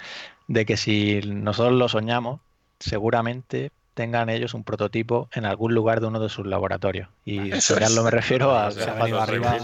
que 0.67 0.77
si 0.77 1.21
nosotros 1.25 1.75
lo 1.75 1.89
soñamos, 1.89 2.41
seguramente 2.81 3.71
tengan 3.95 4.29
ellos 4.29 4.55
un 4.55 4.65
prototipo 4.65 5.29
en 5.35 5.45
algún 5.45 5.75
lugar 5.75 6.01
de 6.01 6.07
uno 6.07 6.19
de 6.19 6.29
sus 6.29 6.47
laboratorios. 6.47 7.09
Y 7.25 7.53
soñarlo 7.61 8.03
me 8.03 8.11
refiero 8.11 8.57
a... 8.57 8.71
Se 8.71 8.89
ha 8.89 8.95
venido 8.95 9.21
arriba, 9.21 9.59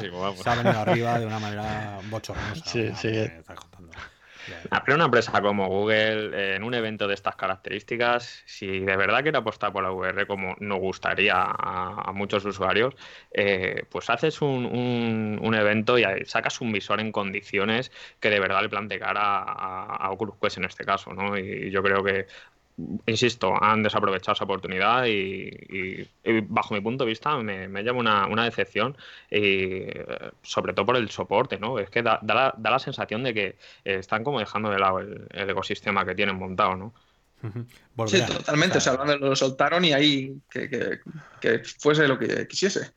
arriba 0.83 1.19
de 1.19 1.27
una 1.27 1.39
manera 1.41 1.99
bochornosa. 2.11 2.65
Sí, 2.65 2.91
sí. 2.95 3.09
Pero 4.85 4.97
una 4.97 5.07
empresa 5.07 5.41
como 5.41 5.69
Google, 5.69 6.31
eh, 6.35 6.57
en 6.57 6.65
un 6.65 6.75
evento 6.75 7.07
de 7.07 7.15
estas 7.15 7.37
características, 7.37 8.43
si 8.47 8.81
de 8.81 8.97
verdad 8.97 9.23
quiere 9.23 9.39
apostar 9.39 9.73
por 9.73 9.83
la 9.83 9.91
VR 9.91 10.27
como 10.27 10.57
nos 10.61 10.79
gustaría 10.79 11.35
a, 11.37 12.13
muchos 12.13 12.45
usuarios, 12.45 12.95
eh, 13.33 13.85
pues 13.91 14.11
haces 14.11 14.41
un, 14.43 14.67
un, 15.41 15.55
evento 15.55 15.99
y 15.99 16.05
sacas 16.25 16.61
un 16.61 16.73
visor 16.73 17.01
en 17.01 17.13
condiciones 17.13 17.91
que 18.21 18.31
de 18.31 18.41
verdad 18.41 18.63
le 18.63 18.69
plante 18.69 18.99
cara 18.99 19.43
a, 19.43 19.97
a 19.97 20.11
Oculus 20.11 20.37
Quest 20.41 20.59
en 20.59 20.65
este 20.65 20.85
caso, 20.85 21.13
¿no? 21.13 21.39
Y 21.39 21.71
yo 21.71 21.83
creo 21.83 22.03
que 22.03 22.27
insisto, 23.07 23.53
han 23.61 23.83
desaprovechado 23.83 24.35
esa 24.35 24.45
oportunidad 24.45 25.07
y, 25.07 26.09
bajo 26.49 26.75
mi 26.75 26.81
punto 26.81 27.05
de 27.05 27.11
vista 27.11 27.37
me, 27.39 27.69
me 27.69 27.83
llama 27.83 28.27
una, 28.27 28.45
decepción 28.45 28.97
y 29.31 29.87
sobre 30.43 30.73
todo 30.73 30.87
por 30.87 30.97
el 30.97 31.11
soporte, 31.11 31.59
¿no? 31.59 31.79
Es 31.79 31.91
que 31.91 32.03
da, 32.03 32.21
la, 32.23 32.79
sensación 32.79 33.25
de 33.25 33.35
que 33.35 33.57
están 33.85 34.23
como 34.23 34.39
dejando 34.39 34.71
de 34.71 34.79
lado 34.79 35.01
el, 35.01 35.51
ecosistema 35.51 36.05
que 36.05 36.15
tienen 36.15 36.37
montado, 36.37 36.77
¿no? 36.77 36.95
Sí, 38.07 38.21
totalmente. 38.27 38.79
O 38.79 38.81
sea, 38.81 38.95
lo 38.95 39.37
soltaron 39.37 39.85
y 39.85 39.93
ahí 39.93 40.41
que, 40.51 41.01
fuese 41.79 42.09
lo 42.09 42.19
que 42.19 42.47
quisiese. 42.47 42.93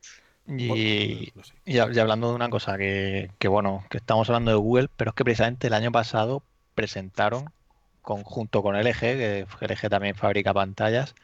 Y, 0.46 1.32
hablando 1.78 2.30
de 2.30 2.34
una 2.34 2.50
cosa 2.50 2.76
que, 2.76 3.30
que, 3.38 3.48
bueno, 3.48 3.84
que 3.90 3.98
estamos 3.98 4.28
hablando 4.28 4.50
de 4.50 4.56
Google, 4.56 4.88
pero 4.96 5.10
es 5.10 5.14
que 5.14 5.24
precisamente 5.24 5.68
el 5.68 5.74
año 5.74 5.92
pasado 5.92 6.42
presentaron 6.74 7.50
conjunto 8.02 8.62
con 8.62 8.76
LG, 8.76 9.00
que 9.00 9.46
LG 9.60 9.88
también 9.88 10.14
fabrica 10.14 10.52
pantallas, 10.52 11.14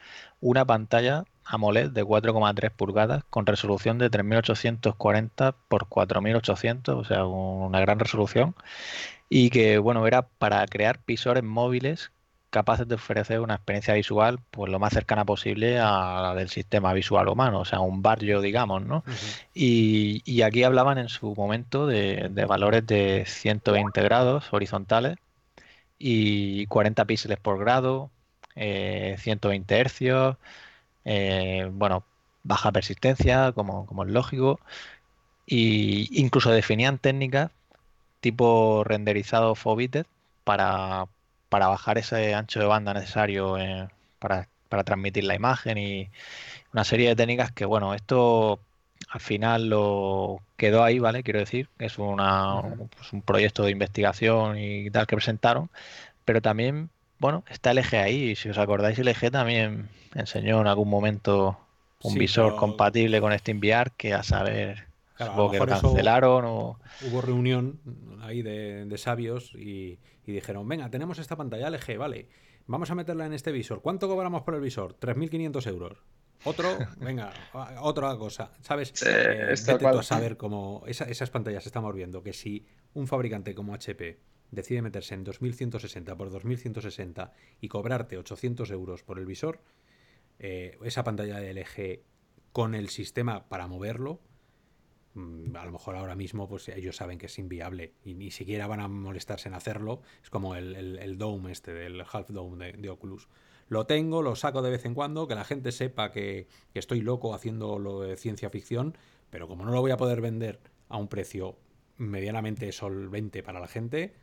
una 0.41 0.65
pantalla 0.65 1.25
AMOLED 1.45 1.91
de 1.91 2.03
4,3 2.03 2.71
pulgadas 2.71 3.23
con 3.29 3.45
resolución 3.45 3.97
de 3.97 4.09
3840 4.09 5.55
por 5.67 5.87
4800, 5.87 6.95
o 6.95 7.03
sea, 7.03 7.25
una 7.25 7.79
gran 7.81 7.99
resolución, 7.99 8.55
y 9.29 9.49
que 9.49 9.77
bueno, 9.77 10.07
era 10.07 10.23
para 10.23 10.65
crear 10.67 10.99
visores 11.05 11.43
móviles 11.43 12.11
capaces 12.49 12.87
de 12.87 12.95
ofrecer 12.95 13.41
una 13.41 13.55
experiencia 13.55 13.93
visual 13.93 14.39
pues 14.51 14.71
lo 14.71 14.79
más 14.79 14.93
cercana 14.93 15.23
posible 15.23 15.79
a 15.79 16.19
la 16.21 16.35
del 16.35 16.49
sistema 16.49 16.93
visual 16.93 17.27
humano, 17.27 17.59
o 17.61 17.65
sea, 17.65 17.79
un 17.81 18.01
barrio, 18.01 18.41
digamos, 18.41 18.83
¿no? 18.83 19.03
y, 19.53 20.41
aquí 20.41 20.63
hablaban 20.63 20.97
en 20.97 21.09
su 21.09 21.35
momento 21.35 21.85
de, 21.87 22.29
de 22.31 22.45
valores 22.45 22.85
de 22.87 23.25
120 23.27 24.01
grados 24.01 24.51
horizontales 24.51 25.17
y 25.99 26.65
40 26.67 27.05
píxeles 27.05 27.39
por 27.39 27.59
grado, 27.59 28.11
120 28.55 29.75
eh, 29.75 29.79
hercios, 29.79 30.37
eh, 31.05 31.69
bueno, 31.73 32.03
baja 32.43 32.71
persistencia, 32.71 33.51
como, 33.53 33.85
como 33.85 34.03
es 34.05 34.11
lógico, 34.11 34.59
y 35.45 36.09
incluso 36.21 36.51
definían 36.51 36.99
técnicas 36.99 37.51
tipo 38.21 38.83
renderizado 38.83 39.55
fobited 39.55 40.05
para, 40.43 41.07
para 41.49 41.67
bajar 41.67 41.97
ese 41.97 42.33
ancho 42.35 42.59
de 42.59 42.65
banda 42.67 42.93
necesario 42.93 43.57
eh, 43.57 43.87
para, 44.19 44.49
para 44.69 44.83
transmitir 44.83 45.23
la 45.25 45.35
imagen 45.35 45.77
y 45.77 46.09
una 46.73 46.83
serie 46.83 47.09
de 47.09 47.15
técnicas 47.15 47.51
que, 47.51 47.65
bueno, 47.65 47.93
esto 47.95 48.59
al 49.09 49.19
final 49.19 49.69
lo 49.69 50.41
quedó 50.55 50.83
ahí, 50.83 50.99
¿vale? 50.99 51.23
Quiero 51.23 51.39
decir, 51.39 51.67
es 51.79 51.97
una, 51.97 52.61
pues 52.95 53.11
un 53.11 53.21
proyecto 53.21 53.63
de 53.63 53.71
investigación 53.71 54.57
y 54.59 54.89
tal 54.91 55.07
que 55.07 55.15
presentaron, 55.15 55.69
pero 56.25 56.41
también, 56.41 56.89
bueno, 57.17 57.43
está 57.49 57.73
LG 57.73 57.95
ahí, 57.95 58.29
y 58.31 58.35
si 58.35 58.49
os 58.49 58.57
acordáis, 58.57 58.99
LG 58.99 59.31
también 59.31 59.89
enseñó 60.13 60.61
en 60.61 60.67
algún 60.67 60.89
momento 60.89 61.57
un 62.03 62.13
visor 62.15 62.55
compatible 62.55 63.19
con 63.19 63.37
SteamVR 63.37 63.91
que 63.97 64.13
a 64.13 64.21
saber, 64.21 64.87
supongo 65.17 65.51
que 65.51 65.59
lo 65.59 65.67
cancelaron 65.67 66.45
o... 66.45 66.79
Hubo 67.09 67.21
reunión 67.21 67.79
ahí 68.21 68.43
de, 68.43 68.95
sabios 68.97 69.53
y, 69.55 69.97
y 70.25 70.31
dijeron, 70.31 70.67
venga, 70.67 70.89
tenemos 70.89 71.17
esta 71.17 71.35
pantalla 71.35 71.71
LG, 71.71 71.97
vale, 71.97 72.27
vamos 72.67 72.91
a 72.91 72.95
meterla 72.95 73.25
en 73.25 73.33
este 73.33 73.51
visor. 73.51 73.81
¿Cuánto 73.81 74.07
cobramos 74.07 74.43
por 74.43 74.53
el 74.53 74.61
visor? 74.61 74.95
3.500 74.99 75.67
euros. 75.67 75.97
Otro, 76.45 76.77
venga, 76.99 77.33
otra 77.81 78.15
cosa, 78.15 78.51
¿sabes? 78.61 78.93
Eh, 79.05 79.55
vete 79.67 79.87
a 79.87 80.03
saber 80.03 80.37
cómo 80.37 80.83
esas 80.87 81.29
pantallas 81.29 81.65
estamos 81.65 81.93
viendo, 81.93 82.23
que 82.23 82.33
si 82.33 82.65
un 82.93 83.07
fabricante 83.07 83.53
como 83.53 83.73
HP 83.73 84.19
decide 84.51 84.81
meterse 84.81 85.15
en 85.15 85.23
2160 85.23 86.15
por 86.15 86.31
2160 86.31 87.33
y 87.61 87.67
cobrarte 87.67 88.17
800 88.17 88.71
euros 88.71 89.03
por 89.03 89.19
el 89.19 89.25
visor, 89.25 89.61
eh, 90.39 90.77
esa 90.83 91.03
pantalla 91.03 91.39
de 91.39 91.53
LG 91.53 92.03
con 92.51 92.73
el 92.73 92.89
sistema 92.89 93.47
para 93.49 93.67
moverlo, 93.67 94.21
mm, 95.13 95.55
a 95.55 95.65
lo 95.65 95.71
mejor 95.73 95.97
ahora 95.97 96.15
mismo 96.15 96.47
pues 96.47 96.69
ellos 96.69 96.95
saben 96.95 97.17
que 97.17 97.25
es 97.25 97.37
inviable 97.37 97.93
y 98.03 98.15
ni 98.15 98.31
siquiera 98.31 98.65
van 98.65 98.79
a 98.79 98.87
molestarse 98.87 99.49
en 99.49 99.55
hacerlo. 99.55 100.01
Es 100.23 100.29
como 100.29 100.55
el, 100.55 100.73
el, 100.75 101.17
Dome 101.17 101.51
este, 101.51 101.73
del 101.73 102.01
Half 102.01 102.29
Dome 102.29 102.73
de 102.73 102.89
Oculus 102.89 103.27
lo 103.69 103.85
tengo, 103.85 104.21
lo 104.21 104.35
saco 104.35 104.61
de 104.61 104.71
vez 104.71 104.85
en 104.85 104.93
cuando, 104.93 105.27
que 105.27 105.35
la 105.35 105.45
gente 105.45 105.71
sepa 105.71 106.11
que, 106.11 106.47
estoy 106.73 107.01
loco 107.01 107.33
haciendo 107.33 107.79
lo 107.79 108.01
de 108.01 108.17
ciencia 108.17 108.49
ficción, 108.49 108.97
pero 109.29 109.47
como 109.47 109.63
no 109.63 109.71
lo 109.71 109.81
voy 109.81 109.91
a 109.91 109.97
poder 109.97 110.21
vender 110.21 110.59
a 110.89 110.97
un 110.97 111.07
precio 111.07 111.57
medianamente 111.97 112.71
solvente 112.71 113.43
para 113.43 113.59
la 113.59 113.67
gente, 113.67 114.15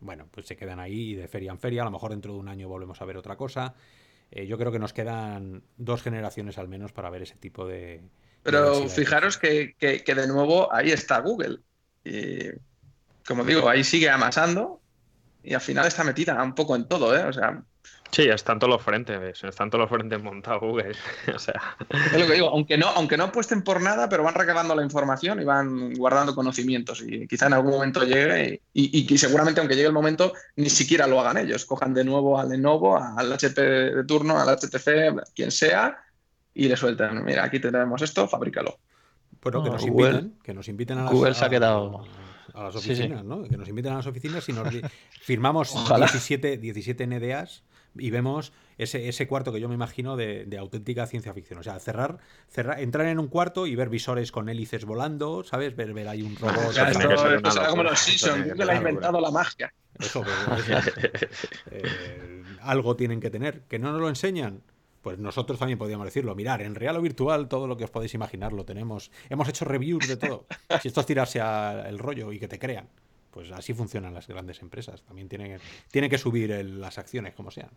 bueno, 0.00 0.26
pues 0.30 0.46
se 0.46 0.56
quedan 0.56 0.80
ahí 0.80 1.14
de 1.14 1.28
feria 1.28 1.50
en 1.50 1.58
feria, 1.58 1.82
a 1.82 1.84
lo 1.84 1.90
mejor 1.90 2.10
dentro 2.10 2.32
de 2.32 2.38
un 2.38 2.48
año 2.48 2.68
volvemos 2.68 3.00
a 3.00 3.04
ver 3.04 3.16
otra 3.16 3.36
cosa. 3.36 3.74
Eh, 4.30 4.46
yo 4.46 4.58
creo 4.58 4.72
que 4.72 4.78
nos 4.78 4.92
quedan 4.92 5.62
dos 5.76 6.02
generaciones 6.02 6.58
al 6.58 6.68
menos 6.68 6.92
para 6.92 7.10
ver 7.10 7.22
ese 7.22 7.36
tipo 7.36 7.66
de... 7.66 8.02
Pero 8.42 8.88
fijaros 8.88 9.38
que, 9.38 9.74
que, 9.78 10.14
de 10.14 10.26
nuevo 10.26 10.72
ahí 10.72 10.90
está 10.90 11.20
Google. 11.20 11.60
Y 12.04 12.50
como 13.26 13.44
digo, 13.44 13.68
ahí 13.68 13.84
sigue 13.84 14.10
amasando 14.10 14.82
y 15.42 15.54
al 15.54 15.60
final 15.60 15.86
está 15.86 16.04
metida 16.04 16.42
un 16.42 16.54
poco 16.54 16.76
en 16.76 16.86
todo, 16.86 17.16
¿eh? 17.16 17.24
O 17.24 17.32
sea, 17.32 17.64
Sí, 18.14 18.22
están 18.28 18.60
todos 18.60 18.72
los 18.72 18.80
frentes, 18.80 19.42
están 19.42 19.70
todos 19.70 19.82
los 19.82 19.90
frentes 19.90 20.22
montados 20.22 20.60
Google. 20.60 20.94
o 21.34 21.38
sea. 21.38 21.60
Es 21.90 22.16
lo 22.16 22.26
que 22.28 22.34
digo, 22.34 22.48
aunque 22.48 22.78
no, 22.78 22.86
aunque 22.86 23.16
no 23.16 23.24
apuesten 23.24 23.62
por 23.62 23.82
nada, 23.82 24.08
pero 24.08 24.22
van 24.22 24.34
recabando 24.34 24.72
la 24.76 24.84
información 24.84 25.42
y 25.42 25.44
van 25.44 25.94
guardando 25.94 26.32
conocimientos. 26.32 27.02
Y 27.04 27.26
quizá 27.26 27.48
en 27.48 27.54
algún 27.54 27.72
momento 27.72 28.04
llegue, 28.04 28.62
y, 28.72 29.18
seguramente 29.18 29.60
aunque 29.60 29.74
llegue 29.74 29.88
el 29.88 29.92
momento, 29.92 30.32
ni 30.54 30.70
siquiera 30.70 31.08
lo 31.08 31.18
hagan 31.18 31.38
ellos. 31.38 31.64
Cojan 31.64 31.92
de 31.92 32.04
nuevo 32.04 32.38
al 32.38 32.50
Lenovo, 32.50 32.96
al 32.96 33.32
HP 33.32 33.60
de 33.60 34.04
turno, 34.04 34.38
al 34.38 34.48
HTC, 34.48 35.32
quien 35.34 35.50
sea, 35.50 35.98
y 36.54 36.68
le 36.68 36.76
suelten. 36.76 37.24
Mira, 37.24 37.42
aquí 37.42 37.58
tenemos 37.58 38.00
esto, 38.00 38.28
fabrícalo. 38.28 38.78
Bueno, 39.42 39.64
que 39.64 39.70
nos 39.70 39.84
inviten, 39.84 40.38
que 40.40 40.54
nos 40.54 40.68
inviten 40.68 40.98
a 40.98 41.02
las, 41.02 41.12
Google 41.12 41.34
se 41.34 41.44
ha 41.44 41.50
quedado 41.50 42.04
a 42.54 42.62
las 42.62 42.76
oficinas, 42.76 43.24
¿no? 43.24 43.42
Que 43.42 43.56
nos 43.56 43.68
inviten 43.68 43.92
a 43.92 43.96
las 43.96 44.06
oficinas 44.06 44.48
y 44.48 44.52
nos 44.52 44.68
firmamos 45.20 45.74
17, 45.74 46.58
17 46.58 47.06
NDAs 47.08 47.64
y 47.96 48.10
vemos 48.10 48.52
ese, 48.78 49.08
ese 49.08 49.26
cuarto 49.26 49.52
que 49.52 49.60
yo 49.60 49.68
me 49.68 49.74
imagino 49.74 50.16
de, 50.16 50.56
auténtica 50.58 51.06
ciencia 51.06 51.32
ficción. 51.32 51.58
O 51.58 51.62
sea, 51.62 51.78
cerrar, 51.78 52.18
cerrar, 52.48 52.80
entrar 52.80 53.06
en 53.06 53.18
un 53.18 53.28
cuarto 53.28 53.66
y 53.66 53.74
ver 53.74 53.88
visores 53.88 54.32
con 54.32 54.48
hélices 54.48 54.84
volando, 54.84 55.44
¿sabes? 55.44 55.76
Ver, 55.76 55.92
ver 55.92 56.08
ahí 56.08 56.22
un 56.22 56.36
robot. 56.36 56.72
será 56.72 57.68
como 57.68 57.82
los 57.82 57.98
Simpsons, 57.98 58.52
que 58.52 58.62
ha 58.62 58.76
inventado 58.76 59.20
la 59.20 59.30
magia. 59.30 59.72
Eso, 59.98 60.22
pues, 60.22 60.68
eh, 61.70 62.42
algo 62.62 62.96
tienen 62.96 63.20
que 63.20 63.30
tener. 63.30 63.62
¿Que 63.62 63.78
no 63.78 63.92
nos 63.92 64.00
lo 64.00 64.08
enseñan? 64.08 64.62
Pues 65.02 65.18
nosotros 65.18 65.58
también 65.58 65.78
podríamos 65.78 66.06
decirlo. 66.06 66.34
Mirar, 66.34 66.62
en 66.62 66.74
real 66.74 66.96
o 66.96 67.02
virtual, 67.02 67.48
todo 67.48 67.66
lo 67.66 67.76
que 67.76 67.84
os 67.84 67.90
podéis 67.90 68.14
imaginar 68.14 68.52
lo 68.52 68.64
tenemos. 68.64 69.10
Hemos 69.28 69.48
hecho 69.48 69.64
reviews 69.64 70.08
de 70.08 70.16
todo. 70.16 70.46
Si 70.80 70.88
esto 70.88 71.00
es 71.00 71.06
tirarse 71.06 71.40
al 71.40 71.98
rollo 71.98 72.32
y 72.32 72.40
que 72.40 72.48
te 72.48 72.58
crean 72.58 72.88
pues 73.34 73.50
así 73.50 73.74
funcionan 73.74 74.14
las 74.14 74.28
grandes 74.28 74.62
empresas. 74.62 75.02
También 75.02 75.28
tienen, 75.28 75.60
tiene 75.90 76.08
que 76.08 76.18
subir 76.18 76.50
las 76.50 76.98
acciones 76.98 77.34
como 77.34 77.50
sean. 77.50 77.68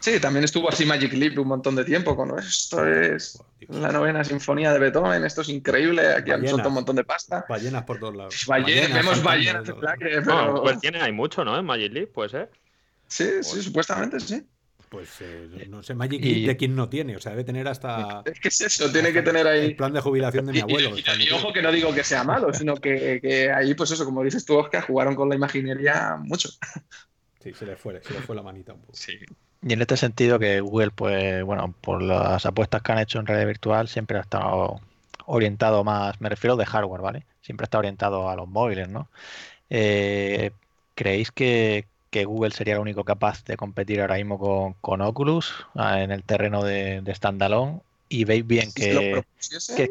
Sí, 0.00 0.18
también 0.18 0.42
estuvo 0.42 0.68
así 0.68 0.84
Magic 0.84 1.12
Leap 1.12 1.38
un 1.38 1.46
montón 1.46 1.76
de 1.76 1.84
tiempo 1.84 2.16
con 2.16 2.36
esto 2.36 2.84
es 2.84 3.40
la 3.68 3.92
novena 3.92 4.24
sinfonía 4.24 4.72
de 4.72 4.80
Beethoven, 4.80 5.24
esto 5.24 5.42
es 5.42 5.48
increíble, 5.48 6.12
aquí 6.12 6.32
han 6.32 6.44
soltado 6.48 6.70
un 6.70 6.74
montón 6.74 6.96
de 6.96 7.04
pasta. 7.04 7.46
Ballenas 7.48 7.84
por 7.84 8.00
todos 8.00 8.16
lados. 8.16 8.46
vemos 8.48 9.22
ballenas 9.22 9.64
de 9.64 9.74
pero... 9.74 10.60
pues 10.60 10.80
tiene, 10.80 11.00
hay 11.00 11.12
mucho, 11.12 11.44
¿no? 11.44 11.56
En 11.56 11.64
Magic 11.64 11.92
Leap, 11.92 12.10
pues, 12.12 12.34
¿eh? 12.34 12.48
Sí, 13.06 13.44
sí, 13.44 13.62
supuestamente 13.62 14.18
sí. 14.18 14.44
Pues 14.92 15.22
eh, 15.22 15.66
no 15.70 15.82
sé, 15.82 15.94
Magic 15.94 16.20
de 16.20 16.54
quién 16.58 16.76
no 16.76 16.90
tiene, 16.90 17.16
o 17.16 17.18
sea, 17.18 17.30
debe 17.30 17.44
tener 17.44 17.66
hasta. 17.66 18.22
Es 18.26 18.38
que 18.38 18.48
es 18.48 18.60
eso, 18.60 18.92
tiene 18.92 19.10
que 19.10 19.22
tener 19.22 19.46
ahí. 19.46 19.64
El 19.68 19.76
plan 19.76 19.94
de 19.94 20.02
jubilación 20.02 20.44
de 20.44 20.52
mi 20.52 20.60
abuelo. 20.60 20.94
Y, 20.98 21.30
ojo 21.30 21.50
que 21.50 21.62
no 21.62 21.72
digo 21.72 21.94
que 21.94 22.04
sea 22.04 22.24
malo, 22.24 22.52
sino 22.52 22.76
que, 22.76 23.50
ahí, 23.56 23.72
pues 23.72 23.90
eso, 23.90 24.04
como 24.04 24.22
dices 24.22 24.44
tú, 24.44 24.58
Oscar, 24.58 24.84
jugaron 24.84 25.14
con 25.14 25.30
la 25.30 25.34
imaginería 25.34 26.18
mucho. 26.22 26.50
Sí, 27.40 27.54
se 27.54 27.64
le 27.64 27.76
fue, 27.76 28.02
se 28.02 28.12
le 28.12 28.20
fue 28.20 28.36
la 28.36 28.42
manita 28.42 28.74
un 28.74 28.82
poco. 28.82 28.92
Sí. 28.94 29.14
Y 29.62 29.72
en 29.72 29.80
este 29.80 29.96
sentido 29.96 30.38
que 30.38 30.60
Google, 30.60 30.90
pues 30.90 31.42
bueno, 31.42 31.74
por 31.80 32.02
las 32.02 32.44
apuestas 32.44 32.82
que 32.82 32.92
han 32.92 32.98
hecho 32.98 33.18
en 33.18 33.24
realidad 33.24 33.46
virtual, 33.46 33.88
siempre 33.88 34.18
ha 34.18 34.20
estado 34.20 34.78
orientado 35.24 35.84
más, 35.84 36.20
me 36.20 36.28
refiero 36.28 36.56
de 36.56 36.66
hardware, 36.66 37.00
¿vale? 37.00 37.24
Siempre 37.40 37.64
está 37.64 37.78
orientado 37.78 38.28
a 38.28 38.36
los 38.36 38.46
móviles, 38.46 38.90
¿no? 38.90 39.08
Eh, 39.70 40.50
¿Creéis 40.94 41.30
que, 41.30 41.86
que 42.12 42.26
Google 42.26 42.52
sería 42.52 42.74
el 42.74 42.80
único 42.80 43.04
capaz 43.04 43.42
de 43.46 43.56
competir 43.56 44.02
ahora 44.02 44.16
mismo 44.16 44.76
con, 44.82 45.00
Oculus 45.00 45.66
ah, 45.74 46.02
en 46.02 46.12
el 46.12 46.22
terreno 46.24 46.62
de, 46.62 47.02
standalone. 47.16 47.80
Y 48.10 48.26
veis 48.26 48.46
bien 48.46 48.70
que, 48.72 49.24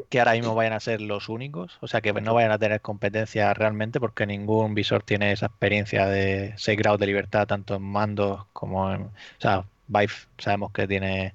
que, 0.08 0.20
ahora 0.20 0.34
mismo 0.34 0.54
vayan 0.54 0.74
a 0.74 0.80
ser 0.80 1.02
los 1.02 1.28
únicos, 1.30 1.80
o 1.82 1.88
sea, 1.88 2.02
que 2.02 2.14
no 2.14 2.36
vayan 2.36 2.52
a 2.52 2.60
tener 2.60 2.80
competencia 2.80 3.52
realmente 3.56 4.00
porque 4.00 4.28
ningún 4.28 4.76
visor 4.76 5.02
tiene 5.02 5.32
esa 5.32 5.48
experiencia 5.48 6.06
de 6.06 6.54
6 6.58 6.78
grados 6.78 7.00
de 7.00 7.08
libertad 7.08 7.48
tanto 7.48 7.76
en 7.76 7.82
mandos 7.82 8.46
como 8.54 8.94
en... 8.94 9.02
O 9.02 9.12
sea, 9.40 9.66
Vive 9.88 10.14
sabemos 10.38 10.72
que 10.72 10.88
tiene 10.88 11.34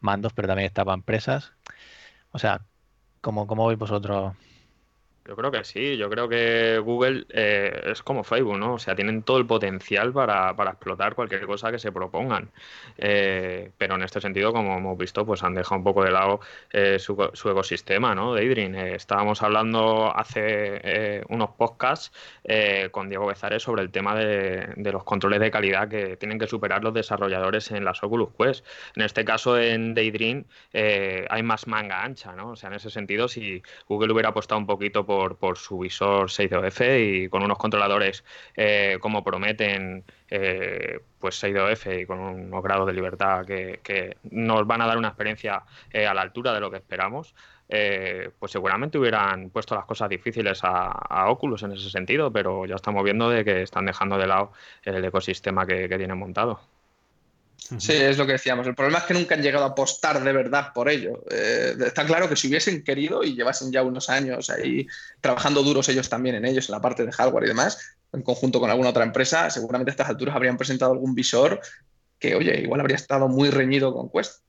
mandos, 0.00 0.32
pero 0.32 0.48
también 0.48 0.66
está 0.66 0.84
para 0.84 0.96
empresas. 0.96 1.52
O 2.32 2.40
sea, 2.40 2.62
¿cómo, 3.20 3.46
cómo 3.46 3.68
veis 3.68 3.78
vosotros 3.78 4.34
yo 5.26 5.36
creo 5.36 5.50
que 5.50 5.64
sí, 5.64 5.96
yo 5.96 6.10
creo 6.10 6.28
que 6.28 6.78
Google 6.78 7.26
eh, 7.30 7.82
es 7.86 8.02
como 8.02 8.24
Facebook, 8.24 8.58
¿no? 8.58 8.74
O 8.74 8.78
sea, 8.78 8.94
tienen 8.94 9.22
todo 9.22 9.38
el 9.38 9.46
potencial 9.46 10.12
para, 10.12 10.50
explotar 10.50 11.14
cualquier 11.14 11.46
cosa 11.46 11.70
que 11.70 11.78
se 11.78 11.92
propongan. 11.92 12.50
Eh, 12.98 13.70
pero 13.78 13.94
en 13.94 14.02
este 14.02 14.20
sentido, 14.20 14.52
como 14.52 14.76
hemos 14.76 14.98
visto, 14.98 15.24
pues 15.24 15.42
han 15.42 15.54
dejado 15.54 15.76
un 15.76 15.84
poco 15.84 16.04
de 16.04 16.10
lado 16.10 16.40
eh, 16.70 16.98
su, 16.98 17.14
ecosistema, 17.14 18.14
¿no? 18.14 18.34
Daydream. 18.34 18.74
estábamos 18.74 19.42
hablando 19.42 20.14
hace 20.14 21.22
unos 21.28 21.50
podcasts 21.50 22.12
con 22.90 23.08
Diego 23.08 23.26
Bezares 23.26 23.62
sobre 23.62 23.82
el 23.82 23.90
tema 23.90 24.14
de, 24.14 24.68
de, 24.76 24.92
los 24.92 25.04
controles 25.04 25.40
de 25.40 25.50
calidad 25.50 25.88
que 25.88 26.16
tienen 26.16 26.38
que 26.38 26.46
superar 26.46 26.82
los 26.84 26.92
desarrolladores 26.92 27.70
en 27.70 27.84
las 27.84 28.02
Oculus 28.02 28.30
Quest. 28.38 28.66
En 28.94 29.02
este 29.02 29.24
caso, 29.24 29.58
en 29.58 29.94
Daydream 29.94 30.44
hay 30.72 31.42
más 31.42 31.66
manga 31.66 32.02
ancha, 32.02 32.34
¿no? 32.34 32.50
O 32.50 32.56
sea, 32.56 32.68
en 32.68 32.76
ese 32.76 32.90
sentido, 32.90 33.28
si 33.28 33.62
Google 33.88 34.12
hubiera 34.12 34.30
apostado 34.30 34.58
un 34.58 34.66
poquito 34.66 35.06
por 35.06 35.13
por, 35.38 35.58
su 35.58 35.78
visor 35.78 36.28
6DOF 36.28 37.24
y 37.24 37.28
con 37.28 37.42
unos 37.42 37.58
controladores 37.58 38.24
eh, 38.56 38.98
como 39.00 39.22
prometen 39.22 40.04
eh, 40.28 41.00
pues 41.18 41.42
6DOF 41.42 42.02
y 42.02 42.06
con 42.06 42.18
unos 42.18 42.62
grados 42.62 42.86
de 42.86 42.92
libertad 42.92 43.44
que, 43.44 44.16
nos 44.30 44.66
van 44.66 44.82
a 44.82 44.86
dar 44.86 44.98
una 44.98 45.08
experiencia 45.08 45.62
eh, 45.92 46.06
a 46.06 46.14
la 46.14 46.22
altura 46.22 46.52
de 46.52 46.60
lo 46.60 46.70
que 46.70 46.78
esperamos. 46.78 47.34
pues 48.38 48.52
seguramente 48.52 48.98
hubieran 48.98 49.50
puesto 49.50 49.74
las 49.74 49.84
cosas 49.86 50.08
difíciles 50.08 50.60
a, 50.62 51.30
Oculus 51.30 51.62
en 51.62 51.72
ese 51.72 51.90
sentido, 51.90 52.30
pero 52.32 52.66
ya 52.66 52.76
estamos 52.76 53.02
viendo 53.04 53.28
de 53.30 53.44
que 53.44 53.62
están 53.62 53.86
dejando 53.86 54.18
de 54.18 54.26
lado 54.26 54.52
el 54.82 55.04
ecosistema 55.04 55.66
que 55.66 55.88
tienen 55.88 56.18
montado. 56.18 56.60
Sí, 57.78 57.92
es 57.92 58.18
lo 58.18 58.26
que 58.26 58.32
decíamos. 58.32 58.66
El 58.66 58.74
problema 58.74 58.98
es 58.98 59.04
que 59.04 59.14
nunca 59.14 59.34
han 59.34 59.42
llegado 59.42 59.64
a 59.64 59.68
apostar 59.68 60.22
de 60.22 60.32
verdad 60.32 60.72
por 60.74 60.88
ello. 60.88 61.24
Eh, 61.30 61.74
está 61.86 62.04
claro 62.04 62.28
que 62.28 62.36
si 62.36 62.48
hubiesen 62.48 62.84
querido 62.84 63.24
y 63.24 63.34
llevasen 63.34 63.72
ya 63.72 63.82
unos 63.82 64.10
años 64.10 64.50
ahí 64.50 64.86
trabajando 65.20 65.62
duros 65.62 65.88
ellos 65.88 66.08
también 66.08 66.36
en 66.36 66.44
ellos, 66.44 66.68
en 66.68 66.74
la 66.74 66.80
parte 66.80 67.06
de 67.06 67.12
hardware 67.12 67.44
y 67.44 67.48
demás, 67.48 67.96
en 68.12 68.22
conjunto 68.22 68.60
con 68.60 68.70
alguna 68.70 68.90
otra 68.90 69.04
empresa, 69.04 69.48
seguramente 69.48 69.90
a 69.90 69.92
estas 69.92 70.08
alturas 70.10 70.36
habrían 70.36 70.58
presentado 70.58 70.92
algún 70.92 71.14
visor 71.14 71.60
que, 72.18 72.34
oye, 72.34 72.60
igual 72.60 72.80
habría 72.80 72.96
estado 72.96 73.28
muy 73.28 73.50
reñido 73.50 73.94
con 73.94 74.10
Quest. 74.10 74.42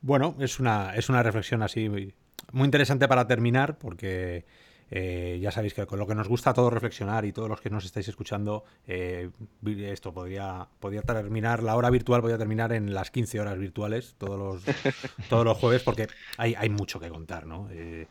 Bueno, 0.00 0.36
es 0.40 0.60
una, 0.60 0.94
es 0.94 1.08
una 1.08 1.22
reflexión 1.22 1.62
así 1.62 1.88
muy, 1.88 2.14
muy 2.52 2.66
interesante 2.66 3.08
para 3.08 3.26
terminar, 3.26 3.78
porque 3.78 4.44
eh, 4.90 5.38
ya 5.40 5.50
sabéis 5.50 5.74
que 5.74 5.86
con 5.86 5.98
lo 5.98 6.06
que 6.06 6.14
nos 6.14 6.28
gusta 6.28 6.50
a 6.50 6.54
todos 6.54 6.72
reflexionar 6.72 7.24
y 7.24 7.32
todos 7.32 7.48
los 7.48 7.60
que 7.60 7.70
nos 7.70 7.84
estáis 7.84 8.08
escuchando, 8.08 8.64
eh, 8.86 9.30
esto 9.64 10.12
podría, 10.12 10.66
podría 10.80 11.02
terminar, 11.02 11.62
la 11.62 11.76
hora 11.76 11.90
virtual 11.90 12.20
podría 12.20 12.38
terminar 12.38 12.72
en 12.72 12.94
las 12.94 13.10
15 13.10 13.40
horas 13.40 13.58
virtuales 13.58 14.14
todos 14.18 14.38
los, 14.38 14.76
todos 15.28 15.44
los 15.44 15.58
jueves 15.58 15.82
porque 15.82 16.08
hay, 16.36 16.54
hay 16.54 16.70
mucho 16.70 16.98
que 17.00 17.08
contar, 17.08 17.46
¿no? 17.46 17.68
Eh, 17.70 18.06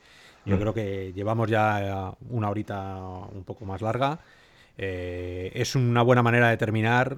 yo 0.46 0.56
mm. 0.56 0.60
creo 0.60 0.74
que 0.74 1.14
llevamos 1.14 1.50
ya 1.50 2.16
una 2.30 2.50
horita 2.50 2.98
un 2.98 3.44
poco 3.44 3.66
más 3.66 3.82
larga. 3.82 4.20
es 4.78 5.76
una 5.76 6.04
buena 6.04 6.22
manera 6.22 6.50
de 6.50 6.58
terminar 6.58 7.18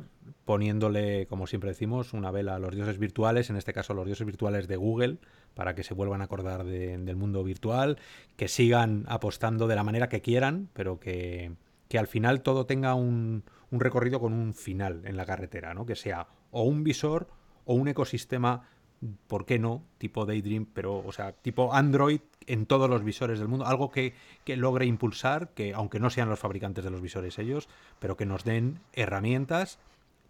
poniéndole, 0.49 1.27
como 1.27 1.45
siempre 1.45 1.69
decimos, 1.69 2.13
una 2.13 2.31
vela 2.31 2.55
a 2.55 2.59
los 2.59 2.73
dioses 2.73 2.97
virtuales, 2.97 3.51
en 3.51 3.55
este 3.55 3.71
caso 3.71 3.93
los 3.93 4.07
dioses 4.07 4.25
virtuales 4.25 4.67
de 4.67 4.77
Google, 4.77 5.17
para 5.59 5.75
que 5.75 5.83
se 5.83 5.93
vuelvan 5.93 6.21
a 6.21 6.23
acordar 6.23 6.63
del 6.63 7.17
mundo 7.17 7.43
virtual, 7.43 7.97
que 8.37 8.47
sigan 8.47 9.03
apostando 9.09 9.67
de 9.67 9.75
la 9.75 9.83
manera 9.83 10.07
que 10.07 10.21
quieran, 10.21 10.69
pero 10.71 11.01
que, 11.01 11.51
al 11.99 12.07
final 12.07 12.43
todo 12.43 12.65
tenga 12.65 12.95
un, 12.95 13.43
un, 13.69 13.79
recorrido 13.81 14.21
con 14.21 14.31
un 14.31 14.53
final 14.53 15.01
en 15.03 15.17
la 15.17 15.25
carretera, 15.25 15.73
¿no? 15.73 15.85
Que 15.85 15.97
sea 15.97 16.29
o 16.51 16.63
un 16.63 16.85
visor 16.85 17.27
o 17.65 17.73
un 17.73 17.89
ecosistema, 17.89 18.69
¿por 19.27 19.45
qué 19.45 19.59
no? 19.59 19.83
Tipo 19.97 20.25
Daydream, 20.25 20.65
pero, 20.65 21.03
o 21.05 21.11
sea, 21.11 21.33
tipo 21.33 21.73
Android 21.73 22.21
en 22.47 22.65
todos 22.65 22.89
los 22.89 23.03
visores 23.03 23.39
del 23.39 23.49
mundo, 23.49 23.65
algo 23.65 23.91
que, 23.91 24.13
que 24.45 24.55
logre 24.55 24.85
impulsar, 24.85 25.49
que 25.49 25.73
aunque 25.73 25.99
no 25.99 26.09
sean 26.09 26.29
los 26.29 26.39
fabricantes 26.39 26.85
de 26.85 26.89
los 26.89 27.01
visores 27.01 27.37
ellos, 27.37 27.67
pero 27.99 28.15
que 28.15 28.25
nos 28.25 28.45
den 28.45 28.79
herramientas 28.93 29.77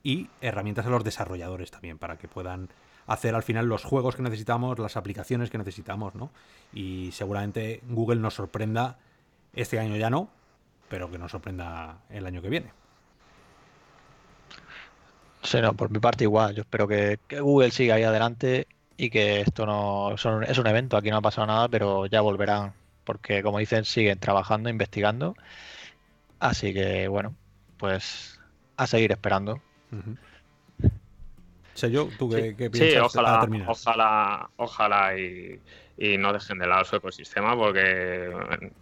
y 0.02 0.28
herramientas 0.42 0.88
a 0.88 0.90
los 0.90 1.04
desarrolladores 1.04 1.70
también 1.70 2.00
para 2.00 2.18
que 2.18 2.28
puedan 2.28 2.70
hacer 3.10 3.34
al 3.34 3.44
final 3.44 3.66
los 3.66 3.84
juegos 3.84 4.16
que 4.16 4.22
necesitamos, 4.22 4.78
las 4.78 4.96
aplicaciones 4.96 5.50
que 5.50 5.58
necesitamos, 5.58 6.14
¿no? 6.14 6.30
Y 6.72 7.12
seguramente 7.12 7.82
Google 7.90 8.22
nos 8.22 8.36
sorprenda, 8.36 9.00
este 9.54 9.80
año 9.80 9.96
ya 9.96 10.12
no, 10.12 10.30
pero 10.90 11.10
que 11.10 11.18
nos 11.18 11.32
sorprenda 11.32 11.98
el 12.10 12.28
año 12.28 12.42
que 12.42 12.50
viene. 12.50 12.72
Sí, 15.42 15.60
no, 15.60 15.74
por 15.74 15.90
mi 15.90 15.98
parte 16.00 16.24
igual. 16.26 16.54
Yo 16.54 16.62
espero 16.62 16.88
que, 16.88 17.20
Google 17.40 17.72
siga 17.72 17.96
ahí 17.96 18.04
adelante 18.04 18.68
y 18.96 19.10
que 19.10 19.42
esto 19.42 19.66
no 19.66 20.14
es 20.14 20.58
un 20.58 20.68
evento, 20.68 20.96
aquí 20.96 21.10
no 21.10 21.18
ha 21.18 21.22
pasado 21.22 21.48
nada, 21.48 21.68
pero 21.68 22.06
ya 22.06 22.22
volverán, 22.22 22.74
porque 23.06 23.42
como 23.42 23.58
dicen, 23.58 23.86
siguen 23.86 24.20
trabajando, 24.20 24.70
investigando. 24.70 25.36
Así 26.40 26.74
que 26.76 27.08
bueno, 27.08 27.34
pues 27.78 28.40
a 28.78 28.86
seguir 28.86 29.12
esperando 29.12 29.62
yo, 31.88 32.10
¿tú 32.18 32.30
qué, 32.30 32.54
piensas? 32.70 32.90
Sí, 32.90 32.98
ojalá, 32.98 33.48
ojalá, 33.68 34.50
ojalá 34.58 35.18
y, 35.18 35.60
no 36.18 36.32
dejen 36.32 36.60
de 36.60 36.68
lado 36.68 36.86
su 36.86 36.96
ecosistema 36.96 37.56
porque 37.58 38.32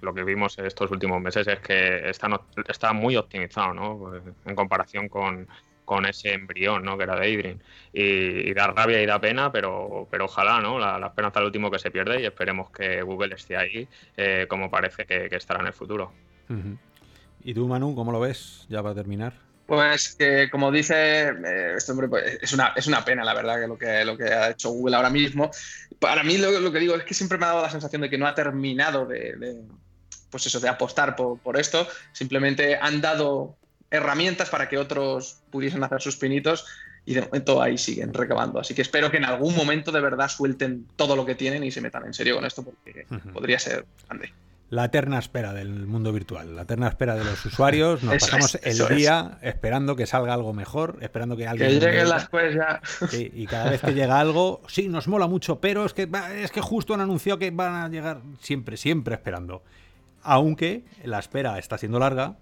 lo 0.01 0.13
que 0.13 0.23
vimos 0.23 0.57
estos 0.59 0.91
últimos 0.91 1.19
meses 1.19 1.47
es 1.47 1.59
que 1.59 2.09
está, 2.09 2.29
está 2.67 2.93
muy 2.93 3.15
optimizado, 3.15 3.73
¿no? 3.73 4.11
En 4.45 4.55
comparación 4.55 5.09
con, 5.09 5.47
ese 6.07 6.33
embrión, 6.33 6.83
¿no? 6.83 6.97
Que 6.97 7.03
era 7.03 7.15
de 7.15 7.57
Y, 7.93 8.53
da 8.53 8.67
rabia 8.67 9.01
y 9.01 9.05
da 9.05 9.19
pena, 9.19 9.51
pero, 9.51 10.07
pero 10.11 10.25
ojalá, 10.25 10.61
¿no? 10.61 10.77
La, 10.77 10.99
la 10.99 11.07
esperanza 11.07 11.39
es 11.39 11.41
lo 11.41 11.47
último 11.47 11.71
que 11.71 11.79
se 11.79 11.89
pierde 11.89 12.21
y 12.21 12.25
esperemos 12.25 12.69
que 12.69 13.01
Google 13.01 13.33
esté 13.33 13.57
ahí 13.57 13.87
eh, 14.15 14.45
como 14.47 14.69
parece 14.69 15.05
que, 15.05 15.27
estará 15.31 15.61
en 15.61 15.67
el 15.67 15.73
futuro. 15.73 16.11
¿Y 17.43 17.53
tú, 17.53 17.67
Manu, 17.67 17.95
cómo 17.95 18.11
lo 18.11 18.19
ves? 18.19 18.65
Ya 18.69 18.81
va 18.81 18.91
a 18.91 18.95
terminar. 18.95 19.47
Pues 19.67 20.15
que, 20.15 20.49
como 20.49 20.71
dice 20.71 21.27
eh, 21.27 21.73
este 21.75 21.91
hombre, 21.91 22.07
pues, 22.07 22.39
es, 22.41 22.53
una, 22.53 22.71
es 22.73 22.87
una 22.87 23.03
pena, 23.03 23.25
la 23.25 23.33
verdad, 23.33 23.59
que 23.59 23.67
lo, 23.67 23.77
que 23.77 24.05
lo 24.05 24.17
que 24.17 24.23
ha 24.23 24.51
hecho 24.51 24.69
Google 24.69 24.95
ahora 24.95 25.09
mismo. 25.09 25.51
Para 25.99 26.23
mí 26.23 26.37
lo, 26.37 26.71
que 26.71 26.79
digo 26.79 26.95
es 26.95 27.03
que 27.03 27.13
siempre 27.13 27.37
me 27.37 27.45
ha 27.45 27.49
dado 27.49 27.63
la 27.63 27.69
sensación 27.69 28.01
de 28.01 28.09
que 28.09 28.17
no 28.17 28.27
ha 28.27 28.33
terminado 28.33 29.05
de, 29.05 29.61
pues 30.29 30.45
eso, 30.45 30.61
de 30.61 30.69
apostar 30.69 31.17
por, 31.17 31.59
esto. 31.59 31.85
Simplemente 32.13 32.77
han 32.77 33.01
dado 33.01 33.57
herramientas 33.91 34.49
para 34.49 34.69
que 34.69 34.77
otros 34.77 35.41
pudiesen 35.51 35.83
hacer 35.83 36.01
sus 36.01 36.15
pinitos 36.15 36.65
y 37.05 37.15
de 37.15 37.21
momento 37.23 37.61
ahí 37.61 37.77
siguen 37.77 38.13
recabando. 38.13 38.61
Así 38.61 38.73
que 38.73 38.83
espero 38.83 39.11
que 39.11 39.17
en 39.17 39.25
algún 39.25 39.53
momento 39.53 39.91
de 39.91 39.99
verdad 39.99 40.29
suelten 40.29 40.87
todo 40.95 41.17
lo 41.17 41.25
que 41.25 41.35
tienen 41.35 41.65
y 41.65 41.71
se 41.71 41.81
metan 41.81 42.05
en 42.05 42.13
serio 42.13 42.35
con 42.35 42.45
esto 42.45 42.63
porque 42.63 43.05
podría 43.33 43.59
ser 43.59 43.85
grande 44.07 44.31
la 44.69 44.85
eterna 44.85 45.17
espera 45.17 45.53
del 45.53 45.87
mundo 45.87 46.11
virtual, 46.11 46.55
la 46.55 46.63
eterna 46.63 46.89
espera 46.89 47.15
de 47.15 47.23
los 47.23 47.45
usuarios. 47.45 48.03
Nos 48.03 48.17
pasamos 48.17 48.59
el 48.63 48.95
día 48.95 49.37
esperando 49.41 49.95
que 49.95 50.05
salga 50.05 50.33
algo 50.33 50.53
mejor, 50.53 50.97
esperando 51.01 51.37
que 51.37 51.47
alguien. 51.47 51.69
Que 51.69 51.79
lleguen 51.79 52.09
las 52.09 52.27
pues 52.27 52.53
ya. 52.55 52.81
y 53.11 53.45
cada 53.47 53.69
vez 53.69 53.81
que 53.81 53.93
llega 53.93 54.19
algo, 54.19 54.61
sí, 54.67 54.89
nos 54.89 55.07
mola 55.07 55.27
mucho, 55.27 55.61
pero 55.61 55.85
es 55.85 55.93
que, 55.93 56.09
es 56.35 56.51
que 56.51 56.61
justo 56.61 56.93
han 56.93 57.01
anunciado 57.01 57.39
que 57.39 57.49
van 57.51 57.75
a 57.75 57.87
llegar 57.87 58.21
siempre, 58.41 58.75
siempre 58.75 59.15
esperando. 59.15 59.63
Aunque 60.21 60.83
la 61.03 61.19
espera 61.19 61.57
está 61.57 61.77
siendo 61.77 61.99
larga, 61.99 62.35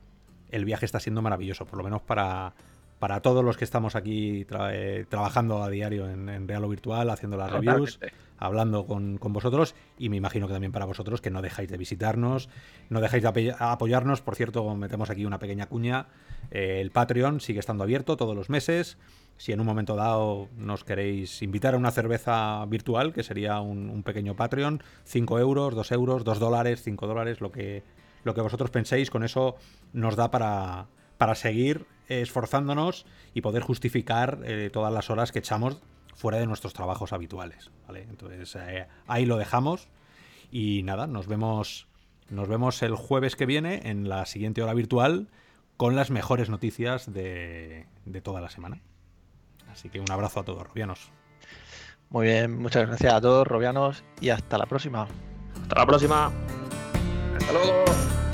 el 0.50 0.66
viaje 0.66 0.86
está 0.86 1.00
siendo 1.00 1.22
maravilloso, 1.22 1.66
por 1.66 1.78
lo 1.78 1.84
menos 1.84 2.02
para, 2.02 2.54
para 3.00 3.22
todos 3.22 3.44
los 3.44 3.58
que 3.58 3.66
estamos 3.66 3.96
aquí 3.96 4.46
eh, 4.72 5.06
trabajando 5.10 5.64
a 5.64 5.70
diario 5.70 6.10
en, 6.10 6.30
en 6.30 6.48
Real 6.48 6.64
o 6.64 6.70
Virtual, 6.70 7.10
haciendo 7.10 7.38
las 7.38 7.52
reviews 7.52 8.00
hablando 8.38 8.86
con, 8.86 9.18
vosotros 9.20 9.76
y 9.98 10.10
me 10.10 10.18
imagino 10.18 10.48
que 10.48 10.54
también 10.54 10.72
para 10.72 10.86
vosotros 10.86 11.22
que 11.22 11.30
no 11.30 11.42
dejáis 11.42 11.70
de 11.70 11.78
visitarnos, 11.78 12.50
no 12.90 13.02
dejáis 13.02 13.24
de 13.24 13.56
apoyarnos. 13.58 14.22
Por 14.22 14.36
cierto, 14.36 14.76
metemos 14.76 15.10
aquí 15.10 15.26
una 15.26 15.40
pequeña 15.40 15.68
cuña. 15.68 16.08
Eh, 16.52 16.80
el 16.82 16.92
Patreon 16.92 17.40
sigue 17.40 17.60
estando 17.60 17.84
abierto 17.84 18.18
todos 18.18 18.36
los 18.36 18.50
meses. 18.50 18.98
Si 19.38 19.52
en 19.52 19.60
un 19.60 19.66
momento 19.66 19.96
dado 19.96 20.48
nos 20.58 20.84
queréis 20.84 21.42
invitar 21.42 21.74
a 21.74 21.78
una 21.78 21.92
cerveza 21.92 22.66
virtual, 22.68 23.14
que 23.14 23.24
sería 23.24 23.60
un, 23.60 24.04
pequeño 24.04 24.36
Patreon, 24.36 24.82
5 25.04 25.40
euros, 25.40 25.76
2 25.76 25.92
euros, 25.92 26.24
2 26.24 26.40
dólares, 26.40 26.82
5 26.84 27.08
dólares, 27.08 27.42
lo 27.42 27.52
que, 27.52 27.84
lo 28.24 28.34
que 28.34 28.42
vosotros 28.42 28.70
penséis, 28.70 29.10
con 29.10 29.24
eso 29.24 29.56
nos 29.92 30.16
da 30.16 30.32
para, 30.32 30.88
para 31.18 31.36
seguir 31.36 31.86
esforzándonos 32.08 33.06
y 33.34 33.42
poder 33.42 33.64
justificar 33.64 34.40
eh, 34.46 34.70
todas 34.72 34.94
las 34.94 35.10
horas 35.10 35.32
que 35.32 35.40
echamos 35.40 35.82
fuera 36.14 36.40
de 36.40 36.46
nuestros 36.46 36.74
trabajos 36.74 37.14
habituales. 37.14 37.72
¿vale? 37.88 38.04
Entonces 38.04 38.56
eh, 38.56 38.88
ahí 39.08 39.26
lo 39.26 39.38
dejamos 39.38 39.88
y 40.52 40.84
nada, 40.84 41.08
nos 41.08 41.28
vemos, 41.28 41.88
nos 42.30 42.48
vemos 42.48 42.82
el 42.82 42.96
jueves 42.96 43.36
que 43.36 43.46
viene 43.46 43.82
en 43.90 44.08
la 44.08 44.26
siguiente 44.26 44.62
hora 44.62 44.74
virtual 44.74 45.30
con 45.78 45.96
las 45.96 46.12
mejores 46.12 46.50
noticias 46.50 47.12
de, 47.12 47.88
de 48.06 48.22
toda 48.22 48.42
la 48.42 48.50
semana. 48.50 48.82
Así 49.70 49.90
que 49.90 50.00
un 50.00 50.10
abrazo 50.10 50.40
a 50.40 50.44
todos, 50.44 50.66
Robianos. 50.66 51.12
Muy 52.10 52.28
bien, 52.28 52.58
muchas 52.58 52.88
gracias 52.88 53.14
a 53.14 53.20
todos, 53.20 53.46
Robianos, 53.46 54.04
y 54.22 54.30
hasta 54.30 54.58
la 54.58 54.68
próxima. 54.68 55.08
Hasta 55.64 55.80
la 55.80 55.86
próxima. 55.86 56.32
Hasta 57.38 57.52
luego. 57.52 58.25